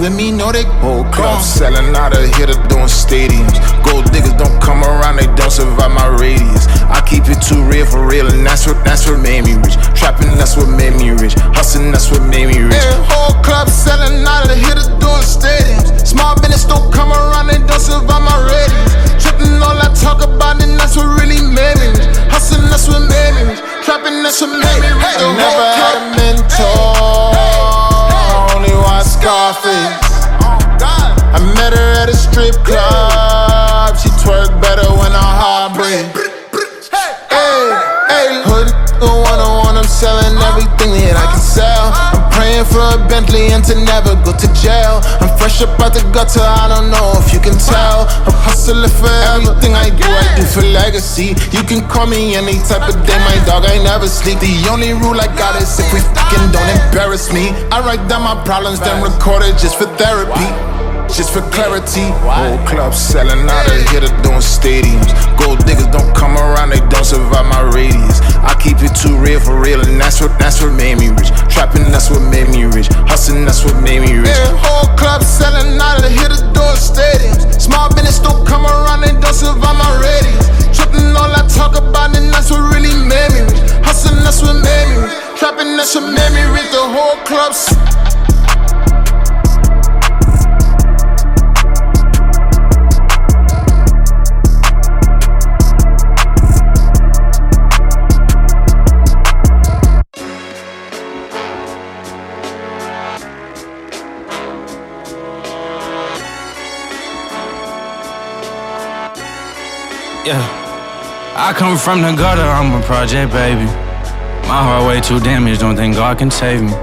With 0.00 0.16
me, 0.16 0.32
know 0.32 0.48
they 0.50 0.64
whole 0.80 1.04
club 1.12 1.44
selling 1.44 1.92
out 1.92 2.16
of 2.16 2.24
hitter 2.40 2.56
doing 2.72 2.88
stadiums. 2.88 3.52
Gold 3.84 4.08
diggers 4.08 4.32
don't 4.32 4.56
come 4.56 4.80
around, 4.80 5.20
they 5.20 5.28
don't 5.36 5.52
survive 5.52 5.92
my 5.92 6.08
radius. 6.16 6.64
I 6.88 7.04
keep 7.04 7.28
it 7.28 7.36
too 7.44 7.60
real 7.68 7.84
for 7.84 8.08
real, 8.08 8.24
and 8.32 8.40
that's 8.40 8.64
what 8.64 8.80
that's 8.80 9.04
what 9.04 9.20
made 9.20 9.44
me 9.44 9.60
rich. 9.60 9.76
Trapping, 9.92 10.32
that's 10.40 10.56
what 10.56 10.72
made 10.72 10.96
me 10.96 11.12
rich. 11.12 11.36
Hustling, 11.52 11.92
that's 11.92 12.08
what 12.08 12.24
made 12.24 12.48
me 12.48 12.64
rich. 12.64 12.80
Yeah, 12.80 12.96
whole 13.12 13.36
club 13.44 13.68
selling 13.68 14.24
out 14.24 14.48
of 14.48 14.56
hitter 14.56 14.88
doing 15.04 15.20
stadiums. 15.20 15.92
Small 16.08 16.32
business 16.40 16.64
don't 16.64 16.88
come 16.88 17.12
around, 17.12 17.52
they 17.52 17.60
don't 17.60 17.76
survive 17.76 18.24
my 18.24 18.40
radius. 18.48 18.96
Tripping 19.20 19.52
all 19.60 19.76
I 19.76 19.92
talk 19.92 20.24
about, 20.24 20.64
and 20.64 20.80
that's 20.80 20.96
what 20.96 21.12
really 21.12 21.44
made 21.44 21.76
me 21.76 21.92
rich. 21.92 22.16
Hustling, 22.32 22.72
that's 22.72 22.88
what 22.88 23.04
made 23.04 23.36
me 23.36 23.52
rich. 23.52 23.60
Trapping, 23.84 24.24
that's 24.24 24.40
what 24.40 24.48
made 24.48 24.80
me 24.80 24.96
rich. 24.96 25.20
I 25.20 25.28
never 25.36 25.66
had 25.76 25.92
a 25.92 26.02
mentor. 26.16 27.36
Watch 27.36 27.49
I 29.52 31.40
met 31.56 31.72
her 31.72 32.02
at 32.02 32.08
a 32.08 32.14
strip 32.14 32.54
club. 32.62 33.96
She 33.98 34.08
twerk 34.22 34.60
better 34.62 34.88
when 34.94 35.10
I 35.10 35.18
heartbreak. 35.18 35.59
I'm 42.60 42.68
for 42.68 42.84
a 42.84 43.00
Bentley 43.08 43.56
and 43.56 43.64
to 43.72 43.74
never 43.88 44.12
go 44.20 44.36
to 44.36 44.48
jail. 44.52 45.00
I'm 45.24 45.32
fresh 45.40 45.64
up 45.64 45.80
out 45.80 45.96
the 45.96 46.04
gutter. 46.12 46.44
I 46.44 46.68
don't 46.68 46.92
know 46.92 47.16
if 47.16 47.32
you 47.32 47.40
can 47.40 47.56
tell. 47.56 48.04
I'm 48.04 48.36
hustling 48.44 48.84
for 49.00 49.08
everything 49.32 49.72
I 49.72 49.88
do. 49.88 50.04
I 50.04 50.36
do 50.36 50.44
for 50.44 50.60
legacy. 50.68 51.32
You 51.56 51.64
can 51.64 51.80
call 51.88 52.04
me 52.04 52.36
any 52.36 52.60
type 52.68 52.84
of 52.84 53.00
day. 53.08 53.16
My 53.24 53.40
dog, 53.48 53.64
I 53.64 53.80
never 53.80 54.12
sleep. 54.12 54.44
The 54.44 54.68
only 54.68 54.92
rule 54.92 55.16
I 55.16 55.32
got 55.40 55.56
is 55.56 55.72
if 55.80 55.88
we 55.88 56.04
fucking 56.12 56.52
don't 56.52 56.68
embarrass 56.84 57.32
me. 57.32 57.48
I 57.72 57.80
write 57.80 58.04
down 58.12 58.28
my 58.28 58.36
problems, 58.44 58.76
then 58.84 59.00
record 59.00 59.40
it 59.40 59.56
just 59.56 59.80
for 59.80 59.88
therapy. 59.96 60.44
Just 61.08 61.32
for 61.32 61.42
clarity, 61.50 62.06
whole 62.22 62.60
club 62.68 62.94
selling 62.94 63.42
out 63.48 63.66
of 63.66 63.82
here 63.90 64.04
to 64.04 64.12
doing 64.22 64.44
stadiums. 64.44 65.10
Gold 65.34 65.58
diggers 65.66 65.88
don't 65.88 66.14
come 66.14 66.36
around, 66.38 66.70
they 66.70 66.78
don't 66.86 67.08
survive 67.08 67.50
my 67.50 67.66
radius. 67.74 68.20
I 68.42 68.56
keep 68.56 68.80
it 68.80 68.96
too 68.96 69.16
real 69.16 69.40
for 69.40 69.60
real, 69.60 69.80
and 69.80 70.00
that's 70.00 70.20
what 70.20 70.38
that's 70.38 70.60
what 70.62 70.72
made 70.72 70.98
me 70.98 71.08
rich. 71.12 71.28
Trapping, 71.52 71.84
that's 71.92 72.10
what 72.10 72.22
made 72.32 72.48
me 72.48 72.64
rich. 72.64 72.88
Hustling, 73.08 73.44
that's 73.44 73.64
what 73.64 73.76
made 73.82 74.00
me 74.00 74.16
rich. 74.16 74.32
Yeah, 74.32 74.56
whole 74.60 74.88
club 74.96 75.22
selling 75.22 75.76
out 75.80 76.00
of 76.00 76.10
here 76.10 76.28
to 76.28 76.40
doing 76.56 76.80
stadiums. 76.80 77.60
Small 77.60 77.92
business 77.92 78.18
don't 78.18 78.46
come 78.46 78.64
around, 78.64 79.02
they 79.04 79.12
don't 79.12 79.36
survive 79.36 79.76
my 79.76 79.92
radius. 80.00 80.48
Tripping 80.72 81.12
all 81.12 81.28
I 81.28 81.44
talk 81.52 81.76
about, 81.76 82.16
and 82.16 82.32
that's 82.32 82.50
what 82.50 82.64
really 82.72 82.92
made 83.08 83.30
me 83.36 83.44
rich. 83.44 83.60
Hustling, 83.84 84.24
that's 84.24 84.40
what 84.40 84.56
made 84.56 84.86
me 84.88 84.96
rich. 85.04 85.20
Trapping, 85.36 85.76
that's 85.76 85.94
what 85.94 86.08
made 86.08 86.32
me 86.32 86.44
rich. 86.52 86.68
The 86.72 86.80
whole 86.80 87.20
club's. 87.28 87.68
Yeah. 110.24 110.36
I 111.34 111.54
come 111.56 111.78
from 111.78 112.02
the 112.02 112.12
gutter, 112.12 112.44
I'm 112.44 112.76
a 112.76 112.84
project 112.84 113.32
baby. 113.32 113.64
My 114.44 114.60
heart 114.60 114.86
way 114.86 115.00
too 115.00 115.18
damaged, 115.18 115.60
don't 115.60 115.76
think 115.76 115.94
God 115.94 116.18
can 116.18 116.30
save 116.30 116.60
me. 116.60 116.74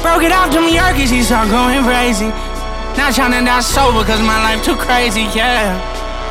Broke 0.00 0.24
it 0.24 0.32
off 0.32 0.50
them 0.50 0.64
Yerkes, 0.72 1.10
he 1.10 1.22
start 1.22 1.50
going 1.50 1.84
crazy. 1.84 2.32
Not 2.96 3.12
tryna 3.12 3.44
die 3.44 3.60
sober, 3.60 4.04
cause 4.04 4.20
my 4.24 4.40
life 4.40 4.64
too 4.64 4.76
crazy, 4.76 5.28
yeah. 5.36 5.76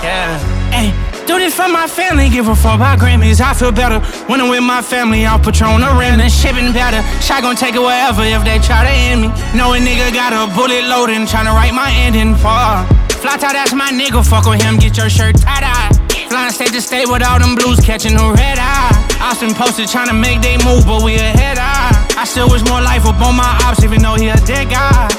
Yeah. 0.01 0.39
Hey, 0.73 0.89
do 1.27 1.37
this 1.37 1.53
for 1.53 1.69
my 1.69 1.85
family, 1.85 2.27
give 2.29 2.47
a 2.47 2.55
fuck 2.55 2.75
about 2.81 2.97
Grammys. 2.97 3.39
I 3.39 3.53
feel 3.53 3.71
better 3.71 3.99
when 4.25 4.41
I'm 4.41 4.49
with 4.49 4.63
my 4.63 4.81
family. 4.81 5.25
I'll 5.25 5.37
Patron 5.37 5.77
rim 5.77 6.19
and 6.19 6.31
shipping 6.31 6.73
better. 6.73 7.05
Shot 7.21 7.43
gon' 7.43 7.55
take 7.55 7.75
it 7.75 7.83
wherever 7.85 8.23
if 8.23 8.43
they 8.43 8.57
try 8.57 8.81
to 8.81 8.89
end 8.89 9.21
me. 9.21 9.27
Know 9.53 9.73
a 9.73 9.77
nigga 9.77 10.11
got 10.11 10.33
a 10.33 10.49
bullet 10.57 10.89
loading, 10.89 11.29
tryna 11.29 11.53
write 11.53 11.73
my 11.73 11.93
ending 11.93 12.33
for. 12.33 12.81
Fly 13.21 13.37
tie, 13.37 13.53
that's 13.53 13.73
my 13.73 13.91
nigga, 13.93 14.25
fuck 14.27 14.49
with 14.49 14.63
him, 14.63 14.77
get 14.77 14.97
your 14.97 15.09
shirt 15.09 15.37
tie 15.37 15.61
dye. 15.61 16.00
Flying 16.31 16.53
state 16.53 16.71
to 16.71 16.79
state 16.79 17.11
with 17.11 17.27
all 17.27 17.39
them 17.43 17.55
blues 17.55 17.81
catching 17.83 18.15
the 18.15 18.23
red 18.31 18.55
eye. 18.55 18.87
Austin 19.19 19.53
posted 19.53 19.89
trying 19.89 20.07
to 20.07 20.15
make 20.15 20.39
they 20.39 20.55
move, 20.63 20.87
but 20.87 21.03
we 21.03 21.15
ahead 21.15 21.59
eye. 21.59 21.91
I 22.15 22.23
still 22.23 22.47
wish 22.47 22.63
more 22.71 22.79
life 22.79 23.03
up 23.03 23.19
on 23.19 23.35
my 23.35 23.51
ops, 23.67 23.83
even 23.83 24.01
though 24.01 24.15
he 24.15 24.29
a 24.29 24.39
dead 24.47 24.71
guy. 24.71 25.11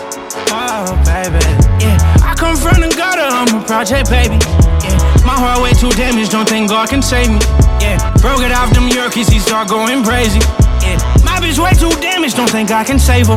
Oh, 0.48 0.96
baby. 1.04 1.36
Yeah, 1.84 2.00
I 2.24 2.32
come 2.32 2.56
from 2.56 2.80
the 2.80 2.88
gutter, 2.88 3.28
I'm 3.28 3.60
a 3.60 3.60
project, 3.60 4.08
baby. 4.08 4.40
Yeah, 4.80 4.96
my 5.28 5.36
heart 5.36 5.60
way 5.60 5.76
too 5.76 5.92
damaged, 6.00 6.32
don't 6.32 6.48
think 6.48 6.70
God 6.70 6.88
can 6.88 7.02
save 7.02 7.28
me. 7.28 7.44
Yeah, 7.76 8.00
broke 8.24 8.40
it 8.40 8.50
off 8.50 8.72
them 8.72 8.88
Yerkes, 8.88 9.28
he 9.28 9.38
start 9.38 9.68
going 9.68 10.00
crazy. 10.08 10.40
Yeah, 10.80 10.96
my 11.28 11.44
bitch 11.44 11.60
way 11.60 11.76
too 11.76 11.92
damaged, 12.00 12.40
don't 12.40 12.48
think 12.48 12.70
I 12.70 12.84
can 12.84 12.98
save 12.98 13.28
her. 13.28 13.36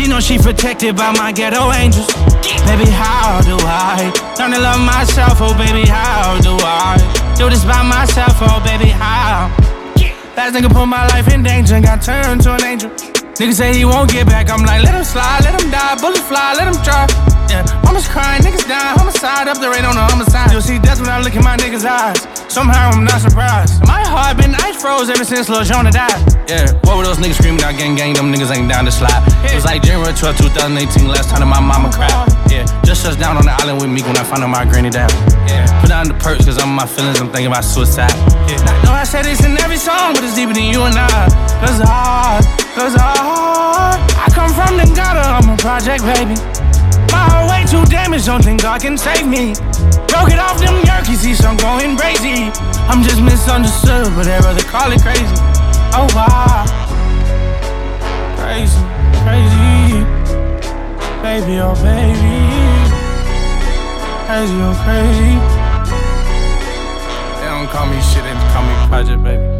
She 0.00 0.08
know 0.08 0.18
she 0.18 0.38
protected 0.38 0.96
by 0.96 1.12
my 1.12 1.30
ghetto 1.30 1.72
angels. 1.72 2.06
Baby, 2.64 2.88
how 2.88 3.42
do 3.44 3.54
I 3.60 4.08
learn 4.38 4.52
to 4.52 4.58
love 4.58 4.80
myself? 4.80 5.36
Oh, 5.42 5.52
baby, 5.52 5.86
how 5.86 6.40
do 6.40 6.56
I 6.56 6.96
do 7.36 7.50
this 7.50 7.66
by 7.66 7.82
myself? 7.82 8.32
Oh, 8.40 8.64
baby, 8.64 8.88
how? 8.88 9.54
Last 10.38 10.54
nigga 10.54 10.72
put 10.72 10.86
my 10.86 11.06
life 11.08 11.28
in 11.28 11.42
danger, 11.42 11.74
and 11.74 11.84
got 11.84 12.00
turned 12.00 12.40
to 12.44 12.54
an 12.54 12.64
angel. 12.64 12.88
Nigga 13.36 13.52
say 13.52 13.76
he 13.76 13.84
won't 13.84 14.10
get 14.10 14.26
back. 14.26 14.48
I'm 14.48 14.64
like, 14.64 14.82
let 14.84 14.94
him 14.94 15.04
slide, 15.04 15.44
let 15.44 15.60
him 15.60 15.70
die, 15.70 16.00
bullet 16.00 16.24
fly, 16.24 16.54
let 16.54 16.74
him 16.74 16.82
try. 16.82 17.39
Yeah, 17.50 17.66
mama's 17.82 18.06
crying, 18.06 18.42
niggas 18.46 18.62
dying, 18.70 18.94
homicide 18.94 19.50
up 19.50 19.58
the 19.58 19.66
rate 19.66 19.82
on 19.82 19.98
the 19.98 20.06
homicide. 20.06 20.54
You'll 20.54 20.62
see 20.62 20.78
that's 20.78 21.02
when 21.02 21.10
I 21.10 21.18
look 21.18 21.34
in 21.34 21.42
my 21.42 21.58
niggas' 21.58 21.82
eyes. 21.82 22.22
Somehow 22.46 22.94
I'm 22.94 23.02
not 23.02 23.18
surprised. 23.20 23.82
My 23.90 24.06
heart 24.06 24.38
been 24.38 24.54
ice 24.54 24.78
froze 24.78 25.10
ever 25.10 25.26
since 25.26 25.48
Lil 25.50 25.66
Jonah 25.66 25.90
died. 25.90 26.14
Yeah, 26.46 26.70
what 26.86 26.94
were 26.94 27.02
those 27.02 27.18
niggas 27.18 27.42
screaming 27.42 27.62
out 27.66 27.74
gang 27.74 27.98
gang? 27.98 28.14
Them 28.14 28.30
niggas 28.30 28.54
ain't 28.54 28.70
down 28.70 28.86
to 28.86 28.94
slide. 28.94 29.18
It 29.50 29.54
was 29.54 29.64
like 29.66 29.82
January 29.82 30.14
12, 30.14 30.38
2018, 30.54 31.10
last 31.10 31.30
time 31.30 31.42
that 31.42 31.50
my 31.50 31.58
mama 31.58 31.90
cried. 31.90 32.14
Yeah, 32.46 32.66
just 32.86 33.02
touched 33.02 33.18
down 33.18 33.34
on 33.34 33.42
the 33.42 33.54
island 33.58 33.82
with 33.82 33.90
me 33.90 34.02
when 34.06 34.14
I 34.14 34.22
found 34.22 34.46
out 34.46 34.50
my 34.54 34.62
granny 34.62 34.90
down. 34.90 35.10
Yeah, 35.50 35.66
put 35.82 35.90
down 35.90 36.06
the 36.06 36.14
perks 36.22 36.46
cause 36.46 36.58
I'm 36.58 36.70
my 36.70 36.86
feelings, 36.86 37.18
I'm 37.18 37.34
thinking 37.34 37.50
about 37.50 37.66
suicide. 37.66 38.14
Yeah, 38.46 38.62
I 38.62 38.74
know 38.86 38.94
I 38.94 39.02
said 39.02 39.26
this 39.26 39.42
in 39.42 39.58
every 39.58 39.78
song, 39.78 40.14
but 40.14 40.22
it's 40.22 40.38
deeper 40.38 40.54
than 40.54 40.70
you 40.70 40.86
and 40.86 40.94
I. 40.94 41.26
Cause 41.66 41.82
hard, 41.82 42.46
cause 42.78 42.94
hard. 42.94 43.98
I 44.14 44.30
come 44.30 44.54
from 44.54 44.78
the 44.78 44.86
gutter, 44.94 45.22
I'm 45.22 45.50
a 45.50 45.56
project 45.58 46.06
baby. 46.06 46.38
My 47.10 47.24
heart 47.28 47.50
way 47.50 47.64
too 47.66 47.84
damaged, 47.90 48.26
don't 48.26 48.42
think 48.42 48.62
God 48.62 48.80
can 48.80 48.96
save 48.96 49.26
me. 49.26 49.54
Broke 50.08 50.30
it 50.30 50.38
off 50.38 50.58
them 50.58 50.80
Yerkes, 50.84 51.18
see 51.18 51.34
some 51.34 51.56
going 51.56 51.96
crazy. 51.96 52.50
I'm 52.90 53.02
just 53.02 53.20
misunderstood, 53.22 54.14
but 54.14 54.24
they 54.24 54.38
rather 54.38 54.62
call 54.62 54.90
it 54.92 55.02
crazy. 55.02 55.24
Oh 55.92 56.06
wow, 56.14 56.66
crazy, 58.38 58.82
crazy, 59.26 60.04
baby, 61.22 61.58
oh 61.58 61.74
baby, 61.82 62.38
crazy, 64.26 64.58
oh 64.62 64.74
crazy. 64.86 65.34
They 67.40 67.46
don't 67.46 67.68
call 67.68 67.86
me 67.86 68.00
shit, 68.00 68.22
they 68.22 68.34
call 68.52 68.62
me 68.62 68.88
project 68.88 69.22
baby. 69.22 69.59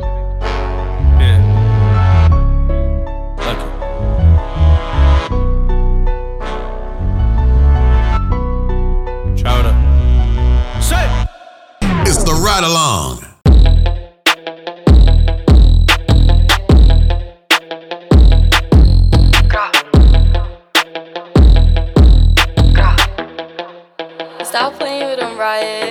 Ride 12.42 12.64
along. 12.64 13.18
Stop 24.42 24.72
playing 24.78 25.10
with 25.10 25.20
them, 25.20 25.38
Riot. 25.38 25.89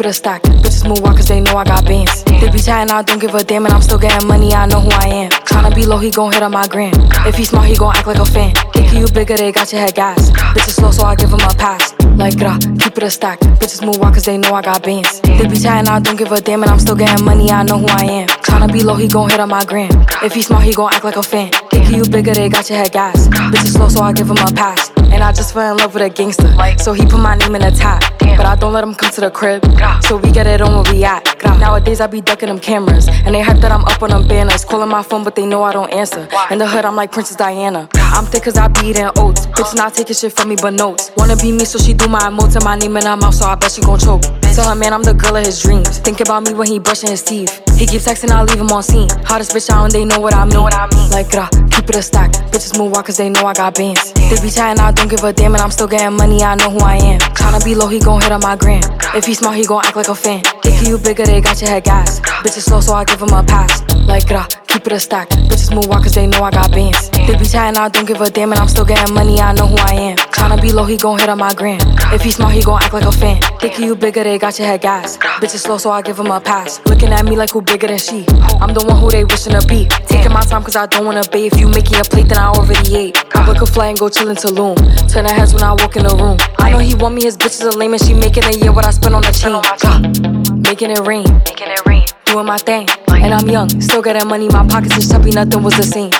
Keep 0.00 0.06
it 0.06 0.10
a 0.10 0.14
stack. 0.14 0.42
Bitches 0.64 0.88
move 0.88 1.04
on 1.04 1.14
cause 1.14 1.28
they 1.28 1.42
know 1.42 1.58
I 1.58 1.64
got 1.64 1.84
bands. 1.84 2.24
They 2.24 2.50
be 2.50 2.58
chatting, 2.58 2.90
I 2.90 3.02
don't 3.02 3.18
give 3.18 3.34
a 3.34 3.44
damn, 3.44 3.66
and 3.66 3.74
I'm 3.74 3.82
still 3.82 3.98
getting 3.98 4.26
money, 4.26 4.54
I 4.54 4.64
know 4.64 4.80
who 4.80 4.88
I 4.92 5.08
am. 5.08 5.30
Tryna 5.44 5.74
be 5.74 5.84
low, 5.84 5.98
he 5.98 6.10
gon' 6.10 6.32
hit 6.32 6.42
on 6.42 6.52
my 6.52 6.66
gram. 6.68 6.94
If 7.28 7.34
he 7.34 7.44
smart, 7.44 7.68
he 7.68 7.76
gon' 7.76 7.94
act 7.94 8.06
like 8.06 8.16
a 8.16 8.24
fan. 8.24 8.54
Think 8.72 8.94
you 8.94 9.06
bigger, 9.12 9.36
they 9.36 9.52
got 9.52 9.70
your 9.70 9.82
head 9.82 9.94
gas. 9.94 10.30
Bitches 10.56 10.80
slow, 10.80 10.90
so 10.90 11.04
I 11.04 11.16
give 11.16 11.28
him 11.28 11.40
a 11.40 11.52
pass. 11.52 11.92
Like, 12.16 12.38
grah, 12.38 12.56
keep 12.78 12.96
it 12.96 13.02
a 13.02 13.10
stack. 13.10 13.40
Bitches 13.60 13.84
move 13.84 14.00
on 14.00 14.14
cause 14.14 14.24
they 14.24 14.38
know 14.38 14.54
I 14.54 14.62
got 14.62 14.82
bands. 14.82 15.20
They 15.20 15.46
be 15.46 15.58
chatting, 15.58 15.86
I 15.86 16.00
don't 16.00 16.16
give 16.16 16.32
a 16.32 16.40
damn, 16.40 16.62
and 16.62 16.70
I'm 16.70 16.78
still 16.78 16.96
getting 16.96 17.22
money, 17.22 17.50
I 17.50 17.62
know 17.62 17.76
who 17.76 17.88
I 17.88 18.04
am. 18.04 18.28
Tryna 18.28 18.72
be 18.72 18.82
low, 18.82 18.94
he 18.94 19.06
gon' 19.06 19.28
hit 19.28 19.38
on 19.38 19.50
my 19.50 19.66
gram. 19.66 19.90
If 20.22 20.32
he 20.32 20.40
smart, 20.40 20.64
he 20.64 20.72
gon' 20.72 20.94
act 20.94 21.04
like 21.04 21.16
a 21.16 21.22
fan. 21.22 21.52
Think 21.70 21.94
you 21.94 22.06
bigger, 22.06 22.32
they 22.32 22.48
got 22.48 22.70
your 22.70 22.78
head 22.78 22.92
gas. 22.92 23.28
Bitches 23.28 23.74
slow, 23.76 23.90
so 23.90 24.00
I 24.00 24.14
give 24.14 24.30
him 24.30 24.38
a 24.38 24.50
pass. 24.54 24.90
And 25.12 25.22
I 25.22 25.32
just 25.32 25.52
fell 25.54 25.72
in 25.72 25.78
love 25.78 25.94
with 25.94 26.02
a 26.02 26.10
gangster. 26.10 26.50
So 26.78 26.92
he 26.92 27.04
put 27.04 27.20
my 27.20 27.36
name 27.36 27.54
in 27.54 27.62
the 27.62 27.70
top. 27.70 28.02
But 28.20 28.46
I 28.46 28.56
don't 28.56 28.72
let 28.72 28.84
him 28.84 28.94
come 28.94 29.10
to 29.12 29.20
the 29.20 29.30
crib. 29.30 29.62
So 30.04 30.16
we 30.16 30.30
get 30.30 30.46
it 30.46 30.60
on 30.60 30.72
where 30.72 30.92
we 30.92 31.04
at. 31.04 31.22
Nowadays 31.58 32.00
I 32.00 32.06
be 32.06 32.20
ducking 32.20 32.48
them 32.48 32.58
cameras. 32.58 33.08
And 33.08 33.34
they 33.34 33.42
hype 33.42 33.58
that 33.58 33.70
I'm 33.72 33.84
up 33.84 34.02
on 34.02 34.10
them 34.10 34.26
banners. 34.26 34.64
Calling 34.64 34.88
my 34.88 35.02
phone, 35.02 35.24
but 35.24 35.34
they 35.34 35.44
know 35.44 35.62
I 35.62 35.72
don't 35.72 35.92
answer. 35.92 36.26
In 36.50 36.58
the 36.58 36.66
hood, 36.66 36.84
I'm 36.84 36.96
like 36.96 37.12
Princess 37.12 37.36
Diana. 37.36 37.88
I'm 37.96 38.24
thick 38.24 38.44
cause 38.44 38.56
I 38.56 38.68
be 38.68 38.88
eating 38.88 39.10
oats. 39.18 39.46
Bitch 39.46 39.74
not 39.76 39.94
taking 39.94 40.16
shit 40.16 40.32
from 40.32 40.48
me 40.48 40.56
but 40.60 40.72
notes. 40.74 41.10
Wanna 41.16 41.36
be 41.36 41.52
me, 41.52 41.64
so 41.64 41.78
she 41.78 41.92
do 41.94 42.08
my 42.08 42.20
emotes 42.20 42.56
and 42.56 42.64
my 42.64 42.76
name 42.76 42.96
in 42.96 43.04
her 43.04 43.16
mouth, 43.16 43.34
so 43.34 43.46
I 43.46 43.54
bet 43.54 43.70
she 43.70 43.82
gon' 43.82 43.98
choke. 43.98 44.22
Tell 44.54 44.68
her 44.68 44.74
man 44.74 44.92
I'm 44.92 45.02
the 45.02 45.14
girl 45.14 45.36
of 45.36 45.44
his 45.46 45.62
dreams. 45.62 45.98
Think 45.98 46.20
about 46.20 46.42
me 46.44 46.54
when 46.54 46.66
he 46.66 46.78
brushing 46.80 47.10
his 47.10 47.22
teeth. 47.22 47.62
He 47.80 47.86
keep 47.86 48.02
texting, 48.02 48.28
I 48.28 48.42
leave 48.42 48.60
him 48.60 48.68
on 48.68 48.82
scene. 48.82 49.08
Hottest 49.24 49.52
bitch 49.52 49.70
out 49.70 49.84
and 49.84 49.90
they 49.90 50.04
know 50.04 50.20
what 50.20 50.34
I 50.34 50.44
mean. 50.44 51.08
Like, 51.08 51.30
grah, 51.30 51.48
keep 51.70 51.88
it 51.88 51.96
a 51.96 52.02
stack. 52.02 52.30
Bitches 52.52 52.76
move 52.76 52.92
on 52.92 53.02
cause 53.02 53.16
they 53.16 53.30
know 53.30 53.46
I 53.46 53.54
got 53.54 53.74
bands. 53.74 54.12
They 54.12 54.36
be 54.42 54.50
chatting, 54.50 54.78
I 54.78 54.92
don't 54.92 55.08
give 55.08 55.24
a 55.24 55.32
damn, 55.32 55.54
and 55.54 55.62
I'm 55.62 55.70
still 55.70 55.88
getting 55.88 56.14
money, 56.14 56.42
I 56.42 56.56
know 56.56 56.68
who 56.68 56.80
I 56.80 56.96
am. 56.96 57.20
Tryna 57.20 57.64
be 57.64 57.74
low, 57.74 57.88
he 57.88 57.98
gon' 57.98 58.20
hit 58.20 58.32
on 58.32 58.42
my 58.42 58.54
gram. 58.54 58.82
If 59.16 59.24
he 59.24 59.32
smart, 59.32 59.56
he 59.56 59.64
gon' 59.64 59.82
act 59.82 59.96
like 59.96 60.08
a 60.08 60.14
fan. 60.14 60.42
Think 60.60 60.86
you 60.86 60.98
bigger, 60.98 61.24
they 61.24 61.40
got 61.40 61.58
your 61.62 61.70
head 61.70 61.84
gas. 61.84 62.20
Bitches 62.20 62.68
slow, 62.68 62.82
so 62.82 62.92
I 62.92 63.04
give 63.06 63.22
him 63.22 63.32
a 63.32 63.42
pass. 63.42 63.80
Like, 64.04 64.28
grah, 64.28 64.46
keep 64.70 64.86
it 64.86 64.92
a 64.92 65.00
stack. 65.00 65.28
Bitches 65.50 65.74
move 65.74 65.90
on 65.90 66.02
cause 66.02 66.14
they 66.14 66.26
know 66.26 66.42
I 66.42 66.50
got 66.50 66.70
bands. 66.70 67.10
They 67.10 67.36
be 67.36 67.44
chatting, 67.44 67.76
I 67.76 67.88
don't 67.88 68.06
give 68.06 68.20
a 68.20 68.30
damn, 68.30 68.52
and 68.52 68.60
I'm 68.60 68.68
still 68.68 68.84
getting 68.84 69.12
money, 69.14 69.40
I 69.40 69.52
know 69.52 69.66
who 69.66 69.76
I 69.76 69.94
am. 69.94 70.16
Tryna 70.16 70.62
be 70.62 70.72
low, 70.72 70.84
he 70.84 70.96
gon' 70.96 71.18
hit 71.18 71.28
on 71.28 71.38
my 71.38 71.52
gram. 71.54 71.80
If 72.12 72.22
he 72.22 72.30
smart, 72.30 72.54
he 72.54 72.62
gon' 72.62 72.82
act 72.82 72.94
like 72.94 73.04
a 73.04 73.12
fan. 73.12 73.42
Think 73.60 73.78
you 73.78 73.94
bigger, 73.96 74.22
they 74.22 74.38
got 74.38 74.58
your 74.58 74.68
head 74.68 74.80
gas. 74.80 75.18
Bitches 75.40 75.60
slow, 75.66 75.78
so 75.78 75.90
I 75.90 76.02
give 76.02 76.18
him 76.18 76.30
a 76.30 76.40
pass. 76.40 76.80
Looking 76.86 77.12
at 77.12 77.24
me 77.24 77.36
like 77.36 77.50
who 77.50 77.62
bigger 77.62 77.88
than 77.88 77.98
she. 77.98 78.24
I'm 78.60 78.72
the 78.72 78.84
one 78.86 78.98
who 79.00 79.10
they 79.10 79.24
wishing 79.24 79.52
to 79.58 79.66
be. 79.66 79.86
Taking 80.06 80.32
my 80.32 80.42
time 80.42 80.62
cause 80.62 80.76
I 80.76 80.86
don't 80.86 81.04
wanna 81.04 81.24
bathe. 81.30 81.52
If 81.52 81.60
you 81.60 81.68
making 81.68 81.98
a 81.98 82.04
plate, 82.04 82.28
then 82.28 82.38
I 82.38 82.48
already 82.48 82.94
ate. 82.94 83.16
I 83.34 83.44
book 83.44 83.60
a 83.62 83.66
flight 83.66 83.90
and 83.90 83.98
go 83.98 84.08
chill 84.08 84.28
in 84.28 84.36
Tulum. 84.36 84.76
Turn 85.10 85.24
heads 85.24 85.52
when 85.52 85.62
I 85.62 85.72
walk 85.72 85.96
in 85.96 86.04
the 86.04 86.14
room. 86.14 86.38
I 86.58 86.70
know 86.70 86.78
he 86.78 86.94
want 86.94 87.14
me, 87.14 87.24
his 87.24 87.36
bitch 87.36 87.60
is 87.60 87.62
a 87.62 87.76
lame 87.76 87.92
and 87.92 88.02
she 88.02 88.14
making 88.14 88.44
a 88.44 88.52
year 88.52 88.72
what 88.72 88.86
I 88.86 88.90
spend 88.90 89.14
on 89.14 89.22
the 89.22 89.32
chain. 89.32 90.39
Making 90.52 90.90
it 90.90 91.00
rain. 91.00 91.24
Making 91.46 91.68
it 91.68 91.86
rain. 91.86 92.04
Doing 92.26 92.46
my 92.46 92.58
thing. 92.58 92.88
And 93.08 93.34
I'm 93.34 93.48
young, 93.48 93.68
still 93.80 94.02
getting 94.02 94.28
money. 94.28 94.48
My 94.48 94.66
pockets 94.66 94.96
is 94.96 95.08
chubby, 95.08 95.30
nothing 95.30 95.62
was 95.62 95.76
the 95.76 95.82
same. 95.82 96.10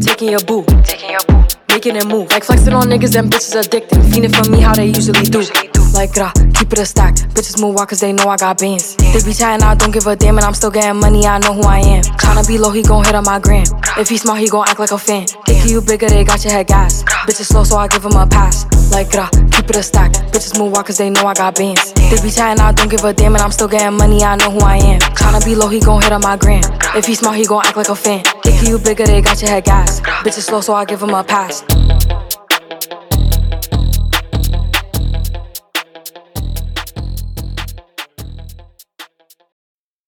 Taking 0.00 0.30
your 0.30 0.40
boo. 0.40 0.64
Taking 0.84 1.10
your 1.10 1.20
boo. 1.26 1.44
making 1.68 1.96
it 1.96 2.06
move. 2.06 2.30
Like 2.30 2.44
flexing 2.44 2.72
on 2.72 2.84
niggas 2.84 3.18
and 3.18 3.30
bitches 3.30 3.66
addicted. 3.66 3.98
Fiending 3.98 4.34
for 4.34 4.50
me 4.50 4.60
how 4.60 4.74
they 4.74 4.86
usually 4.86 5.24
do. 5.24 5.83
Like 5.94 6.12
gra, 6.12 6.32
keep 6.54 6.72
it 6.72 6.78
a 6.80 6.84
stack. 6.84 7.14
Bitches 7.38 7.60
move 7.62 7.76
walk 7.76 7.90
cause 7.90 8.00
they 8.00 8.12
know 8.12 8.28
I 8.28 8.36
got 8.36 8.58
beans. 8.58 8.96
They 8.96 9.22
be 9.24 9.32
chatting, 9.32 9.64
I 9.64 9.76
don't 9.76 9.92
give 9.92 10.06
a 10.08 10.16
damn, 10.16 10.36
and 10.36 10.44
I'm 10.44 10.52
still 10.52 10.70
getting 10.70 10.98
money, 11.00 11.24
I 11.24 11.38
know 11.38 11.54
who 11.54 11.62
I 11.62 11.78
am. 11.78 12.02
Tryna 12.02 12.46
be 12.48 12.58
low, 12.58 12.72
he 12.72 12.82
gon' 12.82 13.04
hit 13.04 13.14
on 13.14 13.24
my 13.24 13.38
gram. 13.38 13.64
If 13.96 14.08
he 14.08 14.18
smart, 14.18 14.40
he 14.40 14.48
gon' 14.48 14.66
act 14.68 14.80
like 14.80 14.90
a 14.90 14.98
fan. 14.98 15.26
Thinking 15.46 15.70
you 15.70 15.80
bigger, 15.80 16.08
they 16.08 16.24
got 16.24 16.42
your 16.42 16.52
head 16.52 16.66
gas. 16.66 17.04
Bitches 17.26 17.46
slow, 17.46 17.62
so 17.62 17.76
I 17.76 17.86
give 17.86 18.04
him 18.04 18.16
a 18.16 18.26
pass. 18.26 18.66
Like 18.90 19.10
gra, 19.10 19.30
keep 19.52 19.70
it 19.70 19.76
a 19.76 19.82
stack. 19.84 20.12
Bitches 20.32 20.58
move 20.58 20.72
walk 20.72 20.86
cause 20.86 20.98
they 20.98 21.10
know 21.10 21.26
I 21.26 21.34
got 21.34 21.56
beans. 21.56 21.92
They 21.94 22.20
be 22.20 22.30
chatting, 22.30 22.60
I 22.60 22.72
don't 22.72 22.90
give 22.90 23.04
a 23.04 23.12
damn, 23.12 23.34
and 23.34 23.42
I'm 23.42 23.52
still 23.52 23.68
getting 23.68 23.96
money, 23.96 24.24
I 24.24 24.34
know 24.34 24.50
who 24.50 24.60
I 24.60 24.78
am. 24.78 25.00
Tryna 25.00 25.44
be 25.44 25.54
low, 25.54 25.68
he 25.68 25.78
gon' 25.78 26.02
hit 26.02 26.10
on 26.10 26.22
my 26.22 26.36
gram. 26.36 26.62
If 26.96 27.06
he 27.06 27.14
smart, 27.14 27.36
he 27.36 27.46
gon' 27.46 27.64
act 27.64 27.76
like 27.76 27.88
a 27.88 27.94
fan. 27.94 28.24
Thinking 28.42 28.68
you 28.68 28.78
bigger, 28.78 29.06
they 29.06 29.22
got 29.22 29.40
your 29.40 29.50
head 29.50 29.64
gas. 29.64 30.00
Bitches 30.00 30.42
slow, 30.42 30.60
so 30.60 30.74
I 30.74 30.84
give 30.84 31.00
him 31.00 31.10
a 31.10 31.22
pass. 31.22 31.62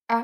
Back 0.08 0.22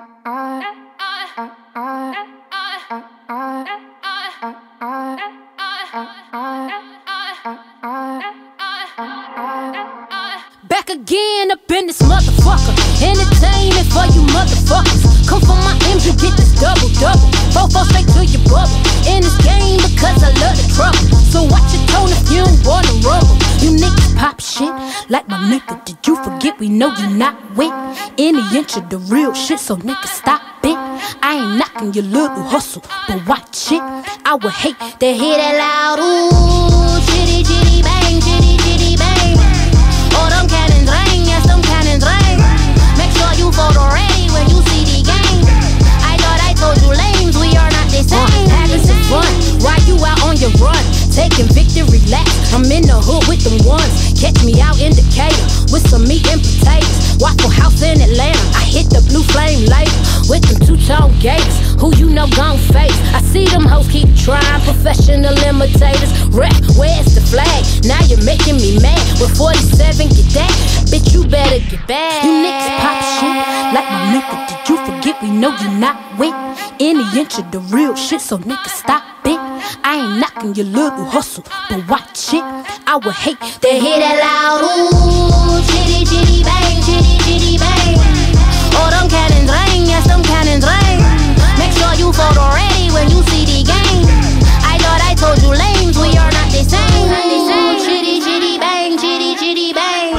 again 10.88 11.50
up 11.50 11.68
in 11.68 11.86
this 11.88 12.00
motherfucker. 12.02 12.70
Entertainment 13.02 13.90
for 13.90 14.06
you 14.06 14.22
motherfuckers. 14.30 15.28
Come 15.28 15.40
for 15.40 15.48
my 15.48 15.76
M's, 15.90 16.06
you 16.06 16.12
get 16.12 16.36
this 16.36 16.54
double 16.60 16.88
double. 17.00 17.26
Fofo 17.50 17.82
straight 17.86 18.06
to 18.14 18.24
your 18.24 18.38
bubble. 18.48 18.78
In 19.10 19.22
this 19.22 19.36
game 19.38 19.78
because 19.78 20.22
I 20.22 20.30
love 20.38 20.56
the 20.62 20.70
trouble. 20.76 21.18
So 21.26 21.42
watch 21.42 21.74
your 21.74 21.84
tone 21.88 22.08
if 22.08 22.30
you 22.30 22.44
wanna 22.64 22.92
rumble. 23.02 23.34
You 23.58 23.74
niggas 23.76 24.14
pop 24.16 24.38
shit 24.38 24.72
like 25.10 25.26
my 25.26 25.38
nigga. 25.38 25.84
Did 25.84 26.06
you 26.06 26.14
forget 26.22 26.60
we 26.60 26.68
know 26.68 26.94
you 26.94 27.08
not 27.08 27.34
with 27.56 27.81
any 28.28 28.56
inch 28.56 28.76
of 28.76 28.88
the 28.88 28.98
real 28.98 29.34
shit? 29.34 29.58
So 29.58 29.76
nigga 29.76 30.06
stop 30.06 30.42
it. 30.64 30.76
I 31.22 31.38
ain't 31.40 31.58
knocking 31.58 31.92
your 31.92 32.04
little 32.04 32.44
hustle, 32.44 32.82
but 33.08 33.26
watch 33.26 33.72
it. 33.72 33.82
I 34.24 34.38
would 34.40 34.52
hate 34.52 34.78
to 35.00 35.06
hear 35.12 35.36
that 35.36 35.54
loud 35.58 35.98
ooh, 35.98 37.00
chitty 37.10 37.42
chitty 37.42 37.82
bang, 37.82 38.20
chitty 38.20 38.56
chitty 38.64 38.96
bang. 38.96 39.36
Oh, 40.14 40.28
them 40.30 40.46
cannons 40.48 40.88
ring, 40.88 41.26
yes, 41.26 41.46
them 41.46 41.62
cannons 41.62 42.04
ring. 42.06 42.38
Make 42.98 43.12
sure 43.18 43.32
you 43.34 43.50
photo 43.50 43.88
ready 43.88 44.01
Taking 51.12 51.44
victory 51.52 52.00
laps, 52.08 52.56
I'm 52.56 52.64
in 52.72 52.88
the 52.88 52.96
hood 52.96 53.28
with 53.28 53.44
them 53.44 53.60
ones. 53.68 54.16
Catch 54.16 54.40
me 54.48 54.64
out 54.64 54.80
in 54.80 54.96
Decatur 54.96 55.44
with 55.68 55.84
some 55.84 56.08
meat 56.08 56.24
and 56.32 56.40
potatoes. 56.40 57.20
Waffle 57.20 57.52
House 57.52 57.84
in 57.84 58.00
Atlanta, 58.00 58.40
I 58.56 58.64
hit 58.64 58.88
the 58.88 59.04
blue 59.12 59.20
flame 59.20 59.68
later 59.68 59.92
with 60.32 60.40
them 60.48 60.56
two 60.64 60.80
tone 60.88 61.12
gates. 61.20 61.76
Who 61.76 61.92
you 62.00 62.08
know 62.08 62.24
gon' 62.32 62.56
face? 62.72 62.96
I 63.12 63.20
see 63.28 63.44
them 63.44 63.68
hoes 63.68 63.92
keep 63.92 64.08
trying, 64.16 64.40
professional 64.64 65.36
imitators. 65.44 66.08
Rep, 66.32 66.56
where's 66.80 67.12
the 67.12 67.20
flag? 67.28 67.60
Now 67.84 68.00
you're 68.08 68.24
making 68.24 68.56
me 68.56 68.80
mad. 68.80 69.04
With 69.20 69.36
47, 69.36 70.08
get 70.16 70.28
that? 70.32 70.52
Bitch, 70.88 71.12
you 71.12 71.28
better 71.28 71.60
get 71.68 71.84
back. 71.84 72.24
You 72.24 72.40
niggas 72.40 72.72
pop 72.80 72.96
shit 73.20 73.36
like 73.76 73.84
my 73.84 74.00
nigga. 74.16 74.34
Did 74.48 74.60
you 74.64 74.76
forget 74.80 75.20
we 75.20 75.28
know 75.28 75.52
you're 75.60 75.76
not 75.76 76.00
with 76.16 76.32
any 76.80 77.04
inch 77.20 77.36
of 77.36 77.52
the 77.52 77.60
real 77.68 77.94
shit? 77.96 78.22
So 78.24 78.38
niggas 78.38 78.80
stop. 78.80 79.11
I 79.84 79.98
ain't 79.98 80.20
knocking 80.20 80.54
your 80.54 80.66
little 80.66 81.04
hustle, 81.06 81.44
but 81.68 81.86
watch 81.88 82.32
it. 82.32 82.44
I 82.86 83.00
would 83.02 83.14
hate 83.14 83.40
to 83.40 83.68
hear 83.68 83.98
that 83.98 84.16
loud 84.22 84.62
ooh, 84.62 85.58
chitty 85.66 86.06
chitty 86.06 86.42
bang, 86.46 86.78
chitty 86.86 87.18
chitty 87.26 87.58
bang. 87.58 87.98
Oh, 88.78 88.88
them 88.94 89.10
cannons 89.10 89.50
ring, 89.50 89.90
yes, 89.90 90.06
them 90.06 90.22
cannons 90.22 90.62
ring. 90.62 91.02
Make 91.58 91.74
sure 91.74 91.90
you 91.98 92.14
photo 92.14 92.54
ready 92.54 92.94
when 92.94 93.10
you 93.10 93.26
see 93.26 93.42
the 93.42 93.66
game. 93.66 94.06
I 94.62 94.78
thought 94.78 95.02
I 95.02 95.18
told 95.18 95.42
you 95.42 95.50
lames, 95.50 95.98
we 95.98 96.14
are 96.14 96.30
not 96.30 96.48
the 96.54 96.62
same. 96.62 97.10
Ooh, 97.10 97.74
chitty 97.82 98.22
chitty 98.22 98.62
bang, 98.62 98.94
chitty 98.94 99.34
chitty 99.34 99.74
bang. 99.74 100.14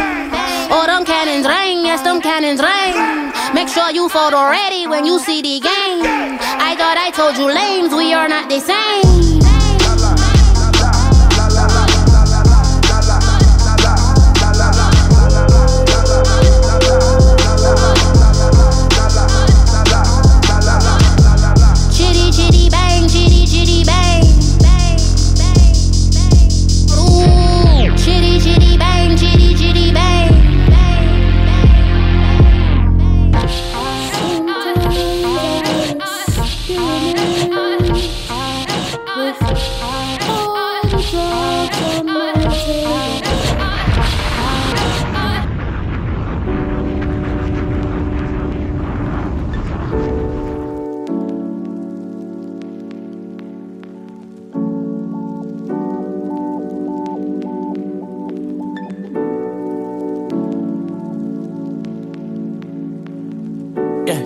Oh, 0.75 0.83
them 0.85 1.07
cannons 1.07 1.47
ring, 1.47 1.87
yes, 1.87 2.03
them 2.03 2.19
cannons 2.19 2.59
ring. 2.59 3.31
Make 3.55 3.71
sure 3.71 3.91
you 3.91 4.09
photo 4.09 4.43
ready 4.49 4.87
when 4.87 5.05
you 5.05 5.19
see 5.19 5.39
the 5.41 5.63
game. 5.63 6.03
I 6.59 6.75
thought 6.75 6.99
I 6.99 7.15
told 7.15 7.37
you 7.39 7.47
lames, 7.47 7.93
we 7.95 8.13
are 8.13 8.27
not 8.27 8.49
the 8.49 8.59
same. 8.59 9.52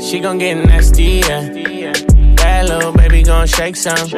She 0.09 0.19
gon' 0.21 0.37
get 0.37 0.55
nasty, 0.55 1.21
yeah. 1.27 1.41
That 2.37 2.65
little 2.69 2.93
baby 2.93 3.23
gon' 3.23 3.45
shake 3.47 3.75
some. 3.75 4.09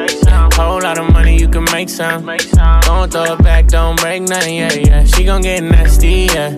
Whole 0.52 0.80
lot 0.80 0.98
of 0.98 1.12
money, 1.12 1.36
you 1.38 1.48
can 1.48 1.64
make 1.72 1.88
some. 1.88 2.26
Don't 2.82 3.10
throw 3.10 3.34
it 3.34 3.42
back, 3.42 3.66
don't 3.66 3.98
break 4.00 4.22
nothing, 4.22 4.56
yeah, 4.56 4.72
yeah. 4.72 5.04
She 5.04 5.24
gon' 5.24 5.42
get 5.42 5.62
nasty, 5.62 6.28
yeah. 6.32 6.50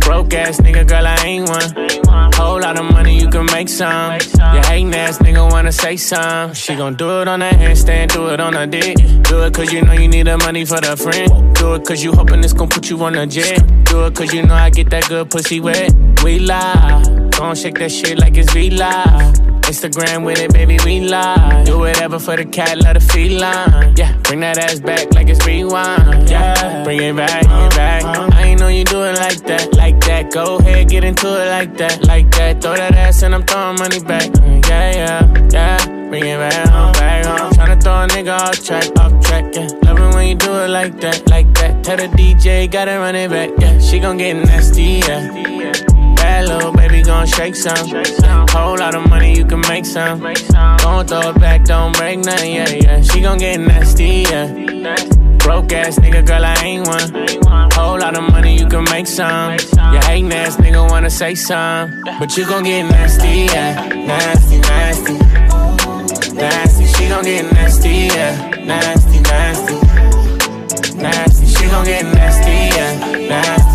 Broke 0.00 0.32
ass 0.32 0.60
nigga, 0.60 0.88
girl, 0.88 1.06
I 1.06 1.16
ain't 1.24 1.48
one. 1.48 2.32
Whole 2.32 2.60
lot 2.60 2.78
of 2.78 2.90
money, 2.90 3.20
you 3.20 3.28
can 3.28 3.44
make 3.46 3.68
some. 3.68 4.14
You 4.14 4.60
hating 4.64 4.94
ass 4.94 5.18
nigga 5.18 5.50
wanna 5.50 5.72
say 5.72 5.96
some. 5.96 6.54
She 6.54 6.74
gon' 6.74 6.94
do 6.94 7.20
it 7.20 7.28
on 7.28 7.40
that 7.40 7.54
handstand, 7.54 8.12
do 8.12 8.28
it 8.28 8.40
on 8.40 8.54
her 8.54 8.66
dick. 8.66 8.96
Do 9.24 9.42
it 9.42 9.52
cause 9.52 9.70
you 9.72 9.82
know 9.82 9.92
you 9.92 10.08
need 10.08 10.26
the 10.26 10.38
money 10.38 10.64
for 10.64 10.80
the 10.80 10.96
friend. 10.96 11.54
Do 11.54 11.74
it 11.74 11.84
cause 11.84 12.02
you 12.02 12.12
hoping 12.12 12.42
it's 12.42 12.54
gon' 12.54 12.68
put 12.70 12.88
you 12.88 13.02
on 13.04 13.14
a 13.14 13.26
jet. 13.26 13.58
Do 13.84 14.06
it 14.06 14.14
cause 14.14 14.32
you 14.32 14.42
know 14.42 14.54
I 14.54 14.70
get 14.70 14.88
that 14.90 15.06
good 15.08 15.30
pussy 15.30 15.60
wet. 15.60 15.92
We 16.24 16.38
lie. 16.38 17.27
Gon' 17.38 17.54
shake 17.54 17.78
that 17.78 17.92
shit 17.92 18.18
like 18.18 18.36
it's 18.36 18.52
V-Live. 18.52 19.32
Instagram 19.68 20.24
with 20.24 20.40
it, 20.40 20.52
baby, 20.52 20.76
we 20.84 21.00
live. 21.00 21.64
Do 21.64 21.78
whatever 21.78 22.18
for 22.18 22.36
the 22.36 22.44
cat, 22.44 22.78
let 22.78 22.96
her 22.96 23.00
feline. 23.00 23.94
Yeah, 23.96 24.16
bring 24.24 24.40
that 24.40 24.58
ass 24.58 24.80
back 24.80 25.14
like 25.14 25.28
it's 25.28 25.46
rewind. 25.46 26.28
Yeah, 26.28 26.82
bring 26.82 27.00
it 27.00 27.14
back, 27.14 27.46
bring 27.46 27.66
it 27.66 27.76
back. 27.76 28.02
I 28.34 28.42
ain't 28.42 28.58
know 28.58 28.66
you 28.66 28.82
do 28.82 29.04
it 29.04 29.16
like 29.18 29.38
that, 29.44 29.72
like 29.74 30.00
that. 30.00 30.32
Go 30.32 30.56
ahead, 30.56 30.88
get 30.88 31.04
into 31.04 31.28
it 31.28 31.48
like 31.48 31.76
that, 31.76 32.02
like 32.06 32.28
that. 32.32 32.60
Throw 32.60 32.74
that 32.74 32.96
ass 32.96 33.22
and 33.22 33.32
I'm 33.32 33.44
throwing 33.44 33.78
money 33.78 34.00
back. 34.00 34.28
Mm, 34.32 34.66
yeah, 34.68 34.90
yeah, 34.92 35.48
yeah. 35.52 35.86
Bring 36.08 36.24
it 36.24 36.38
back 36.38 36.68
home, 36.68 36.92
back 36.94 37.24
home. 37.24 37.52
Tryna 37.52 37.80
throw 37.80 38.02
a 38.02 38.08
nigga 38.08 38.36
off 38.36 38.64
track, 38.64 38.86
off 38.98 39.12
track, 39.24 39.54
yeah. 39.54 39.68
Love 39.84 39.98
it 40.00 40.14
when 40.16 40.26
you 40.26 40.34
do 40.34 40.52
it 40.64 40.70
like 40.70 40.98
that, 41.02 41.28
like 41.28 41.54
that. 41.54 41.84
Tell 41.84 41.98
the 41.98 42.08
DJ, 42.08 42.68
gotta 42.68 42.98
run 42.98 43.14
it 43.14 43.30
back, 43.30 43.50
yeah. 43.60 43.78
She 43.78 44.00
gon' 44.00 44.16
get 44.16 44.34
nasty, 44.34 45.02
yeah. 45.06 45.57
Bad 46.28 46.48
little 46.48 46.72
baby 46.72 47.00
gon' 47.00 47.26
shake 47.26 47.56
some. 47.56 47.88
Whole 48.50 48.76
lot 48.76 48.94
of 48.94 49.08
money, 49.08 49.34
you 49.34 49.46
can 49.46 49.62
make 49.62 49.86
some. 49.86 50.20
Don't 50.20 51.08
throw 51.08 51.30
it 51.30 51.40
back, 51.40 51.64
don't 51.64 51.96
break 51.96 52.18
nothing, 52.18 52.52
yeah, 52.54 52.68
yeah. 52.68 53.00
She 53.00 53.22
gon' 53.22 53.38
get 53.38 53.58
nasty, 53.58 54.26
yeah. 54.30 54.46
Broke 55.38 55.72
ass 55.72 55.98
nigga, 55.98 56.22
girl, 56.26 56.44
I 56.44 56.54
ain't 56.62 56.86
one. 56.86 57.70
Whole 57.72 57.98
lot 57.98 58.14
of 58.14 58.30
money, 58.30 58.58
you 58.58 58.66
can 58.68 58.84
make 58.84 59.06
some. 59.06 59.52
You 59.92 60.00
hating 60.08 60.30
ass 60.34 60.56
nigga 60.56 60.86
wanna 60.90 61.08
say 61.08 61.34
some. 61.34 62.02
But 62.18 62.36
you 62.36 62.44
gon' 62.44 62.64
get 62.64 62.82
nasty, 62.82 63.46
yeah. 63.54 63.88
Nasty, 63.88 64.58
nasty. 64.58 65.14
Nasty, 66.34 66.86
she 66.94 67.08
gon' 67.08 67.24
get 67.24 67.50
nasty, 67.54 67.94
yeah. 68.14 68.34
Nasty, 68.72 69.20
nasty. 69.32 69.76
Nasty, 70.94 71.46
she 71.46 71.64
gon' 71.70 71.86
get 71.86 72.04
nasty, 72.04 72.56
yeah. 72.76 73.28
Nasty. 73.30 73.67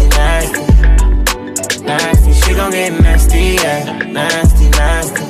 She 2.44 2.54
gon' 2.54 2.72
get 2.72 2.92
nasty, 3.02 3.56
yeah. 3.62 3.98
Nasty, 4.04 4.70
nasty. 4.70 5.26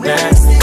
Nasty. 0.00 0.56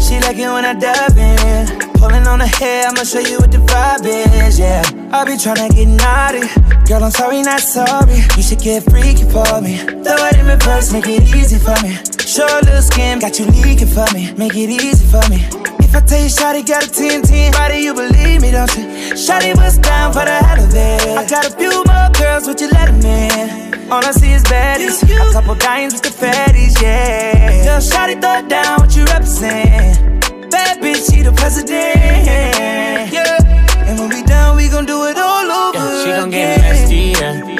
She 0.00 0.20
like 0.20 0.38
it 0.38 0.48
when 0.48 0.64
I 0.64 0.74
dive 0.74 1.18
in. 1.18 1.80
Pulling 1.94 2.26
on 2.26 2.38
the 2.38 2.46
head, 2.46 2.86
I'ma 2.86 3.02
show 3.04 3.18
you 3.18 3.38
what 3.38 3.50
the 3.50 3.58
vibe 3.58 4.06
is, 4.06 4.58
yeah. 4.58 4.82
I 5.12 5.24
be 5.24 5.32
tryna 5.32 5.74
get 5.74 5.88
naughty. 5.88 6.46
Girl, 6.86 7.02
I'm 7.02 7.10
sorry, 7.10 7.42
not 7.42 7.60
sorry. 7.60 8.18
You 8.36 8.42
should 8.42 8.60
get 8.60 8.84
freaky 8.84 9.24
for 9.24 9.60
me. 9.60 9.78
Throw 9.78 10.26
it 10.28 10.36
in 10.38 10.46
reverse, 10.46 10.92
make 10.92 11.08
it 11.08 11.22
easy 11.34 11.58
for 11.58 11.74
me. 11.82 11.98
Show 12.24 12.46
a 12.46 12.60
little 12.64 12.82
skin, 12.82 13.18
got 13.18 13.38
you 13.38 13.46
leaking 13.46 13.88
for 13.88 14.06
me. 14.14 14.32
Make 14.34 14.54
it 14.54 14.70
easy 14.70 15.04
for 15.06 15.26
me. 15.28 15.75
I 15.96 16.00
tell 16.00 16.20
you 16.20 16.26
Shotty 16.28 16.66
got 16.66 16.84
a 16.86 16.90
10 16.90 17.22
10 17.22 17.52
body, 17.52 17.78
you 17.78 17.94
believe 17.94 18.42
me, 18.42 18.50
don't 18.50 18.68
you? 18.76 18.84
Shotty 19.16 19.56
was 19.56 19.78
down 19.78 20.12
for 20.12 20.26
the 20.26 20.36
hell 20.44 20.62
of 20.62 20.74
it. 20.74 21.16
I 21.16 21.26
got 21.26 21.46
a 21.46 21.50
few 21.56 21.72
more 21.88 22.10
girls, 22.12 22.46
would 22.46 22.60
you 22.60 22.68
let 22.68 22.90
let 22.92 23.04
'em 23.04 23.72
in? 23.72 23.90
All 23.90 24.04
I 24.04 24.10
see 24.10 24.32
is 24.32 24.42
baddies. 24.42 25.02
A 25.02 25.32
couple 25.32 25.54
dimes 25.54 25.94
with 25.94 26.02
the 26.02 26.10
fatties, 26.10 26.76
yeah. 26.82 27.64
Girl, 27.64 27.80
Shotty 27.80 28.20
throw 28.20 28.40
it 28.40 28.48
down, 28.48 28.80
what 28.80 28.94
you 28.94 29.04
represent? 29.04 30.50
Bad 30.50 30.82
bitch, 30.82 31.10
she 31.10 31.22
the 31.22 31.32
president, 31.32 31.96
yeah. 32.26 33.88
And 33.88 33.98
when 33.98 34.10
we 34.10 34.22
done, 34.22 34.56
we 34.56 34.68
gon' 34.68 34.84
do 34.84 35.04
it 35.06 35.16
all 35.16 35.50
over. 35.50 35.78
Yeah, 35.78 36.04
she 36.04 36.10
gon' 36.10 36.30
get 36.30 36.60
nasty, 36.60 37.14
yeah. 37.20 37.55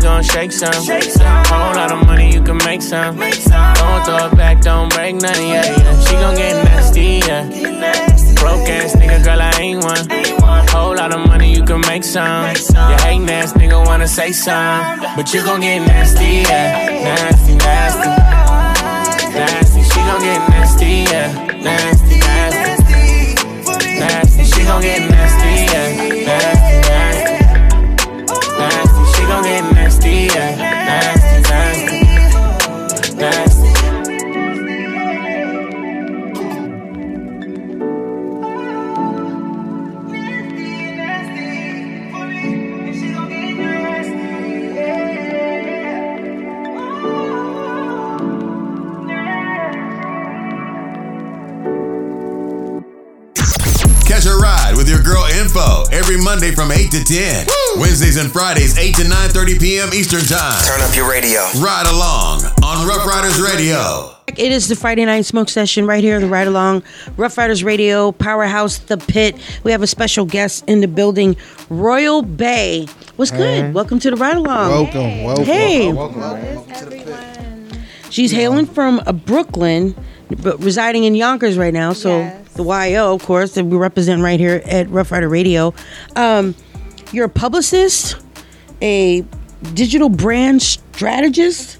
baby 0.00 0.06
gon' 0.06 0.22
shake 0.22 0.52
some. 0.52 0.72
Whole 1.46 1.74
lot 1.74 1.92
of 1.92 2.06
money, 2.06 2.32
you 2.32 2.42
can 2.42 2.58
make 2.58 2.82
some. 2.82 3.16
Don't 3.16 4.04
throw 4.04 4.26
it 4.26 4.36
back, 4.36 4.60
don't 4.60 4.92
break 4.92 5.16
nothing, 5.16 5.48
yeah, 5.48 5.64
yeah. 5.64 6.00
She 6.00 6.14
gon' 6.14 6.34
get 6.36 6.64
nasty, 6.64 7.20
yeah. 7.26 7.44
Broke 8.40 8.68
ass 8.68 8.94
nigga, 8.96 9.22
girl, 9.24 9.40
I 9.40 9.50
ain't 9.60 9.84
one. 9.84 10.08
Whole 10.68 10.96
lot 10.96 11.12
of 11.14 11.26
money, 11.26 11.52
you 11.54 11.64
can 11.64 11.80
make 11.82 12.04
some. 12.04 12.46
You 12.46 12.96
hating 13.04 13.28
ass 13.30 13.52
nigga 13.54 13.84
wanna 13.86 14.08
say 14.08 14.32
some. 14.32 15.00
But 15.16 15.32
you 15.34 15.42
gon' 15.44 15.60
get 15.60 15.86
nasty, 15.86 16.44
yeah. 16.48 16.88
Nasty, 17.04 17.54
nasty. 17.56 18.08
Nasty, 19.34 19.82
she 19.82 20.00
gon' 20.00 20.20
get 20.20 20.48
nasty, 20.48 21.04
yeah. 21.10 21.32
Nasty, 21.62 22.18
nasty. 22.18 22.80
Nasty, 24.00 24.44
she 24.44 24.64
gon' 24.64 24.82
get 24.82 25.10
nasty, 25.10 25.50
yeah. 25.72 25.88
Nasty, 26.24 26.76
nasty. 26.88 27.40
Nasty, 28.58 29.04
she 29.12 29.22
gon' 29.26 29.42
get 29.42 29.62
nasty, 29.62 29.69
Info 55.50 55.82
every 55.90 56.16
Monday 56.16 56.52
from 56.52 56.70
8 56.70 56.92
to 56.92 57.02
10. 57.02 57.48
Wednesdays 57.76 58.16
and 58.16 58.30
Fridays 58.30 58.78
8 58.78 58.94
to 58.94 59.02
9:30 59.02 59.58
p.m. 59.58 59.88
Eastern 59.92 60.20
Time. 60.20 60.62
Turn 60.64 60.80
up 60.80 60.94
your 60.94 61.10
radio. 61.10 61.40
Ride 61.58 61.86
along 61.90 62.44
on 62.62 62.86
Ruff 62.86 63.04
Ryders 63.04 63.40
Radio. 63.40 64.14
It 64.28 64.52
is 64.52 64.68
the 64.68 64.76
Friday 64.76 65.04
night 65.04 65.24
smoke 65.24 65.48
session 65.48 65.88
right 65.88 66.04
here, 66.04 66.20
the 66.20 66.28
Ride 66.28 66.46
Along 66.46 66.84
Ruff 67.16 67.36
Ryders 67.36 67.64
Radio, 67.64 68.12
Powerhouse, 68.12 68.78
The 68.78 68.96
Pit. 68.96 69.34
We 69.64 69.72
have 69.72 69.82
a 69.82 69.88
special 69.88 70.24
guest 70.24 70.62
in 70.68 70.82
the 70.82 70.88
building, 70.88 71.34
Royal 71.68 72.22
Bey. 72.22 72.86
What's 73.16 73.32
good? 73.32 73.64
Hey. 73.64 73.72
Welcome 73.72 73.98
to 73.98 74.10
the 74.10 74.16
Ride 74.16 74.36
Along. 74.36 74.70
Welcome, 74.70 75.24
welcome. 75.24 75.44
Hey. 75.46 75.92
Welcome, 75.92 77.40
She's 78.10 78.30
hailing 78.30 78.66
from 78.66 79.00
uh, 79.04 79.12
Brooklyn, 79.12 79.96
but 80.42 80.62
residing 80.62 81.04
in 81.04 81.14
Yonkers 81.14 81.58
right 81.58 81.72
now. 81.74 81.92
So 81.92 82.30
the 82.54 82.64
YO, 82.64 83.14
of 83.14 83.24
course, 83.24 83.54
that 83.54 83.64
we 83.64 83.76
represent 83.76 84.22
right 84.22 84.38
here 84.38 84.62
at 84.64 84.88
Ruff 84.90 85.10
Ryder 85.12 85.28
Radio. 85.28 85.74
Um, 86.16 86.54
you're 87.12 87.26
a 87.26 87.30
publicist, 87.30 88.16
a 88.80 89.24
digital 89.74 90.08
brand 90.08 90.62
strategist, 90.62 91.78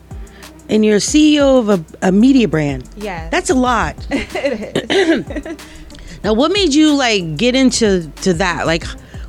and 0.69 0.85
you're 0.85 0.97
a 0.97 1.01
CEO 1.01 1.59
of 1.59 1.69
a, 1.69 2.09
a 2.09 2.13
media 2.13 2.49
brand. 2.49 2.89
Yeah, 2.97 3.29
That's 3.31 3.51
a 3.51 3.55
lot. 3.55 3.97
it 4.11 4.91
is. 4.91 5.57
Now, 6.23 6.35
what 6.35 6.53
made 6.53 6.75
you 6.75 6.95
like 6.95 7.39
get 7.39 7.55
into 7.55 8.11
to 8.23 8.35
that? 8.35 8.67
Like, 8.67 8.85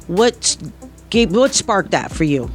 what 0.07 0.57
gave 1.10 1.31
what 1.34 1.53
sparked 1.53 1.91
that 1.91 2.11
for 2.11 2.26
you? 2.26 2.52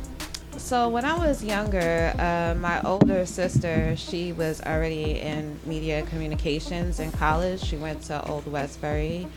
So 0.67 0.89
when 0.89 1.05
I 1.05 1.17
was 1.17 1.45
younger, 1.45 2.13
uh, 2.19 2.57
my 2.59 2.83
older 2.83 3.25
sister, 3.25 3.95
she 3.95 4.33
was 4.33 4.61
already 4.63 5.21
in 5.21 5.61
media 5.65 6.03
communications 6.03 6.99
in 6.99 7.13
college. 7.13 7.63
She 7.63 7.77
went 7.77 8.03
to 8.07 8.29
Old 8.29 8.51
Westbury, 8.51 9.29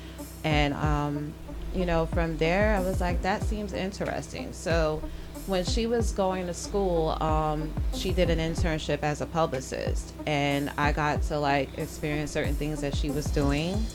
and 0.44 0.74
um, 0.74 1.32
you 1.76 1.86
know, 1.86 2.08
from 2.08 2.36
there, 2.38 2.74
I 2.74 2.80
was 2.80 3.00
like, 3.00 3.22
that 3.22 3.44
seems 3.44 3.74
interesting. 3.74 4.54
So 4.54 5.04
when 5.46 5.66
she 5.66 5.86
was 5.86 6.14
going 6.14 6.48
to 6.48 6.54
school, 6.56 7.16
um, 7.22 7.72
she 7.94 8.12
did 8.12 8.32
an 8.32 8.40
internship 8.40 9.04
as 9.04 9.22
a 9.22 9.28
publicist, 9.28 10.16
and 10.26 10.72
I 10.80 10.92
got 10.94 11.22
to 11.22 11.38
like 11.38 11.78
experience 11.78 12.32
certain 12.32 12.56
things 12.56 12.82
that 12.82 12.96
she 12.96 13.12
was 13.12 13.26
doing. 13.26 13.86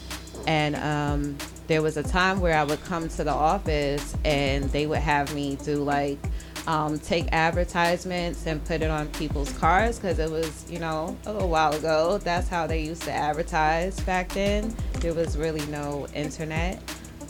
And 0.46 0.76
um, 0.76 1.36
there 1.66 1.82
was 1.82 1.96
a 1.96 2.04
time 2.04 2.38
where 2.40 2.56
I 2.56 2.62
would 2.62 2.84
come 2.84 3.08
to 3.08 3.24
the 3.24 3.32
office, 3.32 4.14
and 4.24 4.70
they 4.70 4.86
would 4.86 5.00
have 5.00 5.34
me 5.34 5.56
do 5.56 5.82
like 5.82 6.20
um, 6.66 6.98
take 6.98 7.28
advertisements 7.32 8.46
and 8.46 8.64
put 8.64 8.82
it 8.82 8.90
on 8.90 9.08
people's 9.08 9.52
cars 9.58 9.98
because 9.98 10.18
it 10.18 10.30
was, 10.30 10.70
you 10.70 10.78
know, 10.78 11.16
a 11.26 11.32
little 11.32 11.48
while 11.48 11.74
ago. 11.74 12.18
That's 12.18 12.48
how 12.48 12.66
they 12.66 12.80
used 12.82 13.02
to 13.02 13.12
advertise 13.12 14.00
back 14.00 14.30
then. 14.30 14.74
There 15.00 15.14
was 15.14 15.36
really 15.36 15.64
no 15.66 16.06
internet. 16.14 16.82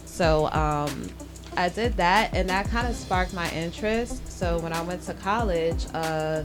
So 0.06 0.50
um, 0.52 1.08
I 1.56 1.68
did 1.68 1.96
that, 1.96 2.32
and 2.34 2.48
that 2.48 2.68
kind 2.68 2.86
of 2.86 2.94
sparked 2.94 3.34
my 3.34 3.50
interest. 3.50 4.30
So 4.30 4.58
when 4.60 4.72
I 4.72 4.82
went 4.82 5.02
to 5.02 5.14
college, 5.14 5.86
uh, 5.94 6.44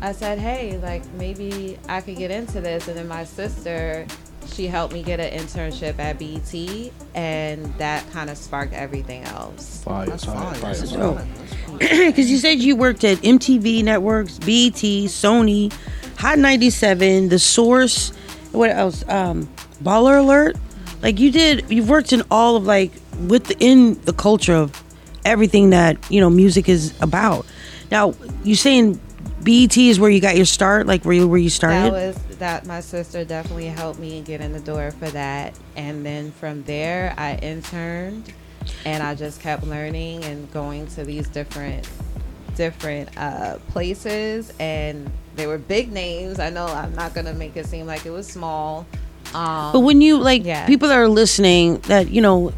I 0.00 0.12
said, 0.12 0.38
hey, 0.38 0.78
like 0.78 1.04
maybe 1.14 1.78
I 1.88 2.00
could 2.00 2.16
get 2.16 2.30
into 2.30 2.60
this. 2.60 2.88
And 2.88 2.96
then 2.96 3.08
my 3.08 3.24
sister, 3.24 4.06
she 4.52 4.66
helped 4.66 4.92
me 4.92 5.02
get 5.02 5.20
an 5.20 5.38
internship 5.38 5.98
at 5.98 6.18
BT, 6.18 6.92
and 7.14 7.64
that 7.78 8.08
kind 8.10 8.30
of 8.30 8.36
sparked 8.38 8.72
everything 8.72 9.22
else. 9.24 9.82
Fire, 9.84 10.06
That's 10.06 10.24
fire, 10.24 10.54
fire, 10.54 10.74
That's 10.74 10.90
fire. 10.90 10.98
dope. 11.00 11.80
Because 12.06 12.30
you 12.30 12.38
said 12.38 12.60
you 12.60 12.76
worked 12.76 13.02
at 13.04 13.18
MTV 13.18 13.82
Networks, 13.82 14.38
BET, 14.38 14.74
Sony, 15.10 15.72
Hot 16.18 16.38
97, 16.38 17.28
The 17.28 17.38
Source, 17.38 18.10
what 18.52 18.70
else? 18.70 19.06
Um, 19.08 19.48
Baller 19.82 20.20
Alert. 20.20 20.56
Like 21.02 21.18
you 21.18 21.30
did, 21.32 21.68
you've 21.68 21.88
worked 21.88 22.12
in 22.12 22.22
all 22.30 22.56
of 22.56 22.64
like 22.64 22.92
within 23.26 24.00
the 24.02 24.12
culture 24.12 24.54
of 24.54 24.82
everything 25.24 25.70
that 25.70 25.98
you 26.10 26.20
know 26.20 26.30
music 26.30 26.68
is 26.68 26.94
about. 27.02 27.44
Now 27.90 28.14
you 28.44 28.54
saying 28.54 29.00
BET 29.44 29.76
is 29.76 30.00
where 30.00 30.10
you 30.10 30.20
got 30.20 30.36
your 30.36 30.46
start, 30.46 30.86
like 30.86 31.04
where 31.04 31.14
you 31.14 31.28
where 31.28 31.38
you 31.38 31.50
started. 31.50 31.92
That 31.92 31.92
was 31.92 32.16
that 32.38 32.66
my 32.66 32.80
sister 32.80 33.24
definitely 33.24 33.66
helped 33.66 33.98
me 34.00 34.20
get 34.22 34.40
in 34.40 34.52
the 34.52 34.60
door 34.60 34.90
for 34.90 35.08
that. 35.10 35.58
And 35.76 36.04
then 36.04 36.32
from 36.32 36.62
there 36.64 37.14
I 37.16 37.36
interned 37.36 38.32
and 38.84 39.02
I 39.02 39.14
just 39.14 39.40
kept 39.40 39.64
learning 39.64 40.24
and 40.24 40.50
going 40.52 40.86
to 40.88 41.04
these 41.04 41.28
different 41.28 41.88
different 42.56 43.10
uh, 43.16 43.58
places 43.68 44.52
and 44.58 45.10
they 45.36 45.46
were 45.46 45.58
big 45.58 45.92
names. 45.92 46.38
I 46.38 46.50
know 46.50 46.66
I'm 46.66 46.94
not 46.94 47.14
gonna 47.14 47.34
make 47.34 47.56
it 47.56 47.66
seem 47.66 47.86
like 47.86 48.06
it 48.06 48.10
was 48.10 48.26
small. 48.26 48.86
Um, 49.34 49.72
But 49.72 49.80
when 49.80 50.00
you 50.00 50.18
like 50.18 50.44
yeah. 50.44 50.66
people 50.66 50.88
that 50.88 50.96
are 50.96 51.08
listening, 51.08 51.78
that 51.80 52.08
you 52.08 52.20
know, 52.20 52.52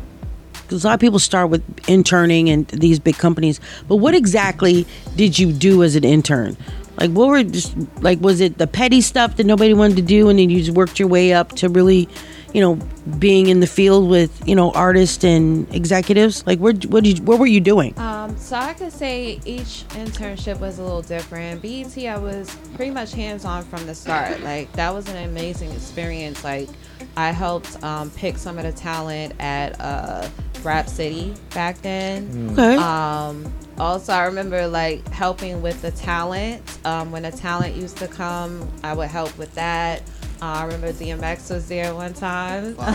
'cause 0.68 0.84
a 0.84 0.86
lot 0.88 0.94
of 0.94 1.00
people 1.00 1.18
start 1.18 1.50
with 1.50 1.62
interning 1.88 2.48
and 2.50 2.66
these 2.68 2.98
big 2.98 3.16
companies. 3.18 3.60
But 3.88 3.96
what 3.96 4.14
exactly 4.14 4.86
did 5.16 5.38
you 5.38 5.52
do 5.52 5.82
as 5.82 5.96
an 5.96 6.04
intern? 6.04 6.56
Like, 6.98 7.10
what 7.10 7.28
were 7.28 7.42
just 7.42 7.74
like? 8.00 8.20
Was 8.22 8.40
it 8.40 8.56
the 8.58 8.66
petty 8.66 9.00
stuff 9.02 9.36
that 9.36 9.44
nobody 9.44 9.74
wanted 9.74 9.96
to 9.96 10.02
do, 10.02 10.28
and 10.28 10.38
then 10.38 10.48
you 10.48 10.60
just 10.62 10.70
worked 10.76 10.98
your 10.98 11.08
way 11.08 11.34
up 11.34 11.52
to 11.56 11.68
really, 11.68 12.08
you 12.54 12.62
know, 12.62 12.78
being 13.18 13.48
in 13.48 13.60
the 13.60 13.66
field 13.66 14.08
with 14.08 14.30
you 14.48 14.54
know 14.54 14.70
artists 14.70 15.22
and 15.22 15.66
executives? 15.74 16.42
Like, 16.46 16.58
where 16.58 16.72
what 16.88 17.04
did 17.04 17.18
you, 17.18 17.24
what 17.24 17.38
were 17.38 17.46
you 17.46 17.60
doing? 17.60 17.92
Um, 17.98 18.34
so 18.38 18.56
I 18.56 18.72
could 18.72 18.92
say 18.94 19.40
each 19.44 19.84
internship 19.90 20.58
was 20.58 20.78
a 20.78 20.82
little 20.82 21.02
different. 21.02 21.60
BET, 21.60 21.98
I 21.98 22.16
was 22.16 22.48
pretty 22.76 22.92
much 22.92 23.12
hands 23.12 23.44
on 23.44 23.62
from 23.64 23.84
the 23.84 23.94
start. 23.94 24.40
Like 24.42 24.72
that 24.72 24.94
was 24.94 25.06
an 25.10 25.18
amazing 25.28 25.72
experience. 25.72 26.42
Like 26.44 26.70
I 27.14 27.30
helped 27.30 27.82
um, 27.84 28.08
pick 28.10 28.38
some 28.38 28.56
of 28.56 28.64
the 28.64 28.72
talent 28.72 29.34
at 29.38 29.78
uh, 29.82 30.26
Rap 30.66 30.88
City 30.88 31.32
back 31.54 31.80
then. 31.80 32.50
Okay. 32.52 32.76
Um, 32.76 33.50
also, 33.78 34.12
I 34.12 34.24
remember 34.24 34.66
like 34.66 35.06
helping 35.08 35.62
with 35.62 35.80
the 35.80 35.92
talent. 35.92 36.62
Um, 36.84 37.12
when 37.12 37.22
the 37.22 37.30
talent 37.30 37.76
used 37.76 37.98
to 37.98 38.08
come, 38.08 38.68
I 38.82 38.92
would 38.92 39.08
help 39.08 39.36
with 39.38 39.54
that. 39.54 40.02
Uh, 40.42 40.46
I 40.46 40.64
remember 40.64 40.92
DMX 40.92 41.50
was 41.50 41.68
there 41.68 41.94
one 41.94 42.12
time, 42.12 42.74
so 42.76 42.86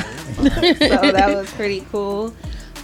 that 0.44 1.32
was 1.34 1.52
pretty 1.54 1.82
cool. 1.92 2.36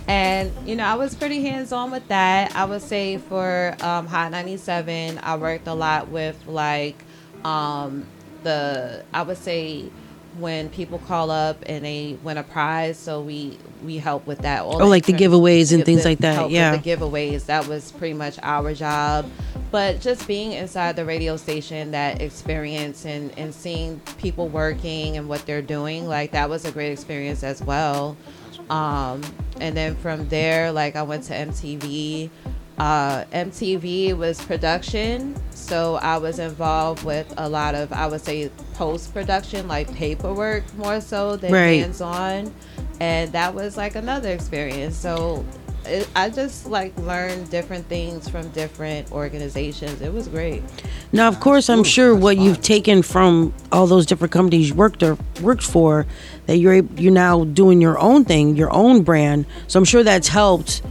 And 0.08 0.52
you 0.66 0.76
know, 0.76 0.86
I 0.86 0.96
was 0.96 1.14
pretty 1.14 1.42
hands 1.42 1.72
on 1.72 1.92
with 1.92 2.08
that. 2.08 2.56
I 2.56 2.66
would 2.66 2.82
say 2.82 3.18
for 3.18 3.76
um, 3.82 4.08
Hot 4.08 4.32
97, 4.32 5.20
I 5.22 5.36
worked 5.36 5.68
a 5.68 5.74
lot 5.74 6.08
with 6.08 6.42
like 6.48 7.04
um, 7.44 8.06
the 8.44 9.04
I 9.14 9.24
would 9.24 9.38
say 9.38 9.92
when 10.40 10.70
people 10.70 11.00
call 11.00 11.32
up 11.32 11.64
and 11.66 11.84
they 11.84 12.18
win 12.24 12.38
a 12.38 12.44
prize, 12.44 12.98
so 12.98 13.22
we 13.22 13.58
we 13.84 13.98
help 13.98 14.26
with 14.26 14.40
that. 14.40 14.64
All 14.64 14.82
Oh, 14.82 14.88
like 14.88 15.06
the 15.06 15.14
giveaways 15.14 15.74
and 15.74 15.86
things 15.86 16.06
like 16.06 16.20
that, 16.20 16.50
yeah. 16.50 16.76
the 16.76 16.96
giveaways. 16.96 17.46
That 17.46 17.68
was 17.68 17.92
pretty 17.92 18.14
much 18.14 18.40
our 18.42 18.74
job. 18.74 19.30
But 19.70 20.00
just 20.00 20.28
being 20.28 20.54
inside 20.54 20.96
the 20.96 21.04
radio 21.06 21.36
station, 21.36 21.92
that 21.92 22.22
experience 22.22 23.06
and, 23.06 23.38
and 23.38 23.54
seeing 23.54 24.00
people 24.18 24.48
working 24.48 25.18
and 25.18 25.28
what 25.28 25.46
they're 25.46 25.62
doing, 25.62 26.08
like 26.08 26.32
that 26.32 26.50
was 26.50 26.64
a 26.66 26.72
great 26.72 26.92
experience 26.94 27.44
as 27.44 27.62
well. 27.62 28.16
Um, 28.70 29.22
and 29.60 29.76
then 29.76 29.96
from 29.98 30.28
there, 30.30 30.72
like 30.72 30.96
I 30.96 31.04
went 31.04 31.24
to 31.26 31.34
MTV. 31.34 32.30
Uh, 32.78 33.26
MTV 33.34 34.16
was 34.16 34.40
production, 34.44 35.36
so 35.52 35.96
I 35.96 36.18
was 36.18 36.38
involved 36.38 37.04
with 37.04 37.34
a 37.38 37.50
lot 37.50 37.74
of, 37.74 37.92
I 37.92 38.06
would 38.08 38.22
say, 38.22 38.52
post 38.76 39.14
production, 39.14 39.68
like 39.68 39.92
paperwork 39.96 40.64
more 40.78 41.02
so 41.02 41.36
than 41.38 41.52
Right. 41.52 41.80
hands 41.82 42.02
on, 42.02 42.54
and 43.00 43.32
that 43.32 43.56
was 43.56 43.78
like 43.78 43.96
another 43.96 44.30
experience. 44.32 44.96
So 44.96 45.44
it, 45.86 46.08
I 46.16 46.30
just 46.30 46.68
like 46.68 46.96
learned 47.00 47.50
different 47.50 47.88
things 47.88 48.30
from 48.30 48.50
different 48.50 49.12
organizations. 49.12 50.02
It 50.02 50.14
was 50.14 50.28
great. 50.28 50.62
Now, 51.12 51.30
of 51.30 51.40
course, 51.40 51.70
I'm 51.70 51.84
sure 51.84 52.14
what 52.14 52.38
you've 52.38 52.62
taken 52.62 53.02
from 53.02 53.54
all 53.72 53.88
those 53.88 54.06
different 54.06 54.32
companies 54.34 54.70
you 54.70 54.76
worked 54.76 55.02
or 55.02 55.18
worked 55.42 55.64
for, 55.64 56.06
that 56.46 56.58
you're 56.58 56.84
you're 56.96 57.12
now 57.14 57.44
doing 57.46 57.82
your 57.82 57.98
own 57.98 58.24
thing, 58.24 58.56
your 58.56 58.72
own 58.72 59.02
brand. 59.02 59.48
So 59.68 59.80
I'm 59.80 59.86
sure 59.86 60.04
that's 60.04 60.28
helped, 60.28 60.82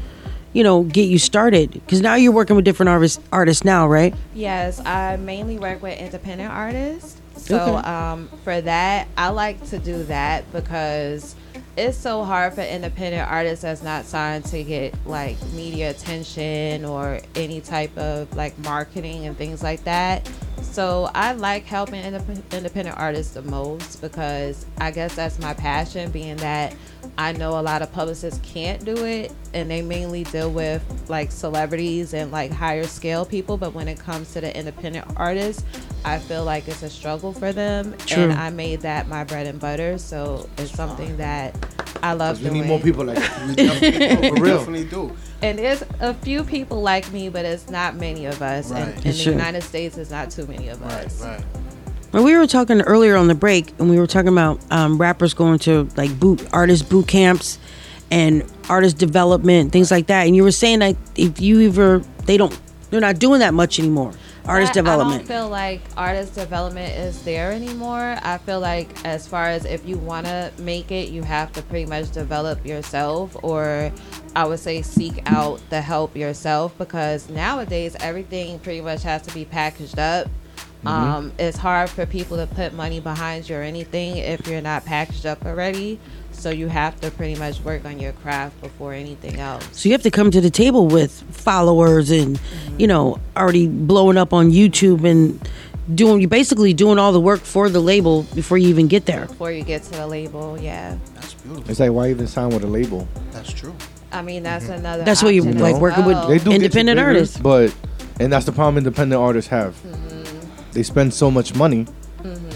you 0.56 0.64
know, 0.64 0.84
get 0.84 1.02
you 1.02 1.18
started. 1.18 1.70
Because 1.70 2.00
now 2.00 2.14
you're 2.14 2.32
working 2.32 2.56
with 2.56 2.64
different 2.64 2.88
artists 2.88 3.22
artists 3.30 3.62
now, 3.62 3.86
right? 3.86 4.14
Yes, 4.34 4.80
I 4.86 5.16
mainly 5.16 5.58
work 5.58 5.82
with 5.82 5.98
independent 5.98 6.50
artists. 6.50 7.20
So 7.36 7.76
Okay. 7.76 7.86
um, 7.88 8.30
for 8.42 8.62
that, 8.62 9.06
I 9.18 9.28
like 9.28 9.62
to 9.68 9.78
do 9.78 10.04
that 10.04 10.50
because 10.52 11.36
it's 11.76 11.98
so 11.98 12.24
hard 12.24 12.54
for 12.54 12.62
independent 12.62 13.30
artists 13.30 13.60
that's 13.60 13.82
not 13.82 14.06
signed 14.06 14.46
to 14.46 14.64
get 14.64 14.94
like 15.04 15.36
media 15.52 15.90
attention 15.90 16.86
or 16.86 17.20
any 17.34 17.60
type 17.60 17.96
of 17.98 18.34
like 18.34 18.58
marketing 18.60 19.26
and 19.26 19.36
things 19.36 19.62
like 19.62 19.84
that. 19.84 20.26
So 20.62 21.10
I 21.14 21.32
like 21.32 21.66
helping 21.66 22.02
indep- 22.02 22.50
independent 22.50 22.96
artists 22.98 23.34
the 23.34 23.42
most 23.42 24.00
because 24.00 24.64
I 24.78 24.90
guess 24.90 25.14
that's 25.14 25.38
my 25.38 25.52
passion, 25.52 26.10
being 26.10 26.36
that 26.38 26.74
I 27.18 27.32
know 27.32 27.58
a 27.58 27.62
lot 27.62 27.80
of 27.82 27.90
publicists 27.92 28.40
can't 28.42 28.84
do 28.84 29.04
it 29.06 29.32
and 29.54 29.70
they 29.70 29.80
mainly 29.80 30.24
deal 30.24 30.50
with 30.50 30.82
like 31.08 31.32
celebrities 31.32 32.12
and 32.12 32.30
like 32.30 32.50
higher 32.52 32.84
scale 32.84 33.24
people. 33.24 33.56
But 33.56 33.72
when 33.74 33.88
it 33.88 33.98
comes 33.98 34.32
to 34.34 34.40
the 34.42 34.54
independent 34.56 35.06
artists, 35.16 35.64
I 36.04 36.18
feel 36.18 36.44
like 36.44 36.68
it's 36.68 36.82
a 36.82 36.90
struggle 36.90 37.32
for 37.32 37.52
them. 37.52 37.96
True. 38.06 38.24
And 38.24 38.32
I 38.34 38.50
made 38.50 38.80
that 38.82 39.08
my 39.08 39.24
bread 39.24 39.46
and 39.46 39.58
butter. 39.58 39.96
So 39.98 40.48
it's 40.58 40.70
something 40.72 41.16
that 41.16 41.54
I 42.02 42.12
love 42.12 42.42
We 42.42 42.50
doing. 42.50 42.60
need 42.62 42.68
more 42.68 42.80
people 42.80 43.04
like 43.06 43.16
that. 43.18 43.46
We 43.48 43.54
definitely 43.56 43.98
do. 44.08 44.28
For 44.28 44.34
We 44.34 44.40
real. 44.40 44.58
definitely 44.58 44.84
do. 44.84 45.16
And 45.42 45.58
there's 45.58 45.82
a 46.00 46.12
few 46.14 46.44
people 46.44 46.82
like 46.82 47.10
me, 47.12 47.28
but 47.30 47.44
it's 47.46 47.70
not 47.70 47.96
many 47.96 48.26
of 48.26 48.42
us. 48.42 48.70
Right. 48.70 48.82
And 48.88 49.06
in 49.06 49.12
the 49.12 49.22
true. 49.22 49.32
United 49.32 49.62
States, 49.62 49.96
it's 49.96 50.10
not 50.10 50.30
too 50.30 50.46
many 50.46 50.68
of 50.68 50.82
us. 50.82 51.22
Right. 51.22 51.42
Well, 52.12 52.24
we 52.24 52.34
were 52.36 52.46
talking 52.46 52.80
earlier 52.82 53.16
on 53.16 53.28
the 53.28 53.34
break, 53.34 53.72
and 53.78 53.90
we 53.90 53.98
were 53.98 54.06
talking 54.06 54.28
about 54.28 54.60
um, 54.70 54.96
rappers 54.98 55.34
going 55.34 55.58
to 55.60 55.88
like 55.96 56.18
boot 56.18 56.46
artist 56.52 56.88
boot 56.88 57.08
camps 57.08 57.58
and 58.10 58.44
artist 58.70 58.96
development, 58.98 59.72
things 59.72 59.90
like 59.90 60.06
that. 60.06 60.26
And 60.26 60.34
you 60.36 60.42
were 60.42 60.52
saying 60.52 60.78
that 60.78 60.96
if 61.16 61.40
you 61.40 61.68
ever, 61.68 61.98
they 62.24 62.36
don't, 62.36 62.58
they're 62.90 63.00
not 63.00 63.18
doing 63.18 63.40
that 63.40 63.52
much 63.54 63.78
anymore. 63.78 64.12
Artist 64.46 64.76
I- 64.76 64.80
I 64.80 64.82
don't 65.18 65.26
feel 65.26 65.48
like 65.48 65.80
artist 65.96 66.36
development 66.36 66.94
is 66.96 67.20
there 67.24 67.50
anymore. 67.50 68.16
I 68.22 68.38
feel 68.38 68.60
like 68.60 68.88
as 69.04 69.26
far 69.26 69.48
as 69.48 69.64
if 69.64 69.84
you 69.86 69.98
want 69.98 70.26
to 70.26 70.52
make 70.58 70.92
it, 70.92 71.08
you 71.08 71.24
have 71.24 71.52
to 71.54 71.62
pretty 71.62 71.86
much 71.86 72.12
develop 72.12 72.64
yourself, 72.64 73.36
or 73.42 73.90
I 74.36 74.44
would 74.46 74.60
say 74.60 74.82
seek 74.82 75.20
out 75.26 75.60
the 75.68 75.80
help 75.80 76.16
yourself 76.16 76.78
because 76.78 77.28
nowadays 77.28 77.96
everything 77.98 78.60
pretty 78.60 78.80
much 78.80 79.02
has 79.02 79.22
to 79.22 79.34
be 79.34 79.44
packaged 79.44 79.98
up. 79.98 80.28
Mm-hmm. 80.84 80.88
Um, 80.88 81.32
it's 81.38 81.56
hard 81.56 81.90
for 81.90 82.06
people 82.06 82.36
to 82.36 82.46
put 82.46 82.72
money 82.72 83.00
behind 83.00 83.48
you 83.48 83.56
or 83.56 83.62
anything 83.62 84.18
if 84.18 84.46
you're 84.46 84.60
not 84.60 84.84
packaged 84.84 85.26
up 85.26 85.44
already. 85.44 85.98
So 86.32 86.50
you 86.50 86.68
have 86.68 87.00
to 87.00 87.10
pretty 87.10 87.34
much 87.38 87.60
work 87.60 87.84
on 87.86 87.98
your 87.98 88.12
craft 88.12 88.60
before 88.60 88.92
anything 88.92 89.40
else. 89.40 89.66
So 89.72 89.88
you 89.88 89.94
have 89.94 90.02
to 90.02 90.10
come 90.10 90.30
to 90.30 90.40
the 90.40 90.50
table 90.50 90.86
with 90.86 91.10
followers 91.34 92.10
and, 92.10 92.38
you 92.78 92.86
know, 92.86 93.18
already 93.36 93.66
blowing 93.66 94.18
up 94.18 94.32
on 94.34 94.50
YouTube 94.50 95.04
and 95.10 95.48
doing, 95.94 96.20
you 96.20 96.28
basically 96.28 96.74
doing 96.74 96.98
all 96.98 97.12
the 97.12 97.20
work 97.20 97.40
for 97.40 97.70
the 97.70 97.80
label 97.80 98.24
before 98.34 98.58
you 98.58 98.68
even 98.68 98.86
get 98.86 99.06
there. 99.06 99.26
Before 99.26 99.50
you 99.50 99.62
get 99.62 99.82
to 99.84 99.90
the 99.92 100.06
label, 100.06 100.60
yeah. 100.60 100.98
That's 101.14 101.34
beautiful. 101.34 101.70
It's 101.70 101.80
like 101.80 101.92
why 101.92 102.10
even 102.10 102.26
sign 102.26 102.50
with 102.50 102.64
a 102.64 102.68
label? 102.68 103.08
That's 103.32 103.52
true. 103.52 103.74
I 104.12 104.22
mean, 104.22 104.42
that's 104.42 104.68
another. 104.68 105.04
That's 105.04 105.22
what 105.22 105.34
you 105.34 105.42
option 105.42 105.58
like 105.58 105.76
as 105.76 105.80
working 105.80 106.04
with. 106.04 106.28
They 106.28 106.38
do 106.38 106.52
independent 106.52 107.00
artists. 107.00 107.38
but 107.38 107.74
and 108.20 108.32
that's 108.32 108.46
the 108.46 108.52
problem 108.52 108.78
independent 108.78 109.20
artists 109.20 109.50
have. 109.50 109.74
Mm-hmm. 109.74 110.15
They 110.76 110.82
spend 110.82 111.14
so 111.14 111.30
much 111.30 111.54
money 111.54 111.86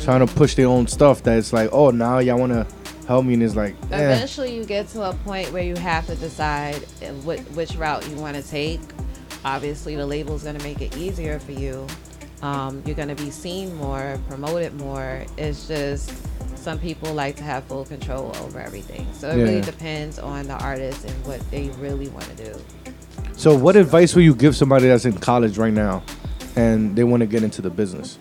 trying 0.02 0.26
to 0.26 0.26
push 0.34 0.55
their 0.55 0.66
own 0.66 0.86
stuff 0.86 1.22
that 1.22 1.38
it's 1.38 1.55
like, 1.55 1.70
oh, 1.72 1.90
now 1.90 2.18
y'all 2.18 2.38
want 2.38 2.52
to 2.52 2.66
help 3.06 3.24
me, 3.24 3.32
and 3.32 3.42
it's 3.42 3.56
like, 3.56 3.72
eh. 3.92 4.12
Eventually, 4.12 4.55
you 4.55 4.66
get 4.66 4.88
to 4.88 5.09
a 5.09 5.14
point 5.24 5.51
where 5.55 5.62
you 5.62 5.74
have 5.76 6.06
to 6.06 6.14
decide 6.16 6.74
which, 7.24 7.40
which 7.55 7.76
route 7.76 8.06
you 8.10 8.16
want 8.16 8.36
to 8.36 8.42
take. 8.42 8.78
Obviously, 9.42 9.97
the 9.97 10.05
label's 10.05 10.42
going 10.42 10.59
to 10.59 10.62
make 10.62 10.82
it 10.82 10.94
easier 10.98 11.38
for 11.38 11.52
you. 11.52 11.86
Um, 12.42 12.82
you're 12.84 12.94
going 12.94 13.09
to 13.09 13.14
be 13.14 13.30
seen 13.30 13.74
more, 13.76 14.20
promoted 14.28 14.74
more. 14.74 15.24
It's 15.38 15.66
just 15.66 16.12
some 16.59 16.78
people 16.78 17.14
like 17.14 17.36
to 17.36 17.42
have 17.42 17.64
full 17.64 17.86
control 17.86 18.36
over 18.42 18.60
everything. 18.60 19.06
So 19.14 19.30
it 19.30 19.36
really 19.36 19.62
depends 19.62 20.18
on 20.18 20.47
the 20.47 20.62
artist 20.62 21.06
and 21.06 21.26
what 21.26 21.40
they 21.51 21.70
really 21.78 22.09
want 22.09 22.26
to 22.36 22.52
do. 22.52 22.60
So, 23.32 23.56
what 23.56 23.76
advice 23.76 24.14
will 24.14 24.24
you 24.24 24.34
give 24.34 24.55
somebody 24.55 24.88
that's 24.88 25.06
in 25.06 25.14
college 25.14 25.56
right 25.56 25.72
now, 25.72 26.02
and 26.61 26.95
they 26.95 27.05
want 27.05 27.20
to 27.20 27.27
get 27.27 27.43
into 27.43 27.62
the 27.62 27.70
business? 27.70 28.19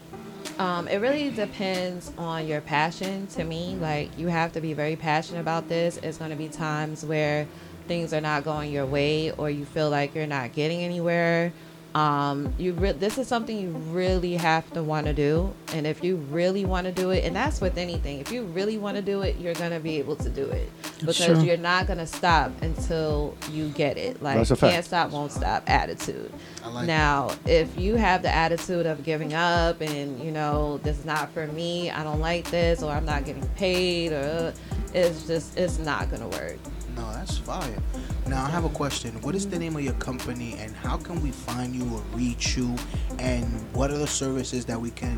Um, 0.57 0.87
it 0.87 0.97
really 0.97 1.29
depends 1.29 2.11
on 2.17 2.47
your 2.47 2.61
passion 2.61 3.27
to 3.27 3.43
me. 3.43 3.75
Like, 3.75 4.17
you 4.17 4.27
have 4.27 4.53
to 4.53 4.61
be 4.61 4.73
very 4.73 4.95
passionate 4.95 5.39
about 5.41 5.69
this. 5.69 5.97
It's 5.97 6.17
going 6.17 6.31
to 6.31 6.37
be 6.37 6.49
times 6.49 7.05
where 7.05 7.47
things 7.87 8.13
are 8.13 8.21
not 8.21 8.43
going 8.43 8.71
your 8.71 8.85
way 8.85 9.31
or 9.31 9.49
you 9.49 9.65
feel 9.65 9.89
like 9.89 10.15
you're 10.15 10.27
not 10.27 10.53
getting 10.53 10.81
anywhere. 10.81 11.53
Um, 11.95 12.53
you 12.59 12.73
re- 12.73 12.91
this 12.91 13.17
is 13.17 13.27
something 13.27 13.59
you 13.59 13.69
really 13.69 14.35
have 14.35 14.71
to 14.73 14.83
want 14.83 15.07
to 15.07 15.13
do. 15.13 15.51
And 15.73 15.87
if 15.87 16.03
you 16.03 16.17
really 16.17 16.63
want 16.63 16.85
to 16.85 16.91
do 16.91 17.09
it, 17.09 17.23
and 17.23 17.35
that's 17.35 17.61
with 17.61 17.77
anything, 17.77 18.19
if 18.19 18.31
you 18.31 18.43
really 18.43 18.77
want 18.77 18.97
to 18.97 19.01
do 19.01 19.21
it, 19.21 19.37
you're 19.37 19.55
going 19.55 19.71
to 19.71 19.79
be 19.79 19.97
able 19.97 20.15
to 20.17 20.29
do 20.29 20.45
it 20.45 20.69
because 20.99 21.25
true. 21.25 21.41
you're 21.41 21.57
not 21.57 21.87
going 21.87 21.97
to 21.97 22.05
stop 22.05 22.51
until 22.61 23.35
you 23.51 23.69
get 23.69 23.97
it. 23.97 24.21
Like, 24.21 24.37
That's 24.37 24.51
a 24.51 24.55
fact. 24.55 24.73
can't 24.73 24.85
stop, 24.85 25.11
won't 25.11 25.31
stop 25.31 25.67
attitude. 25.67 26.31
like 26.69 26.85
now, 26.85 27.31
if 27.45 27.75
you 27.77 27.95
have 27.95 28.21
the 28.21 28.33
attitude 28.33 28.85
of 28.85 29.03
giving 29.03 29.33
up 29.33 29.81
and 29.81 30.19
you 30.23 30.31
know 30.31 30.77
this 30.83 30.99
is 30.99 31.05
not 31.05 31.31
for 31.31 31.47
me, 31.47 31.89
I 31.89 32.03
don't 32.03 32.19
like 32.19 32.49
this, 32.51 32.83
or 32.83 32.91
I'm 32.91 33.05
not 33.05 33.25
getting 33.25 33.47
paid, 33.49 34.11
or 34.11 34.53
it's 34.93 35.25
just 35.25 35.57
it's 35.57 35.79
not 35.79 36.11
gonna 36.11 36.27
work. 36.27 36.57
No, 36.99 37.13
that's 37.13 37.37
fire. 37.37 37.81
Now 38.27 38.43
I 38.43 38.49
have 38.49 38.65
a 38.65 38.69
question. 38.69 39.21
What 39.21 39.33
is 39.33 39.47
the 39.47 39.57
name 39.57 39.73
of 39.77 39.81
your 39.81 39.93
company, 39.93 40.55
and 40.59 40.75
how 40.75 40.97
can 40.97 41.21
we 41.23 41.31
find 41.31 41.73
you 41.73 41.89
or 41.95 42.01
reach 42.13 42.57
you? 42.57 42.75
And 43.19 43.45
what 43.73 43.89
are 43.89 43.97
the 43.97 44.05
services 44.05 44.65
that 44.65 44.79
we 44.79 44.91
can 44.91 45.17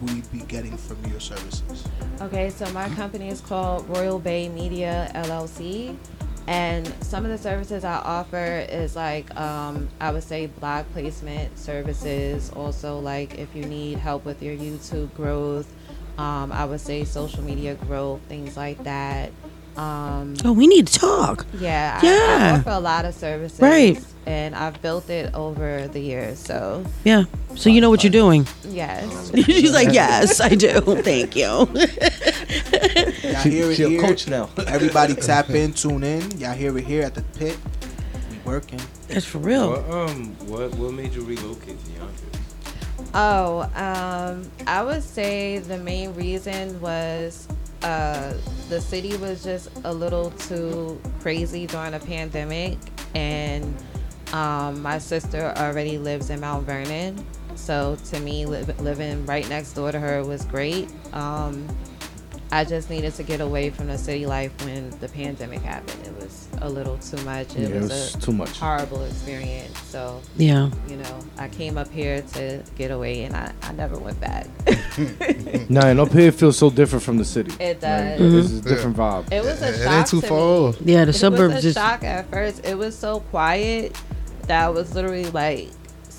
we 0.00 0.20
be 0.32 0.40
getting 0.48 0.76
from 0.76 0.98
your 1.06 1.20
services? 1.20 1.84
Okay, 2.20 2.50
so 2.50 2.68
my 2.72 2.88
company 2.96 3.28
is 3.28 3.40
called 3.40 3.88
Royal 3.88 4.18
Bey 4.18 4.48
Media 4.48 5.12
LLC. 5.14 5.96
And 6.48 6.92
some 7.04 7.24
of 7.24 7.30
the 7.30 7.38
services 7.38 7.84
I 7.84 7.98
offer 7.98 8.66
is 8.68 8.96
like, 8.96 9.32
um, 9.38 9.88
I 10.00 10.10
would 10.10 10.24
say 10.24 10.46
blog 10.46 10.86
placement 10.92 11.56
services. 11.56 12.50
Also, 12.56 12.98
like 12.98 13.38
if 13.38 13.54
you 13.54 13.64
need 13.64 13.98
help 13.98 14.24
with 14.24 14.42
your 14.42 14.56
YouTube 14.56 15.14
growth, 15.14 15.72
um, 16.18 16.50
I 16.50 16.64
would 16.64 16.80
say 16.80 17.04
social 17.04 17.44
media 17.44 17.76
growth, 17.76 18.20
things 18.22 18.56
like 18.56 18.82
that. 18.82 19.30
Um, 19.76 20.34
Oh, 20.44 20.52
we 20.52 20.66
need 20.66 20.86
to 20.88 20.98
talk. 20.98 21.46
yeah, 21.58 21.98
I, 22.02 22.06
I 22.06 22.10
Yeah. 22.10 22.54
offer 22.58 22.70
a 22.70 22.80
lot 22.80 23.04
of 23.04 23.14
services. 23.14 23.60
Right. 23.60 23.98
And 24.26 24.54
I've 24.54 24.80
built 24.82 25.10
it 25.10 25.34
over 25.34 25.88
the 25.88 25.98
years. 25.98 26.38
So, 26.38 26.84
Yeah. 27.04 27.24
So 27.56 27.70
you 27.70 27.80
know 27.80 27.90
what 27.90 28.04
you're 28.04 28.12
doing. 28.12 28.46
yes. 28.68 29.32
She's 29.46 29.72
like, 29.72 29.92
yes, 29.92 30.40
I 30.40 30.50
do. 30.50 30.80
Thank 31.02 31.34
you. 31.36 31.42
Y'all 31.44 31.66
She- 33.42 33.50
hear 33.50 33.70
it 33.70 33.76
she 33.76 33.82
a 33.84 33.88
here. 33.88 34.00
coach 34.00 34.28
now. 34.28 34.48
Everybody 34.66 35.14
tap 35.14 35.50
in, 35.50 35.72
tune 35.72 36.04
in. 36.04 36.38
Y'all 36.38 36.52
hear 36.52 36.76
it 36.76 36.84
here 36.84 37.02
at 37.02 37.14
the 37.14 37.22
pit. 37.38 37.56
We 38.30 38.38
working. 38.44 38.80
That's 39.08 39.24
for 39.26 39.38
real. 39.38 39.70
What, 39.70 39.90
um, 39.90 40.36
what 40.46 40.74
what 40.76 40.92
made 40.92 41.14
you 41.14 41.22
relocate 41.24 41.78
to 41.84 41.90
Yonkers? 41.92 43.08
Oh, 43.14 43.68
um, 43.74 44.50
I 44.66 44.82
would 44.82 45.02
say 45.02 45.58
the 45.58 45.76
main 45.78 46.14
reason 46.14 46.80
was 46.80 47.46
uh, 47.82 48.34
the 48.68 48.80
city 48.80 49.16
was 49.16 49.42
just 49.42 49.70
a 49.84 49.92
little 49.92 50.30
too 50.32 51.00
crazy 51.20 51.66
during 51.66 51.94
a 51.94 52.00
pandemic, 52.00 52.78
and 53.14 53.74
um, 54.32 54.80
my 54.82 54.98
sister 54.98 55.52
already 55.56 55.98
lives 55.98 56.30
in 56.30 56.40
Mount 56.40 56.64
Vernon, 56.64 57.24
so 57.54 57.96
to 58.06 58.20
me, 58.20 58.46
li- 58.46 58.62
living 58.78 59.26
right 59.26 59.48
next 59.48 59.74
door 59.74 59.92
to 59.92 60.00
her 60.00 60.24
was 60.24 60.44
great. 60.46 60.88
Um, 61.12 61.66
I 62.50 62.64
just 62.64 62.90
needed 62.90 63.14
to 63.14 63.22
get 63.22 63.40
away 63.40 63.70
from 63.70 63.86
the 63.88 63.98
city 63.98 64.26
life 64.26 64.52
when 64.64 64.90
the 65.00 65.08
pandemic 65.08 65.62
happened. 65.62 66.06
It 66.06 66.14
was 66.22 66.41
a 66.62 66.68
little 66.68 66.96
too 66.98 67.16
much. 67.24 67.54
It 67.56 67.68
Yeah, 67.70 67.76
it 67.76 67.82
was, 67.82 67.90
was 67.90 68.14
a 68.14 68.20
too 68.20 68.32
much. 68.32 68.58
horrible 68.58 69.02
experience. 69.04 69.78
So 69.80 70.20
Yeah. 70.36 70.70
you 70.88 70.96
know, 70.96 71.18
I 71.36 71.48
came 71.48 71.76
up 71.76 71.90
here 71.90 72.22
to 72.34 72.62
get 72.76 72.90
away, 72.90 73.24
and 73.24 73.34
I, 73.36 73.52
I 73.62 73.72
never 73.72 73.96
went 73.98 74.18
back. 74.20 74.46
Nah, 75.68 75.86
and 75.86 76.00
up 76.00 76.10
here 76.12 76.28
it 76.28 76.34
feels 76.34 76.58
so 76.58 76.70
different 76.70 77.02
from 77.02 77.16
the 77.18 77.24
city. 77.24 77.52
It 77.62 77.80
does. 77.80 78.20
Like, 78.20 78.20
It's 78.20 78.48
a 78.50 78.52
mm-hmm. 78.54 78.68
different 78.68 78.96
vibe. 78.96 79.32
It 79.32 79.42
was 79.44 79.62
a 79.62 79.68
It 79.68 79.78
shock 79.84 79.92
ain't 79.92 80.06
too 80.06 80.20
to 80.20 80.26
far 80.26 80.72
me. 80.72 80.92
Yeah, 80.92 81.04
the 81.04 81.10
it 81.10 81.14
suburbs 81.14 81.54
was 81.54 81.64
a 81.64 81.68
just- 81.68 81.78
shock 81.78 82.04
at 82.04 82.30
first. 82.30 82.64
It 82.66 82.76
was 82.76 82.96
so 82.96 83.20
quiet 83.30 83.96
that 84.48 84.64
I 84.64 84.68
was 84.70 84.94
literally 84.94 85.26
like 85.30 85.70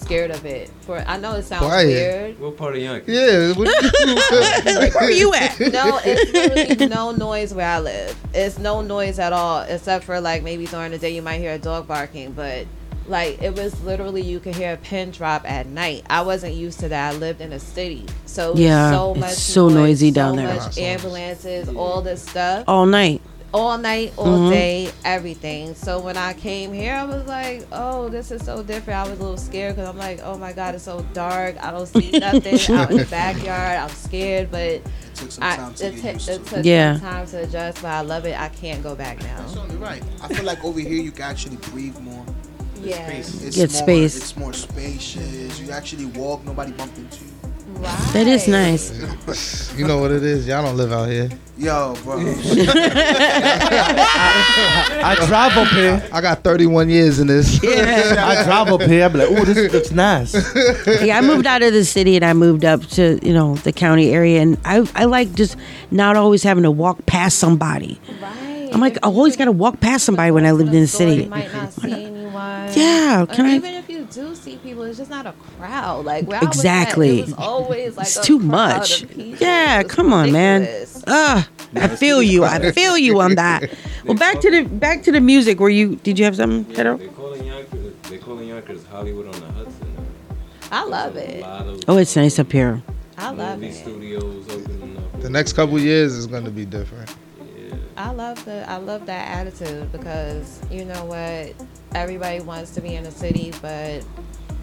scared 0.04 0.32
of 0.32 0.46
it. 0.46 0.70
For 0.82 1.00
I 1.00 1.18
know 1.18 1.34
it 1.36 1.44
sounds 1.44 1.66
Quiet? 1.66 1.88
weird. 1.88 2.40
What 2.40 2.58
part 2.58 2.76
of 2.76 2.82
Yankee? 2.82 3.14
Yeah. 3.14 3.54
what- 3.54 3.68
Where 4.96 5.04
are 5.04 5.12
you 5.12 5.34
at? 5.34 5.60
No, 5.74 6.00
it's 6.04 6.82
no 6.94 7.12
noise 7.12 7.54
where 7.54 7.68
I 7.70 7.80
live. 7.80 8.16
It's 8.34 8.60
no 8.60 8.82
noise 8.82 9.20
at 9.20 9.34
all, 9.34 9.62
except 9.64 10.06
for 10.06 10.20
like 10.22 10.44
maybe 10.44 10.66
during 10.68 10.92
the 10.92 10.98
day 10.98 11.12
you 11.16 11.22
might 11.22 11.40
hear 11.40 11.54
a 11.54 11.58
dog 11.60 11.88
barking, 11.88 12.34
but 12.34 12.66
like 13.08 13.42
it 13.42 13.54
was 13.56 13.80
literally 13.84 14.22
you 14.22 14.40
could 14.40 14.56
hear 14.56 14.74
a 14.74 14.78
pin 14.78 15.12
drop 15.12 15.50
at 15.50 15.66
night. 15.68 16.06
I 16.10 16.22
wasn't 16.22 16.54
used 16.54 16.80
to 16.82 16.90
that. 16.90 17.14
I 17.14 17.18
lived 17.18 17.42
in 17.42 17.52
a 17.54 17.60
city, 17.60 18.06
so 18.26 18.54
Yeah, 18.56 18.92
so 18.92 19.12
it's 19.12 19.20
much 19.20 19.32
so 19.34 19.68
noise, 19.68 19.76
noisy 19.76 20.10
so 20.12 20.16
down 20.16 20.36
there. 20.38 20.54
Much 20.56 20.78
ambulances, 20.78 21.70
all 21.70 22.02
this 22.02 22.22
stuff 22.22 22.64
All 22.68 22.86
night. 22.86 23.22
All 23.54 23.78
night, 23.78 24.14
all 24.18 24.26
Mhm. 24.40 24.50
day, 24.52 24.90
everything. 25.06 25.76
So 25.76 26.00
when 26.00 26.18
I 26.18 26.34
came 26.34 26.74
here, 26.74 26.94
I 26.96 27.04
was 27.04 27.26
like, 27.28 27.66
"Oh, 27.72 28.10
this 28.10 28.32
is 28.32 28.44
so 28.44 28.64
different." 28.64 29.00
I 29.00 29.10
was 29.10 29.20
a 29.20 29.22
little 29.22 29.38
scared 29.38 29.76
because 29.76 29.88
I'm 29.90 29.98
like, 29.98 30.20
"Oh 30.24 30.38
my 30.38 30.54
God, 30.54 30.76
it's 30.76 30.84
so 30.86 31.06
dark. 31.14 31.56
I 31.64 31.72
don't 31.72 31.86
see 31.88 32.10
nothing 32.12 32.60
out 32.78 32.92
in 32.92 32.98
the 32.98 33.06
backyard. 33.06 33.78
I'm 33.80 33.90
scared." 33.96 34.50
But 34.52 34.82
took 35.16 35.32
some 35.32 35.44
I, 35.44 35.56
to 35.76 35.88
it, 35.88 35.92
get 35.96 36.02
ta- 36.02 36.10
used 36.10 36.30
it 36.30 36.46
to. 36.48 36.56
took 36.56 36.66
Yeah. 36.66 36.94
some 36.94 37.02
time 37.02 37.28
to 37.28 37.44
adjust, 37.44 37.82
but 37.82 37.90
I 37.90 38.02
love 38.02 38.26
it. 38.26 38.40
I 38.40 38.50
can't 38.50 38.82
go 38.82 38.96
back 38.96 39.22
now. 39.22 39.38
That's 39.38 39.56
only 39.58 39.76
right. 39.76 40.02
I 40.24 40.28
feel 40.34 40.46
like 40.46 40.64
over 40.66 40.80
here 40.80 41.02
you 41.02 41.12
can 41.12 41.24
actually 41.26 41.58
breathe 41.58 42.00
more. 42.00 42.26
Yeah. 42.82 43.08
It's 43.10 43.56
Get 43.56 43.72
more, 43.72 43.82
space. 43.82 44.16
It's 44.18 44.36
more 44.36 44.52
spacious. 44.54 45.60
You 45.60 45.72
actually 45.72 46.06
walk, 46.08 46.44
nobody 46.46 46.72
bumped 46.72 46.98
into 46.98 47.24
you. 47.24 47.30
That 47.82 48.28
is 48.28 48.48
nice. 48.48 48.92
You 49.74 49.88
know 49.88 49.98
what 49.98 50.12
it 50.12 50.22
is. 50.22 50.46
Y'all 50.46 50.62
don't 50.62 50.78
live 50.78 50.92
out 50.92 51.10
here. 51.10 51.32
Yo, 51.58 51.96
bro. 52.04 52.20
I 55.00 55.16
drive 55.26 55.58
up 55.58 55.68
here. 55.70 56.08
I 56.12 56.22
got 56.22 56.44
31 56.44 56.90
years 56.90 57.20
in 57.20 57.26
this. 57.26 57.60
Yeah. 57.64 58.24
I 58.28 58.44
drive 58.44 58.68
up 58.68 58.82
here. 58.82 59.06
I 59.06 59.08
be 59.08 59.18
like, 59.18 59.30
oh, 59.32 59.44
this 59.46 59.74
looks 59.74 59.90
nice. 59.90 60.36
yeah, 61.04 61.18
I 61.18 61.22
moved 61.22 61.48
out 61.48 61.64
of 61.64 61.74
the 61.74 61.84
city 61.86 62.16
and 62.16 62.24
I 62.24 62.34
moved 62.34 62.64
up 62.66 62.82
to 62.92 63.18
you 63.26 63.34
know 63.34 63.56
the 63.56 63.72
county 63.74 64.12
area, 64.14 64.42
and 64.44 64.60
I 64.64 64.88
I 64.94 65.06
like 65.06 65.34
just 65.34 65.56
not 65.90 66.16
always 66.16 66.44
having 66.44 66.62
to 66.64 66.72
walk 66.72 67.04
past 67.08 67.40
somebody. 67.40 68.00
I'm 68.74 68.80
like 68.82 68.98
I 69.04 69.08
always 69.08 69.36
got 69.38 69.46
to 69.46 69.52
walk 69.52 69.80
past 69.80 70.06
somebody 70.06 70.32
when 70.32 70.46
I 70.46 70.52
lived 70.52 70.74
in 70.74 70.82
the 70.82 70.88
city. 70.88 71.26
might 71.28 71.52
not 71.54 71.72
see 71.74 71.92
anyone. 71.92 72.70
Yeah, 72.74 73.24
Or 73.24 73.26
can 73.28 73.46
I- 73.46 73.56
even 73.56 73.74
if 73.76 73.88
you 73.90 74.06
do 74.12 74.34
see 74.36 74.58
people, 74.58 74.84
it's 74.84 74.98
just 74.98 75.10
not 75.12 75.26
a 75.28 75.34
crowd. 75.58 76.06
Like 76.06 76.26
where 76.28 76.38
at, 76.38 76.44
Exactly. 76.44 77.22
it 77.22 77.34
always 77.38 77.96
like 77.98 78.08
It's 78.08 78.20
too 78.26 78.40
much. 78.40 79.04
Yeah, 79.16 79.84
come 79.84 80.12
on, 80.12 80.32
man. 80.32 80.62
ridiculous. 80.62 81.04
Ugh, 81.08 81.46
I 81.76 81.88
feel 81.90 82.22
you. 82.24 82.44
I 82.44 82.72
feel 82.72 82.98
you 82.98 83.20
on 83.22 83.36
that. 83.36 83.70
Well, 84.06 84.18
back 84.18 84.42
to 84.42 84.52
the 84.52 84.64
back 84.64 85.04
to 85.04 85.14
the 85.14 85.22
music. 85.22 85.62
Were 85.62 85.70
you? 85.70 85.96
Did 85.96 86.20
you 86.20 86.26
have 86.26 86.36
something? 86.36 86.66
Pedro? 86.76 86.98
They 86.98 87.08
call 87.08 87.32
in 87.36 87.46
Yonkers. 87.46 87.94
They 88.10 88.18
call 88.18 88.38
in 88.40 88.48
Yonkers 88.50 88.86
Hollywood 88.88 89.28
on 89.34 89.40
the 89.40 89.48
Hudson. 89.54 89.96
I 90.74 90.84
love 90.84 91.16
it. 91.16 91.42
Oh, 91.88 91.96
it's 91.98 92.14
nice 92.18 92.38
up 92.38 92.52
here. 92.52 92.84
I 93.18 93.30
love 93.30 93.60
movie 93.60 93.72
it. 93.72 93.76
studios 93.82 94.46
opening 94.50 94.98
up. 94.98 95.22
The 95.22 95.30
next 95.30 95.54
couple 95.54 95.80
years 95.80 96.12
is 96.16 96.28
going 96.28 96.44
to 96.44 96.52
be 96.52 96.66
different. 96.66 97.16
I 97.96 98.12
love 98.12 98.44
the 98.46 98.70
I 98.70 98.78
love 98.78 99.06
that 99.06 99.28
attitude 99.30 99.92
because 99.92 100.62
you 100.72 100.86
know 100.86 101.06
what 101.06 101.54
everybody 101.94 102.42
wants 102.42 102.72
to 102.72 102.82
be 102.82 102.96
in 102.96 103.06
a 103.06 103.12
city, 103.12 103.54
but 103.62 104.04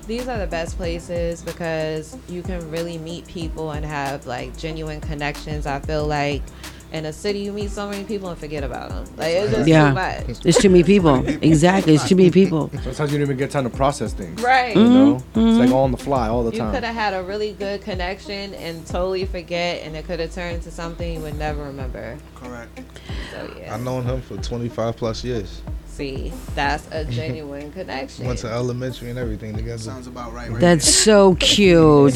these 0.07 0.27
are 0.27 0.39
the 0.39 0.47
best 0.47 0.77
places 0.77 1.43
because 1.43 2.17
you 2.29 2.43
can 2.43 2.69
really 2.71 2.99
meet 2.99 3.27
people 3.29 3.71
and 3.71 3.85
have 3.85 4.27
like 4.27 4.57
genuine 4.59 5.01
connections. 5.01 5.67
I 5.67 5.79
feel 5.81 6.07
like 6.07 6.43
in 6.93 7.07
a 7.07 7.13
city 7.13 7.41
you 7.41 7.53
meet 7.53 7.71
so 7.71 7.89
many 7.89 8.05
people 8.05 8.29
and 8.29 8.39
forget 8.39 8.65
about 8.65 8.91
them. 8.91 9.05
Like 9.17 9.33
it's 9.35 9.53
just 9.53 9.67
too 9.69 9.93
much. 9.95 10.41
there's 10.41 10.57
too 10.59 10.69
many 10.71 10.83
people. 10.85 11.27
Exactly, 11.43 11.95
it's 11.95 12.09
too 12.09 12.17
many 12.17 12.31
people. 12.31 12.71
Sometimes 12.83 13.13
you 13.13 13.19
don't 13.19 13.23
even 13.27 13.37
get 13.37 13.51
time 13.51 13.65
to 13.65 13.71
process 13.71 14.13
things. 14.13 14.41
Right. 14.43 14.75
You 14.77 14.85
know, 14.85 15.23
Mhm, 15.35 15.51
it's 15.51 15.59
like 15.59 15.69
mhm. 15.69 15.73
all 15.73 15.85
on 15.85 15.93
the 15.93 15.97
fly 15.99 16.29
all 16.29 16.43
the 16.43 16.53
You 16.53 16.59
time. 16.59 16.69
You 16.69 16.75
could 16.75 16.85
have 16.85 16.95
had 16.95 17.15
a 17.15 17.23
really 17.23 17.53
good 17.53 17.83
connection 17.83 18.55
and 18.55 18.87
totally 18.87 19.25
forget, 19.25 19.83
and 19.85 19.97
it 19.97 20.05
could 20.07 20.21
have 20.21 20.35
turned 20.35 20.57
into 20.57 20.71
something 20.71 21.15
you 21.15 21.21
would 21.21 21.39
never 21.39 21.63
remember. 21.65 22.17
Correct. 22.35 22.81
So 23.33 23.55
yeah. 23.59 23.75
I've 23.75 23.83
known 23.83 24.03
him 24.05 24.21
for 24.23 24.37
25 24.39 24.97
plus 24.97 25.23
years. 25.25 25.63
See, 25.91 26.33
that's 26.55 26.87
a 26.93 27.05
genuine 27.11 27.73
connection. 27.73 28.27
Went 28.27 28.39
to 28.39 28.49
elementary 28.51 29.11
and 29.11 29.19
everything 29.19 29.55
together. 29.57 29.83
Sounds 29.83 30.07
about 30.07 30.33
right. 30.33 30.51
That's 30.53 30.93
so 30.93 31.35
cute. 31.35 32.15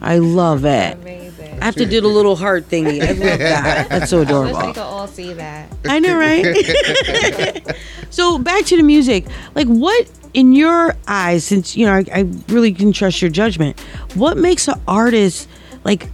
I 0.00 0.18
love 0.18 0.64
it. 0.64 0.94
Amazing. 0.94 1.60
I 1.60 1.64
have 1.66 1.76
to 1.76 1.86
do 1.86 2.00
the 2.00 2.08
little 2.08 2.34
heart 2.34 2.68
thingy. 2.68 3.00
I 3.02 3.12
love 3.12 3.38
that. 3.38 3.88
That's 3.88 4.10
so 4.10 4.22
adorable. 4.22 4.56
I 4.56 4.66
wish 4.66 4.74
they 4.74 4.80
adorable. 4.80 4.82
could 4.82 4.82
all 4.82 5.06
see 5.06 5.32
that. 5.34 5.72
I 5.84 5.98
know, 6.00 6.18
right? 6.18 7.76
so 8.10 8.38
back 8.38 8.64
to 8.66 8.76
the 8.76 8.82
music. 8.82 9.26
Like, 9.54 9.68
what 9.68 10.10
in 10.32 10.52
your 10.52 10.96
eyes? 11.06 11.44
Since 11.44 11.76
you 11.76 11.86
know, 11.86 11.92
I, 11.92 12.04
I 12.12 12.20
really 12.48 12.72
can 12.72 12.92
trust 12.92 13.22
your 13.22 13.30
judgment. 13.30 13.78
What 14.14 14.36
makes 14.36 14.66
an 14.66 14.80
artist 14.88 15.48
like 15.84 16.08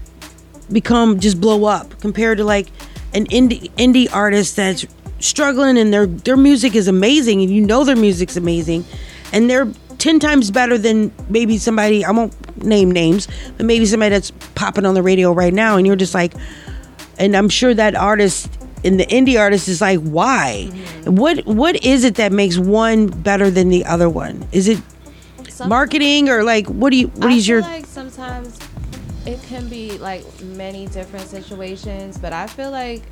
become 0.70 1.20
just 1.20 1.40
blow 1.40 1.64
up 1.64 1.98
compared 2.00 2.38
to 2.38 2.44
like 2.44 2.68
an 3.14 3.26
indie 3.26 3.70
indie 3.72 4.12
artist 4.12 4.56
that's 4.56 4.86
struggling 5.20 5.78
and 5.78 5.92
their 5.92 6.06
their 6.06 6.36
music 6.36 6.74
is 6.74 6.88
amazing 6.88 7.42
and 7.42 7.50
you 7.50 7.60
know 7.60 7.84
their 7.84 7.96
music's 7.96 8.36
amazing 8.36 8.84
and 9.32 9.48
they're 9.48 9.70
10 9.98 10.18
times 10.18 10.50
better 10.50 10.78
than 10.78 11.12
maybe 11.28 11.58
somebody 11.58 12.04
I 12.04 12.10
won't 12.10 12.34
name 12.64 12.90
names 12.90 13.28
but 13.56 13.66
maybe 13.66 13.86
somebody 13.86 14.10
that's 14.10 14.32
popping 14.54 14.86
on 14.86 14.94
the 14.94 15.02
radio 15.02 15.32
right 15.32 15.52
now 15.52 15.76
and 15.76 15.86
you're 15.86 15.96
just 15.96 16.14
like 16.14 16.32
and 17.18 17.36
I'm 17.36 17.48
sure 17.48 17.74
that 17.74 17.94
artist 17.94 18.50
and 18.82 18.98
the 18.98 19.06
indie 19.06 19.38
artist 19.38 19.68
is 19.68 19.80
like 19.80 20.00
why? 20.00 20.68
Mm-hmm. 20.70 21.16
What 21.16 21.46
what 21.46 21.84
is 21.84 22.04
it 22.04 22.14
that 22.16 22.32
makes 22.32 22.58
one 22.58 23.06
better 23.06 23.50
than 23.50 23.68
the 23.68 23.84
other 23.84 24.08
one? 24.08 24.46
Is 24.52 24.68
it 24.68 24.80
marketing 25.66 26.30
or 26.30 26.42
like 26.42 26.66
what 26.68 26.90
do 26.90 26.96
you 26.96 27.08
what 27.08 27.30
I 27.30 27.34
is 27.34 27.46
feel 27.46 27.56
your 27.56 27.62
like 27.62 27.84
sometimes 27.84 28.58
it 29.26 29.42
can 29.42 29.68
be 29.68 29.98
like 29.98 30.24
many 30.42 30.86
different 30.86 31.26
situations, 31.26 32.16
but 32.16 32.32
I 32.32 32.46
feel 32.46 32.70
like 32.70 33.02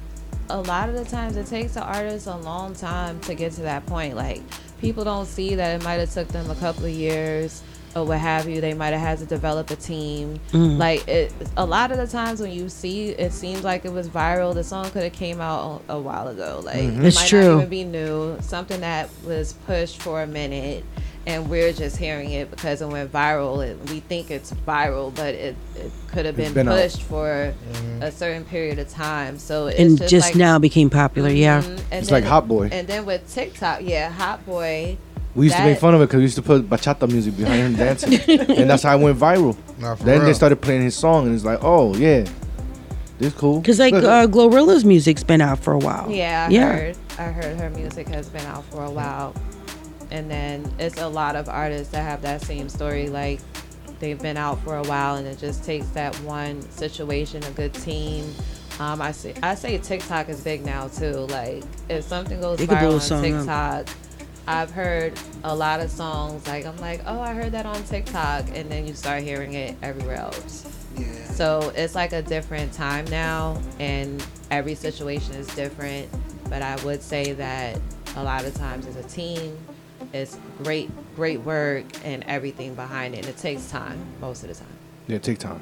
a 0.51 0.61
lot 0.63 0.89
of 0.89 0.95
the 0.95 1.05
times 1.05 1.37
it 1.37 1.47
takes 1.47 1.77
an 1.77 1.83
artist 1.83 2.27
a 2.27 2.37
long 2.37 2.75
time 2.75 3.21
to 3.21 3.35
get 3.35 3.53
to 3.53 3.63
that 3.63 3.85
point. 3.87 4.17
Like 4.17 4.43
people 4.81 5.05
don't 5.05 5.27
see 5.27 5.55
that 5.57 5.81
it 5.81 5.85
might 5.85 5.95
have 5.95 6.13
took 6.13 6.29
them 6.29 6.51
a 6.51 6.55
couple 6.57 6.85
of 6.85 6.91
years 6.91 7.63
or 7.97 8.05
what 8.05 8.19
have 8.19 8.49
you. 8.49 8.61
They 8.61 8.75
might 8.75 8.89
have 8.93 9.01
had 9.01 9.19
to 9.19 9.27
develop 9.27 9.71
a 9.71 9.77
team. 9.77 10.39
Mhm. 10.53 10.79
Like 10.79 11.07
it, 11.09 11.33
a 11.57 11.65
lot 11.65 11.91
of 11.91 11.99
the 11.99 12.07
times 12.07 12.41
when 12.41 12.53
you 12.53 12.69
see, 12.69 13.09
it 13.11 13.33
seems 13.33 13.65
like 13.65 13.85
it 13.85 13.93
was 13.93 14.09
viral. 14.09 14.55
The 14.55 14.65
song 14.65 14.91
could 14.91 15.03
have 15.03 15.13
came 15.13 15.41
out 15.41 15.83
a, 15.89 15.95
a 15.95 16.01
while 16.01 16.29
ago. 16.29 16.61
Like 16.65 16.77
Mhm. 16.77 16.99
it 17.01 17.05
It's 17.07 17.17
might 17.17 17.29
true. 17.29 17.49
not 17.55 17.57
even 17.59 17.69
be 17.69 17.85
new. 17.85 18.37
Something 18.41 18.81
that 18.81 19.09
was 19.25 19.55
pushed 19.67 20.01
for 20.03 20.23
a 20.23 20.27
minute. 20.27 20.85
And 21.27 21.51
we're 21.51 21.73
just 21.75 21.97
hearing 21.99 22.31
it 22.31 22.51
because 22.51 22.81
it 22.81 22.89
went 22.89 23.13
viral. 23.13 23.67
And 23.69 23.91
we 23.91 24.01
think 24.01 24.31
it's 24.31 24.53
viral, 24.67 25.15
but 25.15 25.35
it, 25.35 25.57
it 25.77 25.93
could 26.07 26.25
have 26.25 26.39
It's 26.39 26.49
been, 26.55 26.67
been 26.67 26.69
out. 26.73 26.81
pushed 26.81 27.03
for 27.03 27.53
a 28.01 28.11
certain 28.11 28.45
period 28.45 28.79
of 28.79 28.89
time. 28.89 29.39
So 29.39 29.67
it's 29.67 29.79
and 29.79 29.99
just, 29.99 30.11
just 30.11 30.29
like, 30.29 30.37
now 30.37 30.59
became 30.59 30.89
popular 30.89 31.29
yeah 31.29 31.61
Mhm. 31.61 31.67
And 31.67 31.81
It's 31.93 32.09
then- 32.09 32.23
like 32.23 32.25
Hot 32.25 32.49
Boy. 32.49 32.69
And 32.73 32.89
then 32.89 33.05
with 33.05 33.31
TikTok, 33.33 33.81
yeah, 33.83 34.11
Hot 34.11 34.45
Boy. 34.47 34.97
We 35.35 35.45
used 35.47 35.57
to 35.57 35.63
make 35.65 35.79
fun 35.79 35.95
of 35.95 36.01
it 36.01 36.07
because 36.07 36.17
we 36.19 36.23
used 36.23 36.37
to 36.37 36.43
put 36.43 36.69
bachata 36.69 37.09
music 37.09 37.37
behind 37.37 37.61
him 37.61 37.77
dancing, 37.77 38.15
and 38.51 38.69
that's 38.69 38.83
how 38.83 38.99
it 38.99 39.03
went 39.03 39.19
viral. 39.19 39.57
Nah, 39.79 39.95
for 39.95 40.03
then 40.03 40.25
they 40.25 40.33
started 40.33 40.61
playing 40.61 40.83
his 40.83 40.97
song, 40.97 41.27
and 41.27 41.35
it's 41.35 41.45
like, 41.45 41.61
oh 41.63 41.95
yeah, 41.95 42.25
this 43.19 43.35
cool. 43.35 43.61
Because 43.61 43.79
like 43.79 43.95
uh, 43.95 44.27
Glorilla's 44.27 44.85
music's 44.85 45.23
been 45.23 45.41
out 45.41 45.61
for 45.61 45.75
a 45.75 45.79
while. 45.79 46.11
Yeah, 46.11 46.47
I 46.49 46.53
yeah. 46.53 46.73
heard. 46.73 46.97
I 47.19 47.23
heard 47.25 47.57
her 47.61 47.71
music 47.71 48.09
has 48.09 48.29
been 48.29 48.45
out 48.47 48.65
for 48.65 48.83
a 48.85 48.91
while, 48.91 49.33
and 50.11 50.31
then 50.31 50.71
it's 50.79 50.99
a 50.99 51.09
lot 51.09 51.37
of 51.37 51.49
artists 51.49 51.93
that 51.93 52.03
have 52.03 52.23
that 52.23 52.43
same 52.43 52.69
story. 52.69 53.09
Like 53.09 53.41
they've 54.01 54.21
been 54.21 54.37
out 54.37 54.59
for 54.61 54.77
a 54.77 54.83
while, 54.85 55.17
and 55.17 55.27
it 55.27 55.39
just 55.39 55.65
takes 55.65 55.87
that 55.89 56.15
one 56.21 56.63
situation, 56.71 57.43
a 57.45 57.51
good 57.53 57.75
team. 57.75 58.33
Um, 58.81 59.03
I 59.03 59.13
say 59.13 59.35
I 59.43 59.55
say 59.55 59.79
TikTok 59.79 60.29
is 60.29 60.41
big 60.41 60.65
now 60.65 60.89
too. 60.89 61.13
Like 61.13 61.65
if 61.89 62.05
something 62.05 62.41
goes 62.41 62.59
They 62.59 62.67
could 62.67 62.79
blow 62.79 62.91
viral 62.91 62.95
on 62.95 63.01
song 63.01 63.19
up. 63.35 63.87
TikTok. 63.87 63.97
I've 64.47 64.71
heard 64.71 65.13
a 65.45 65.55
lot 65.55 65.81
of 65.81 65.91
songs 65.91 66.47
like 66.47 66.65
I'm 66.65 66.79
like, 66.79 67.03
oh, 67.07 67.21
I 67.21 67.35
heard 67.35 67.53
that 67.53 67.67
on 67.67 67.83
TikTok, 67.85 68.47
and 68.55 68.71
then 68.71 68.87
you 68.87 68.95
start 68.95 69.23
hearing 69.23 69.53
it 69.55 69.77
everywhere 69.83 70.17
else. 70.17 70.65
Yeah. 70.97 71.25
So 71.25 71.71
it's 71.77 71.95
like 71.95 72.13
a 72.13 72.23
different 72.23 72.73
time 72.73 73.05
now, 73.07 73.61
and 73.79 74.25
every 74.51 74.75
situation 74.75 75.35
is 75.35 75.47
different. 75.49 76.09
But 76.49 76.63
I 76.63 76.83
would 76.83 77.03
say 77.03 77.35
that 77.35 77.79
a 78.17 78.25
lot 78.25 78.47
of 78.47 78.55
times 78.55 78.87
as 78.87 78.97
a 78.97 79.03
team, 79.03 79.57
it's 80.13 80.39
great, 80.63 80.91
great 81.17 81.41
work 81.41 81.85
and 82.05 82.25
everything 82.25 82.75
behind 82.75 83.15
it. 83.15 83.19
And 83.19 83.29
it 83.29 83.37
takes 83.37 83.71
time 83.71 83.99
most 84.21 84.43
of 84.43 84.49
the 84.49 84.55
time. 84.55 84.69
Yeah, 85.07 85.19
take 85.19 85.39
time. 85.39 85.61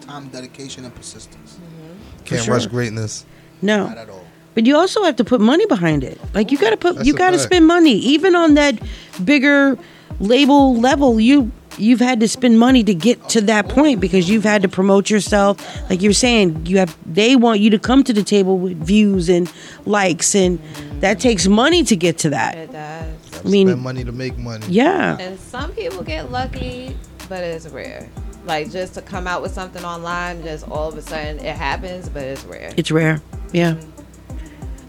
time, 0.00 0.28
dedication, 0.28 0.84
and 0.84 0.94
persistence. 0.94 1.54
Mm-hmm. 1.54 2.24
Can't 2.24 2.42
sure. 2.42 2.54
rush 2.54 2.66
greatness. 2.66 3.24
No. 3.62 3.88
Not 3.88 3.98
at 3.98 4.10
all. 4.10 4.24
But 4.54 4.66
you 4.66 4.76
also 4.76 5.02
have 5.02 5.16
to 5.16 5.24
put 5.24 5.40
money 5.40 5.66
behind 5.66 6.04
it. 6.04 6.20
Like 6.32 6.52
you 6.52 6.58
got 6.58 6.70
to 6.70 6.76
put, 6.76 6.96
That's 6.96 7.06
you 7.06 7.14
got 7.14 7.30
to 7.30 7.38
fact. 7.38 7.48
spend 7.48 7.66
money, 7.66 7.94
even 7.94 8.36
on 8.36 8.54
that 8.54 8.78
bigger 9.24 9.76
label 10.20 10.76
level. 10.76 11.18
You 11.18 11.50
you've 11.76 12.00
had 12.00 12.20
to 12.20 12.28
spend 12.28 12.58
money 12.58 12.84
to 12.84 12.94
get 12.94 13.28
to 13.30 13.40
that 13.42 13.68
point 13.68 14.00
because 14.00 14.30
you've 14.30 14.44
had 14.44 14.62
to 14.62 14.68
promote 14.68 15.10
yourself. 15.10 15.58
Like 15.90 16.02
you're 16.02 16.12
saying, 16.12 16.66
you 16.66 16.78
have 16.78 16.96
they 17.04 17.34
want 17.34 17.60
you 17.60 17.70
to 17.70 17.78
come 17.80 18.04
to 18.04 18.12
the 18.12 18.22
table 18.22 18.58
with 18.58 18.76
views 18.78 19.28
and 19.28 19.52
likes, 19.86 20.36
and 20.36 20.60
that 21.00 21.18
takes 21.18 21.48
money 21.48 21.82
to 21.84 21.96
get 21.96 22.18
to 22.18 22.30
that. 22.30 22.56
It 22.56 22.72
does. 22.72 23.13
I 23.44 23.48
mean, 23.48 23.68
Spend 23.68 23.82
money 23.82 24.04
to 24.04 24.12
make 24.12 24.38
money. 24.38 24.66
yeah. 24.68 25.16
And 25.18 25.38
some 25.38 25.72
people 25.72 26.02
get 26.02 26.30
lucky, 26.30 26.96
but 27.28 27.42
it's 27.44 27.66
rare. 27.68 28.08
Like 28.46 28.70
just 28.70 28.94
to 28.94 29.02
come 29.02 29.26
out 29.26 29.42
with 29.42 29.52
something 29.52 29.84
online, 29.84 30.42
just 30.42 30.68
all 30.68 30.88
of 30.88 30.96
a 30.96 31.02
sudden 31.02 31.38
it 31.38 31.56
happens, 31.56 32.08
but 32.08 32.22
it's 32.22 32.44
rare. 32.44 32.72
It's 32.76 32.90
rare. 32.90 33.20
Yeah. 33.52 33.76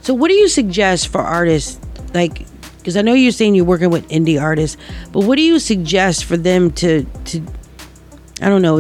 So, 0.02 0.14
what 0.14 0.28
do 0.30 0.36
you 0.36 0.48
suggest 0.48 1.08
for 1.08 1.22
artists? 1.22 1.80
Like, 2.14 2.46
because 2.78 2.96
I 2.98 3.02
know 3.02 3.14
you're 3.14 3.32
saying 3.32 3.56
you're 3.56 3.66
working 3.66 3.90
with 3.90 4.08
indie 4.10 4.40
artists, 4.42 4.78
but 5.12 5.22
what 5.22 5.36
do 5.38 5.42
you 5.42 5.58
suggest 5.60 6.26
for 6.26 6.38
them 6.38 6.72
to 6.74 7.04
to? 7.26 7.42
I 8.42 8.50
don't 8.50 8.62
know. 8.62 8.76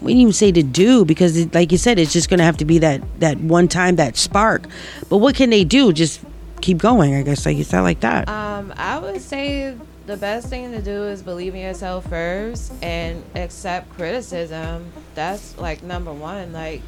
We 0.00 0.12
didn't 0.12 0.20
even 0.20 0.32
say 0.34 0.52
to 0.52 0.62
do 0.62 1.04
because, 1.06 1.36
it, 1.36 1.54
like 1.54 1.72
you 1.72 1.78
said, 1.78 1.98
it's 1.98 2.12
just 2.12 2.28
going 2.28 2.38
to 2.38 2.44
have 2.44 2.58
to 2.58 2.64
be 2.66 2.78
that 2.78 3.00
that 3.20 3.38
one 3.38 3.68
time 3.68 3.96
that 3.96 4.16
spark. 4.16 4.66
But 5.08 5.18
what 5.18 5.34
can 5.34 5.48
they 5.50 5.64
do? 5.64 5.92
Just 5.92 6.20
keep 6.64 6.78
going. 6.78 7.14
I 7.14 7.22
guess 7.22 7.44
like 7.44 7.58
you 7.58 7.64
said 7.64 7.82
like 7.82 8.00
that. 8.00 8.26
Um, 8.28 8.72
I 8.76 8.98
would 8.98 9.20
say 9.20 9.76
the 10.06 10.16
best 10.16 10.48
thing 10.48 10.72
to 10.72 10.80
do 10.80 11.04
is 11.04 11.22
believe 11.22 11.54
in 11.54 11.60
yourself 11.60 12.08
first 12.08 12.72
and 12.82 13.22
accept 13.34 13.90
criticism. 13.90 14.90
That's 15.14 15.58
like 15.58 15.82
number 15.82 16.12
one. 16.12 16.54
Like 16.54 16.80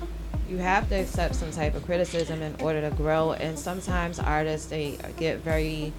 you 0.49 0.59
have 0.59 0.89
to 0.89 0.95
accept 0.95 1.35
some 1.35 1.51
type 1.51 1.75
of 1.75 1.85
criticism 1.85 2.43
in 2.43 2.55
order 2.61 2.81
to 2.89 2.95
grow. 2.97 3.33
And 3.33 3.59
sometimes 3.59 4.19
artists 4.19 4.69
they 4.69 4.99
get 5.17 5.39
very, 5.41 5.93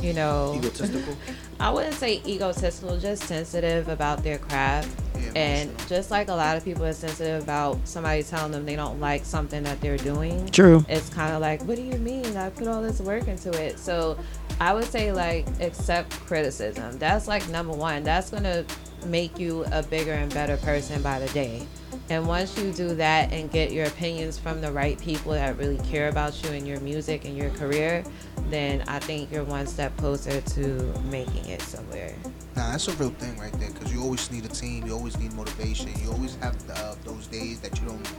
you 0.00 0.12
know, 0.12 0.54
Egotistical. 0.56 1.16
I 1.60 1.70
wouldn't 1.70 1.94
say 1.94 2.22
egotistical, 2.26 2.98
just 2.98 3.24
sensitive 3.24 3.88
about 3.88 4.22
their 4.22 4.38
craft. 4.38 4.88
and 5.34 5.76
just 5.88 6.10
like 6.12 6.28
a 6.28 6.34
lot 6.34 6.56
of 6.56 6.64
people 6.64 6.84
are 6.84 6.92
sensitive 6.92 7.42
about 7.42 7.76
somebody 7.86 8.22
telling 8.22 8.52
them 8.52 8.64
they 8.64 8.76
don't 8.76 9.00
like 9.00 9.24
something 9.24 9.64
that 9.64 9.80
they're 9.80 9.96
doing. 9.96 10.46
True. 10.50 10.84
It's 10.88 11.08
kind 11.10 11.34
of 11.34 11.40
like, 11.40 11.62
what 11.64 11.76
do 11.76 11.82
you 11.82 11.98
mean? 11.98 12.36
I 12.36 12.50
put 12.50 12.68
all 12.68 12.80
this 12.80 13.00
work 13.00 13.26
into 13.26 13.50
it. 13.60 13.78
So 13.78 14.16
I 14.60 14.72
would 14.72 14.84
say 14.84 15.12
like 15.12 15.46
accept 15.60 16.12
criticism. 16.26 16.98
That's 16.98 17.26
like 17.26 17.48
number 17.48 17.72
one. 17.72 18.04
That's 18.04 18.30
gonna 18.30 18.64
make 19.06 19.38
you 19.38 19.64
a 19.72 19.82
bigger 19.82 20.12
and 20.12 20.32
better 20.32 20.56
person 20.58 21.02
by 21.02 21.18
the 21.18 21.28
day. 21.28 21.66
And 22.10 22.26
once 22.26 22.56
you 22.56 22.72
do 22.72 22.94
that 22.94 23.32
and 23.32 23.50
get 23.50 23.70
your 23.70 23.86
opinions 23.86 24.38
from 24.38 24.60
the 24.60 24.72
right 24.72 24.98
people 24.98 25.32
that 25.32 25.58
really 25.58 25.78
care 25.78 26.08
about 26.08 26.42
you 26.42 26.50
and 26.50 26.66
your 26.66 26.80
music 26.80 27.26
and 27.26 27.36
your 27.36 27.50
career, 27.50 28.02
then 28.48 28.82
I 28.88 28.98
think 28.98 29.30
you're 29.30 29.44
one 29.44 29.66
step 29.66 29.94
closer 29.98 30.40
to 30.40 30.94
making 31.10 31.44
it 31.46 31.60
somewhere. 31.60 32.14
Nah, 32.56 32.72
that's 32.72 32.88
a 32.88 32.92
real 32.92 33.10
thing 33.10 33.38
right 33.38 33.52
there. 33.60 33.70
Because 33.70 33.92
you 33.92 34.02
always 34.02 34.30
need 34.30 34.46
a 34.46 34.48
team. 34.48 34.86
You 34.86 34.94
always 34.94 35.18
need 35.18 35.34
motivation. 35.34 35.92
You 36.02 36.10
always 36.10 36.34
have 36.36 36.56
uh, 36.70 36.94
those 37.04 37.26
days 37.26 37.60
that 37.60 37.78
you 37.78 37.86
don't 37.86 38.10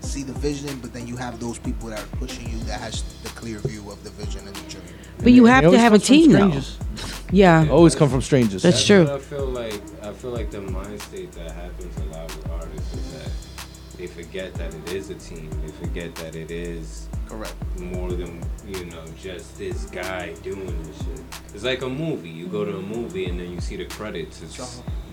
see 0.00 0.22
the 0.22 0.32
vision, 0.34 0.78
but 0.80 0.92
then 0.92 1.08
you 1.08 1.16
have 1.16 1.40
those 1.40 1.58
people 1.58 1.88
that 1.88 2.00
are 2.00 2.16
pushing 2.18 2.48
you 2.48 2.58
that 2.60 2.80
has 2.80 3.02
the 3.22 3.28
clear 3.30 3.58
view 3.58 3.90
of 3.90 4.02
the 4.04 4.10
vision 4.10 4.46
and 4.46 4.54
the 4.54 4.70
dream. 4.70 4.84
But 5.18 5.32
you 5.32 5.46
have 5.46 5.64
to 5.64 5.78
have 5.78 5.92
a 5.94 5.98
team, 5.98 6.30
though. 6.30 6.48
strangers. 6.48 6.78
Yeah. 7.32 7.66
Always 7.70 7.94
come 7.94 8.08
from 8.08 8.20
strangers. 8.22 8.62
That's 8.62 8.84
true. 8.84 9.04
what 9.04 9.14
I 9.14 9.18
feel 9.18 9.46
like 9.46 9.80
I 10.02 10.12
feel 10.12 10.30
like 10.30 10.50
the 10.50 10.60
mind 10.60 11.00
state 11.00 11.32
that 11.32 11.50
happens 11.52 11.96
a 11.96 12.04
lot 12.14 12.26
with 12.26 12.50
artists 12.50 12.94
is 12.94 13.00
that 13.00 13.01
they 14.02 14.08
forget 14.08 14.52
that 14.54 14.74
it 14.74 14.92
is 14.92 15.10
a 15.10 15.14
team. 15.14 15.48
They 15.64 15.70
forget 15.72 16.12
that 16.16 16.34
it 16.34 16.50
is 16.50 17.06
correct 17.28 17.54
more 17.78 18.10
than 18.10 18.42
you 18.66 18.84
know 18.86 19.04
just 19.16 19.56
this 19.56 19.84
guy 19.86 20.34
doing 20.42 20.66
this 20.82 20.98
shit. 20.98 21.20
It's 21.54 21.62
like 21.62 21.82
a 21.82 21.88
movie. 21.88 22.28
You 22.28 22.46
go 22.48 22.64
to 22.64 22.78
a 22.78 22.82
movie 22.82 23.26
and 23.26 23.38
then 23.38 23.52
you 23.52 23.60
see 23.60 23.76
the 23.76 23.84
credits. 23.84 24.42
It's, 24.42 24.58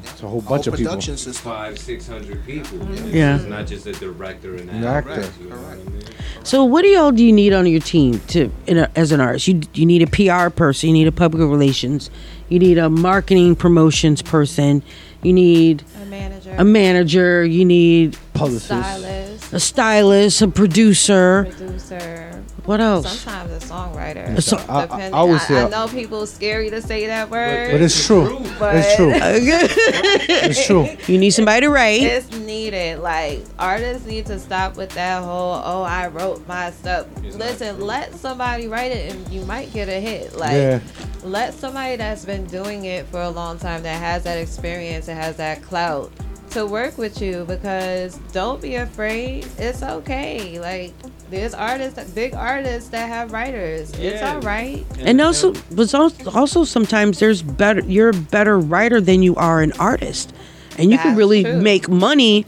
It's 0.06 0.24
a 0.24 0.28
whole 0.28 0.42
bunch 0.42 0.66
of 0.66 0.74
people. 0.74 0.90
production 0.90 1.18
system. 1.18 1.52
Five, 1.52 1.78
six 1.78 2.08
hundred 2.08 2.44
people. 2.48 2.80
Mm-hmm. 2.80 2.94
It's, 2.94 3.14
Yeah. 3.14 3.36
It's 3.36 3.46
not 3.46 3.68
just 3.68 3.86
a 3.86 3.92
director 3.94 4.56
and 4.56 4.72
An 4.72 4.78
an 4.78 4.84
actor. 4.86 5.12
actor. 5.12 5.32
You 5.44 5.50
know 5.50 5.56
what 5.58 5.72
I 5.74 5.76
mean? 5.76 6.02
So, 6.44 6.66
what 6.66 6.82
do 6.82 6.88
y'all 6.88 7.12
do 7.12 7.24
you 7.24 7.32
need 7.32 7.54
on 7.54 7.68
your 7.68 7.82
team 7.82 8.20
to 8.30 8.50
in 8.66 8.80
a, 8.80 8.90
as 8.96 9.12
an 9.12 9.22
artist? 9.22 9.48
You 9.48 9.62
you 9.76 9.86
need 9.86 10.02
a 10.02 10.08
PR 10.08 10.50
person, 10.50 10.90
you 10.90 10.94
need 10.94 11.08
a 11.08 11.12
public 11.12 11.42
relations, 11.48 12.10
you 12.48 12.58
need 12.58 12.80
a 12.80 12.90
marketing 12.90 13.56
promotions 13.56 14.24
person, 14.24 14.82
you 15.22 15.34
need 15.34 15.84
A 16.02 16.06
manager. 16.06 16.56
a 16.58 16.64
manager, 16.64 17.46
you 17.46 17.66
need 17.66 18.18
Stylist. 18.36 19.54
a 19.54 19.60
stylist, 19.60 20.42
a 20.42 20.48
producer. 20.48 21.46
Producer. 21.50 22.29
What 22.70 22.82
else? 22.82 23.20
Sometimes 23.24 23.64
a 23.64 23.66
songwriter. 23.68 24.38
A 24.38 24.42
so- 24.44 24.58
I- 24.70 24.86
I- 24.86 25.06
I 25.08 25.10
always 25.10 25.42
I, 25.42 25.46
say- 25.48 25.64
I 25.64 25.70
know 25.70 25.88
people 25.88 26.28
scary 26.28 26.70
to 26.70 26.84
say 26.84 27.08
that 27.08 27.32
word. 27.32 27.72
But 27.72 27.82
it's 27.82 28.06
true. 28.06 28.40
But 28.60 28.76
It's 28.76 28.96
true. 28.96 29.12
It's 29.16 30.66
true. 30.68 30.88
You 31.12 31.18
need 31.18 31.32
somebody 31.32 31.62
to 31.62 31.70
write. 31.72 32.04
It's 32.04 32.30
needed. 32.38 33.00
Like 33.00 33.44
artists 33.58 34.06
need 34.06 34.28
to 34.28 34.38
stop 34.38 34.78
with 34.78 34.92
that 34.92 35.24
whole 35.24 35.60
"oh, 35.66 35.82
I 35.82 36.10
wrote 36.10 36.48
my 36.48 36.70
stuff." 36.70 37.08
Listen, 37.24 37.82
let 37.82 38.14
somebody 38.14 38.68
write 38.68 38.92
it, 38.92 39.16
and 39.16 39.28
you 39.34 39.44
might 39.46 39.74
get 39.74 39.90
a 39.90 40.00
hit. 40.00 40.36
Like, 40.38 40.52
Yeah. 40.54 40.80
let 41.24 41.56
somebody 41.56 41.96
that's 41.96 42.24
been 42.24 42.46
doing 42.46 42.86
it 42.86 43.08
for 43.08 43.20
a 43.24 43.32
long 43.32 43.58
time, 43.58 43.82
that 43.82 44.00
has 44.00 44.22
that 44.26 44.38
experience, 44.38 45.08
that 45.08 45.16
has 45.16 45.38
that 45.38 45.64
clout, 45.64 46.12
to 46.52 46.68
work 46.68 47.00
with 47.00 47.20
you. 47.20 47.46
Because 47.48 48.16
don't 48.32 48.62
be 48.62 48.76
afraid. 48.76 49.48
It's 49.58 49.82
okay. 49.82 50.60
Like, 50.60 50.94
there's 51.30 51.54
artists, 51.54 52.12
big 52.12 52.34
artists 52.34 52.90
that 52.90 53.08
have 53.08 53.32
writers. 53.32 53.92
It's 53.98 54.22
all 54.22 54.40
right. 54.42 54.86
And 55.00 55.22
also, 55.22 55.54
but 55.72 55.94
also, 55.94 56.32
also 56.32 56.64
sometimes 56.64 57.20
there's 57.20 57.42
better. 57.42 57.82
You're 57.82 58.10
a 58.10 58.14
better 58.14 58.60
writer 58.60 59.00
than 59.02 59.22
you 59.24 59.36
are 59.36 59.62
an 59.62 59.72
artist, 59.74 60.34
and 60.78 60.92
you 60.92 60.98
can 60.98 61.16
really 61.16 61.44
true. 61.44 61.62
make 61.62 61.88
money 61.90 62.46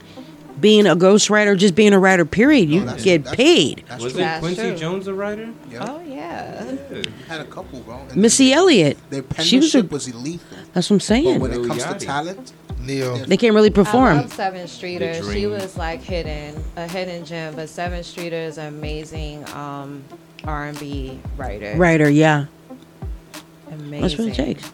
being 0.59 0.85
a 0.85 0.95
ghostwriter, 0.95 1.57
just 1.57 1.73
being 1.73 1.91
a 1.93 1.99
writer. 1.99 2.23
Period. 2.25 2.69
You 2.69 2.85
get 2.97 3.25
paid. 3.25 3.83
That's 3.87 4.03
Was 4.03 4.13
That's 4.13 4.37
it 4.37 4.39
Quincy 4.41 4.61
true. 4.69 4.75
Jones 4.77 5.07
a 5.07 5.13
writer? 5.13 5.49
Oh 5.79 6.01
yeah. 6.01 6.75
Had 7.27 7.41
a 7.41 7.45
couple, 7.45 7.79
bro. 7.81 7.97
And 8.09 8.17
Missy 8.17 8.53
Elliott. 8.53 8.97
Their 9.09 9.23
She 9.39 9.57
was 9.57 9.73
a- 9.73 9.79
penmanship 9.79 9.91
was 9.91 10.13
lethal. 10.13 10.57
That's 10.73 10.89
what 10.89 10.95
I'm 10.95 10.97
But 10.97 11.03
saying. 11.03 11.39
when 11.39 11.51
it 11.51 11.57
Lil 11.59 11.67
comes 11.69 11.83
to 11.83 11.89
Yachty. 11.89 11.99
talent, 12.05 12.53
Ne-Yo. 12.81 13.17
They 13.25 13.37
can't 13.37 13.53
really 13.55 13.69
I 13.69 13.73
perform. 13.73 14.17
love 14.17 14.33
Sevyn 14.33 14.67
Streeter. 14.67 15.13
She 15.31 15.47
was 15.47 15.77
like 15.77 16.01
hidden, 16.01 16.63
a 16.75 16.87
hidden 16.87 17.25
gem. 17.25 17.55
But 17.55 17.67
Sevyn 17.67 18.03
Streeter 18.03 18.35
is 18.35 18.57
an 18.57 18.67
amazing 18.67 19.47
um, 19.51 20.03
R&B 20.43 21.19
writer. 21.37 21.75
Writer, 21.77 22.09
yeah. 22.09 22.45
Amazing. 23.71 24.01
That's 24.01 24.17
what 24.17 24.27
it 24.29 24.35
takes. 24.35 24.71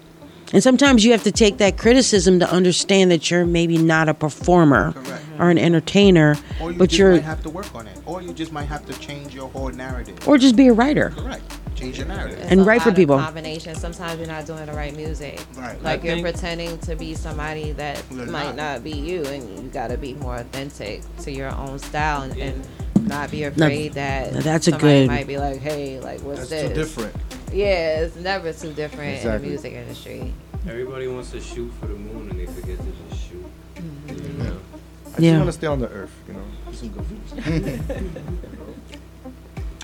And 0.54 0.64
sometimes 0.64 1.04
you 1.04 1.12
have 1.12 1.24
to 1.24 1.32
take 1.32 1.58
that 1.58 1.78
criticism 1.78 2.40
to 2.40 2.50
understand 2.50 3.12
that 3.12 3.30
you're 3.30 3.46
maybe 3.46 3.78
not 3.78 4.08
a 4.08 4.14
performer 4.14 4.94
Correct. 4.94 5.24
or 5.40 5.50
an 5.50 5.58
entertainer, 5.58 6.38
or 6.62 6.72
you 6.72 6.78
but 6.78 6.90
just 6.90 7.00
you're, 7.00 7.12
might 7.14 7.24
have 7.24 7.44
to 7.44 7.50
work 7.50 7.74
on 7.76 7.86
it, 7.88 7.98
or 8.06 8.22
you 8.22 8.34
just 8.34 8.52
might 8.54 8.64
have 8.66 8.86
to 8.86 8.98
change 9.00 9.34
your 9.36 9.50
whole 9.50 9.70
narrative. 9.70 10.26
or 10.28 10.38
just 10.38 10.56
be 10.56 10.68
a 10.68 10.74
writer. 10.74 11.10
Correct. 11.10 11.44
Change 11.76 11.98
your 12.00 12.08
narrative. 12.08 12.40
It's 12.40 12.50
and 12.52 12.62
a 12.62 12.64
write 12.64 12.82
for 12.82 12.90
lot 12.90 12.94
of 12.94 12.96
people. 12.96 13.20
Combination. 13.20 13.76
Sometimes 13.76 14.18
you're 14.18 14.28
not 14.28 14.46
doing 14.48 14.66
the 14.66 14.74
right 14.74 14.96
music. 14.96 15.40
Right. 15.56 15.80
Like 15.84 16.02
I 16.02 16.06
you're 16.06 16.16
think- 16.16 16.28
pretending 16.28 16.78
to 16.80 16.96
be 16.96 17.14
somebody 17.14 17.74
that 17.74 18.02
You're 18.10 18.26
might 18.26 18.56
not. 18.56 18.56
not 18.56 18.84
be 18.84 18.92
you, 18.94 19.24
and 19.26 19.64
you 19.64 19.70
got 19.70 19.90
to 19.90 19.98
be 19.98 20.14
more 20.16 20.38
authentic 20.38 21.04
to 21.24 21.32
your 21.32 21.50
own 21.54 21.78
style, 21.78 22.24
and, 22.24 22.36
and 22.40 22.68
not 23.08 23.30
be 23.32 23.44
afraid 23.44 23.94
that 23.94 24.34
now 24.34 24.40
that's 24.40 24.68
a 24.68 24.72
somebody 24.72 25.02
good- 25.02 25.08
might 25.08 25.28
be 25.28 25.38
like, 25.38 25.60
"Hey, 25.60 26.00
like 26.00 26.22
what's 26.22 26.50
That's 26.50 26.50
this?" 26.50 26.68
too 26.70 26.74
different. 26.74 27.16
Yeah, 27.52 28.02
it's 28.02 28.16
never 28.16 28.52
too 28.54 28.74
different 28.74 29.24
in 29.24 29.32
the 29.32 29.40
music 29.40 29.74
industry. 29.74 30.34
Everybody 30.68 31.08
wants 31.08 31.32
to 31.32 31.40
shoot 31.40 31.72
for 31.80 31.88
the 31.88 31.94
moon 31.96 32.30
and 32.30 32.40
they 32.40 32.46
forget 32.46 32.78
to 32.78 32.86
just 33.10 33.30
shoot. 33.30 33.46
Mm-hmm. 33.76 34.10
You 34.40 34.44
know? 34.44 34.58
I 35.06 35.10
just 35.10 35.20
Yeah. 35.20 35.38
want 35.38 35.46
to 35.48 35.52
stay 35.54 35.68
on 35.68 35.80
the 35.80 35.90
earth, 35.90 36.12
you 36.28 36.34
know. 36.34 36.44
do 36.70 36.76
Some 36.76 36.90
good. 36.90 37.80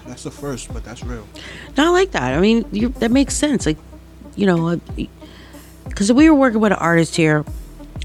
That's 0.06 0.24
the 0.24 0.32
first, 0.32 0.72
but 0.74 0.84
that's 0.84 1.02
real. 1.02 1.26
No, 1.78 1.88
I 1.88 1.90
like 1.90 2.12
that. 2.12 2.34
I 2.34 2.40
mean, 2.42 2.66
you, 2.74 2.90
that 2.90 3.10
makes 3.10 3.36
sense. 3.36 3.66
Like, 3.66 3.78
you 4.36 4.46
know, 4.46 4.80
because 5.88 6.12
we 6.12 6.30
were 6.30 6.36
working 6.36 6.60
with 6.60 6.74
an 6.74 6.78
artist 6.78 7.16
here, 7.16 7.46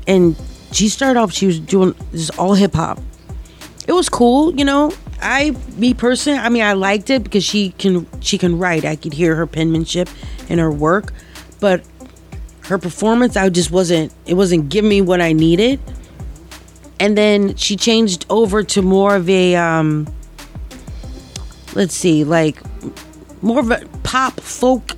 and 0.07 0.37
she 0.71 0.89
started 0.89 1.19
off. 1.19 1.33
She 1.33 1.47
was 1.47 1.59
doing 1.59 1.97
this 2.13 2.31
all 2.31 2.55
hip 2.55 2.75
hop. 2.75 3.01
It 3.89 3.93
was 3.93 4.09
cool, 4.09 4.55
you 4.55 4.65
know. 4.65 4.93
I, 5.21 5.57
me 5.77 5.95
personally, 5.95 6.39
I 6.39 6.49
mean, 6.49 6.63
I 6.63 6.75
liked 6.75 7.11
it 7.11 7.25
because 7.25 7.45
she 7.45 7.71
can 7.73 8.07
she 8.21 8.39
can 8.39 8.59
write. 8.59 8.85
I 8.85 8.97
could 8.97 9.13
hear 9.13 9.35
her 9.35 9.47
penmanship 9.47 10.09
in 10.49 10.59
her 10.59 10.71
work, 10.71 11.13
but 11.61 11.85
her 12.63 12.79
performance, 12.79 13.37
I 13.37 13.49
just 13.49 13.71
wasn't. 13.71 14.13
It 14.27 14.35
wasn't 14.35 14.69
giving 14.69 14.89
me 14.89 15.01
what 15.01 15.21
I 15.21 15.33
needed. 15.33 15.81
And 17.01 17.17
then 17.17 17.57
she 17.57 17.77
changed 17.77 18.27
over 18.29 18.63
to 18.63 18.83
more 18.83 19.17
of 19.17 19.29
a 19.29 19.57
um, 19.57 20.07
let's 21.75 21.95
see, 21.95 22.25
like 22.25 22.61
more 23.43 23.61
of 23.61 23.71
a 23.71 23.87
pop 24.03 24.41
folk 24.41 24.97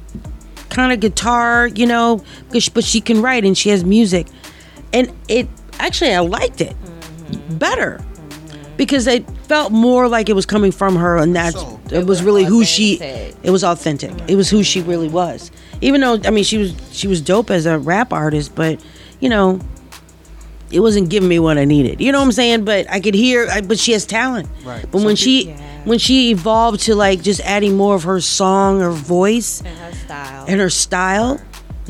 kind 0.71 0.93
of 0.93 1.01
guitar, 1.01 1.67
you 1.67 1.87
know, 1.87 2.25
but 2.51 2.85
she 2.85 3.01
can 3.01 3.21
write 3.23 3.45
and 3.45 3.57
she 3.57 3.69
has 3.71 3.85
music. 3.85 4.27
And 4.93 5.13
it 5.29 5.49
actually 5.79 6.15
I 6.15 6.21
liked 6.21 6.61
it 6.61 6.77
better. 7.51 8.01
Because 8.81 9.07
it 9.07 9.29
felt 9.43 9.73
more 9.73 10.09
like 10.09 10.31
it 10.31 10.33
was 10.33 10.47
coming 10.47 10.73
from 10.73 10.97
her, 10.97 11.19
and 11.19 11.37
that's 11.37 11.63
it 11.93 12.07
was 12.07 12.23
really 12.23 12.45
who 12.45 12.65
she. 12.65 12.99
It 13.43 13.51
was 13.51 13.63
authentic. 13.63 14.11
It 14.27 14.37
was 14.37 14.49
who 14.49 14.63
she 14.63 14.81
really 14.81 15.07
was. 15.07 15.51
Even 15.83 16.01
though 16.01 16.19
I 16.25 16.31
mean 16.31 16.45
she 16.45 16.57
was 16.57 16.75
she 16.91 17.07
was 17.07 17.21
dope 17.21 17.51
as 17.51 17.67
a 17.67 17.79
rap 17.79 18.11
artist, 18.11 18.55
but 18.55 18.83
you 19.21 19.29
know, 19.29 19.61
it 20.71 20.81
wasn't 20.81 21.11
giving 21.11 21.29
me 21.29 21.39
what 21.39 21.59
I 21.59 21.67
needed. 21.67 22.01
You 22.01 22.11
know 22.11 22.21
what 22.21 22.25
I'm 22.25 22.33
saying? 22.33 22.65
But 22.65 22.89
I 22.89 23.01
could 23.01 23.13
hear. 23.13 23.49
I, 23.51 23.61
but 23.61 23.79
she 23.79 23.93
has 23.93 24.07
talent. 24.07 24.49
Right. 24.65 24.91
But 24.91 25.03
when 25.03 25.15
she 25.15 25.51
when 25.85 25.99
she 25.99 26.31
evolved 26.31 26.81
to 26.85 26.95
like 26.95 27.21
just 27.21 27.43
adding 27.43 27.77
more 27.77 27.97
of 27.97 28.05
her 28.05 28.19
song, 28.23 28.81
her 28.81 28.93
voice, 28.93 29.61
and 29.61 29.77
her 29.77 29.93
style, 29.93 30.45
and 30.49 30.59
her 30.59 30.71
style, 30.71 31.39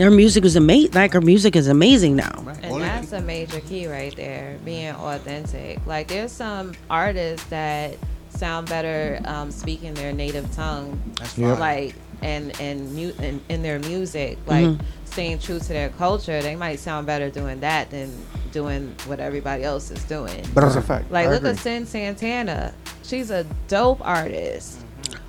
her 0.00 0.10
music 0.10 0.42
was 0.44 0.56
amazing. 0.56 0.92
Like 0.92 1.12
her 1.12 1.20
music 1.20 1.56
is 1.56 1.68
amazing 1.68 2.16
now. 2.16 2.44
And 2.62 2.82
that's 2.82 3.12
a 3.12 3.20
major 3.20 3.60
key 3.60 3.86
right 3.86 4.14
there, 4.16 4.58
being 4.64 4.94
authentic. 4.94 5.84
Like 5.86 6.08
there's 6.08 6.32
some 6.32 6.72
artists 6.88 7.46
that 7.48 7.96
sound 8.30 8.68
better 8.68 9.20
um, 9.24 9.50
speaking 9.50 9.94
their 9.94 10.12
native 10.12 10.50
tongue, 10.54 11.00
That's 11.18 11.36
Yep. 11.36 11.58
like 11.58 11.94
and 12.22 12.58
and 12.60 12.94
mu- 12.94 13.12
in, 13.20 13.40
in 13.48 13.62
their 13.62 13.78
music, 13.80 14.38
like 14.46 14.64
Mhm. 14.66 14.80
staying 15.06 15.38
true 15.38 15.58
to 15.58 15.68
their 15.68 15.88
culture. 15.90 16.40
They 16.42 16.54
might 16.56 16.78
sound 16.78 17.06
better 17.06 17.30
doing 17.30 17.60
that 17.60 17.90
than 17.90 18.12
doing 18.52 18.94
what 19.06 19.20
everybody 19.20 19.62
else 19.64 19.90
is 19.90 20.02
doing. 20.04 20.44
But 20.54 20.62
that's 20.62 20.76
a 20.76 20.82
fact. 20.82 21.10
Like 21.10 21.26
I 21.26 21.30
look 21.30 21.38
agree. 21.38 21.50
at 21.50 21.56
Cyn 21.56 21.86
Santana. 21.86 22.72
She's 23.02 23.30
a 23.30 23.44
dope 23.68 24.00
artist. 24.02 24.78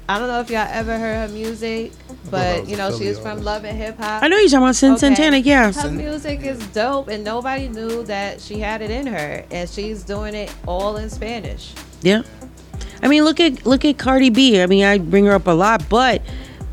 I 0.10 0.20
don't 0.20 0.28
know 0.28 0.42
if 0.42 0.50
y'all 0.50 0.68
ever 0.70 0.98
heard 0.98 1.30
her 1.30 1.34
music, 1.34 1.94
but 2.30 2.68
you 2.68 2.76
know 2.76 2.98
she's 2.98 3.18
from 3.18 3.44
Love 3.44 3.64
and 3.64 3.78
Hip 3.78 3.98
Hop. 3.98 4.24
I 4.24 4.28
know 4.28 4.38
you're 4.38 4.50
talking 4.50 4.64
about 4.64 4.76
Cyn 4.76 4.98
Santana, 4.98 5.38
yeah. 5.38 5.72
Her 5.72 5.90
music 5.90 6.42
is 6.42 6.60
dope, 6.68 7.08
and 7.08 7.24
nobody 7.24 7.70
knew 7.70 8.04
that 8.04 8.42
she 8.42 8.60
had 8.60 8.82
it 8.82 8.92
in 8.92 9.08
her, 9.08 9.46
and 9.52 9.70
she's 9.70 10.04
doing 10.04 10.36
it 10.36 10.54
all 10.68 10.98
in 10.98 11.10
Spanish. 11.10 11.74
Yeah. 12.02 12.24
I 13.02 13.08
mean, 13.08 13.24
look 13.24 13.40
at 13.40 13.66
look 13.66 13.86
at 13.86 13.98
Cardi 13.98 14.30
B. 14.30 14.62
I 14.62 14.66
mean, 14.66 14.84
I 14.84 14.98
bring 14.98 15.26
her 15.26 15.34
up 15.34 15.48
a 15.48 15.52
lot, 15.52 15.88
but 15.90 16.22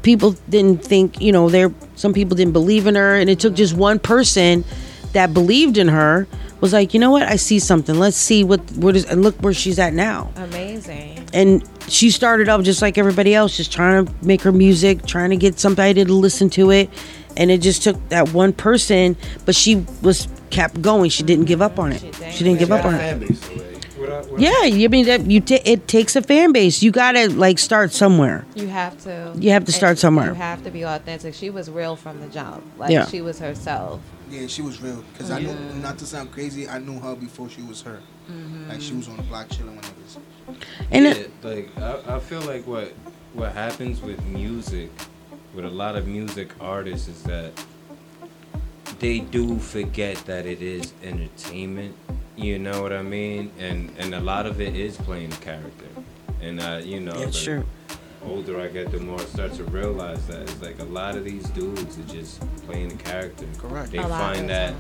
people 0.03 0.33
didn't 0.49 0.85
think, 0.85 1.21
you 1.21 1.33
know, 1.33 1.49
there 1.49 1.73
some 1.95 2.13
people 2.13 2.37
didn't 2.37 2.53
believe 2.53 2.87
in 2.87 2.95
her 2.95 3.17
and 3.17 3.29
it 3.29 3.41
took 3.41 3.55
just 3.55 3.75
one 3.75 3.99
person 3.99 4.65
that 5.13 5.35
believed 5.35 5.79
in 5.79 5.89
her 5.89 6.27
was 6.61 6.73
like, 6.73 6.95
"You 6.95 7.01
know 7.01 7.11
what? 7.11 7.23
I 7.23 7.37
see 7.37 7.59
something. 7.59 7.99
Let's 7.99 8.17
see 8.17 8.45
what 8.45 8.61
what 8.73 8.97
is 8.97 9.05
and 9.05 9.23
look 9.23 9.37
where 9.41 9.53
she's 9.53 9.79
at 9.79 9.95
now." 9.95 10.31
Amazing. 10.37 11.29
And 11.33 11.63
she 11.89 12.11
started 12.11 12.49
off 12.49 12.63
just 12.63 12.83
like 12.83 12.99
everybody 12.99 13.35
else, 13.35 13.57
just 13.57 13.73
trying 13.73 14.07
to 14.07 14.13
make 14.23 14.43
her 14.43 14.53
music, 14.53 15.07
trying 15.07 15.31
to 15.31 15.37
get 15.37 15.59
somebody 15.59 16.05
to 16.05 16.13
listen 16.13 16.51
to 16.51 16.71
it. 16.71 16.91
And 17.37 17.51
it 17.51 17.59
just 17.59 17.83
took 17.85 18.09
that 18.09 18.33
one 18.33 18.53
person, 18.53 19.17
but 19.45 19.55
she 19.55 19.85
was 20.03 20.27
kept 20.51 20.83
going. 20.83 21.11
She 21.11 21.23
didn't 21.23 21.45
give 21.45 21.63
up 21.63 21.79
on 21.79 21.93
it. 21.93 22.01
She 22.33 22.45
didn't 22.45 22.59
give 22.59 22.73
up 22.73 22.85
on 22.85 22.95
it. 22.95 23.68
Yeah, 24.39 24.53
I 24.63 24.89
mean 24.89 25.07
that 25.07 25.27
you 25.31 25.41
ta 25.41 25.59
it 25.65 25.87
takes 25.89 26.17
a 26.17 26.23
fan 26.23 26.53
base. 26.53 26.83
You 26.83 26.91
gotta 26.91 27.29
like 27.29 27.59
start 27.59 27.93
somewhere. 27.93 28.45
You 28.55 28.69
have 28.69 28.99
to. 29.05 29.33
You 29.39 29.51
have 29.51 29.65
to 29.67 29.73
start 29.73 29.91
and 29.91 29.99
somewhere. 29.99 30.29
You 30.29 30.35
have 30.35 30.63
to 30.65 30.71
be 30.71 30.83
authentic. 30.85 31.35
She 31.35 31.51
was 31.51 31.71
real 31.71 31.97
from 31.97 32.21
the 32.21 32.27
jump. 32.29 32.63
Like 32.79 32.91
Yeah. 32.91 33.07
she 33.07 33.21
was 33.21 33.39
herself. 33.39 34.01
Yeah, 34.31 34.47
she 34.47 34.61
was 34.63 34.81
real. 34.83 35.03
Cause 35.17 35.31
I 35.31 35.41
knew, 35.41 35.55
not 35.81 35.97
to 35.99 36.07
sound 36.07 36.33
crazy, 36.33 36.69
I 36.69 36.79
knew 36.79 36.99
her 37.01 37.15
before 37.17 37.49
she 37.49 37.63
was 37.63 37.81
her. 37.83 38.01
Mm-hmm. 38.31 38.69
Like 38.69 38.81
she 38.83 38.93
was 38.95 39.09
on 39.09 39.17
the 39.17 39.23
block 39.23 39.49
chilling 39.49 39.77
when 39.77 39.85
it 39.85 39.95
was. 40.05 40.19
And 40.91 41.05
yeah, 41.07 41.13
it- 41.13 41.31
like 41.43 41.69
I, 41.79 42.17
I 42.17 42.19
feel 42.21 42.43
like 42.43 42.67
what 42.67 42.93
what 43.35 43.53
happens 43.53 44.03
with 44.03 44.23
music, 44.27 44.91
with 45.55 45.65
a 45.65 45.71
lot 45.71 45.97
of 45.97 46.07
music 46.07 46.49
artists, 46.61 47.09
is 47.09 47.23
that 47.25 47.53
they 48.99 49.21
do 49.21 49.59
forget 49.59 50.17
that 50.27 50.45
it 50.47 50.61
is 50.61 50.93
entertainment. 51.03 51.95
You 52.39 52.59
know 52.61 52.83
what 52.83 52.93
I 52.93 53.03
mean? 53.03 53.51
And 53.59 53.91
and 53.99 54.15
a 54.15 54.21
lot 54.21 54.47
of 54.47 54.61
it 54.61 54.77
is 54.77 54.97
playing 54.97 55.33
a 55.33 55.37
character. 55.37 55.87
And 56.41 56.61
uh, 56.61 56.81
you 56.85 57.01
know, 57.01 57.17
Yeah, 57.19 57.27
it's 57.27 57.39
the 57.41 57.45
true. 57.45 57.65
older 58.25 58.61
I 58.61 58.69
get, 58.69 58.93
the 58.93 59.01
more 59.01 59.21
I 59.21 59.25
start 59.25 59.55
to 59.55 59.65
realize 59.65 60.25
that 60.29 60.43
it's 60.43 60.63
like 60.63 60.79
a 60.79 60.85
lot 60.85 61.17
of 61.17 61.25
these 61.25 61.49
dudes 61.51 61.99
are 61.99 62.03
just 62.15 62.41
playing 62.65 62.93
a 62.93 62.97
character. 62.97 63.45
Correct. 63.59 63.91
They 63.91 63.99
A 63.99 64.03
find 64.07 64.49
that 64.51 64.73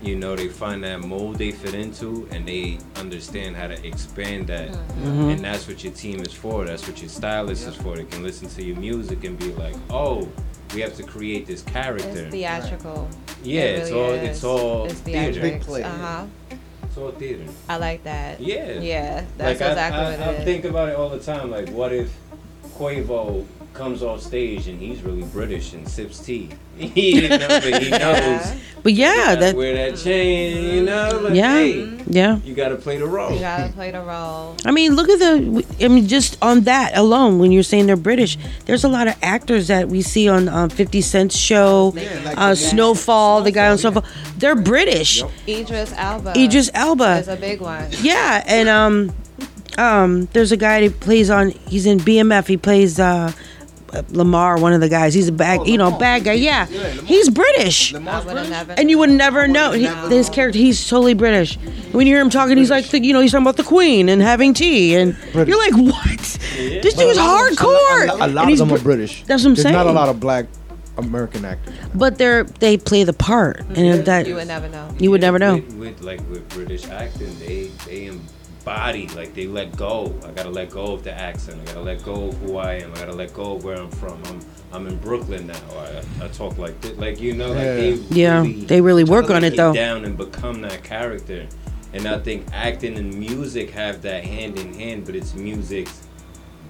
you 0.00 0.16
know 0.16 0.34
they 0.36 0.48
find 0.48 0.82
that 0.84 1.00
mold 1.04 1.36
they 1.36 1.52
fit 1.52 1.74
into, 1.74 2.26
and 2.30 2.48
they 2.48 2.78
understand 2.96 3.56
how 3.56 3.66
to 3.68 3.86
expand 3.86 4.46
that. 4.46 4.70
Mhm. 4.70 5.32
And 5.34 5.40
that's 5.44 5.68
what 5.68 5.84
your 5.84 5.92
team 5.92 6.20
is 6.22 6.32
for. 6.32 6.64
That's 6.64 6.88
what 6.88 6.98
your 7.02 7.10
stylist 7.10 7.68
is 7.68 7.76
for. 7.76 7.94
They 7.94 8.04
can 8.04 8.22
listen 8.22 8.48
to 8.48 8.62
your 8.64 8.76
music 8.78 9.24
and 9.24 9.38
be 9.38 9.52
like, 9.52 9.74
oh, 9.90 10.28
we 10.74 10.80
have 10.80 10.96
to 10.96 11.02
create 11.02 11.44
this 11.46 11.60
character. 11.60 12.08
It's 12.24 12.30
theatrical. 12.30 13.06
Yeah, 13.44 13.60
It 13.62 13.78
it's 13.80 13.90
all- 13.90 14.10
is. 14.12 14.28
it's 14.30 14.44
all 14.44 14.84
It's 14.86 15.00
theater. 15.00 15.40
Big 15.42 15.60
theatrics. 15.60 15.64
play. 15.66 15.82
Uh 15.82 15.90
huh. 15.98 16.24
Theater. 16.94 17.44
I 17.68 17.76
like 17.76 18.04
that. 18.04 18.40
Yeah. 18.40 18.80
Yeah. 18.80 19.24
That's 19.38 19.60
like 19.60 19.70
exactly 19.70 20.00
I, 20.00 20.14
I, 20.14 20.26
what 20.26 20.40
I 20.40 20.44
think 20.44 20.64
about 20.64 20.88
it 20.88 20.96
all 20.96 21.08
the 21.08 21.20
time. 21.20 21.50
Like, 21.50 21.68
what 21.70 21.92
if 21.92 22.14
Quavo 22.74 23.46
comes 23.72 24.02
off 24.02 24.20
stage 24.20 24.68
and 24.68 24.80
he's 24.80 25.02
really 25.02 25.22
British 25.22 25.72
and 25.72 25.88
sips 25.88 26.18
tea? 26.18 26.50
he 26.76 27.20
didn't 27.20 27.40
know, 27.40 27.48
but 27.48 27.82
he 27.82 27.90
knows. 27.90 28.54
But 28.82 28.94
yeah, 28.94 29.36
that 29.36 29.54
wear 29.54 29.74
that 29.74 29.96
chain, 29.96 30.74
you 30.74 30.82
know. 30.82 31.20
Like, 31.22 31.34
Yeah, 31.34 31.52
hey, 31.52 32.02
yeah. 32.08 32.38
You 32.38 32.52
gotta 32.52 32.74
play 32.74 32.98
the 32.98 33.06
role. 33.06 33.32
You 33.32 33.38
gotta 33.38 33.72
play 33.72 33.92
the 33.92 34.00
role. 34.00 34.56
I 34.66 34.72
mean, 34.72 34.96
look 34.96 35.08
at 35.08 35.20
the. 35.20 35.64
I 35.80 35.86
mean, 35.86 36.08
just 36.08 36.36
on 36.42 36.62
that 36.62 36.96
alone, 36.96 37.38
when 37.38 37.52
you're 37.52 37.62
saying 37.62 37.86
they're 37.86 37.94
British, 37.94 38.36
there's 38.64 38.82
a 38.82 38.88
lot 38.88 39.06
of 39.06 39.14
actors 39.22 39.68
that 39.68 39.88
we 39.88 40.02
see 40.02 40.28
on 40.28 40.48
um, 40.48 40.68
50 40.68 41.00
Cent's 41.00 41.36
show, 41.36 41.94
uh, 42.36 42.56
Snowfall, 42.56 43.42
the 43.42 43.52
guy 43.52 43.68
on 43.68 43.78
Snowfall. 43.78 44.04
They're 44.38 44.56
British. 44.56 45.22
Idris 45.46 45.94
Elba. 45.96 46.32
Idris 46.36 46.68
Elba. 46.74 47.18
is 47.18 47.28
a 47.28 47.36
big 47.36 47.60
one. 47.60 47.88
Yeah, 48.00 48.42
and 48.48 48.68
um, 48.68 49.12
um, 49.78 50.24
there's 50.32 50.50
a 50.50 50.56
guy 50.56 50.88
that 50.88 50.98
plays 50.98 51.30
on. 51.30 51.50
He's 51.68 51.86
in 51.86 51.98
BMF. 51.98 52.48
He 52.48 52.56
plays 52.56 52.98
uh, 52.98 53.30
Lamar, 54.10 54.58
one 54.58 54.72
of 54.72 54.80
the 54.80 54.88
guys. 54.88 55.14
He's 55.14 55.28
a 55.28 55.32
bad, 55.32 55.60
oh, 55.60 55.64
you 55.64 55.76
know, 55.78 55.90
bad 55.98 56.24
guy. 56.24 56.32
Yeah, 56.32 56.66
he's 56.66 57.28
British. 57.28 57.94
I 57.94 57.98
would 57.98 58.36
have 58.36 58.48
never. 58.48 58.72
And 58.72 58.90
you 58.90 58.98
would 58.98 59.10
never 59.10 59.46
know 59.46 59.72
he, 59.72 59.86
his 60.08 60.30
character. 60.30 60.58
He's 60.58 60.88
totally 60.88 61.14
British. 61.14 61.56
When 61.92 62.06
you 62.06 62.14
hear 62.14 62.22
him 62.22 62.30
talking, 62.30 62.56
he's 62.56 62.70
like, 62.70 62.88
the, 62.88 63.02
you 63.02 63.12
know, 63.12 63.20
he's 63.20 63.32
talking 63.32 63.44
about 63.44 63.56
the 63.56 63.64
Queen 63.64 64.08
and 64.08 64.22
having 64.22 64.54
tea, 64.54 64.94
and 64.96 65.16
you're 65.34 65.58
like, 65.58 65.74
what? 65.74 66.18
This 66.54 66.94
dude's 66.94 67.18
hardcore. 67.18 68.08
A, 68.08 68.14
lot 68.14 68.28
And 68.28 68.38
of 68.38 68.48
he's 68.48 68.58
them 68.58 68.72
are 68.72 68.78
British. 68.78 69.24
That's 69.24 69.42
what 69.42 69.50
I'm 69.50 69.54
There's 69.54 69.72
not 69.72 69.86
a 69.86 69.92
lot 69.92 70.08
of 70.08 70.20
black 70.20 70.46
American 70.98 71.44
actors. 71.44 71.74
But 71.94 72.18
they're 72.18 72.44
they 72.44 72.76
play 72.76 73.04
the 73.04 73.12
part, 73.12 73.60
and 73.76 74.04
that 74.04 74.26
You 74.26 74.34
would 74.36 74.48
never 74.48 74.68
know. 74.68 74.94
You 74.98 75.10
would 75.10 75.20
never 75.20 75.38
know. 75.38 75.56
With, 75.56 75.74
with 75.74 76.00
like 76.02 76.20
with 76.30 76.48
British 76.50 76.86
acting, 76.88 77.38
they 77.38 77.70
they 77.86 78.10
embody 78.62 79.08
like 79.08 79.34
they 79.34 79.46
let 79.46 79.76
go. 79.76 80.14
I 80.24 80.30
gotta 80.30 80.50
let 80.50 80.70
go 80.70 80.92
of 80.92 81.02
the 81.02 81.12
accent. 81.12 81.60
I 81.60 81.64
gotta 81.64 81.80
let 81.80 82.02
go 82.04 82.28
of 82.28 82.38
who 82.38 82.56
I 82.56 82.74
am. 82.74 82.92
I 82.92 82.96
gotta 82.96 83.12
let 83.12 83.34
go 83.34 83.56
of 83.56 83.64
where 83.64 83.76
I'm 83.76 83.90
from. 83.90 84.22
I'm 84.26 84.40
I'm 84.72 84.86
in 84.86 84.96
Brooklyn 84.98 85.48
now. 85.48 85.54
I, 85.76 86.02
I 86.24 86.28
talk 86.28 86.58
like 86.58 86.80
this. 86.80 86.96
Like 86.96 87.20
you 87.20 87.34
know, 87.34 87.48
like 87.48 87.56
they 87.58 87.92
Yeah, 88.10 88.40
really 88.42 88.64
they 88.64 88.80
really 88.80 89.04
work 89.04 89.30
on 89.30 89.44
it, 89.44 89.56
though. 89.56 89.72
Down 89.72 90.04
and 90.04 90.16
become 90.16 90.60
that 90.62 90.82
character. 90.84 91.46
And 91.92 92.06
I 92.06 92.18
think 92.20 92.46
acting 92.52 92.96
and 92.96 93.12
music 93.14 93.70
have 93.70 94.00
that 94.02 94.24
hand 94.24 94.58
in 94.58 94.72
hand, 94.72 95.04
but 95.04 95.14
it's 95.14 95.34
music's 95.34 96.06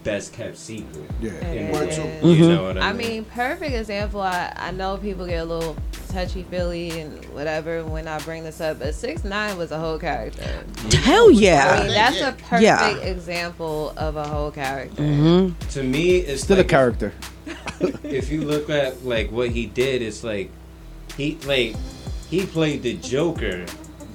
best 0.04 0.32
kept 0.32 0.56
secret. 0.56 1.04
Yeah. 1.20 1.30
In 1.48 1.74
a 1.74 1.78
It 1.82 1.94
You 1.96 2.02
Mm-hmm. 2.34 2.48
know 2.48 2.62
what 2.64 2.78
I, 2.78 2.90
I 2.90 2.92
mean, 2.92 3.24
perfect 3.24 3.74
example. 3.74 4.20
I, 4.20 4.52
I 4.56 4.70
know 4.72 4.96
people 4.96 5.26
get 5.26 5.42
a 5.42 5.44
little 5.44 5.76
touchy 6.08 6.42
feely 6.44 7.00
and 7.00 7.24
whatever 7.26 7.84
when 7.84 8.06
I 8.06 8.18
bring 8.20 8.44
this 8.44 8.60
up, 8.60 8.78
but 8.78 8.94
six 8.94 9.24
nine 9.24 9.56
was 9.56 9.70
a 9.72 9.78
whole 9.78 9.98
character. 9.98 10.64
hell 10.98 11.30
yeah. 11.30 11.76
I 11.78 11.84
mean, 11.84 11.94
that's 11.94 12.20
a 12.20 12.32
perfect 12.32 12.62
Yeah. 12.62 12.96
example 12.98 13.94
of 13.96 14.16
a 14.16 14.24
whole 14.26 14.50
character. 14.50 15.02
Mhm. 15.02 15.54
To 15.70 15.82
me, 15.82 16.16
it's 16.18 16.42
Still 16.44 16.58
like 16.58 16.66
a 16.66 16.68
character. 16.68 17.12
if 18.04 18.30
you 18.30 18.42
look 18.42 18.68
at 18.70 19.04
like 19.04 19.30
what 19.32 19.50
he 19.50 19.66
did, 19.66 20.02
it's 20.02 20.22
like 20.22 20.50
he 21.16 21.38
like 21.46 21.76
he 22.28 22.46
played 22.46 22.82
the 22.82 22.94
Joker, 22.94 23.64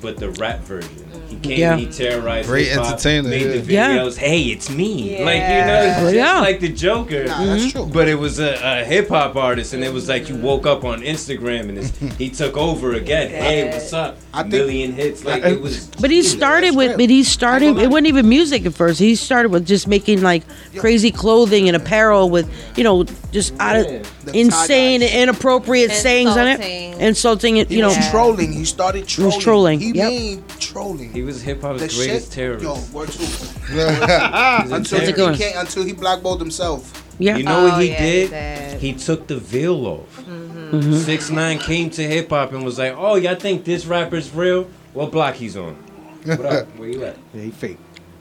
but 0.01 0.17
the 0.17 0.29
rap 0.31 0.59
version. 0.59 1.05
He 1.27 1.35
mm. 1.35 1.43
came, 1.43 1.59
Yeah. 1.59 1.75
he 1.77 1.85
terrorized, 1.87 2.47
Great 2.47 2.67
hip-hop, 2.67 2.85
entertainer, 2.93 3.27
made 3.29 3.43
the 3.65 3.73
yeah. 3.73 3.97
videos. 3.97 4.17
Hey, 4.17 4.43
it's 4.43 4.69
me. 4.69 5.17
Yeah. 5.17 5.25
Like 5.25 5.41
you 5.41 5.65
know, 5.65 5.81
it's 5.83 5.99
just 5.99 6.15
Yeah. 6.15 6.39
like 6.39 6.59
the 6.59 6.69
Joker. 6.69 7.25
Nah, 7.25 7.45
that's 7.45 7.63
mm-hmm. 7.63 7.69
true. 7.83 7.89
But 7.93 8.07
it 8.07 8.15
was 8.15 8.39
a, 8.39 8.53
a 8.81 8.85
hip 8.85 9.09
hop 9.09 9.35
artist, 9.35 9.73
and 9.73 9.83
it 9.83 9.91
was 9.91 10.07
like 10.07 10.29
you 10.29 10.35
woke 10.35 10.65
up 10.65 10.83
on 10.85 11.01
Instagram 11.01 11.69
and 11.69 11.77
it's, 11.79 11.97
he 12.17 12.29
took 12.29 12.55
over 12.57 12.93
again. 12.93 13.29
Hey, 13.29 13.69
what's 13.69 13.91
up? 13.93 14.17
I 14.33 14.41
think- 14.43 14.53
Million 14.53 14.91
hits. 14.93 15.25
Like 15.25 15.43
it 15.43 15.61
was. 15.61 15.87
But 15.99 16.11
he 16.11 16.23
started 16.23 16.75
with, 16.75 16.97
but 16.97 17.09
he 17.09 17.23
started. 17.23 17.77
It 17.77 17.89
wasn't 17.89 18.07
even 18.07 18.29
music 18.29 18.65
at 18.65 18.73
first. 18.73 18.99
He 18.99 19.15
started 19.15 19.49
with 19.51 19.65
just 19.65 19.87
making 19.87 20.21
like 20.21 20.43
crazy 20.77 21.11
clothing 21.11 21.67
and 21.67 21.75
apparel 21.75 22.29
with, 22.29 22.49
you 22.77 22.83
know, 22.83 23.03
just 23.31 23.53
out 23.59 23.75
of 23.77 23.85
The 24.25 24.37
insane, 24.37 25.01
tie-dyes. 25.01 25.15
inappropriate 25.15 25.91
sayings 25.91 26.31
on 26.31 26.47
it, 26.47 26.59
Insulting. 26.59 27.01
insulting 27.01 27.57
it. 27.57 27.67
He 27.69 27.75
You 27.75 27.81
know, 27.81 27.87
was 27.89 28.09
trolling. 28.09 28.53
He 28.53 28.65
started 28.65 29.07
trolling. 29.07 29.35
was 29.35 29.43
trolling, 29.43 29.79
He 29.79 29.86
yep. 29.91 30.09
made 30.09 30.47
trolling. 30.59 31.11
He 31.13 31.21
was 31.23 31.41
hip 31.41 31.61
hop's 31.61 31.79
greatest 31.79 32.03
shit, 32.05 32.31
terrorist. 32.31 32.63
Yo, 32.63 32.75
word 32.97 33.09
two. 33.11 33.23
Until 34.73 34.99
he 35.01 35.13
can't, 35.13 35.55
until 35.57 35.83
he 35.83 35.93
blackballed 35.93 36.39
himself. 36.39 37.03
yeah. 37.19 37.35
You 37.37 37.43
know 37.43 37.63
what 37.63 37.73
Oh, 37.73 37.79
he 37.79 37.89
yeah, 37.89 37.99
did? 38.01 38.29
did. 38.29 38.81
He 38.81 38.93
took 38.93 39.27
the 39.27 39.37
veil 39.37 39.85
off. 39.85 40.21
Mm-hmm. 40.25 40.93
Six 40.93 41.29
nine 41.29 41.59
came 41.59 41.89
to 41.91 42.03
hip 42.03 42.29
hop 42.29 42.51
and 42.53 42.63
was 42.63 42.77
like, 42.77 42.93
"Oh, 42.97 43.15
y'all 43.15 43.35
think 43.35 43.63
this 43.65 43.85
rapper's 43.85 44.33
real? 44.33 44.69
What 44.93 45.11
block 45.11 45.35
he's 45.35 45.57
on? 45.57 45.75
What 46.25 46.45
up? 46.45 46.67
Where 46.77 46.89
you 46.89 47.03
at?" 47.05 47.17
Yeah, 47.33 47.41
he 47.43 47.51
fake. 47.51 47.77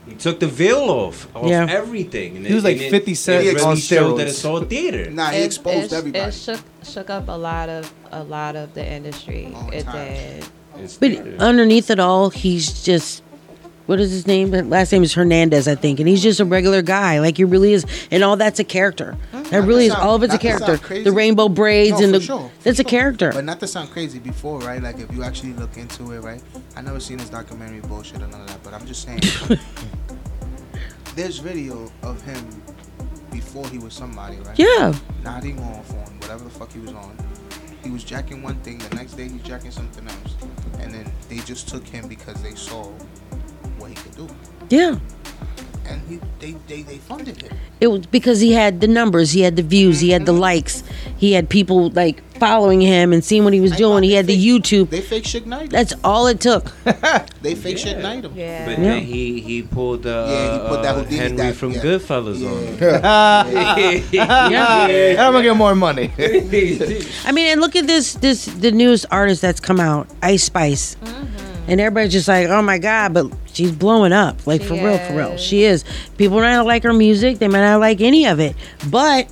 He 0.09 0.15
took 0.15 0.39
the 0.39 0.47
veil 0.47 0.89
off 0.89 1.27
of 1.35 1.49
Yeah. 1.49 1.67
everything. 1.69 2.37
And 2.37 2.47
He 2.47 2.55
was 2.55 2.65
it- 2.65 2.69
like 2.69 2.81
and 2.81 2.91
50 2.91 3.15
Cent 3.15 3.45
really 3.45 3.61
on 3.61 3.77
showed 3.77 4.19
that 4.19 4.29
steroids. 4.29 4.31
it's 4.31 4.45
all 4.45 4.61
theater. 4.61 5.11
Nah, 5.19 5.31
he 5.31 5.39
It- 5.39 5.47
exposed 5.47 5.93
it, 5.93 5.97
everybody. 5.97 6.25
It 6.29 6.33
shook 6.35 6.61
shook 6.85 7.11
up 7.11 7.29
a 7.29 7.33
lot 7.37 7.69
of 7.69 7.93
a 8.13 8.23
lot 8.23 8.55
of 8.57 8.73
the 8.75 8.87
industry. 8.87 9.53
it 9.73 9.85
did. 9.93 10.47
But 11.01 11.41
underneath 11.41 11.91
it 11.91 11.99
all, 12.01 12.31
he's 12.31 12.83
just 12.85 13.23
what 13.87 14.01
is 14.01 14.11
his 14.11 14.27
name? 14.27 14.51
His 14.51 14.65
Last 14.67 14.91
name 14.91 15.05
is 15.05 15.15
Hernandez, 15.15 15.69
I 15.69 15.77
think, 15.77 16.01
and 16.01 16.09
he's 16.09 16.23
just 16.23 16.41
a 16.41 16.45
regular 16.45 16.83
guy. 16.83 17.21
Like 17.21 17.37
he 17.37 17.45
really 17.45 17.73
is, 17.73 17.87
and 18.11 18.25
all 18.25 18.37
that's 18.37 18.59
a 18.59 18.65
character. 18.65 19.17
That 19.33 19.53
Not 19.53 19.67
really 19.69 19.87
is 19.87 19.93
sound- 19.93 20.05
all 20.05 20.17
of 20.17 20.23
it's 20.25 20.33
a 20.35 20.37
not 20.37 20.43
to 20.43 20.49
sound 20.49 20.65
character. 20.83 21.03
The 21.05 21.13
rainbow 21.13 21.49
braids 21.49 22.01
No, 22.01 22.05
and 22.07 22.15
the 22.15 22.21
sure, 22.21 22.51
that's 22.65 22.81
a 22.81 22.85
character. 22.85 23.31
But 23.33 23.45
not 23.45 23.61
to 23.61 23.69
sound 23.69 23.91
crazy 23.91 24.19
before, 24.19 24.59
right? 24.61 24.83
Like 24.83 24.99
if 24.99 25.13
you 25.13 25.23
actually 25.23 25.53
look 25.53 25.77
into 25.77 26.11
it, 26.13 26.21
right? 26.21 26.43
I 26.77 26.81
never 26.83 26.99
seen 26.99 27.19
this 27.19 27.29
documentary 27.31 27.81
bullshit 27.81 28.17
or 28.23 28.27
none 28.27 28.41
of 28.41 28.49
that, 28.49 28.63
but 28.65 28.75
I'm 28.75 28.87
just 28.87 29.05
saying. 29.05 29.21
there's 31.15 31.39
video 31.39 31.91
of 32.03 32.21
him 32.23 32.45
before 33.31 33.67
he 33.69 33.79
was 33.79 33.95
somebody, 33.95 34.37
right? 34.39 34.59
Yeah. 34.59 34.95
Nodding 35.23 35.59
off 35.61 35.91
on 35.93 36.19
whatever 36.21 36.45
the 36.45 36.51
fuck 36.51 36.73
he 36.73 36.81
was 36.81 36.93
on. 36.93 37.17
He 37.85 37.91
was 37.91 38.03
jacking 38.03 38.43
one 38.43 38.57
thing, 38.63 38.79
the 38.79 38.95
next 38.97 39.13
day 39.13 39.29
he's 39.29 39.43
jacking 39.43 39.71
something 39.71 40.07
else. 40.09 40.35
And 40.81 40.93
then 40.93 41.13
they 41.29 41.39
just 41.39 41.69
took 41.69 41.87
him 41.87 42.09
because 42.09 42.43
they 42.43 42.55
saw 42.55 42.85
what 43.79 43.91
he 43.91 43.97
could 43.97 44.17
do. 44.17 44.29
Yeah. 44.69 44.99
And 45.89 46.01
he 46.09 46.21
they, 46.41 46.53
they, 46.69 46.83
they 46.83 46.99
funded 46.99 47.41
him. 47.43 47.53
It 47.81 47.87
was 47.89 48.07
because 48.07 48.41
he 48.41 48.53
had 48.53 48.81
the 48.81 48.89
numbers, 48.89 49.33
he 49.33 49.41
had 49.43 49.57
the 49.57 49.63
views, 49.63 50.01
he 50.01 50.11
had 50.11 50.27
the 50.27 50.33
likes, 50.33 50.83
he 51.17 51.33
had 51.33 51.49
people 51.49 51.91
like 51.91 52.23
following 52.39 52.81
him 52.81 53.13
and 53.13 53.25
seeing 53.25 53.45
what 53.45 53.53
he 53.53 53.61
was 53.61 53.73
doing. 53.73 54.03
He 54.03 54.13
had 54.15 54.27
the 54.27 54.37
YouTube. 54.37 54.91
They 54.91 55.01
fake 55.01 55.25
Suge 55.25 55.47
Knight. 55.47 55.71
That's 55.71 55.95
all 56.05 56.27
it 56.27 56.41
took. 56.41 56.73
They 57.43 57.55
fake 57.55 57.77
Suge 57.77 58.03
Knight 58.03 58.25
him. 58.25 58.33
Yeah. 58.35 58.67
But 58.67 58.77
then 58.79 59.03
he 59.03 59.41
he 59.41 59.63
pulled 59.63 60.07
uh, 60.07 60.27
Yeah, 60.29 60.53
he 60.63 60.69
put 60.69 60.83
that 60.83 60.97
uh, 60.97 61.05
Henry 61.05 61.37
that- 61.37 61.55
from 61.57 61.73
yeah. 61.73 61.81
Goodfellas 61.83 62.43
on. 62.43 64.03
Yeah. 64.13 65.27
I'm 65.27 65.33
gonna 65.33 65.43
get 65.43 65.57
more 65.57 65.75
money. 65.75 66.13
I 66.19 67.33
mean, 67.33 67.53
and 67.53 67.61
look 67.61 67.77
at 67.77 67.87
this 67.87 68.15
this 68.15 68.47
the 68.47 68.73
newest 68.73 69.07
artist 69.11 69.41
that's 69.43 69.61
come 69.61 69.81
out, 69.81 70.09
Ice 70.23 70.45
Spice. 70.45 70.97
And 71.69 71.81
everybody's 71.81 72.13
just 72.13 72.29
like, 72.29 72.49
oh 72.49 72.63
my 72.63 72.79
God, 72.79 73.13
but 73.13 73.33
she's 73.53 73.73
blowing 73.73 74.13
up. 74.13 74.47
Like, 74.47 74.63
for 74.63 74.75
real, 74.75 74.99
for 74.99 75.17
real. 75.17 75.37
She 75.37 75.65
is. 75.65 75.85
People 76.17 76.39
might 76.39 76.53
not 76.53 76.67
like 76.67 76.83
her 76.85 76.93
music, 76.93 77.39
they 77.39 77.49
might 77.49 77.63
not 77.63 77.81
like 77.81 78.01
any 78.01 78.27
of 78.27 78.39
it. 78.41 78.55
But 78.91 79.29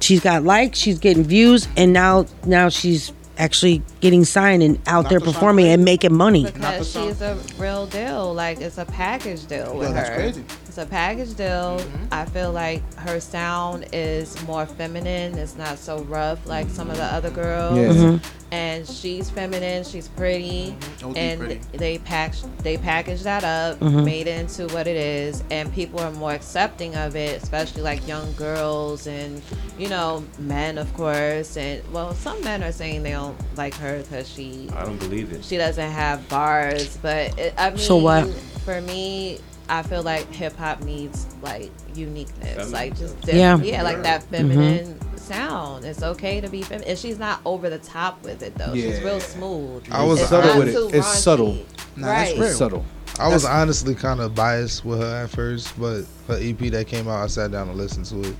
she's 0.00 0.20
got 0.20 0.44
likes, 0.44 0.78
she's 0.78 0.98
getting 0.98 1.24
views, 1.24 1.66
and 1.76 1.92
now 1.92 2.26
now 2.46 2.68
she's 2.68 3.12
actually 3.38 3.82
getting 4.00 4.24
signed 4.24 4.62
and 4.62 4.78
out 4.86 5.08
there 5.08 5.20
performing 5.20 5.66
and 5.66 5.84
making 5.84 6.14
money. 6.14 6.44
Because 6.44 6.92
she's 6.92 7.20
a 7.20 7.36
real 7.58 7.86
deal. 7.86 8.32
Like 8.32 8.60
it's 8.60 8.78
a 8.78 8.84
package 8.84 9.46
deal 9.46 9.76
with 9.76 9.88
Yo, 9.88 9.94
that's 9.94 10.08
her. 10.08 10.14
crazy. 10.14 10.44
It's 10.74 10.82
a 10.82 10.86
package 10.86 11.36
deal. 11.36 11.78
Mm-hmm. 11.78 12.06
I 12.10 12.24
feel 12.24 12.50
like 12.50 12.82
her 12.94 13.20
sound 13.20 13.86
is 13.92 14.42
more 14.44 14.66
feminine. 14.66 15.38
It's 15.38 15.54
not 15.54 15.78
so 15.78 16.00
rough 16.02 16.44
like 16.48 16.68
some 16.68 16.90
of 16.90 16.96
the 16.96 17.04
other 17.04 17.30
girls. 17.30 17.78
Yeah. 17.78 17.92
Mhm. 17.92 18.24
And 18.50 18.84
she's 18.88 19.30
feminine. 19.30 19.84
She's 19.84 20.08
pretty. 20.08 20.74
OD 21.04 21.16
and 21.16 21.38
pretty. 21.40 21.60
they 21.74 21.98
pack 21.98 22.34
they 22.64 22.76
package 22.76 23.22
that 23.22 23.44
up, 23.44 23.78
Mhm. 23.78 24.04
made 24.04 24.26
it 24.26 24.40
into 24.40 24.66
what 24.74 24.88
it 24.88 24.96
is, 24.96 25.44
and 25.48 25.72
people 25.72 26.00
are 26.00 26.10
more 26.10 26.32
accepting 26.32 26.96
of 26.96 27.14
it, 27.14 27.40
especially 27.40 27.82
like 27.82 28.04
young 28.08 28.32
girls 28.32 29.06
and 29.06 29.42
you 29.78 29.88
know 29.88 30.24
men, 30.40 30.76
of 30.76 30.92
course. 30.94 31.56
And 31.56 31.82
well, 31.92 32.14
some 32.14 32.42
men 32.42 32.64
are 32.64 32.72
saying 32.72 33.04
they 33.04 33.12
don't 33.12 33.36
like 33.56 33.74
her 33.74 33.98
because 33.98 34.28
she 34.28 34.68
I 34.74 34.84
don't 34.84 34.98
believe 34.98 35.32
it. 35.32 35.44
she 35.44 35.56
doesn't 35.56 35.92
have 35.92 36.28
bars, 36.28 36.98
but 37.00 37.38
it, 37.38 37.54
I 37.56 37.70
mean, 37.70 37.78
So 37.78 37.94
what? 37.94 38.28
For 38.64 38.80
me, 38.80 39.38
I 39.68 39.82
feel 39.82 40.02
like 40.02 40.30
hip 40.32 40.56
hop 40.56 40.82
needs 40.82 41.26
like 41.42 41.70
uniqueness, 41.94 42.48
Feminine 42.48 42.72
like 42.72 42.98
just 42.98 43.16
stuff. 43.22 43.34
Yeah. 43.34 43.56
yeah, 43.58 43.64
yeah, 43.64 43.82
like 43.82 44.02
that 44.02 44.22
mm-hmm. 44.22 44.30
feminine 44.48 45.16
sound. 45.18 45.84
It's 45.84 46.02
okay 46.02 46.40
to 46.40 46.48
be 46.48 46.62
feminine, 46.62 46.88
and 46.90 46.98
she's 46.98 47.18
not 47.18 47.40
over 47.44 47.70
the 47.70 47.78
top 47.78 48.22
with 48.22 48.42
it 48.42 48.54
though. 48.56 48.74
She's 48.74 49.00
real 49.00 49.20
smooth. 49.20 49.86
I 49.90 50.04
was 50.04 50.20
It's 50.20 50.28
subtle 50.28 50.58
with 50.58 50.68
it. 50.68 50.94
It's 50.94 51.06
raunchy. 51.06 51.14
subtle. 51.16 51.54
Nah, 51.96 52.06
that's 52.06 52.30
right. 52.30 52.38
real. 52.38 52.48
It's 52.48 52.56
subtle. 52.58 52.84
I 53.18 53.28
was 53.28 53.44
That's- 53.44 53.62
honestly 53.62 53.94
kind 53.94 54.20
of 54.20 54.34
biased 54.34 54.84
with 54.84 55.00
her 55.00 55.24
at 55.24 55.30
first, 55.30 55.78
but 55.78 56.02
her 56.26 56.36
EP 56.40 56.58
that 56.70 56.88
came 56.88 57.06
out, 57.08 57.22
I 57.22 57.26
sat 57.28 57.52
down 57.52 57.68
and 57.68 57.78
listened 57.78 58.06
to 58.06 58.20
it. 58.22 58.34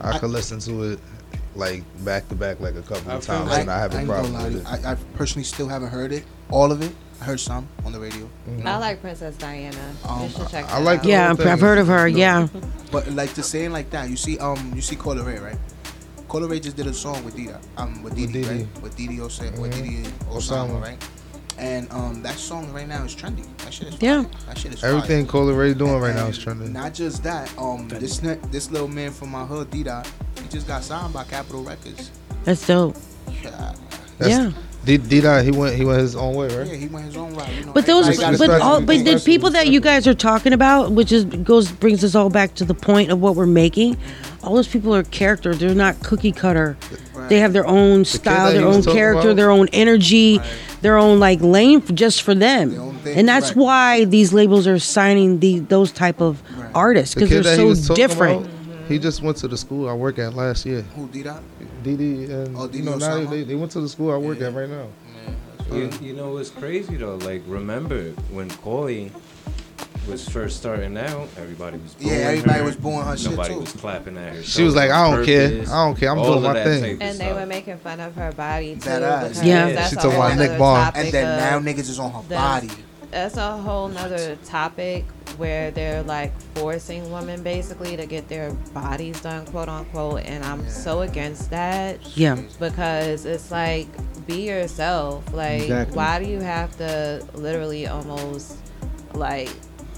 I, 0.00 0.12
I- 0.12 0.18
could 0.18 0.30
listen 0.30 0.60
to 0.60 0.92
it 0.92 1.00
like 1.56 1.82
back 2.04 2.28
to 2.28 2.36
back, 2.36 2.60
like 2.60 2.76
a 2.76 2.82
couple 2.82 3.10
I 3.10 3.16
of 3.16 3.24
feel 3.26 3.38
times, 3.38 3.50
like- 3.50 3.60
and 3.62 3.70
I 3.70 3.78
have 3.80 3.94
a 3.94 3.98
ain't 3.98 4.08
problem 4.08 4.34
with 4.34 4.60
it. 4.60 4.86
I, 4.86 4.92
I 4.92 4.94
personally 5.14 5.44
still 5.44 5.68
haven't 5.68 5.88
heard 5.90 6.12
it, 6.12 6.24
all 6.50 6.70
of 6.70 6.80
it. 6.82 6.94
I 7.20 7.24
heard 7.24 7.40
some 7.40 7.66
on 7.84 7.92
the 7.92 7.98
radio. 8.00 8.28
I 8.64 8.76
like 8.78 9.00
Princess 9.00 9.36
Diana. 9.36 9.76
Um, 10.08 10.22
you 10.22 10.28
should 10.28 10.48
check 10.48 10.64
I 10.66 10.78
that 10.78 10.84
like 10.84 11.00
out. 11.00 11.06
Yeah, 11.06 11.30
I've, 11.30 11.36
thing. 11.38 11.48
I've 11.48 11.60
heard 11.60 11.78
of 11.78 11.86
her. 11.88 12.06
Yeah. 12.08 12.48
But 12.90 13.06
like 13.10 13.34
to 13.34 13.42
say 13.42 13.66
it 13.66 13.70
like 13.70 13.90
that, 13.90 14.08
you 14.08 14.16
see, 14.16 14.38
um, 14.38 14.72
you 14.74 14.80
see 14.80 14.96
Coi 14.96 15.14
Leray, 15.14 15.42
right? 15.42 15.58
Coi 16.26 16.40
Leray 16.40 16.62
just 16.62 16.74
did 16.74 16.86
a 16.86 16.94
song 16.94 17.22
with 17.22 17.36
Dida, 17.36 17.60
um, 17.76 18.02
with 18.02 18.14
Didi, 18.16 18.32
Didi. 18.32 18.48
right? 18.48 18.82
With 18.82 18.96
DD 18.96 19.18
Osama, 19.18 19.58
with 19.58 19.74
Mhm. 19.74 20.04
DD 20.04 20.08
Osama, 20.30 20.70
Osama. 20.70 20.80
right? 20.82 21.04
And 21.58 21.92
um, 21.92 22.22
that 22.22 22.36
song 22.38 22.72
right 22.72 22.88
now 22.88 23.04
is 23.04 23.14
trendy. 23.14 23.44
That 23.58 23.74
shit 23.74 23.88
is 23.88 23.96
Yeah. 24.00 24.22
fire. 24.22 24.30
That 24.46 24.56
shit 24.58 24.72
is 24.72 24.80
fire. 24.80 24.90
Everything 24.94 25.26
Coi 25.26 25.40
Leray 25.40 25.76
doing 25.76 25.92
And- 25.92 26.02
right 26.02 26.14
now 26.14 26.28
is 26.28 26.38
trending. 26.38 26.72
Not 26.72 26.94
just 26.94 27.22
that, 27.24 27.50
um, 27.58 27.88
this 27.88 28.22
ne- 28.22 28.38
this 28.50 28.70
little 28.70 28.88
man 28.88 29.10
from 29.12 29.30
my 29.32 29.44
hood, 29.44 29.70
Dida, 29.70 30.06
he 30.42 30.48
just 30.48 30.66
got 30.66 30.82
signed 30.82 31.12
by 31.12 31.24
Capitol 31.24 31.62
Records. 31.64 32.10
That's 32.44 32.66
dope. 32.66 32.96
Yeah, 33.44 33.74
That's, 34.16 34.30
Yeah. 34.30 34.50
D 34.84 34.96
Dida, 34.96 35.44
he 35.44 35.50
went 35.50 35.76
he 35.76 35.84
went 35.84 36.00
his 36.00 36.16
own 36.16 36.34
way, 36.34 36.48
right? 36.56 36.66
yeah, 36.66 36.74
he 36.74 36.86
went 36.86 37.06
his 37.06 37.16
own 37.16 37.34
route. 37.34 37.52
You 37.54 37.66
know, 37.66 37.72
But 37.72 37.86
those, 37.86 38.08
everybody 38.08 38.36
but 38.38 38.60
all, 38.62 38.80
but 38.80 39.04
the 39.04 39.20
people 39.24 39.50
that 39.50 39.68
you 39.68 39.80
guys 39.80 40.06
are 40.06 40.14
talking 40.14 40.52
about, 40.52 40.92
which 40.92 41.12
is 41.12 41.24
goes 41.24 41.70
brings 41.70 42.02
us 42.04 42.14
all 42.14 42.30
back 42.30 42.54
to 42.54 42.64
the 42.64 42.74
point 42.74 43.10
of 43.10 43.20
what 43.20 43.36
we're 43.36 43.46
making. 43.46 43.96
All 44.42 44.54
those 44.54 44.68
people 44.68 44.94
are 44.94 45.02
character. 45.02 45.54
They're 45.54 45.74
not 45.74 46.02
cookie 46.02 46.32
cutter. 46.32 46.76
They 47.28 47.40
have 47.40 47.52
their 47.52 47.66
own 47.66 48.04
style, 48.04 48.52
that 48.52 48.58
their 48.58 48.66
own 48.66 48.82
character, 48.82 49.28
about? 49.30 49.36
their 49.36 49.50
own 49.50 49.68
energy, 49.72 50.40
their 50.80 50.96
own 50.96 51.18
like 51.20 51.40
lane 51.40 51.82
just 51.94 52.22
for 52.22 52.34
them. 52.34 52.70
thing, 53.00 53.18
And 53.18 53.28
that's 53.28 53.48
right. 53.48 53.56
why 53.56 54.04
these 54.04 54.32
labels 54.32 54.66
are 54.66 54.78
signing 54.78 55.40
the 55.40 55.58
those 55.58 55.92
type 55.92 56.20
of 56.22 56.42
artists 56.74 57.14
because 57.14 57.28
kid 57.28 57.44
they're 57.44 57.56
that 57.56 57.62
he 57.62 57.68
was 57.68 57.84
so 57.84 57.94
different. 57.94 58.46
about, 58.46 58.88
he 58.88 58.98
just 58.98 59.20
went 59.22 59.36
to 59.38 59.48
the 59.48 59.56
school 59.56 59.88
I 59.88 59.92
work 59.92 60.18
at 60.18 60.34
last 60.34 60.64
year. 60.64 60.82
Who 60.96 61.08
Dida? 61.08 61.42
Didi 61.96 62.30
and 62.32 62.56
Oh, 62.56 62.68
you 62.68 62.82
know 62.82 62.96
now 62.96 63.24
they, 63.24 63.44
they 63.44 63.54
went 63.54 63.72
to 63.72 63.80
the 63.80 63.88
school 63.88 64.12
I 64.12 64.16
work 64.18 64.40
at 64.40 64.52
right 64.52 64.68
now. 64.68 64.88
You, 65.72 65.90
you 66.00 66.12
know 66.14 66.32
what's 66.34 66.50
crazy 66.50 66.96
though? 66.96 67.16
Like 67.16 67.42
remember 67.46 68.10
when 68.30 68.50
Coi 68.50 69.10
was 70.08 70.26
first 70.26 70.56
starting 70.56 70.96
out, 70.96 71.28
everybody 71.36 71.76
was 71.78 71.94
Yeah, 71.98 72.08
booing 72.08 72.24
everybody 72.38 72.58
her. 72.60 72.64
was 72.64 72.76
booing 72.76 73.02
her 73.04 73.16
shit, 73.16 73.30
Nobody 73.32 73.54
too. 73.54 73.60
was 73.60 73.72
clapping 73.72 74.16
at 74.16 74.36
her. 74.36 74.42
She 74.42 74.62
was 74.62 74.74
like, 74.74 74.90
"I 74.90 75.10
don't 75.10 75.24
care. 75.26 75.60
I 75.62 75.84
don't 75.84 75.96
care. 75.98 76.10
I'm 76.10 76.22
doing 76.22 76.42
my 76.42 76.64
thing." 76.64 76.82
type 76.82 76.92
of 76.94 77.02
And 77.02 77.18
they 77.18 77.32
were 77.32 77.46
making 77.46 77.78
fun 77.78 78.00
of 78.00 78.14
her 78.14 78.32
body 78.32 78.74
too. 78.74 78.80
That 78.88 79.02
ass. 79.02 79.42
Yeah. 79.44 79.70
that's 79.72 79.90
She 79.90 79.96
a 79.96 79.98
talking 79.98 80.10
whole 80.12 80.22
about 80.26 80.38
Nick 80.38 80.58
Bond. 80.58 80.84
topic 80.94 81.04
And 81.04 81.12
then 81.14 81.38
now 81.64 81.72
niggas 81.72 81.88
is 81.90 81.98
on 81.98 82.10
her 82.12 82.22
that's- 82.28 82.66
body. 82.66 82.82
That's 83.10 83.36
a 83.36 83.56
whole 83.56 83.88
nother 83.88 84.36
topic 84.44 85.04
where 85.38 85.70
they're 85.70 86.02
like 86.02 86.38
forcing 86.54 87.10
women 87.12 87.42
basically 87.42 87.96
to 87.96 88.06
get 88.06 88.28
their 88.28 88.52
bodies 88.74 89.20
done, 89.22 89.46
quote 89.46 89.68
unquote. 89.68 90.24
And 90.24 90.44
I'm 90.44 90.68
so 90.68 91.00
against 91.02 91.50
that. 91.50 92.16
Yeah. 92.16 92.40
Because 92.58 93.24
it's 93.24 93.50
like, 93.50 93.86
be 94.26 94.42
yourself. 94.48 95.32
Like, 95.32 95.62
Exactly. 95.62 95.96
why 95.96 96.22
do 96.22 96.28
you 96.28 96.40
have 96.40 96.76
to 96.78 97.24
literally 97.34 97.86
almost 97.86 98.58
like 99.14 99.48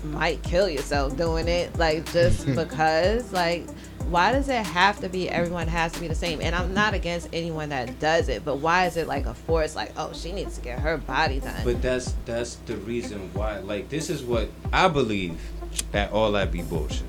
might 0.04 0.42
kill 0.42 0.68
yourself 0.68 1.16
doing 1.16 1.48
it? 1.48 1.76
Like, 1.78 2.10
just 2.12 2.46
because? 2.54 3.32
Like, 3.32 3.66
why 4.10 4.32
does 4.32 4.48
it 4.48 4.66
have 4.66 4.98
to 5.00 5.08
be 5.08 5.28
everyone 5.28 5.68
has 5.68 5.92
to 5.92 6.00
be 6.00 6.08
the 6.08 6.14
same? 6.14 6.40
And 6.40 6.54
I'm 6.54 6.74
not 6.74 6.94
against 6.94 7.28
anyone 7.32 7.68
that 7.68 8.00
does 8.00 8.28
it, 8.28 8.44
but 8.44 8.56
why 8.56 8.86
is 8.86 8.96
it 8.96 9.06
like 9.06 9.26
a 9.26 9.34
force? 9.34 9.76
Like, 9.76 9.92
oh, 9.96 10.12
she 10.12 10.32
needs 10.32 10.56
to 10.56 10.60
get 10.60 10.80
her 10.80 10.98
body 10.98 11.40
done. 11.40 11.62
But 11.64 11.80
that's 11.80 12.14
that's 12.24 12.56
the 12.66 12.76
reason 12.76 13.30
why. 13.32 13.58
Like 13.60 13.88
this 13.88 14.10
is 14.10 14.22
what 14.22 14.50
I 14.72 14.88
believe 14.88 15.40
that 15.92 16.12
all 16.12 16.32
that 16.32 16.50
be 16.50 16.62
bullshit. 16.62 17.04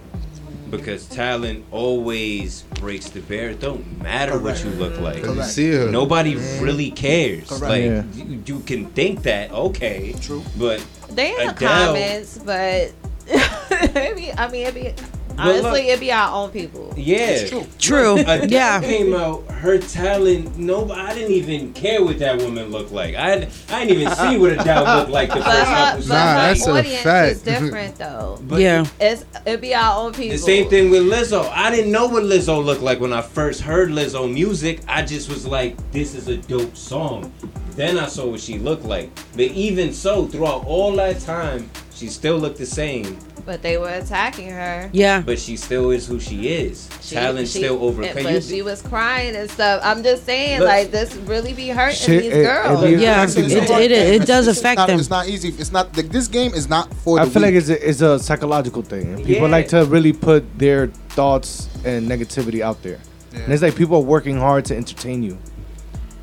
Because 0.69 1.05
talent 1.07 1.65
always 1.71 2.61
breaks 2.75 3.09
the 3.09 3.19
barrier. 3.19 3.49
It 3.49 3.59
don't 3.59 4.01
matter 4.01 4.39
what 4.39 4.63
you 4.63 4.69
look 4.69 4.97
like. 5.01 5.17
you 5.17 5.43
see 5.43 5.71
her. 5.73 5.91
Nobody 5.91 6.35
really 6.61 6.91
cares. 6.91 7.49
Correct. 7.49 7.63
Like 7.63 7.83
Yeah. 7.83 8.03
you, 8.13 8.43
you 8.45 8.59
can 8.61 8.85
think 8.91 9.23
that, 9.23 9.51
okay. 9.51 10.13
True. 10.21 10.41
But 10.57 10.85
They 11.09 11.37
in 11.37 11.47
the 11.47 11.53
comments, 11.53 12.37
but 12.37 12.93
it 13.27 14.15
be, 14.15 14.31
I 14.31 14.49
mean, 14.49 14.67
it 14.67 14.73
be 14.73 14.93
But 15.20 15.20
honestly, 15.37 15.61
look- 15.61 15.83
it 15.85 15.99
be 15.99 16.11
our 16.11 16.33
own 16.33 16.49
people. 16.51 16.93
yeah. 16.97 17.45
true. 17.47 17.65
True. 17.79 18.17
Adele 18.19 18.49
Yeah. 18.49 18.81
came 18.81 19.13
out. 19.15 19.43
Her 19.51 19.77
talent. 19.77 20.57
No, 20.57 20.89
I 20.91 21.13
didn't 21.13 21.31
even 21.33 21.73
care 21.73 22.03
what 22.03 22.17
that 22.19 22.37
woman 22.39 22.71
looked 22.71 22.91
like. 22.91 23.15
I, 23.15 23.47
I 23.69 23.85
didn't 23.85 24.01
even 24.01 24.15
see 24.15 24.37
what 24.37 24.53
a 24.53 24.61
Adele 24.61 24.97
looked 24.97 25.11
like 25.11 25.29
the 25.29 25.35
But 25.39 25.43
first 25.45 25.59
her, 25.69 25.75
couple 25.75 25.99
but 26.01 26.07
Nah, 26.07 26.15
her 26.33 26.47
that's 26.47 26.67
a 26.67 26.71
audience 26.71 27.01
fact. 27.03 27.31
is 27.31 27.41
different 27.43 27.95
though. 27.97 28.39
But 28.43 28.59
Yeah. 28.61 28.85
It's 28.99 29.25
it 29.45 29.61
be 29.61 29.73
our 29.75 30.03
own 30.03 30.13
people. 30.13 30.31
The 30.37 30.43
same 30.43 30.69
thing 30.69 30.89
with 30.89 31.03
Lizzo. 31.03 31.49
I 31.53 31.69
didn't 31.69 31.91
know 31.91 32.07
what 32.07 32.23
Lizzo 32.23 32.63
looked 32.63 32.81
like 32.81 32.99
when 32.99 33.13
I 33.13 33.21
first 33.21 33.61
heard 33.61 33.89
Lizzo 33.89 34.31
music. 34.31 34.81
I 34.87 35.03
just 35.03 35.29
was 35.29 35.45
like, 35.45 35.75
this 35.91 36.15
is 36.15 36.27
a 36.27 36.37
dope 36.37 36.75
song. 36.75 37.31
Then 37.75 37.97
I 37.99 38.07
saw 38.07 38.27
what 38.27 38.39
she 38.39 38.57
looked 38.59 38.83
like. 38.83 39.09
But 39.33 39.41
even 39.51 39.93
so, 39.93 40.25
throughout 40.25 40.65
all 40.65 40.93
that 40.97 41.19
time, 41.21 41.69
she 41.93 42.07
still 42.07 42.37
looked 42.37 42.57
the 42.57 42.65
same. 42.65 43.17
But 43.45 43.61
they 43.61 43.77
were 43.77 43.89
attacking 43.89 44.49
her. 44.49 44.89
Yeah. 44.93 45.21
But 45.21 45.39
she 45.39 45.57
still 45.57 45.91
is 45.91 46.07
who 46.07 46.19
she 46.19 46.49
is. 46.49 46.89
She- 47.01 47.15
Talent 47.15 47.47
she- 47.47 47.59
still 47.59 47.83
over. 47.83 48.01
and- 48.03 48.13
Can 48.15 48.23
but 48.23 48.43
she 48.43 48.61
was 48.61 48.81
crying 48.81 49.35
and 49.35 49.49
stuff. 49.49 49.81
I'm 49.83 50.03
just 50.03 50.25
saying, 50.25 50.59
Look. 50.59 50.67
like 50.69 50.91
this 50.91 51.15
really 51.15 51.53
be 51.53 51.69
hurting 51.69 51.95
Shit, 51.97 52.23
these 52.23 52.33
it- 52.33 52.37
it 52.39 52.43
girls. 52.45 53.01
Yeah, 53.01 53.23
It's 53.23 53.35
it, 53.35 53.51
a 53.51 53.81
it, 53.81 53.91
it 53.91 54.19
does 54.25 54.47
It's- 54.47 54.47
it's 54.47 54.59
affect 54.59 54.77
not- 54.77 54.87
them. 54.87 54.99
It's 54.99 55.09
not 55.09 55.27
easy. 55.27 55.49
It's 55.57 55.71
not 55.71 55.95
like 55.97 56.09
this 56.09 56.27
game 56.27 56.53
is 56.53 56.69
not 56.69 56.93
for. 57.03 57.19
I 57.19 57.25
the 57.25 57.31
feel 57.31 57.41
like 57.41 57.53
it's 57.55 57.69
a, 57.69 57.89
it's 57.89 58.01
a 58.01 58.19
psychological 58.19 58.81
thing. 58.81 59.13
And 59.13 59.17
people 59.25 59.47
Yeah. 59.47 59.51
like 59.51 59.67
to 59.69 59.85
really 59.85 60.13
put 60.13 60.43
their 60.57 60.87
thoughts 61.09 61.67
and 61.85 62.09
negativity 62.09 62.61
out 62.61 62.81
there. 62.83 62.99
And 63.33 63.51
it's 63.53 63.61
like 63.61 63.75
people 63.75 63.95
are 63.97 64.01
working 64.01 64.37
hard 64.37 64.65
to 64.65 64.75
entertain 64.75 65.23
you. 65.23 65.37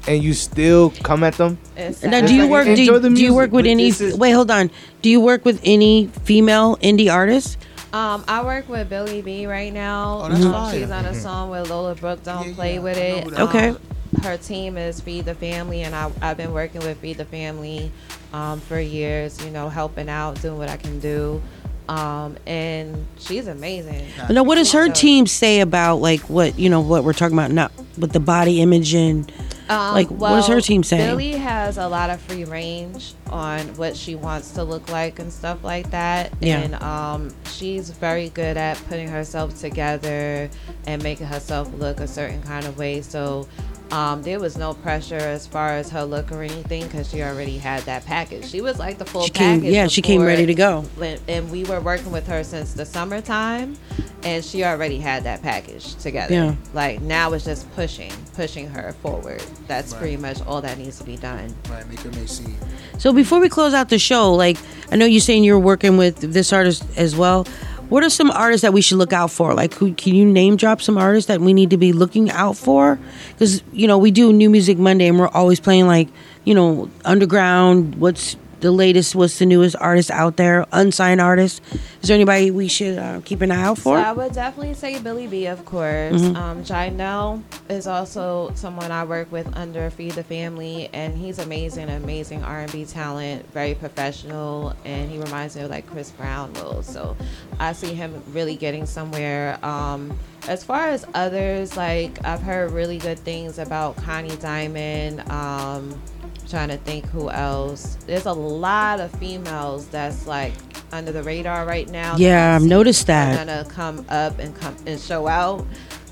And 0.09 0.22
you 0.24 0.32
still 0.32 0.90
come 1.02 1.22
at 1.22 1.35
them. 1.35 1.59
It's 1.76 2.02
Now, 2.02 2.26
do 2.26 2.35
you 2.35 2.43
like, 2.43 2.51
work? 2.51 2.64
Do 2.66 2.82
you, 2.82 2.98
the 2.98 3.10
do 3.10 3.22
you 3.22 3.35
work 3.35 3.52
with 3.52 3.66
any? 3.66 3.89
is- 3.89 4.16
Wait, 4.16 4.30
hold 4.30 4.51
on. 4.51 4.70
Do 5.02 5.10
you 5.10 5.20
work 5.20 5.44
with 5.44 5.60
any 5.64 6.06
female 6.24 6.76
indie 6.78 7.12
artists? 7.12 7.59
Um, 7.93 8.24
I 8.26 8.43
work 8.43 8.68
with 8.70 8.89
Billy 8.89 9.20
B 9.22 9.47
right 9.47 9.72
now. 9.72 10.22
Oh, 10.24 10.28
that's 10.30 10.44
Um, 10.44 10.52
fire. 10.52 10.74
She's 10.80 10.90
on 10.90 11.05
a 11.05 11.14
song 11.14 11.51
with 11.51 11.68
Lola 11.70 11.94
Brooke. 11.94 12.22
Don't 12.22 12.48
Yeah, 12.48 12.55
play 12.55 12.74
yeah, 12.74 12.80
with 12.80 12.97
it. 12.98 13.39
Okay. 13.39 13.68
Um, 13.68 13.78
her 14.22 14.36
team 14.39 14.76
is 14.78 15.01
Feed 15.01 15.26
the 15.26 15.35
Family, 15.35 15.82
and 15.82 15.94
I, 15.94 16.10
I've 16.22 16.36
been 16.39 16.52
working 16.52 16.80
with 16.80 16.98
Feed 16.98 17.18
the 17.18 17.24
Family 17.26 17.93
um, 18.32 18.60
for 18.60 18.80
years. 18.80 19.43
You 19.44 19.51
know, 19.51 19.68
helping 19.68 20.09
out, 20.09 20.40
doing 20.40 20.56
what 20.59 20.70
I 20.70 20.76
can 20.78 21.01
do. 21.01 21.43
Um, 21.89 22.36
and 22.47 23.06
she's 23.19 23.47
amazing. 23.47 24.06
Now, 24.28 24.43
what 24.43 24.56
does 24.56 24.73
her 24.73 24.89
team 24.90 25.27
say 25.27 25.60
about 25.60 25.97
like 25.97 26.20
what 26.28 26.59
you 26.59 26.69
know 26.69 26.81
what 26.81 27.05
we're 27.05 27.15
talking 27.15 27.36
about? 27.36 27.51
Not 27.51 27.73
with 27.97 28.12
the 28.12 28.20
body 28.20 28.60
image 28.60 28.94
and 28.94 29.31
Um, 29.70 29.94
like 29.94 30.09
what 30.09 30.31
does 30.31 30.48
her 30.48 30.60
team 30.60 30.82
say? 30.82 30.98
Billy 30.98 31.32
has 31.32 31.77
a 31.78 31.89
lot 31.89 32.10
of 32.10 32.20
free 32.23 32.44
range 32.44 33.15
on 33.31 33.60
what 33.77 33.97
she 33.97 34.15
wants 34.15 34.52
to 34.52 34.65
look 34.65 34.89
like 34.90 35.19
and 35.19 35.32
stuff 35.32 35.62
like 35.62 35.90
that. 35.90 36.32
Yeah. 36.40 36.60
And 36.60 36.74
um, 36.77 37.35
she's 37.52 37.90
very 37.90 38.31
good 38.31 38.56
at 38.56 38.77
putting 38.89 39.09
herself 39.09 39.59
together 39.59 40.48
and 40.86 41.02
making 41.02 41.27
herself 41.27 41.73
look 41.74 42.01
a 42.01 42.09
certain 42.09 42.43
kind 42.43 42.66
of 42.66 42.78
way. 42.78 43.02
So 43.02 43.47
um, 43.90 44.23
there 44.23 44.39
was 44.39 44.56
no 44.59 44.74
pressure 44.74 45.15
as 45.16 45.47
far 45.47 45.70
as 45.70 45.90
her 45.90 46.05
look 46.05 46.31
or 46.31 46.43
anything 46.43 46.82
because 46.85 47.09
she 47.10 47.23
already 47.23 47.56
had 47.56 47.82
that 47.85 48.05
package. 48.05 48.44
She 48.47 48.60
was 48.60 48.78
like 48.78 48.98
the 48.98 49.05
full 49.06 49.23
She 49.23 49.31
came- 49.31 49.60
package. 49.60 49.73
yeah, 49.74 49.86
she 49.86 50.02
came 50.02 50.23
ready 50.23 50.44
to 50.47 50.55
go. 50.55 50.85
And 51.27 51.51
we 51.51 51.65
were 51.65 51.81
working 51.81 52.12
with 52.12 52.27
her 52.27 52.44
since 52.44 52.74
the 52.74 52.85
summertime, 52.85 53.77
and 54.24 54.44
she 54.44 54.65
already 54.65 54.98
had 54.98 55.24
that 55.24 55.40
package 55.43 55.94
together. 55.94 56.35
Yeah. 56.35 56.55
Like 56.74 57.01
now 57.01 57.32
it's 57.32 57.44
just 57.47 57.70
pushing, 57.74 58.12
pushing 58.36 58.69
her 58.69 58.93
forward. 59.02 59.43
That's 59.69 59.93
Right. 59.93 60.01
pretty 60.01 60.16
much 60.19 60.40
all 60.47 60.60
that 60.60 60.77
needs 60.78 60.98
to 60.98 61.05
be 61.05 61.16
done. 61.16 61.55
right. 61.70 61.89
Make 61.89 62.01
her 62.01 62.10
make 62.10 62.28
scene. 62.28 62.56
So 62.98 63.12
before 63.12 63.40
we 63.40 63.48
close 63.48 63.73
out 63.74 63.89
the 63.89 63.98
show, 63.98 64.35
like 64.35 64.59
I 64.93 64.97
know 64.97 65.06
you're 65.06 65.20
saying 65.20 65.44
you're 65.44 65.59
working 65.59 65.97
with 65.97 66.16
this 66.32 66.52
artist 66.52 66.85
as 66.97 67.16
well. 67.16 67.47
What 67.89 68.05
are 68.05 68.10
some 68.10 68.31
artists 68.31 68.62
that 68.62 68.74
we 68.74 68.82
should 68.82 68.98
look 68.98 69.15
out 69.15 69.31
for? 69.31 69.55
Like, 69.55 69.73
who 69.74 69.94
can 69.94 70.15
you 70.15 70.27
name 70.27 70.56
drop 70.56 70.82
some 70.82 70.98
artists 70.98 71.28
that 71.28 71.40
we 71.40 71.55
need 71.55 71.70
to 71.70 71.78
be 71.78 71.93
looking 71.93 72.31
out 72.31 72.56
for? 72.56 72.98
Because 73.32 73.62
you 73.73 73.86
know 73.86 73.97
we 73.97 74.10
do 74.10 74.32
New 74.32 74.51
Music 74.51 74.77
Monday, 74.77 75.09
and 75.09 75.19
we're 75.19 75.28
always 75.28 75.59
playing 75.59 75.86
like 75.86 76.09
you 76.44 76.55
know 76.55 76.90
underground. 77.05 77.94
What's 77.94 78.36
the 78.60 78.70
latest? 78.72 79.14
What's 79.14 79.39
the 79.39 79.47
newest 79.47 79.76
artist 79.76 80.10
out 80.10 80.36
there? 80.36 80.66
Unsigned 80.72 81.20
artists. 81.20 81.60
Is 82.02 82.09
there 82.09 82.14
anybody 82.14 82.51
we 82.51 82.68
should 82.68 82.98
uh, 82.98 83.20
keep 83.24 83.40
an 83.40 83.51
eye 83.51 83.62
out 83.62 83.76
So 83.78 83.82
for? 83.85 83.98
I 83.98 84.12
would 84.12 84.32
definitely 84.32 84.74
say 84.74 84.98
Billy 85.01 85.26
B, 85.26 85.47
of 85.47 85.64
course. 85.64 86.20
Mhm. 86.22 86.36
Um, 86.36 87.44
is 87.68 87.86
also 87.86 88.51
someone 88.55 88.90
I 88.90 89.05
work 89.05 89.30
with 89.30 89.48
under 89.56 89.90
Feed 89.90 90.12
the 90.12 90.22
Family, 90.22 90.89
and 90.93 91.16
he's 91.16 91.39
amazing, 91.39 91.89
amazing 91.89 92.43
R&B 92.43 92.85
talent, 92.86 93.51
very 93.52 93.74
professional, 93.74 94.74
and 94.85 95.10
he 95.10 95.18
reminds 95.18 95.56
me 95.56 95.62
of 95.62 95.70
like 95.70 95.86
Chris 95.86 96.10
Brown 96.10 96.52
will. 96.55 96.82
So 96.82 97.16
I 97.59 97.72
see 97.72 97.94
him 97.94 98.22
really 98.32 98.56
getting 98.56 98.86
somewhere. 98.86 99.59
Um, 99.64 100.18
as 100.47 100.62
far 100.65 100.89
as 100.89 101.05
others, 101.15 101.77
like 101.77 102.24
I've 102.24 102.40
heard 102.43 102.70
really 102.70 102.98
good 102.98 103.19
things 103.19 103.59
about 103.59 103.97
Connie 103.97 104.31
Diiamond. 104.31 105.28
Um, 105.31 106.01
trying 106.48 106.69
to 106.69 106.78
think 106.78 107.05
who 107.06 107.28
else. 107.31 107.97
There's 108.06 108.24
a 108.27 108.32
lot 108.32 109.01
of 109.01 109.10
females 109.19 109.86
that's 109.89 110.27
like 110.27 110.55
under 110.93 111.12
the 111.12 111.23
radar 111.23 111.66
right 111.66 111.89
now. 111.90 112.16
Yeah, 112.16 112.52
I 112.52 112.56
I've 112.56 112.62
noticed 112.62 113.06
that. 113.09 113.36
Gonna 113.36 113.66
come 113.69 114.05
up 114.09 114.39
and 114.39 114.55
come 114.56 114.74
and 114.86 114.98
show 114.98 115.27
out. 115.27 115.66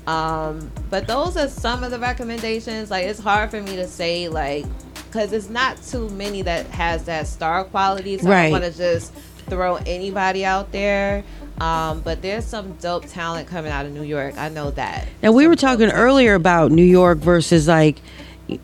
Um, 0.05 0.71
but 0.89 1.07
those 1.07 1.35
are 1.37 1.47
some 1.49 1.83
of 1.83 1.91
the 1.91 1.99
recommendations. 1.99 2.91
Like 2.91 3.05
it's 3.05 3.19
hard 3.19 3.49
for 3.49 3.61
me 3.61 3.75
to 3.77 3.87
say 3.87 4.27
like 4.29 4.65
because 5.07 5.33
it's 5.33 5.49
not 5.49 5.81
too 5.81 6.09
many 6.09 6.43
that 6.43 6.67
has 6.67 7.05
that 7.05 7.25
star 7.27 7.63
quality. 7.63 8.17
So 8.19 8.27
I 8.27 8.31
Right. 8.31 8.41
don't 8.43 8.61
want 8.61 8.63
to 8.65 8.77
just 8.77 9.13
throw 9.49 9.77
anybody 9.87 10.45
out 10.45 10.71
there. 10.71 11.23
Um, 11.59 12.01
but 12.01 12.21
there's 12.21 12.45
some 12.45 12.73
dope 12.73 13.05
talent 13.07 13.47
coming 13.47 13.71
out 13.71 13.85
of 13.85 13.91
New 13.91 14.03
York. 14.03 14.37
I 14.37 14.49
know 14.49 14.71
that. 14.71 15.07
Now 15.23 15.31
we 15.31 15.47
were 15.47 15.55
talking 15.55 15.89
earlier 15.89 16.35
about 16.35 16.71
New 16.71 16.83
York 16.83 17.17
versus 17.19 17.67
like 17.67 17.99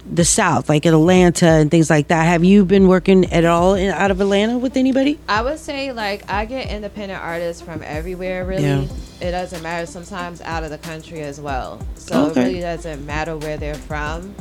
the 0.10 0.24
South, 0.24 0.70
like 0.70 0.86
Atlanta 0.86 1.46
and 1.48 1.70
things 1.70 1.90
like 1.90 2.08
that. 2.08 2.24
Have 2.24 2.44
you 2.44 2.64
been 2.66 2.88
working 2.88 3.26
at 3.34 3.44
all 3.46 3.74
in, 3.74 3.90
out 3.90 4.12
of 4.12 4.22
Atlanta 4.22 4.58
with 4.58 4.78
anybody? 4.78 5.20
I 5.28 5.42
would 5.42 5.60
say 5.60 5.92
like 5.92 6.30
I 6.32 6.46
get 6.46 6.70
independent 6.70 7.22
artists 7.22 7.62
from 7.62 7.82
everywhere 7.84 8.46
really. 8.46 8.64
Yeah. 8.64 8.88
It 9.20 9.32
doesn't 9.32 9.62
matter 9.62 9.86
sometimes 9.86 10.42
out 10.42 10.64
of 10.64 10.70
the 10.70 10.78
country 10.78 11.22
as 11.22 11.42
well. 11.42 11.80
So 11.96 12.28
Okay. 12.28 12.42
it 12.42 12.46
really 12.46 12.60
doesn't 12.62 13.06
matter 13.06 13.36
where 13.38 13.58
they're 13.58 13.74
from. 13.76 14.36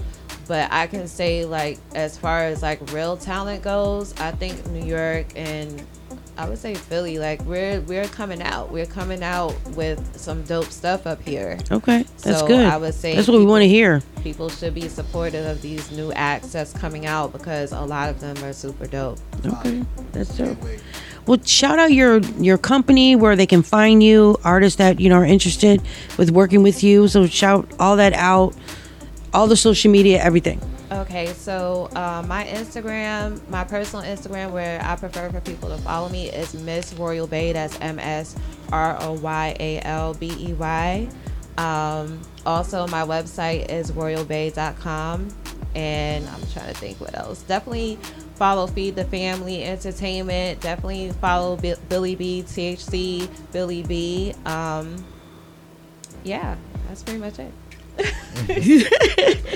But 0.46 0.70
I 0.72 0.86
can 0.88 1.08
say 1.08 1.44
like 1.44 1.78
as 1.94 2.18
far 2.18 2.40
as 2.44 2.62
like 2.62 2.92
real 2.92 3.16
talent 3.16 3.62
goes, 3.64 4.14
I 4.20 4.32
think 4.32 4.64
New 4.66 4.84
York 4.84 5.26
and 5.34 5.82
I 6.36 6.48
would 6.48 6.58
say 6.58 6.74
Philly, 6.74 7.18
like 7.18 7.42
we're 7.44 7.80
we're 7.82 8.08
coming 8.08 8.42
out. 8.42 8.70
We're 8.72 8.86
coming 8.86 9.22
out 9.22 9.54
with 9.70 10.18
some 10.18 10.42
dope 10.44 10.66
stuff 10.66 11.06
up 11.06 11.20
here. 11.22 11.58
Okay, 11.70 12.04
that's 12.22 12.40
So 12.40 12.46
good. 12.46 12.64
I 12.66 12.78
would 12.78 12.94
say 12.94 13.14
that's 13.14 13.28
what 13.28 13.38
we 13.38 13.44
want 13.44 13.62
to 13.62 13.68
hear. 13.68 14.02
People 14.22 14.48
should 14.48 14.74
be 14.74 14.88
supportive 14.88 15.44
of 15.44 15.60
these 15.60 15.90
new 15.92 16.10
acts 16.12 16.52
that's 16.52 16.72
coming 16.72 17.04
out 17.06 17.32
because 17.32 17.72
a 17.72 17.80
lot 17.82 18.08
of 18.08 18.20
them 18.20 18.42
are 18.44 18.52
super 18.54 18.86
dope. 18.86 19.18
Okay, 19.44 19.84
that's 20.12 20.36
dope. 20.36 20.56
Well, 21.26 21.38
shout 21.44 21.78
out 21.78 21.92
your 21.92 22.18
your 22.38 22.56
company 22.58 23.14
where 23.14 23.36
they 23.36 23.46
can 23.46 23.62
find 23.62 24.02
you, 24.02 24.36
artists 24.42 24.78
that 24.78 25.00
you 25.00 25.10
know 25.10 25.16
are 25.16 25.26
interested 25.26 25.82
with 26.16 26.30
working 26.30 26.62
with 26.62 26.82
you. 26.82 27.08
So 27.08 27.26
shout 27.26 27.70
all 27.78 27.96
that 27.96 28.14
out, 28.14 28.54
all 29.34 29.46
the 29.46 29.56
social 29.56 29.90
media, 29.90 30.22
everything. 30.22 30.60
Okay, 30.92 31.32
so 31.32 31.88
uh, 31.96 32.22
my 32.28 32.44
Instagram, 32.44 33.40
my 33.48 33.64
personal 33.64 34.04
Instagram, 34.04 34.50
where 34.50 34.78
I 34.84 34.94
prefer 34.96 35.30
for 35.30 35.40
people 35.40 35.70
to 35.70 35.78
follow 35.78 36.10
me, 36.10 36.28
is 36.28 36.52
Miss 36.52 36.92
Royal 36.92 37.26
Bey. 37.26 37.52
That's 37.52 37.80
M 37.80 37.98
S 37.98 38.36
R 38.70 38.98
O 39.00 39.12
Y 39.14 39.56
A 39.58 39.80
L 39.80 40.12
B 40.12 40.30
E 40.38 40.52
Y. 40.52 41.08
Um, 41.56 42.20
also, 42.44 42.86
my 42.88 43.04
website 43.04 43.70
is 43.70 43.90
royalbey.com. 43.90 45.28
And 45.74 46.28
I'm 46.28 46.46
trying 46.52 46.68
to 46.74 46.78
think 46.78 47.00
what 47.00 47.16
else. 47.16 47.40
Definitely 47.44 47.98
follow 48.34 48.66
Feed 48.66 48.94
the 48.94 49.04
Family 49.04 49.64
Entertainment. 49.64 50.60
Definitely 50.60 51.12
follow 51.12 51.56
Bi- 51.56 51.76
Billy 51.88 52.16
B, 52.16 52.44
THC, 52.46 53.30
Billy 53.50 53.82
B. 53.82 54.34
Um, 54.44 55.02
yeah, 56.22 56.56
that's 56.86 57.02
pretty 57.02 57.18
much 57.18 57.38
it. 57.38 57.50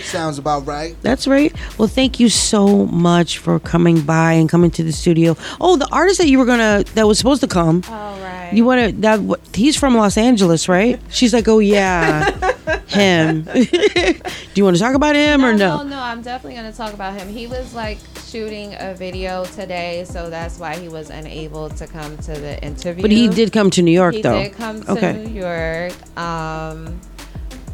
Sounds 0.02 0.38
about 0.38 0.66
right. 0.66 0.94
That's 1.02 1.26
right. 1.26 1.54
Well, 1.78 1.88
thank 1.88 2.20
you 2.20 2.28
so 2.28 2.86
much 2.86 3.38
for 3.38 3.58
coming 3.58 4.00
by 4.02 4.32
and 4.32 4.48
coming 4.48 4.70
to 4.72 4.82
the 4.84 4.92
studio. 4.92 5.36
Oh, 5.60 5.76
the 5.76 5.88
artist 5.90 6.18
that 6.18 6.28
you 6.28 6.38
were 6.38 6.44
gonna 6.44 6.84
that 6.94 7.06
was 7.06 7.18
supposed 7.18 7.40
to 7.40 7.48
come. 7.48 7.82
Oh 7.88 8.20
right. 8.22 8.50
You 8.52 8.64
want 8.64 8.90
to 8.90 9.00
that? 9.02 9.40
He's 9.54 9.76
from 9.76 9.96
Los 9.96 10.16
Angeles, 10.16 10.68
right? 10.68 11.00
She's 11.10 11.32
like, 11.34 11.48
oh 11.48 11.58
yeah, 11.58 12.30
him. 12.86 13.42
Do 13.52 14.20
you 14.54 14.64
want 14.64 14.76
to 14.76 14.82
talk 14.82 14.94
about 14.94 15.16
him 15.16 15.44
or 15.44 15.52
no, 15.54 15.78
no? 15.78 15.82
no, 15.82 16.00
I'm 16.00 16.22
definitely 16.22 16.56
gonna 16.56 16.72
talk 16.72 16.92
about 16.94 17.14
him. 17.18 17.28
He 17.28 17.46
was 17.46 17.74
like 17.74 17.98
shooting 18.26 18.74
a 18.78 18.94
video 18.94 19.44
today, 19.46 20.04
so 20.04 20.30
that's 20.30 20.58
why 20.58 20.76
he 20.76 20.88
was 20.88 21.10
unable 21.10 21.68
to 21.70 21.86
come 21.86 22.16
to 22.18 22.32
the 22.32 22.62
interview. 22.62 23.02
But 23.02 23.10
he 23.10 23.28
did 23.28 23.52
come 23.52 23.70
to 23.70 23.82
New 23.82 23.90
York, 23.92 24.14
he 24.14 24.22
though. 24.22 24.42
did 24.42 24.52
come 24.52 24.82
to 24.82 24.92
Okay. 24.92 25.12
New 25.12 25.40
York. 25.40 25.92
Um, 26.18 27.00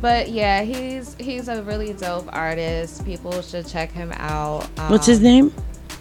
but 0.02 0.28
yeah, 0.28 0.62
he's 0.62 1.14
he's 1.14 1.48
a 1.48 1.62
really 1.62 1.94
dope 1.94 2.28
artist. 2.30 3.06
People 3.06 3.40
should 3.40 3.66
check 3.66 3.90
him 3.92 4.12
out. 4.16 4.68
Um, 4.78 4.90
What's 4.90 5.06
his 5.06 5.20
name 5.20 5.54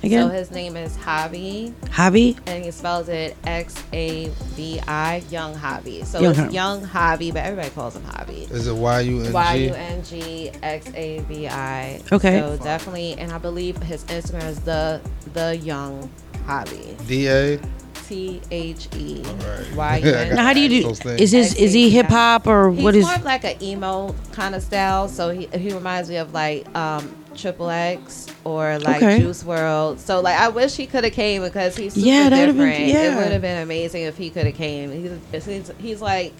again? 0.03 0.27
So 0.27 0.33
his 0.33 0.51
name 0.51 0.75
is 0.75 0.97
Javi. 0.97 1.71
Javi. 1.85 2.37
And 2.47 2.65
he 2.65 2.71
spells 2.71 3.07
it 3.07 3.37
X 3.45 3.75
A 3.93 4.27
V 4.55 4.81
I, 4.87 5.23
Young 5.29 5.53
Javi. 5.55 6.05
So 6.05 6.19
Young 6.19 6.31
it's 6.31 6.39
Javi. 6.39 6.53
Young 6.53 6.81
Javi, 6.81 7.31
but 7.31 7.43
everybody 7.45 7.69
calls 7.69 7.95
him 7.95 8.03
Javi. 8.03 8.51
Is 8.51 8.67
it 8.67 8.75
Y 8.75 8.99
U 9.01 9.19
N 9.19 9.25
G? 9.25 9.31
Y 9.31 9.53
U 9.53 9.73
N 9.73 10.03
G 10.03 10.51
X 10.63 10.91
A 10.95 11.19
V 11.19 11.47
I. 11.47 12.01
Okay. 12.11 12.39
So 12.39 12.57
definitely, 12.57 13.13
and 13.13 13.31
I 13.31 13.37
believe 13.37 13.77
his 13.77 14.03
Instagram 14.05 14.49
is 14.49 14.59
the 14.61 14.99
the 15.33 15.55
Young 15.57 16.09
Javi. 16.47 17.07
D 17.07 17.29
A. 17.29 17.59
T 18.11 18.41
H 18.51 18.89
E 18.97 19.23
Y 19.73 19.97
U 20.03 20.11
N. 20.13 20.35
Now, 20.35 20.43
how 20.43 20.53
do 20.53 20.59
you 20.59 20.67
do? 20.83 20.89
Is 21.11 21.31
his 21.31 21.55
is 21.55 21.71
he 21.71 21.89
hip 21.89 22.07
hop 22.07 22.45
or 22.45 22.71
He's 22.73 22.83
what 22.83 22.93
is? 22.93 23.05
more 23.05 23.15
of 23.15 23.23
like 23.23 23.45
an 23.45 23.55
emo 23.63 24.13
kind 24.33 24.53
of 24.53 24.61
style. 24.61 25.07
So 25.07 25.29
he 25.29 25.45
he 25.57 25.71
reminds 25.73 26.09
me 26.09 26.17
of 26.17 26.33
like 26.33 26.67
um 26.75 27.15
Triple 27.35 27.69
X 27.69 28.27
or 28.43 28.77
like 28.79 28.97
Okay. 29.01 29.19
Juice 29.21 29.43
WRLD. 29.43 29.99
So 29.99 30.19
like 30.19 30.37
I 30.37 30.49
wish 30.49 30.75
he 30.75 30.87
could 30.87 31.05
have 31.05 31.13
came 31.13 31.41
because 31.41 31.77
he's 31.77 31.93
super 31.93 32.05
Yeah, 32.05 32.27
that'd've 32.29 32.57
been- 32.57 32.67
different. 32.67 32.89
It 33.13 33.15
would 33.15 33.31
have 33.31 33.41
been 33.41 33.61
amazing 33.63 34.03
if 34.03 34.17
he 34.17 34.29
could 34.29 34.45
have 34.45 34.55
came. 34.55 34.91
He's, 35.31 35.45
he's 35.45 35.71
he's 35.79 36.01
like 36.01 36.33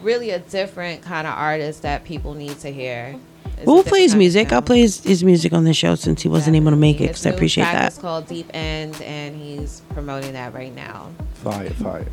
really 0.00 0.30
a 0.30 0.38
different 0.38 1.02
kind 1.02 1.26
of 1.26 1.34
artist 1.34 1.82
that 1.82 2.04
people 2.04 2.34
need 2.34 2.60
to 2.60 2.70
hear. 2.70 3.16
It's 3.58 3.66
a 3.66 3.70
We'll 3.70 3.82
play 3.82 4.02
his 4.02 4.14
music. 4.14 4.52
I'll 4.52 4.62
play 4.62 4.80
his, 4.80 5.02
his 5.02 5.24
music 5.24 5.52
on 5.52 5.64
the 5.64 5.74
show 5.74 5.94
since 5.94 6.22
he 6.22 6.28
wasn't 6.28 6.56
able 6.56 6.70
to 6.70 6.76
make 6.76 7.00
it 7.00 7.08
because 7.08 7.26
I 7.26 7.30
appreciate 7.30 7.64
track 7.64 7.88
It's 7.88 7.98
called 7.98 8.26
Deep 8.26 8.48
End, 8.54 9.00
and 9.02 9.34
he's 9.34 9.82
promoting 9.90 10.32
that 10.34 10.54
right 10.54 10.74
now. 10.74 11.10
Fire, 11.34 11.70
fire. 11.70 12.06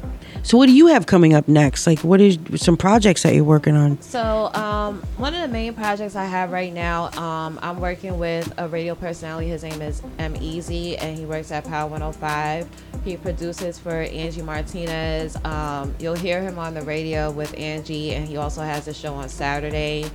So 0.44 0.58
what 0.58 0.68
do 0.68 0.74
you 0.74 0.88
have 0.88 1.08
coming 1.08 1.34
up 1.34 1.48
next? 1.48 1.88
Like 1.88 2.00
what 2.00 2.22
is 2.22 2.38
some 2.56 2.78
projects 2.78 3.24
that 3.24 3.34
you're 3.34 3.44
working 3.44 3.76
on? 3.76 4.00
So, 4.02 4.54
um, 4.54 5.02
one 5.18 5.34
of 5.34 5.42
the 5.42 5.48
main 5.48 5.74
projects 5.74 6.16
I 6.16 6.26
have 6.26 6.52
right 6.52 6.72
now, 6.72 7.10
um, 7.20 7.60
I'm 7.64 7.80
working 7.80 8.20
with 8.20 8.54
a 8.58 8.68
radio 8.68 8.94
personality. 8.94 9.48
His 9.48 9.64
name 9.64 9.82
is 9.82 10.02
M 10.20 10.36
Easy, 10.40 10.98
and 10.98 11.18
he 11.18 11.26
works 11.26 11.52
at 11.52 11.66
Power 11.66 11.90
105. 11.90 12.68
He 13.04 13.18
produces 13.18 13.80
for 13.80 14.02
Angie 14.02 14.42
Martinez. 14.42 15.38
Um, 15.44 15.96
you'll 16.00 16.16
hear 16.16 16.42
him 16.42 16.60
on 16.60 16.74
the 16.74 16.82
radio 16.84 17.32
with 17.32 17.58
Angie, 17.58 18.14
and 18.14 18.28
he 18.28 18.38
also 18.38 18.62
has 18.62 18.88
a 18.88 18.94
show 18.94 19.14
on 19.14 19.30
Saturday. 19.30 20.06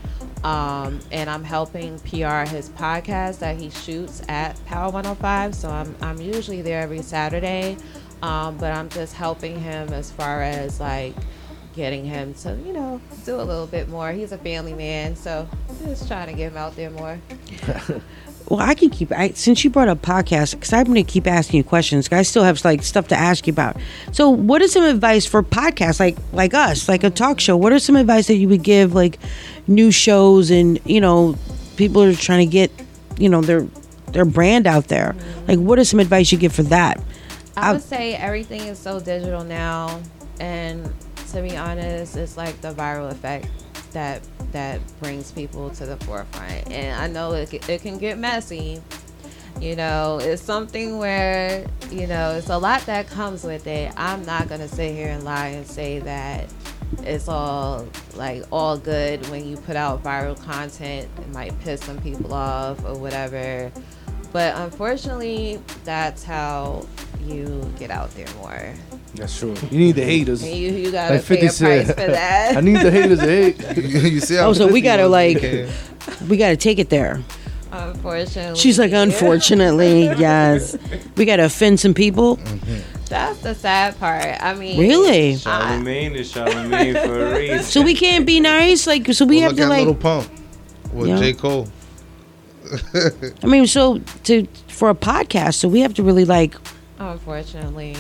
Um, 0.45 1.01
and 1.21 1.29
I'm 1.29 1.45
helping 1.45 1.99
PR 2.01 2.49
his 2.49 2.71
podcast 2.71 3.41
that 3.41 3.59
he 3.59 3.69
shoots 3.69 4.23
at 4.27 4.63
Power 4.65 4.91
105. 4.91 5.55
So 5.55 5.69
I'm 5.69 5.95
I'm 6.01 6.19
usually 6.19 6.63
there 6.63 6.81
every 6.81 7.03
Saturday. 7.03 7.77
Um, 8.23 8.57
but 8.57 8.73
I'm 8.73 8.89
just 8.89 9.15
helping 9.15 9.61
him 9.61 9.93
as 9.93 10.11
far 10.11 10.43
as 10.43 10.81
like 10.81 11.15
getting 11.75 12.05
him 12.05 12.33
to, 12.35 12.57
you 12.65 12.73
know, 12.73 13.01
do 13.25 13.37
a 13.37 13.43
little 13.43 13.67
bit 13.67 13.89
more. 13.89 14.13
He's 14.13 14.33
a 14.33 14.39
family 14.39 14.73
man, 14.73 15.15
so 15.15 15.47
just 15.85 16.09
trying 16.09 16.29
to 16.29 16.35
get 16.35 16.53
him 16.53 16.59
out 16.59 16.75
there 16.77 16.91
more. 16.91 17.19
Well, 18.51 18.59
I 18.59 18.75
can 18.75 18.91
keep 18.91 19.13
I, 19.13 19.31
since 19.31 19.63
you 19.63 19.71
brought 19.71 19.87
up 19.87 20.03
podcasts 20.03 20.55
because 20.55 20.73
I'm 20.73 20.87
going 20.87 20.97
to 20.97 21.05
keep 21.05 21.29
asking 21.29 21.59
you 21.59 21.65
questions. 21.65 22.09
I 22.11 22.23
still 22.23 22.43
have 22.43 22.63
like 22.65 22.83
stuff 22.83 23.07
to 23.09 23.17
ask 23.17 23.47
you 23.47 23.53
about. 23.53 23.77
So, 24.11 24.29
what 24.29 24.61
is 24.61 24.73
some 24.73 24.83
advice 24.83 25.25
for 25.25 25.45
podcasts 25.45 26.01
like 26.01 26.19
like 26.33 26.53
us, 26.53 26.89
like 26.89 27.05
a 27.05 27.11
talk 27.11 27.39
show? 27.39 27.57
What 27.57 27.73
are 27.73 27.79
some 27.79 27.95
advice 27.95 28.27
that 28.27 28.35
you 28.35 28.49
would 28.49 28.65
give 28.65 28.93
like 28.93 29.21
new 29.71 29.91
shows 29.91 30.51
and 30.51 30.79
you 30.85 31.01
know 31.01 31.37
people 31.77 32.03
are 32.03 32.13
trying 32.13 32.47
to 32.47 32.53
get 32.53 32.71
you 33.17 33.29
know 33.29 33.41
their 33.41 33.67
their 34.09 34.25
brand 34.25 34.67
out 34.67 34.89
there? 34.89 35.15
Mm-hmm. 35.17 35.47
Like, 35.47 35.59
what 35.59 35.79
is 35.79 35.89
some 35.89 36.01
advice 36.01 36.31
you 36.33 36.39
give 36.39 36.53
for 36.53 36.65
that? 36.65 37.01
I 37.57 37.73
would 37.73 37.83
say 37.83 38.15
everything 38.15 38.63
is 38.63 38.79
so 38.79 39.01
digital 39.01 39.45
now, 39.45 40.01
and 40.41 40.93
to 41.33 41.43
be 41.43 41.57
honest, 41.57 42.17
it's 42.17 42.37
like 42.37 42.61
the 42.61 42.73
viral 42.73 43.11
effect 43.11 43.49
that 43.93 44.23
that 44.53 44.81
brings 45.01 45.31
people 45.31 45.71
to 45.71 45.87
the 45.87 45.97
forefront. 45.99 46.71
And 46.71 47.01
I 47.01 47.07
know 47.07 47.33
it, 47.33 47.69
it 47.69 47.83
can 47.83 47.99
get 47.99 48.19
messy. 48.19 48.83
You 49.61 49.77
know, 49.77 50.19
it's 50.23 50.43
something 50.43 50.99
where 50.99 51.67
you 51.91 52.07
know 52.07 52.33
it's 52.37 52.49
a 52.49 52.59
lot 52.59 52.83
that 52.87 53.09
comes 53.09 53.45
with 53.45 53.67
it. 53.67 53.93
I'm 53.97 54.25
not 54.25 54.49
gonna 54.49 54.69
sit 54.69 54.95
here 54.95 55.09
and 55.09 55.25
lie 55.25 55.49
and 55.49 55.67
say 55.67 55.99
that 56.01 56.49
it's 57.03 57.29
all 57.29 57.87
like 58.15 58.45
all 58.53 58.77
good 58.77 59.27
when 59.31 59.47
you 59.49 59.57
put 59.57 59.77
out 59.77 60.03
viral 60.03 60.41
content. 60.45 61.09
It 61.19 61.29
might 61.33 61.59
piss 61.61 61.81
some 61.83 62.01
people 62.01 62.33
off 62.35 62.85
or 62.85 62.95
whatever. 62.95 63.71
But 64.33 64.55
unfortunately, 64.57 65.61
that's 65.85 66.23
how 66.23 66.87
you 67.25 67.69
get 67.79 67.91
out 67.91 68.11
there 68.15 68.27
more. 68.37 68.75
That's 69.15 69.37
true. 69.37 69.55
You 69.71 69.79
need 69.79 69.97
the 69.97 70.05
haters. 70.05 70.43
And 70.43 70.55
you- 70.55 70.71
you 70.73 70.93
gotta 70.93 71.19
pay 71.19 71.47
a 71.47 71.53
price 71.53 71.89
for 71.89 71.95
that. 71.95 72.57
I 72.57 72.61
need 72.61 72.77
the 72.77 72.91
haters 72.93 73.19
to 73.19 73.27
hate. 73.27 73.77
you 74.13 74.21
see 74.21 74.39
Oh, 74.39 74.53
so 74.53 74.69
we 74.69 74.81
gotta 74.81 75.09
like 75.09 75.43
we 76.29 76.37
gotta 76.37 76.57
take 76.57 76.79
it 76.79 76.91
there. 76.91 77.21
Unfortunately, 77.73 78.59
She's 78.59 78.79
like, 78.79 78.93
unfortunately, 78.93 80.03
yes, 80.19 80.77
we 81.17 81.25
gotta 81.25 81.45
offend 81.45 81.79
some 81.81 81.95
people. 81.95 82.37
Mm-hmm. 82.39 83.05
That's 83.07 83.39
the 83.41 83.55
sad 83.55 83.99
part. 83.99 84.37
I 84.41 84.55
mean, 84.55 84.79
Really? 84.79 85.33
I, 85.33 85.37
Charlamagne 85.37 86.15
is 86.15 86.33
Charlamagne 86.33 87.05
for 87.05 87.27
a 87.27 87.39
reason. 87.39 87.63
So 87.65 87.83
we 87.83 87.95
can't 87.95 88.27
be 88.27 88.41
nice, 88.41 88.87
like 88.87 89.13
so 89.13 89.25
we 89.25 89.37
Well, 89.37 89.43
have 89.51 89.53
look 89.53 89.59
to 89.59 89.63
at 89.65 89.69
like. 89.69 89.85
Lil 89.87 89.95
Pump 89.95 90.29
with 90.93 91.09
Yeah. 91.09 91.19
J 91.19 91.33
Cole. 91.35 91.69
I 93.43 93.47
mean, 93.47 93.67
so 93.67 93.99
to 94.25 94.47
for 94.69 94.91
a 94.91 94.95
podcast, 94.95 95.55
so 95.55 95.69
we 95.69 95.81
have 95.81 95.95
to 95.95 96.03
really 96.03 96.25
like. 96.25 96.55
unfortunately. 96.99 97.97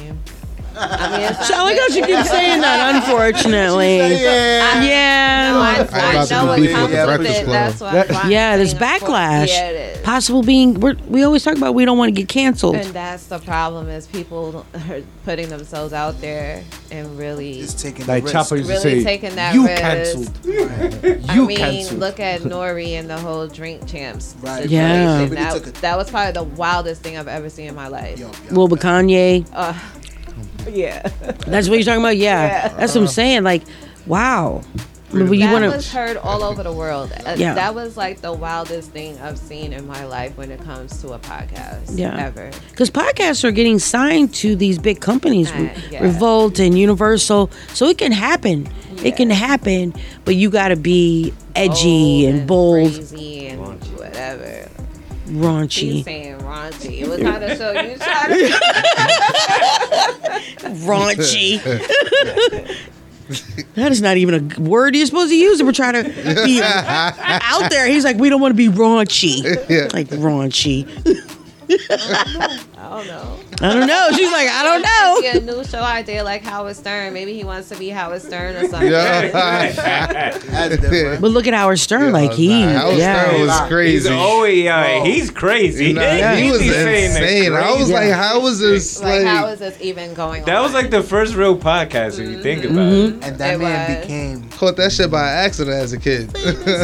I 0.81 1.11
mean, 1.11 1.20
it's 1.31 1.47
So 1.48 1.55
I 1.57 1.62
like 1.62 1.78
how 1.78 1.89
she 1.89 2.02
keeps 2.02 2.31
saying 2.31 2.61
that. 2.61 2.94
Unfortunately, 3.05 3.98
Yeah. 3.98 4.82
yeah, 4.82 5.52
I, 5.55 5.81
I 5.81 6.12
got 6.15 6.32
I 6.32 6.47
know 6.47 6.57
do 6.57 6.62
it 6.62 6.66
beef 6.66 6.74
comes 6.74 6.82
with 6.82 6.90
the 6.90 6.97
with 6.97 7.07
Breakfast 7.07 7.40
it. 7.40 7.44
Club. 7.44 7.52
That's 7.55 7.81
what 7.81 7.94
I'm 7.94 8.07
trying 8.07 8.31
yeah. 8.32 8.51
to 8.52 8.57
There's 8.59 8.70
say. 8.70 8.77
Unfor- 8.78 8.98
backlash. 8.98 9.48
Yeah, 9.48 9.69
it 9.70 9.97
is. 9.97 10.02
Possible 10.02 10.43
being. 10.43 10.81
We're, 10.81 10.94
we 11.09 11.23
always 11.24 11.44
talk 11.44 11.57
about 11.57 11.74
we 11.74 11.85
don't 11.85 11.98
want 11.98 12.09
to 12.15 12.20
get 12.20 12.28
canceled. 12.28 12.77
And 12.77 12.89
that's 12.94 13.27
the 13.27 13.39
problem 13.39 13.89
is 13.89 14.07
people 14.07 14.65
are 14.74 15.01
putting 15.24 15.48
themselves 15.51 15.93
out 15.93 16.20
there 16.20 16.62
and 16.90 17.19
really 17.19 17.61
Just 17.61 17.78
taking 17.81 18.07
Like 18.07 18.24
the 18.24 18.32
Chopper 18.32 18.55
risk. 18.57 18.69
used 18.69 18.82
to 18.82 18.89
really 18.89 19.01
say, 19.02 19.05
taking 19.19 19.36
that 19.36 19.55
you 19.55 19.66
risk. 19.66 19.82
cancelled. 19.82 20.39
I 21.31 21.35
You 21.35 21.47
mean, 21.47 21.57
cancelled. 21.59 22.01
look 22.01 22.19
at 22.20 22.40
N.O.R.E. 22.44 22.94
and 22.94 23.09
the 23.11 23.19
whole 23.19 23.47
drink 23.47 23.86
champs 23.86 24.35
Right. 24.40 24.62
situation. 24.62 24.70
Yeah. 24.70 25.19
Really 25.23 25.36
That, 25.36 25.52
took 25.55 25.66
it. 25.69 25.74
that 25.77 25.97
was 25.98 26.11
probably 26.11 26.32
the 26.32 26.43
wildest 26.44 27.02
thing 27.02 27.16
I've 27.19 27.28
ever 27.28 27.51
seen 27.51 27.66
in 27.69 27.74
my 27.74 27.89
life. 27.89 28.19
Yo, 28.19 28.28
yo, 28.28 28.32
Well, 28.52 28.69
with 28.69 28.81
Kanye, 28.81 29.47
Uh, 29.52 29.74
yeah. 30.69 31.03
that's 31.47 31.69
what 31.69 31.77
you're 31.77 31.85
talking 31.85 32.01
about. 32.01 32.16
Yeah, 32.16 32.47
Yeah. 32.47 32.69
that's 32.77 32.95
what 32.95 33.03
I'm 33.03 33.07
saying. 33.09 33.43
Like, 33.43 33.62
wow. 34.07 34.62
I 35.12 35.15
mean, 35.15 35.32
you 35.35 35.41
that 35.41 35.53
want 35.53 35.65
was 35.74 35.91
heard 35.93 36.16
all 36.19 36.45
over 36.45 36.62
the 36.62 36.73
world. 36.73 37.11
Uh, 37.27 37.35
Yeah. 37.37 37.55
That 37.55 37.74
was 37.74 37.97
like 37.97 38.20
the 38.20 38.32
wildest 38.32 38.93
thing 38.93 39.19
I've 39.19 39.39
seen 39.39 39.73
in 39.73 39.85
my 39.85 40.05
life 40.05 40.37
when 40.37 40.53
it 40.53 40.61
comes 40.62 41.01
to 41.03 41.15
a 41.15 41.19
podcast. 41.19 41.99
Yeah. 41.99 42.27
Ever. 42.27 42.53
because 42.70 42.91
podcasts 42.91 43.43
are 43.43 43.51
getting 43.51 43.81
signed 43.81 44.32
to 44.35 44.55
these 44.55 44.78
big 44.78 45.01
companies, 45.01 45.51
Uh, 45.51 45.69
yeah. 45.91 46.05
Revolt 46.05 46.61
and 46.61 46.78
Universal. 46.78 47.51
So 47.74 47.87
it 47.89 47.99
can 47.99 48.12
happen. 48.12 48.69
It 49.03 49.16
can 49.16 49.31
happen, 49.31 49.95
but 50.24 50.37
you 50.37 50.49
got 50.49 50.69
to 50.69 50.77
be 50.77 51.32
edgy 51.57 52.27
and 52.27 52.47
bold, 52.47 52.93
Crazy 52.93 53.49
and 53.49 53.61
whatever. 53.97 54.60
He's 55.31 55.39
raunchy, 55.39 56.05
saying 56.05 56.39
raunchy. 56.39 57.09
What 57.09 57.20
kind 57.20 57.44
of 57.44 57.57
show 57.57 57.70
you 57.73 57.97
trying 57.97 58.31
to 58.31 58.51
raunchy. 60.86 61.61
that 63.74 63.93
is 63.93 64.02
not 64.02 64.16
even 64.16 64.35
a 64.35 64.40
word 64.61 64.97
you're 64.97 65.07
supposed 65.07 65.31
to 65.31 65.36
use 65.36 65.61
if 65.61 65.66
we're 65.66 65.73
trying 65.73 66.05
to 66.05 66.11
be 66.44 66.61
out 66.62 67.70
there. 67.70 67.86
He's 67.86 68.05
like, 68.05 68.16
we 68.16 68.28
don't 68.28 68.40
want 68.40 68.52
to 68.52 68.57
be 68.57 68.69
raunchy, 68.69 69.43
Yeah. 69.69 69.89
like 69.93 70.09
raunchy. 70.09 70.86
I 72.82 72.89
don't 72.89 73.07
know. 73.09 73.36
I 73.61 73.74
don't 73.74 73.86
know. 73.86 74.09
She's 74.16 74.32
like, 74.32 74.48
I 74.48 74.62
don't 74.62 74.81
know. 74.82 75.20
Maybe 75.20 75.39
a 75.52 75.55
new 75.57 75.65
show 75.65 75.82
idea 75.82 76.24
like 76.24 76.43
Howard 76.43 76.77
Stern. 76.77 77.12
Maybe 77.12 77.35
he 77.35 77.44
wants 77.44 77.69
to 77.69 77.77
be 77.77 77.90
Howard 77.90 78.23
Stern 78.23 78.57
or 78.57 78.66
something. 78.69 78.90
That's 78.90 80.77
different. 80.81 81.20
But 81.20 81.31
look 81.31 81.47
at 81.47 81.55
Howard 81.55 81.78
Stern, 81.78 82.12
like 82.12 82.32
he, 82.32 82.62
Howard 82.62 82.97
yeah. 82.98 83.24
Stern 83.28 83.40
was 83.43 83.51
He's 83.61 83.69
crazy. 83.69 84.09
always, 84.11 84.66
uh, 84.66 85.01
he's 85.05 85.31
crazy. 85.31 85.93
Nah, 85.93 86.01
he 86.35 86.43
He's 86.44 86.52
was 86.52 86.61
saying 86.62 87.15
that 87.15 87.23
insane. 87.23 87.52
I 87.52 87.70
was 87.70 87.77
crazy. 87.78 87.93
like, 87.93 88.11
how 88.12 88.40
was 88.40 88.59
this? 88.61 89.01
Like, 89.02 89.24
Like, 89.24 89.27
how 89.27 89.47
is 89.48 89.59
this 89.59 89.78
even 89.81 90.15
going 90.15 90.44
That 90.44 90.57
on? 90.57 90.62
was 90.62 90.73
like 90.73 90.90
the 90.90 91.02
first 91.02 91.35
real 91.35 91.57
podcast 91.59 92.19
if 92.19 92.28
you 92.31 92.43
think 92.43 92.65
about 92.65 92.70
Mm-hmm. 92.81 93.23
And 93.23 93.39
that 93.39 93.55
It 93.55 93.59
man 93.59 93.90
was. 93.97 94.01
became 94.07 94.51
caught 94.51 94.77
that 94.77 94.93
shit 94.93 95.11
by 95.11 95.28
accident 95.28 95.77
as 95.77 95.93
a 95.93 95.98
kid. 95.98 96.35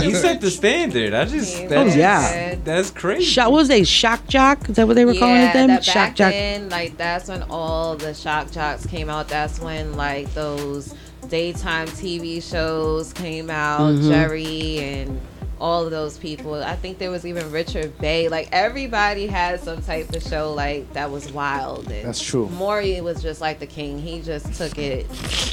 He 0.02 0.12
set 0.14 0.40
the 0.40 0.50
standard. 0.50 1.14
I 1.14 1.24
just, 1.24 1.56
He 1.56 1.66
that's, 1.66 1.94
Oh, 1.94 1.98
yeah. 1.98 2.54
that's 2.64 2.90
crazy. 2.90 3.24
Shot, 3.24 3.50
what 3.50 3.58
was 3.58 3.68
they? 3.68 3.84
Shock 3.84 4.26
jock? 4.28 4.68
Is 4.68 4.76
that 4.76 4.86
what 4.86 4.94
they 4.94 5.04
were 5.04 5.14
calling 5.14 5.42
it 5.42 5.52
then? 5.52 5.80
Shock 5.86 5.94
back 5.94 6.14
jock. 6.16 6.32
then, 6.32 6.68
like 6.68 6.96
that's 6.96 7.28
when 7.28 7.42
all 7.44 7.96
the 7.96 8.14
shock 8.14 8.50
jocks 8.50 8.86
came 8.86 9.08
out. 9.10 9.28
That's 9.28 9.58
when 9.60 9.94
like 9.96 10.32
those 10.34 10.94
daytime 11.28 11.88
TV 11.88 12.40
shows 12.42 13.12
came 13.12 13.50
out. 13.50 13.92
Mhm. 13.94 14.08
Jerry 14.08 14.78
and 14.78 15.20
all 15.60 15.84
of 15.84 15.90
those 15.90 16.18
people. 16.18 16.54
I 16.62 16.76
think 16.76 16.98
there 16.98 17.10
was 17.10 17.24
even 17.24 17.50
Richard 17.50 17.96
Bey. 17.98 18.28
Like 18.28 18.48
everybody 18.52 19.26
had 19.26 19.60
some 19.60 19.80
type 19.82 20.14
of 20.14 20.22
show 20.22 20.52
like 20.52 20.92
that 20.92 21.10
was 21.10 21.32
wild. 21.32 21.90
And 21.90 22.06
That's 22.06 22.22
true. 22.22 22.48
Maury 22.50 23.00
was 23.00 23.22
just 23.22 23.40
like 23.40 23.58
the 23.58 23.66
king. 23.66 23.98
He 23.98 24.20
just 24.20 24.54
took 24.54 24.76
it 24.78 25.06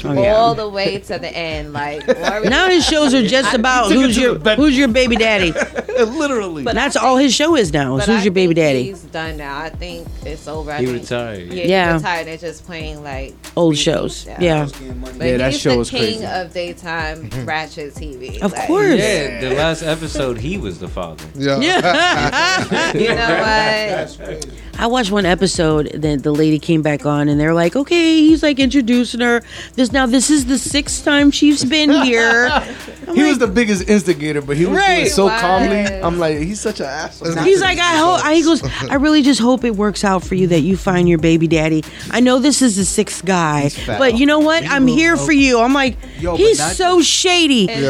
Oh, 0.04 0.12
yeah. 0.12 0.34
all 0.34 0.54
the 0.54 0.68
way 0.68 0.98
to 0.98 1.18
the 1.18 1.34
end. 1.34 1.72
Like 1.72 2.06
Maury, 2.20 2.48
Now 2.48 2.68
his 2.68 2.86
shows 2.86 3.14
are 3.14 3.26
just 3.26 3.52
I- 3.52 3.56
about 3.56 3.90
who's 3.90 4.16
your 4.16 4.34
who's 4.38 4.76
your 4.76 4.88
baby 4.88 5.16
daddy. 5.16 5.52
Literally. 5.98 6.64
But 6.64 6.74
That's 6.74 6.96
I 6.96 7.04
all 7.06 7.16
his 7.16 7.34
show 7.34 7.56
is 7.56 7.72
now. 7.72 7.96
is 7.98 8.06
Who's 8.06 8.20
I 8.20 8.22
your 8.24 8.32
baby 8.32 8.54
daddy? 8.54 8.84
He's 8.84 9.02
done 9.02 9.36
now. 9.36 9.58
I 9.58 9.70
think 9.70 10.06
it's 10.24 10.46
over. 10.48 10.70
I 10.72 10.80
He 10.80 10.86
think- 10.86 11.00
retired. 11.02 11.52
Yeah, 11.52 11.64
Yeah. 11.64 11.88
he 11.88 11.94
retired. 11.94 12.26
They're 12.26 12.36
just 12.36 12.66
playing 12.66 13.02
like 13.02 13.34
Old 13.56 13.76
shows. 13.76 14.26
now. 14.26 14.36
Yeah. 14.40 14.68
But 15.00 15.14
Yeah, 15.26 15.36
that 15.38 15.52
he's 15.52 15.60
show 15.60 15.70
the 15.72 15.78
was 15.78 15.90
king 15.90 16.18
crazy. 16.18 16.26
of 16.26 16.52
daytime 16.52 17.28
mm-hmm. 17.30 17.44
ratchet 17.46 17.94
TV. 17.94 18.40
Of 18.42 18.52
Like, 18.52 18.66
course. 18.66 18.98
Yeah, 18.98 19.40
the 19.40 19.54
last 19.54 19.82
episode, 19.98 20.36
he 20.38 20.58
was 20.58 20.78
the 20.80 20.88
father. 20.88 21.24
Yeah. 21.34 21.58
You 22.94 23.08
know 23.08 23.16
what? 24.18 24.46
I 24.78 24.86
watched 24.88 25.12
one 25.12 25.24
episode. 25.24 25.90
Then 25.94 26.20
the 26.22 26.32
lady 26.32 26.58
came 26.58 26.82
back 26.82 27.06
on, 27.06 27.28
and 27.28 27.38
they're 27.38 27.54
like, 27.54 27.76
"Okay, 27.76 28.16
he's 28.20 28.42
like 28.42 28.58
introducing 28.58 29.20
her. 29.20 29.40
This 29.74 29.92
now, 29.92 30.06
this 30.06 30.30
is 30.30 30.46
the 30.46 30.58
sixth 30.58 31.04
time 31.04 31.30
she's 31.30 31.64
been 31.64 31.90
here." 31.90 32.50
he 33.14 33.22
was 33.22 33.38
the 33.38 33.46
biggest 33.46 33.88
instigator, 33.88 34.42
but 34.42 34.56
he 34.56 34.64
was 34.66 34.70
doing 34.76 34.88
Right. 34.88 35.06
it 35.06 35.10
so 35.10 35.28
He 35.28 35.38
calmly. 35.38 35.84
I'm 36.02 36.18
like, 36.18 36.38
he's 36.38 36.60
such 36.60 36.80
an 36.80 36.86
asshole. 36.86 37.36
He's 37.44 37.60
like, 37.60 37.78
I 37.78 37.96
hope. 37.96 38.32
He 38.34 38.42
goes, 38.42 38.62
I 38.90 38.94
really 38.96 39.22
just 39.22 39.40
hope 39.40 39.62
it 39.64 39.76
works 39.76 40.02
out 40.02 40.24
for 40.24 40.34
you 40.34 40.48
that 40.48 40.60
you 40.60 40.76
find 40.76 41.08
your 41.08 41.18
baby 41.18 41.46
daddy. 41.46 41.84
I 42.10 42.18
know 42.20 42.38
this 42.40 42.60
is 42.62 42.74
the 42.76 42.84
sixth 42.84 43.24
guy, 43.24 43.70
but 43.86 44.16
you 44.18 44.26
know 44.26 44.40
what? 44.40 44.64
I'm 44.68 44.86
here 44.88 45.16
for 45.16 45.32
you. 45.32 45.60
I'm 45.60 45.72
like, 45.74 45.96
Yo, 46.18 46.36
he's 46.36 46.58
not 46.58 46.72
so 46.72 47.00
shady. 47.00 47.68
And 47.68 47.84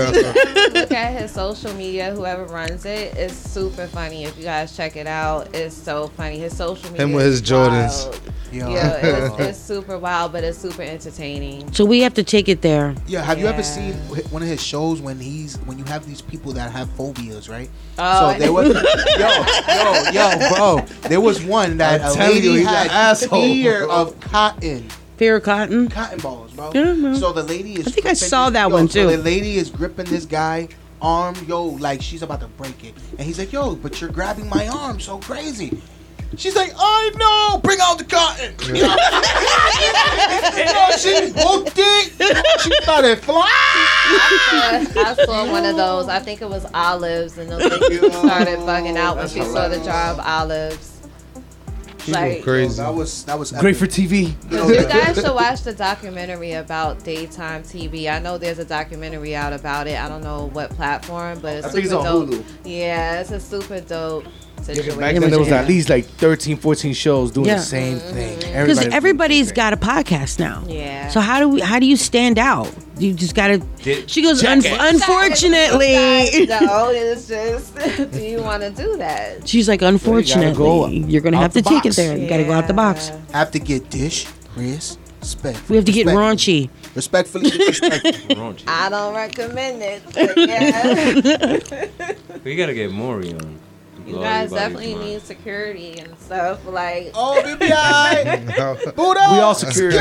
look 0.74 0.92
at 0.92 1.18
his 1.20 1.30
social 1.32 1.72
media. 1.74 1.93
Whoever 2.00 2.44
runs 2.46 2.84
it 2.84 3.16
is 3.16 3.36
super 3.36 3.86
funny. 3.86 4.24
If 4.24 4.36
you 4.36 4.44
guys 4.44 4.76
check 4.76 4.96
it 4.96 5.06
out, 5.06 5.54
it's 5.54 5.76
so 5.76 6.08
funny. 6.08 6.38
His 6.38 6.56
social 6.56 6.90
media. 6.90 7.06
Him 7.06 7.12
with 7.12 7.26
his 7.26 7.42
Jordans. 7.42 8.04
wild. 8.04 8.20
Yo. 8.52 8.70
Yeah, 8.72 8.96
it's, 9.02 9.40
it's 9.40 9.58
super 9.58 9.98
wild, 9.98 10.30
but 10.30 10.44
it's 10.44 10.58
super 10.58 10.82
entertaining. 10.82 11.72
So 11.72 11.84
we 11.84 12.00
have 12.02 12.14
to 12.14 12.22
take 12.22 12.48
it 12.48 12.62
there. 12.62 12.94
Yeah, 13.06 13.22
have 13.22 13.40
you 13.40 13.46
ever 13.46 13.64
seen 13.64 13.94
one 14.30 14.42
of 14.42 14.48
his 14.48 14.62
shows 14.62 15.00
when 15.00 15.18
he's 15.18 15.56
when 15.60 15.76
you 15.76 15.84
have 15.84 16.06
these 16.06 16.22
people 16.22 16.52
that 16.52 16.70
have 16.70 16.88
phobias, 16.90 17.48
right? 17.48 17.68
Oh, 17.98 18.32
so 18.32 18.38
there 18.38 18.52
was 18.52 18.68
yo, 19.18 19.30
yo, 19.74 20.10
yo, 20.12 20.54
bro. 20.54 20.86
There 21.08 21.20
was 21.20 21.42
one 21.42 21.78
that 21.78 22.00
I'm 22.02 22.12
a 22.20 22.32
lady 22.32 22.48
you, 22.48 22.66
had 22.66 22.88
asshole, 22.88 23.42
fear 23.42 23.86
bro. 23.86 24.02
of 24.02 24.20
cotton. 24.20 24.88
Fear 25.16 25.36
of 25.36 25.42
cotton. 25.42 25.88
Cotton 25.88 26.18
balls, 26.20 26.52
bro. 26.52 26.70
Yeah, 26.74 26.92
man. 26.92 27.16
So 27.16 27.32
the 27.32 27.42
lady 27.42 27.74
is. 27.74 27.88
I 27.88 27.90
think 27.90 28.06
I 28.06 28.12
saw 28.12 28.50
this- 28.50 28.54
that 28.54 28.68
yo, 28.68 28.74
one, 28.74 28.88
so 28.88 29.02
too. 29.10 29.16
the 29.16 29.22
lady 29.22 29.56
is 29.56 29.68
gripping 29.70 30.06
this 30.06 30.26
guy 30.26 30.68
arm, 31.04 31.36
yo, 31.46 31.64
like 31.64 32.02
she's 32.02 32.22
about 32.22 32.40
to 32.40 32.48
break 32.48 32.84
it, 32.84 32.94
and 33.18 33.20
he's 33.20 33.38
like, 33.38 33.52
"Yo, 33.52 33.76
but 33.76 34.00
you're 34.00 34.10
grabbing 34.10 34.48
my 34.48 34.66
arm 34.68 34.98
so 34.98 35.18
crazy." 35.18 35.80
She's 36.36 36.56
like, 36.56 36.72
I 36.76 37.10
know. 37.16 37.60
Bring 37.60 37.78
out 37.80 37.98
the 37.98 38.04
cotton. 38.04 38.54
Yo, 38.66 38.74
she 40.96 41.30
hooked 41.30 41.74
it. 41.76 42.60
She 42.60 42.70
started 42.82 43.20
flying. 43.20 43.46
I 44.96 45.14
saw 45.24 45.50
one 45.50 45.64
of 45.64 45.76
those. 45.76 46.08
I 46.08 46.18
think 46.18 46.42
it 46.42 46.48
was 46.48 46.66
olives, 46.74 47.38
and 47.38 47.50
the 47.50 47.58
lady 47.58 47.98
started 48.10 48.58
bugging 48.60 48.96
out 48.96 49.16
when 49.16 49.28
she 49.28 49.42
saw 49.42 49.68
the 49.68 49.82
jar 49.84 50.12
of 50.12 50.18
olives. 50.20 50.93
Like, 52.08 52.42
crazy. 52.42 52.76
That 52.82 52.94
was 52.94 53.24
that 53.24 53.38
was 53.38 53.52
Great 53.52 53.76
for 53.76 53.86
TV. 53.86 54.34
You 54.50 54.84
guys 54.86 55.16
should 55.16 55.34
watch 55.34 55.62
the 55.62 55.72
documentary 55.72 56.52
about 56.52 57.02
daytime 57.04 57.62
TV. 57.62 58.08
I 58.10 58.18
know 58.18 58.36
there's 58.38 58.58
a 58.58 58.64
documentary 58.64 59.34
out 59.34 59.52
about 59.52 59.86
it. 59.86 59.98
I 59.98 60.08
don't 60.08 60.22
know 60.22 60.50
what 60.52 60.70
platform, 60.70 61.38
but 61.40 61.56
it's 61.56 61.66
I 61.66 61.70
think 61.70 61.84
it's 61.84 61.92
super 61.92 62.06
on 62.06 62.30
dope. 62.30 62.40
Hulu. 62.40 62.44
Yeah, 62.64 63.20
it's 63.20 63.30
a 63.30 63.40
super 63.40 63.80
dope 63.80 64.24
Yeah, 64.24 64.30
'cause 64.30 64.53
situation. 64.64 64.98
back 65.00 65.14
then 65.16 65.30
there 65.30 65.38
was 65.38 65.50
at 65.52 65.66
least 65.68 65.88
like 65.90 66.04
13, 66.06 66.56
14 66.56 66.92
shows 66.94 67.30
doing 67.30 67.46
Yeah. 67.46 67.56
the 67.56 67.62
same 67.62 67.98
thing. 67.98 68.36
Because 68.38 68.52
Everybody- 68.78 68.92
everybody's 68.96 69.52
got 69.52 69.72
a 69.72 69.76
podcast 69.76 70.38
now. 70.38 70.62
Yeah. 70.66 71.08
So 71.08 71.20
how 71.20 71.40
do 71.40 71.48
we? 71.48 71.60
How 71.60 71.78
do 71.78 71.86
you 71.86 71.96
stand 71.96 72.38
out? 72.38 72.68
You 72.98 73.12
just 73.12 73.34
gotta. 73.34 73.60
She 74.06 74.22
goes. 74.22 74.40
Check 74.40 74.58
"Unf- 74.58 74.64
it." 74.66 74.94
unfortunately, 74.94 76.46
no, 76.46 76.90
it's 76.92 77.26
just. 77.28 78.12
do 78.12 78.20
you 78.20 78.40
want 78.40 78.62
to 78.62 78.70
do 78.70 78.96
that? 78.98 79.46
she's 79.48 79.68
like, 79.68 79.82
unfortunately, 79.82 80.54
go 80.54 80.86
you're 80.88 81.20
gonna 81.20 81.36
have 81.36 81.52
to 81.54 81.62
the 81.62 81.68
take 81.68 81.80
it 81.86 81.88
box. 81.88 81.96
there. 81.96 82.16
You 82.16 82.28
gotta 82.28 82.44
go 82.44 82.52
out 82.52 82.66
the 82.68 82.74
box. 82.74 83.10
Have 83.32 83.50
to 83.52 83.58
get 83.58 83.90
dish, 83.90 84.26
Chris, 84.54 84.96
respect. 85.20 85.68
We 85.68 85.76
have 85.76 85.84
to 85.86 85.92
get 85.92 86.06
Respect. 86.06 86.18
raunchy. 86.20 86.68
Respectfully, 86.94 87.50
respectfully. 87.66 88.56
I 88.68 88.88
don't 88.88 89.14
recommend 89.14 89.82
it. 89.82 90.02
But 90.14 90.36
yeah. 92.08 92.14
We 92.44 92.56
gotta 92.56 92.74
get 92.74 92.92
Maury 92.92 93.32
on. 93.32 93.58
You 94.06 94.16
guys 94.16 94.52
everybody's 94.52 94.52
definitely 94.52 94.94
mind. 94.94 95.04
need 95.06 95.22
security 95.22 95.98
and 95.98 96.18
stuff. 96.18 96.66
Like, 96.66 97.10
oh, 97.14 97.40
BBI, 97.44 98.94
Buddha, 98.96 99.20
We 99.32 99.38
all 99.38 99.54
security. 99.54 99.98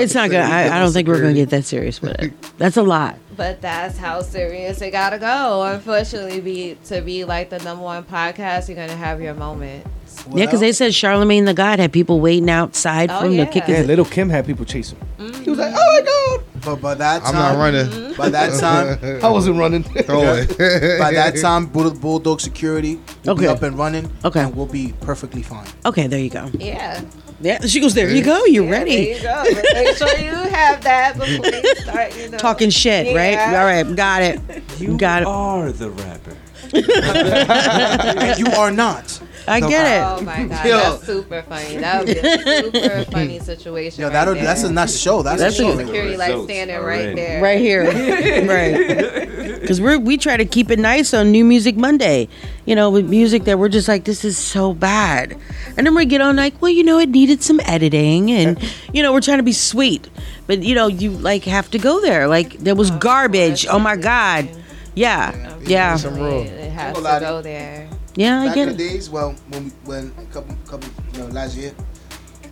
It's 0.00 0.14
not 0.14 0.30
gonna. 0.30 0.44
I, 0.44 0.76
I 0.76 0.78
don't 0.80 0.92
think 0.92 1.08
we're 1.08 1.20
gonna 1.20 1.34
get 1.34 1.50
that 1.50 1.64
serious 1.64 2.00
with 2.00 2.12
it. 2.20 2.32
That's 2.58 2.76
a 2.76 2.82
lot. 2.82 3.18
But 3.36 3.60
that's 3.60 3.98
how 3.98 4.20
serious 4.22 4.80
it 4.80 4.92
gotta 4.92 5.18
go. 5.18 5.62
Unfortunately, 5.64 6.40
be 6.40 6.76
to 6.86 7.00
be 7.00 7.24
like 7.24 7.50
the 7.50 7.58
number 7.60 7.82
one 7.82 8.04
podcast, 8.04 8.68
you're 8.68 8.76
gonna 8.76 8.96
have 8.96 9.20
your 9.20 9.34
moment. 9.34 9.84
yeah, 10.32 10.44
because 10.46 10.60
they 10.60 10.72
said 10.72 10.92
Charlamagne 10.92 11.44
the 11.44 11.54
God 11.54 11.80
had 11.80 11.92
people 11.92 12.20
waiting 12.20 12.48
outside 12.48 13.10
Oh, 13.10 13.20
for 13.20 13.26
him 13.26 13.32
yeah. 13.32 13.44
to 13.46 13.50
kick 13.50 13.66
Yeah, 13.66 13.76
his. 13.78 13.86
Lil 13.88 14.04
Kim 14.04 14.28
had 14.30 14.46
people 14.46 14.64
chase 14.64 14.92
him. 14.92 14.98
Mm-hmm. 15.18 15.42
He 15.42 15.50
was 15.50 15.58
like, 15.58 15.74
"Oh 15.76 16.38
my 16.38 16.38
god!" 16.40 16.53
But 16.64 16.80
by 16.80 16.94
that 16.94 17.22
I'm 17.24 17.32
time, 17.32 17.54
not 17.54 17.58
running. 17.58 18.14
By 18.14 18.28
that 18.30 18.58
time, 18.60 19.24
I 19.24 19.28
wasn't 19.28 19.58
running. 19.58 19.82
Throw 20.08 20.22
it. 20.34 20.48
by 20.98 21.12
that 21.12 21.36
time, 21.40 21.66
Bull- 21.66 21.90
Bulldog 21.94 22.40
Security 22.40 22.96
will 23.24 23.34
be 23.34 23.46
Okay. 23.46 23.46
up 23.48 23.62
and 23.62 23.76
running. 23.78 24.10
Okay. 24.24 24.40
and 24.40 24.54
we'll 24.56 24.66
be 24.66 24.94
perfectly 25.00 25.42
fine. 25.42 25.66
Okay, 25.84 26.06
there 26.06 26.20
you 26.20 26.30
go. 26.30 26.50
Yeah. 26.58 27.02
Yeah, 27.40 27.60
she 27.66 27.80
goes. 27.80 27.92
There 27.94 28.08
you 28.10 28.22
go. 28.24 28.44
You're 28.46 28.64
Yeah, 28.64 28.70
ready. 28.70 29.14
There 29.14 29.16
you 29.16 29.22
go. 29.22 29.44
But 29.54 29.64
make 29.74 29.96
sure 29.96 30.16
you 30.18 30.30
have 30.30 30.82
that 30.84 31.18
before 31.18 31.46
you 31.46 31.74
start. 31.76 32.16
You 32.16 32.28
know, 32.30 32.38
Talking 32.38 32.70
shit, 32.70 33.14
right? 33.14 33.32
Yeah. 33.32 33.58
All 33.60 33.64
right, 33.66 33.96
got 33.96 34.22
it. 34.22 34.40
You 34.78 34.96
got 34.96 35.22
it. 35.22 35.28
are 35.28 35.70
the 35.72 35.90
rapper. 35.90 36.36
And 36.74 38.38
you 38.38 38.46
are 38.52 38.70
not. 38.70 39.20
I 39.46 39.60
No, 39.60 39.68
get 39.68 39.86
it. 39.86 40.02
Oh 40.02 40.24
my 40.24 40.44
god, 40.46 40.64
Yo. 40.66 40.76
that's 40.78 41.04
super 41.06 41.42
funny. 41.42 41.76
That 41.76 41.98
would 41.98 42.14
be 42.14 42.18
a 42.18 42.62
super 42.62 43.04
funny 43.12 43.38
situation. 43.40 44.00
Yo, 44.00 44.06
right 44.06 44.12
that'll 44.14 44.34
there. 44.34 44.42
that's 44.44 44.62
a 44.62 44.72
nice 44.72 44.96
show. 44.98 45.20
That's, 45.22 45.38
That's 45.40 45.58
a 45.58 45.62
show. 45.62 45.72
a- 45.72 45.76
right 45.76 45.86
security 45.86 46.16
there. 46.16 46.36
like 46.36 46.44
standing 46.44 46.76
already. 46.76 47.06
right 47.08 47.16
there. 47.16 47.42
Right 47.42 47.60
here, 47.60 47.84
right? 48.48 49.60
Because 49.60 49.82
we 49.82 49.98
we 49.98 50.16
try 50.16 50.38
to 50.38 50.46
keep 50.46 50.70
it 50.70 50.78
nice 50.78 51.12
on 51.12 51.30
New 51.30 51.44
Music 51.44 51.76
Monday, 51.76 52.28
you 52.64 52.74
know, 52.74 52.90
with 52.90 53.06
music 53.08 53.44
that 53.44 53.58
we're 53.58 53.68
just 53.68 53.86
like, 53.86 54.04
this 54.04 54.24
is 54.24 54.38
so 54.38 54.72
bad, 54.72 55.36
and 55.76 55.86
then 55.86 55.94
we 55.94 56.06
get 56.06 56.22
on 56.22 56.36
like, 56.36 56.60
well, 56.62 56.70
you 56.72 56.82
know, 56.82 56.98
it 56.98 57.10
needed 57.10 57.42
some 57.42 57.60
editing, 57.64 58.30
and 58.30 58.58
you 58.94 59.02
know, 59.02 59.12
we're 59.12 59.20
trying 59.20 59.38
to 59.38 59.44
be 59.44 59.52
sweet, 59.52 60.08
but 60.46 60.62
you 60.62 60.74
know, 60.74 60.86
you 60.86 61.10
like 61.10 61.44
have 61.44 61.70
to 61.72 61.78
go 61.78 62.00
there. 62.00 62.28
Like 62.28 62.58
there 62.60 62.74
was 62.74 62.90
garbage. 62.92 63.66
Oh 63.66 63.78
my 63.78 63.96
god, 63.96 64.48
yeah, 64.94 65.56
yeah, 65.62 65.94
Unfortunately, 65.94 66.42
It 66.48 66.70
has 66.72 66.94
to 66.94 67.00
Hold 67.02 67.06
on. 67.14 67.20
go 67.20 67.42
there. 67.42 67.88
yeah. 68.16 68.40
I 68.42 68.46
Back 68.46 68.54
get 68.54 68.68
in 68.68 68.76
the 68.76 68.84
it. 68.84 68.88
days, 68.88 69.10
well, 69.10 69.34
when 69.48 69.64
we, 69.64 69.70
when 69.84 70.12
a 70.18 70.24
couple 70.32 70.56
couple 70.66 70.88
you 71.12 71.18
know, 71.20 71.26
last 71.28 71.56
year, 71.56 71.72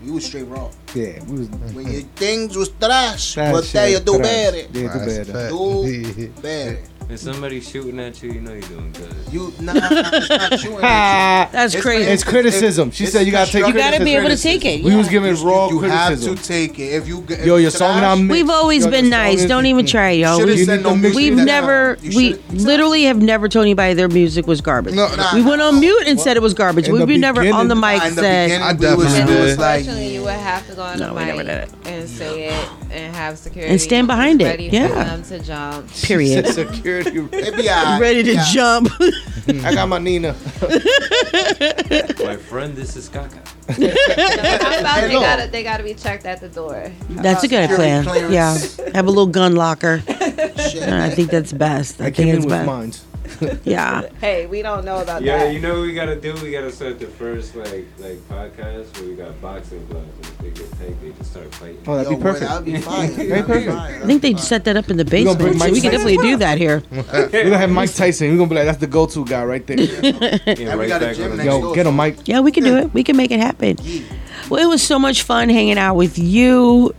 we 0.05 0.11
was 0.11 0.25
straight 0.25 0.45
raw. 0.49 0.71
Yeah, 0.95 1.23
we 1.25 1.41
was. 1.41 1.49
When 1.75 1.87
your 1.93 2.03
things 2.17 2.57
was 2.57 2.69
trash, 2.71 3.35
Trash 3.35 3.53
but 3.53 3.65
tell 3.65 3.89
you 3.89 4.01
do 4.01 4.17
trash. 4.19 4.23
better. 4.23 4.59
Yeah, 4.73 4.93
do 4.93 4.99
better. 5.07 5.49
Do 5.51 6.29
better. 6.43 6.79
If 7.09 7.19
somebody's 7.21 7.69
shooting 7.69 8.01
at 8.01 8.23
you, 8.23 8.33
you 8.33 8.41
know 8.41 8.53
you're 8.53 8.63
doing 8.63 8.91
good. 8.93 9.15
You 9.31 9.53
nah, 9.61 9.73
it's 9.75 10.29
not 10.31 10.59
shooting 10.61 10.79
at 10.79 11.47
you. 11.47 11.53
That's 11.53 11.79
crazy. 11.81 12.11
It's 12.11 12.25
criticism. 12.25 12.91
She 12.91 13.05
it's 13.05 13.13
said 13.13 13.27
you 13.27 13.33
gotta 13.33 13.51
take. 13.53 13.67
You 13.67 13.73
gotta 13.75 14.03
be 14.03 14.15
able 14.17 14.29
to 14.31 14.37
take 14.37 14.65
it. 14.65 14.83
We 14.83 14.97
was 14.97 15.09
giving 15.09 15.35
raw 15.45 15.69
You 15.69 15.81
have 15.81 16.07
criticism. 16.09 16.37
to 16.37 16.43
take 16.43 16.79
it. 16.79 16.95
If 16.95 17.07
you 17.09 17.23
if 17.29 17.45
Yo, 17.45 17.57
your 17.57 17.71
song 17.71 17.99
trash, 17.99 18.03
now 18.03 18.15
mixed. 18.17 18.31
We've 18.33 18.49
always 18.51 18.85
Yo, 18.87 18.91
been 18.91 19.05
song 19.05 19.11
nice. 19.11 19.41
is- 19.41 19.47
Don't 19.49 19.67
even 19.67 19.85
try, 19.85 20.11
yo. 20.13 20.39
Should've 20.39 20.55
We, 20.57 20.65
said 20.65 20.83
no 20.83 20.97
mix 20.97 21.15
we've 21.15 21.37
that 21.37 21.45
never. 21.45 21.99
You 22.01 22.17
we 22.17 22.31
should've- 22.33 22.55
literally 22.63 23.03
have 23.05 23.21
never 23.21 23.49
told 23.49 23.65
anybody 23.65 23.93
their 23.95 24.09
music 24.09 24.47
was 24.47 24.61
garbage. 24.63 24.95
No, 24.95 25.15
nah. 25.15 25.35
we 25.35 25.43
went 25.43 25.61
on 25.61 25.81
mute 25.81 26.05
and 26.07 26.19
said 26.19 26.37
it 26.39 26.43
was 26.43 26.55
garbage. 26.55 26.89
In 26.89 26.95
We 26.95 27.05
the 27.05 27.19
never 27.19 27.41
on 27.43 27.69
the 27.69 27.75
beginning- 27.75 27.81
mic 27.81 28.03
in 28.05 28.15
the 28.15 28.23
said. 28.23 28.45
beginning, 28.47 28.67
I 28.67 28.73
we 28.73 28.79
definitely 28.79 29.05
was, 29.05 29.15
did. 29.15 29.41
was 29.43 29.59
like, 29.59 29.81
Unfortunately, 29.81 30.15
you 30.15 30.23
would 30.23 30.31
have 30.33 30.67
to 30.69 30.75
go 30.75 30.83
on 30.83 30.99
No, 30.99 31.15
the 31.15 31.25
never 31.25 31.37
mic 31.39 31.47
did 31.47 31.57
it. 31.57 31.69
and 31.87 32.09
say 32.09 32.45
it 32.49 32.69
and 32.93 33.15
have 33.17 33.39
security 33.39 33.73
And 33.73 33.81
stand 33.81 34.07
behind 34.07 34.43
it, 34.43 34.47
ready 34.47 34.65
yeah. 34.67 34.89
for 34.89 34.95
them 34.95 35.23
to 35.25 35.39
jump. 35.41 35.91
Period. 36.03 36.47
Security. 36.47 37.11
it 37.33 37.57
be. 37.57 37.67
Ready 38.01 38.23
to 38.25 38.35
Yeah. 38.35 38.45
jump. 38.53 38.89
I 39.65 39.75
got 39.75 39.89
my 39.89 39.99
Nina. 39.99 40.35
My 42.23 42.37
friend, 42.37 42.77
this 42.77 42.97
is 42.97 43.09
Kaka. 43.09 43.41
How 43.69 44.81
about 44.81 45.01
they 45.03 45.13
gotta 45.13 45.47
they 45.51 45.63
gotta 45.63 45.83
be 45.85 45.95
checked 45.95 46.27
at 46.27 46.41
the 46.41 46.49
door. 46.49 46.91
That's 47.11 47.43
a 47.45 47.49
good 47.49 47.71
plan. 47.71 48.05
clearance. 48.05 48.79
Yeah, 48.79 48.91
have 48.95 49.07
a 49.07 49.11
little 49.11 49.27
gun 49.27 49.55
locker. 49.57 50.03
Shit. 50.07 50.83
I 50.89 51.11
think 51.11 51.31
that's 51.31 51.53
best. 51.53 52.01
I, 52.01 52.07
I 52.07 52.11
think 52.11 52.17
came 52.17 52.29
in 52.29 52.37
it's 52.37 52.45
with 52.45 52.53
best. 52.55 52.67
mines. 52.67 53.05
Yeah. 53.65 54.09
Hey, 54.21 54.47
we 54.47 54.63
don't 54.63 54.85
know 54.85 55.01
about 55.01 55.23
Yeah, 55.23 55.39
that. 55.39 55.45
Yeah, 55.47 55.51
you 55.53 55.61
know 55.61 55.75
what 55.79 55.83
we 55.83 55.95
gotta 55.95 56.21
do? 56.21 56.35
We 56.43 56.51
gotta 56.53 56.71
start 56.73 56.99
the 56.99 57.07
first 57.07 57.55
like 57.57 57.87
like 57.99 58.19
podcast 58.29 58.99
where 58.99 59.09
we 59.09 59.15
got 59.15 59.41
boxing 59.41 59.85
gloves 59.87 60.09
and 60.17 60.27
if 60.27 60.39
they 60.39 60.51
get 60.51 60.73
tagged, 60.79 61.01
they 61.01 61.11
just 61.13 61.31
start 61.31 61.55
fighting. 61.55 61.79
Oh, 61.87 61.97
that'd 61.97 62.11
Yo, 62.11 62.17
be 62.19 62.23
boy, 62.23 62.31
perfect. 62.33 62.51
That'd 62.51 62.65
be 62.65 62.81
fine. 62.81 63.11
Very 63.11 63.29
That'd 63.29 63.47
be 63.47 63.53
perfect. 63.53 64.03
I 64.03 64.07
think 64.07 64.23
they 64.23 64.35
set 64.37 64.65
that 64.65 64.77
up 64.77 64.91
in 64.91 64.97
the 64.97 65.05
basement. 65.05 65.39
bring 65.39 65.59
so 65.59 65.71
we 65.71 65.81
can 65.81 65.91
definitely 65.93 66.17
do 66.19 66.37
that 66.39 66.59
here. 66.59 66.83
We're 66.91 67.29
gonna 67.31 67.59
have 67.59 67.71
Mike 67.71 67.95
Tyson. 67.95 68.31
We're 68.31 68.37
gonna 68.39 68.49
be 68.51 68.55
like, 68.57 68.65
that's 68.67 68.79
the 68.79 68.87
go-to 68.87 69.25
guy 69.25 69.45
right 69.45 69.67
there. 69.67 69.79
Yeah, 69.79 70.03
we 70.57 70.67
right 70.67 70.89
got 70.89 71.03
a 71.03 71.07
back 71.07 71.17
gym 71.17 71.33
on 71.33 71.37
the 71.39 71.45
Yo, 71.45 71.61
door. 71.61 71.75
get 71.75 71.87
him, 71.87 71.95
Mike. 71.97 72.27
Yeah, 72.27 72.41
we 72.41 72.53
can 72.53 72.65
do 72.65 72.77
it. 72.77 72.93
We 72.95 73.03
can 73.05 73.17
make 73.17 73.31
it 73.31 73.41
happen. 73.41 73.77
Well, 74.49 74.63
it 74.63 74.67
was 74.67 74.83
so 74.83 74.99
much 74.99 75.23
fun 75.23 75.49
hanging 75.49 75.79
out 75.79 75.95
with 75.95 76.19
you, 76.19 76.95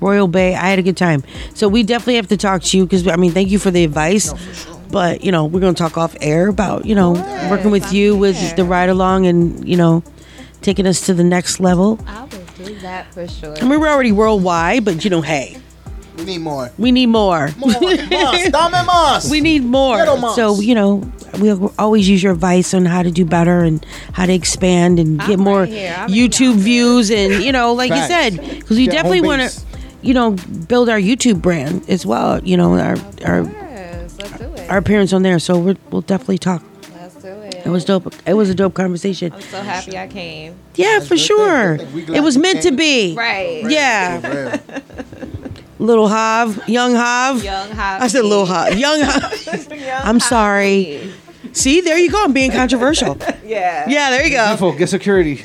Royal 0.00 0.26
Bey. 0.28 0.54
I 0.54 0.68
had 0.68 0.78
a 0.78 0.82
good 0.82 0.96
time. 0.96 1.22
So 1.54 1.68
we 1.68 1.82
definitely 1.84 2.16
have 2.16 2.26
to 2.28 2.36
talk 2.36 2.62
to 2.62 2.76
you 2.76 2.84
because 2.84 3.06
I 3.06 3.16
mean, 3.16 3.30
thank 3.32 3.50
you 3.50 3.58
for 3.58 3.70
the 3.70 3.84
advice. 3.84 4.32
But 4.92 5.24
you 5.24 5.32
know, 5.32 5.46
we're 5.46 5.60
gonna 5.60 5.74
talk 5.74 5.96
off 5.98 6.14
air 6.20 6.48
about 6.48 6.84
you 6.86 6.94
know 6.94 7.12
working 7.50 7.70
with 7.72 7.92
you 7.92 8.14
with 8.16 8.54
the 8.56 8.64
ride 8.64 8.90
along 8.90 9.26
and 9.26 9.66
you 9.68 9.76
know 9.76 10.04
taking 10.60 10.86
us 10.86 11.06
to 11.06 11.14
the 11.14 11.24
next 11.24 11.58
level. 11.58 11.98
I 12.06 12.22
will 12.24 12.64
do 12.64 12.78
that 12.80 13.12
for 13.12 13.26
sure. 13.26 13.56
I 13.58 13.62
mean, 13.66 13.80
we're 13.80 13.88
already 13.88 14.12
worldwide, 14.12 14.84
but 14.84 15.02
you 15.04 15.10
know, 15.10 15.22
hey, 15.22 15.56
We 16.18 16.24
need 16.24 16.38
more. 16.38 16.70
We 16.78 16.92
need 16.92 17.06
more. 17.08 17.48
Más, 17.48 17.80
dame 17.80 18.84
más. 18.86 19.30
We 19.30 19.40
need 19.40 19.64
more. 19.64 20.04
So, 20.34 20.60
you 20.60 20.74
know, 20.74 21.02
we'll 21.38 21.72
always 21.78 22.06
use 22.08 22.22
your 22.22 22.32
advice 22.34 22.74
on 22.74 22.84
how 22.84 23.02
to 23.02 23.10
do 23.10 23.24
better 23.24 23.62
and 23.64 23.84
how 24.12 24.26
to 24.26 24.32
expand 24.32 24.98
and 25.00 25.18
get 25.20 25.38
more 25.38 25.64
here. 25.64 25.94
I'm 25.98 26.10
YouTube 26.10 26.56
views 26.56 27.10
and, 27.10 27.42
you 27.42 27.50
know, 27.50 27.72
like 27.72 27.90
Facts. 27.90 28.02
you 28.02 28.14
said, 28.46 28.58
because 28.60 28.76
we 28.76 28.84
Yeah, 28.84 28.92
definitely 28.92 29.22
want 29.22 29.40
to, 29.50 29.60
you 30.02 30.12
know, 30.14 30.32
build 30.68 30.88
our 30.90 31.00
YouTube 31.00 31.40
brand 31.40 31.88
as 31.88 32.04
well, 32.04 32.38
you 32.44 32.56
know, 32.58 32.74
our 32.78 32.96
our 33.24 33.42
our 34.72 34.78
appearance 34.78 35.12
on 35.12 35.22
there. 35.22 35.38
So 35.38 35.58
we're, 35.58 35.76
we'll 35.90 36.00
definitely 36.00 36.38
talk. 36.38 36.62
Let's 36.96 37.14
do 37.16 37.28
it. 37.28 37.66
It 37.66 37.68
was 37.68 37.84
dope. 37.84 38.12
It 38.26 38.32
was 38.32 38.48
a 38.48 38.54
dope 38.54 38.72
conversation. 38.72 39.30
I'm 39.32 39.40
so 39.42 39.60
happy 39.60 39.98
I 39.98 40.08
came. 40.08 40.54
Yeah, 40.76 41.00
for 41.00 41.18
sure. 41.18 41.74
It 41.78 42.22
was 42.22 42.38
meant 42.38 42.62
to 42.62 42.72
be. 42.72 43.14
Right. 43.14 43.64
Yeah. 43.70 44.58
Little 45.78 46.08
Hav, 46.08 46.68
young 46.68 46.94
Hav. 46.94 47.42
Young 47.44 47.70
Hav. 47.70 48.02
I 48.02 48.06
said 48.06 48.24
little 48.24 48.46
Hav. 48.46 48.78
Young 48.78 49.00
Hav. 49.00 49.72
I'm 50.04 50.20
sorry. 50.20 51.12
See, 51.52 51.80
there 51.80 51.98
you 51.98 52.08
go. 52.08 52.22
I'm 52.22 52.32
being 52.32 52.52
controversial. 52.52 53.18
Yeah. 53.44 53.88
Yeah, 53.88 54.10
there 54.10 54.24
you 54.24 54.30
go. 54.30 54.52
Info, 54.52 54.72
get 54.78 54.88
security. 54.90 55.38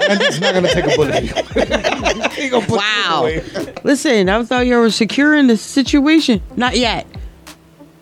Andy's 0.00 0.40
not 0.40 0.54
gonna 0.54 0.72
take 0.72 0.86
a 0.86 0.96
bullet. 0.96 2.32
He 2.32 2.48
gonna 2.48 2.64
put 2.66 2.78
Wow. 2.78 3.26
it 3.26 3.54
away. 3.54 3.74
Listen, 3.84 4.30
I 4.30 4.42
thought 4.44 4.66
you 4.66 4.76
were 4.78 4.90
securing 4.90 5.46
the 5.46 5.58
situation. 5.58 6.40
Not 6.56 6.78
yet. 6.78 7.06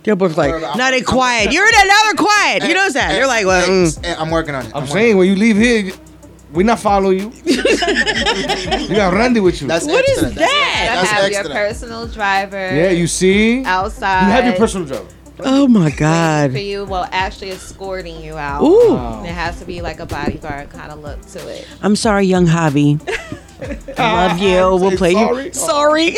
Your 0.05 0.17
book's 0.17 0.37
like, 0.37 0.61
not 0.77 0.93
a 0.93 1.03
quiet. 1.03 1.53
You're 1.53 1.67
in 1.67 1.75
another 1.75 2.17
quiet. 2.17 2.65
You 2.65 2.75
know 2.75 2.91
that. 2.91 3.17
You're 3.17 3.27
like, 3.27 3.47
well, 3.47 3.67
mm. 3.67 4.17
I'm 4.19 4.31
working 4.31 4.55
on 4.55 4.67
it. 4.67 4.73
I'm 4.75 4.87
saying 4.87 5.17
when 5.17 5.29
you 5.29 5.35
leave 5.35 5.57
here, 5.57 5.93
we 6.53 6.63
not 6.63 6.79
follow 6.79 7.11
you. 7.11 7.33
you 7.45 7.63
got 8.95 9.13
Randy 9.15 9.41
with 9.41 9.61
you. 9.61 9.67
That's 9.67 9.87
What 9.87 10.09
is 10.09 10.23
extra. 10.23 10.39
that? 10.41 10.87
To 10.89 10.95
That's 10.95 11.11
have 11.11 11.25
extra. 11.25 11.45
your 11.45 11.55
personal 11.55 12.07
driver. 12.07 12.57
Yeah, 12.57 12.91
you 12.91 13.07
see. 13.07 13.65
outside. 13.65 14.27
You 14.27 14.33
have 14.33 14.45
your 14.45 14.57
personal 14.57 14.87
driver. 14.87 15.09
Oh 15.41 15.67
my 15.67 15.91
God. 15.91 16.51
for 16.51 16.59
God. 16.59 16.63
you, 16.63 16.85
well, 16.85 17.09
actually 17.11 17.51
escorting 17.51 18.23
you 18.23 18.37
out. 18.37 18.63
Ooh. 18.63 18.97
And 18.97 19.27
it 19.27 19.33
has 19.33 19.59
to 19.59 19.65
be 19.65 19.83
like 19.83 19.99
a 19.99 20.07
bodyguard 20.07 20.71
kind 20.71 20.93
of 20.93 21.01
look 21.01 21.21
to 21.33 21.49
it. 21.49 21.67
I'm 21.83 21.97
sorry, 21.97 22.27
young 22.27 22.47
Javi. 22.47 23.01
I 23.99 24.27
love 24.29 24.39
you. 24.39 24.77
We'll 24.85 24.97
play 24.97 25.13
sorry? 25.15 25.45
you. 25.47 25.53
Sorry. 25.53 26.11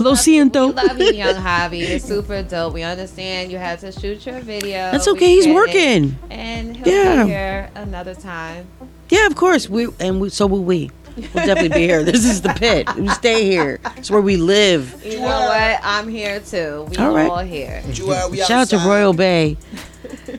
Lo 0.00 0.12
siento. 0.14 0.68
We 0.68 0.72
love 0.74 0.98
you, 0.98 1.12
young 1.12 1.34
Javi. 1.36 1.80
It's 1.80 2.04
super 2.04 2.42
dope. 2.42 2.72
We 2.74 2.82
understand 2.82 3.50
you 3.50 3.58
had 3.58 3.80
to 3.80 3.92
shoot 3.92 4.24
your 4.26 4.40
video. 4.40 4.90
That's 4.92 5.06
We 5.06 5.12
okay. 5.12 5.26
He's 5.34 5.46
get 5.46 5.54
working. 5.54 6.16
And 6.30 6.76
he'll 6.76 6.88
Yeah. 6.88 7.24
be 7.24 7.30
here 7.30 7.70
another 7.74 8.14
time. 8.14 8.66
Yeah, 9.10 9.26
of 9.26 9.34
course. 9.36 9.68
We 9.68 9.88
and 10.00 10.20
we, 10.20 10.30
so 10.30 10.46
will 10.46 10.64
we. 10.64 10.90
We'll 11.16 11.44
definitely 11.44 11.68
be 11.68 11.80
here. 11.86 12.02
This 12.04 12.24
is 12.24 12.40
the 12.40 12.54
pit. 12.54 12.88
We 12.96 13.06
stay 13.10 13.44
here. 13.44 13.80
It's 13.98 14.10
where 14.10 14.22
we 14.22 14.36
live. 14.36 15.04
You 15.04 15.16
know 15.18 15.24
what? 15.26 15.80
I'm 15.82 16.08
here 16.08 16.40
too. 16.40 16.86
We 16.90 16.96
All 16.96 17.14
right. 17.14 17.30
all 17.30 17.38
here. 17.40 17.82
Shout 17.92 18.50
out 18.50 18.68
to 18.70 18.78
Royal 18.78 19.12
Bey. 19.12 19.56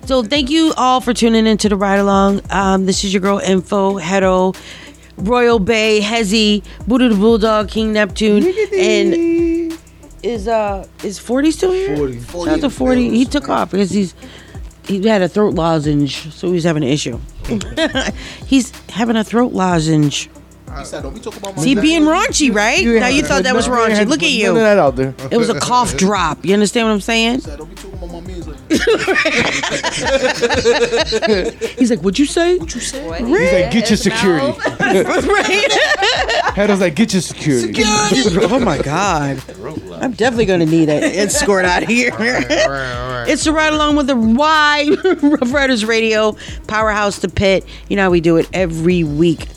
So 0.05 0.21
thank 0.23 0.49
you 0.49 0.73
all 0.75 0.99
for 1.01 1.13
tuning 1.13 1.47
into 1.47 1.69
the 1.69 1.75
ride 1.77 1.97
along. 1.99 2.41
Um, 2.49 2.85
this 2.85 3.03
is 3.03 3.13
your 3.13 3.21
girl 3.21 3.39
Info 3.39 3.97
Hedo, 3.97 4.55
Royal 5.17 5.59
Bey, 5.59 6.01
Hezzy, 6.01 6.63
Buddha 6.87 7.09
the 7.09 7.15
Bulldog, 7.15 7.69
King 7.69 7.93
Neptune, 7.93 8.43
and 8.77 9.79
is 10.23 10.47
uh 10.47 10.87
is 11.03 11.19
Forty 11.19 11.51
still 11.51 11.71
here? 11.71 11.95
40. 11.97 12.21
Shout 12.21 12.47
out 12.47 12.61
to 12.61 12.69
Forty. 12.69 13.09
He 13.09 13.25
took 13.25 13.49
off 13.49 13.71
because 13.71 13.91
he's 13.91 14.15
he 14.85 15.05
had 15.07 15.21
a 15.21 15.29
throat 15.29 15.53
lozenge, 15.53 16.31
so 16.33 16.51
he's 16.51 16.63
having 16.63 16.83
an 16.83 16.89
issue. 16.89 17.19
he's 18.45 18.71
having 18.89 19.15
a 19.15 19.23
throat 19.23 19.53
lozenge. 19.53 20.29
He 20.77 20.85
said, 20.85 21.03
don't 21.03 21.13
we 21.13 21.19
talk 21.19 21.37
about 21.37 21.55
my 21.55 21.61
See, 21.63 21.75
being 21.75 22.03
raunchy, 22.03 22.53
right? 22.53 22.81
You 22.81 22.93
ain't 22.93 23.01
now 23.01 23.07
you 23.07 23.23
thought 23.23 23.43
that 23.43 23.55
was 23.55 23.67
you 23.67 23.73
raunchy. 23.73 24.07
Look 24.07 24.23
at 24.23 24.29
you. 24.31 24.53
that 24.55 24.77
out 24.77 24.95
there. 24.95 25.13
It 25.31 25.37
was 25.37 25.49
a 25.49 25.59
cough 25.59 25.95
drop. 26.03 26.45
You 26.45 26.53
understand 26.53 26.87
what 26.87 26.93
I'm 26.93 27.01
saying? 27.01 27.35
He 27.35 27.41
said, 27.41 27.59
don't 27.59 27.69
we 27.69 27.75
talk 27.75 27.93
about 27.93 28.11
my 28.11 28.19
means 28.21 28.47
like 28.47 28.57
He's 31.77 31.89
like, 31.91 31.99
"What'd 31.99 32.17
you 32.17 32.25
say?" 32.25 32.57
What 32.57 32.73
you 32.73 32.81
say? 32.81 33.07
What 33.07 33.19
He's 33.19 33.29
like, 33.29 33.71
get 33.71 33.89
your 33.89 33.93
is 33.93 34.05
no. 34.05 34.11
security. 34.15 34.51
Head 36.55 36.69
was 36.69 36.79
like, 36.79 36.95
get 36.95 37.13
your 37.13 37.21
security. 37.21 37.83
oh 37.83 38.59
my 38.59 38.79
god, 38.79 39.41
I'm 40.01 40.13
definitely 40.13 40.45
gonna 40.45 40.65
need 40.65 40.89
an 40.89 41.03
escort 41.03 41.65
out 41.65 41.83
of 41.83 41.89
here. 41.89 42.11
It's 43.27 43.43
to 43.43 43.51
ride 43.51 43.73
along 43.73 43.95
with 43.95 44.07
the 44.07 44.15
Y 44.15 44.89
Ruff 45.21 45.53
Ryders 45.53 45.85
Radio 45.85 46.35
Powerhouse 46.67 47.19
to 47.19 47.29
Pit. 47.29 47.65
You 47.89 47.95
know 47.95 48.03
how 48.03 48.09
we 48.09 48.21
do 48.21 48.37
it 48.37 48.49
every 48.53 49.03
week. 49.03 49.47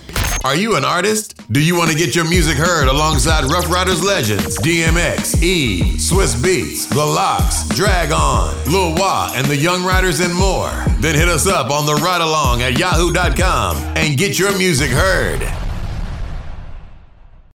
Are 0.47 0.55
you 0.55 0.77
an 0.77 0.85
artist? 0.85 1.43
Do 1.51 1.60
you 1.60 1.77
want 1.77 1.90
to 1.90 1.98
get 1.98 2.14
your 2.14 2.24
music 2.24 2.56
heard 2.56 2.86
alongside 2.86 3.51
Ruff 3.51 3.68
Ryders 3.68 4.01
legends 4.01 4.56
DMX, 4.59 5.43
E, 5.43 5.97
Swizz 5.97 6.36
Beatz, 6.36 6.89
The 6.89 7.05
LOX, 7.05 7.66
Drag 7.70 8.12
On, 8.12 8.55
Lil 8.70 8.94
Wah, 8.94 9.32
and 9.35 9.44
the 9.48 9.56
Young 9.56 9.85
Riders 9.85 10.20
and 10.20 10.32
more? 10.32 10.70
Then 11.01 11.16
hit 11.16 11.27
us 11.27 11.48
up 11.48 11.73
on 11.73 11.85
the 11.85 11.97
ride 11.97 12.20
along 12.20 12.62
at 12.62 12.78
yahoo.com 12.78 13.77
and 13.97 14.16
get 14.16 14.39
your 14.39 14.56
music 14.56 14.90
heard. 14.93 15.65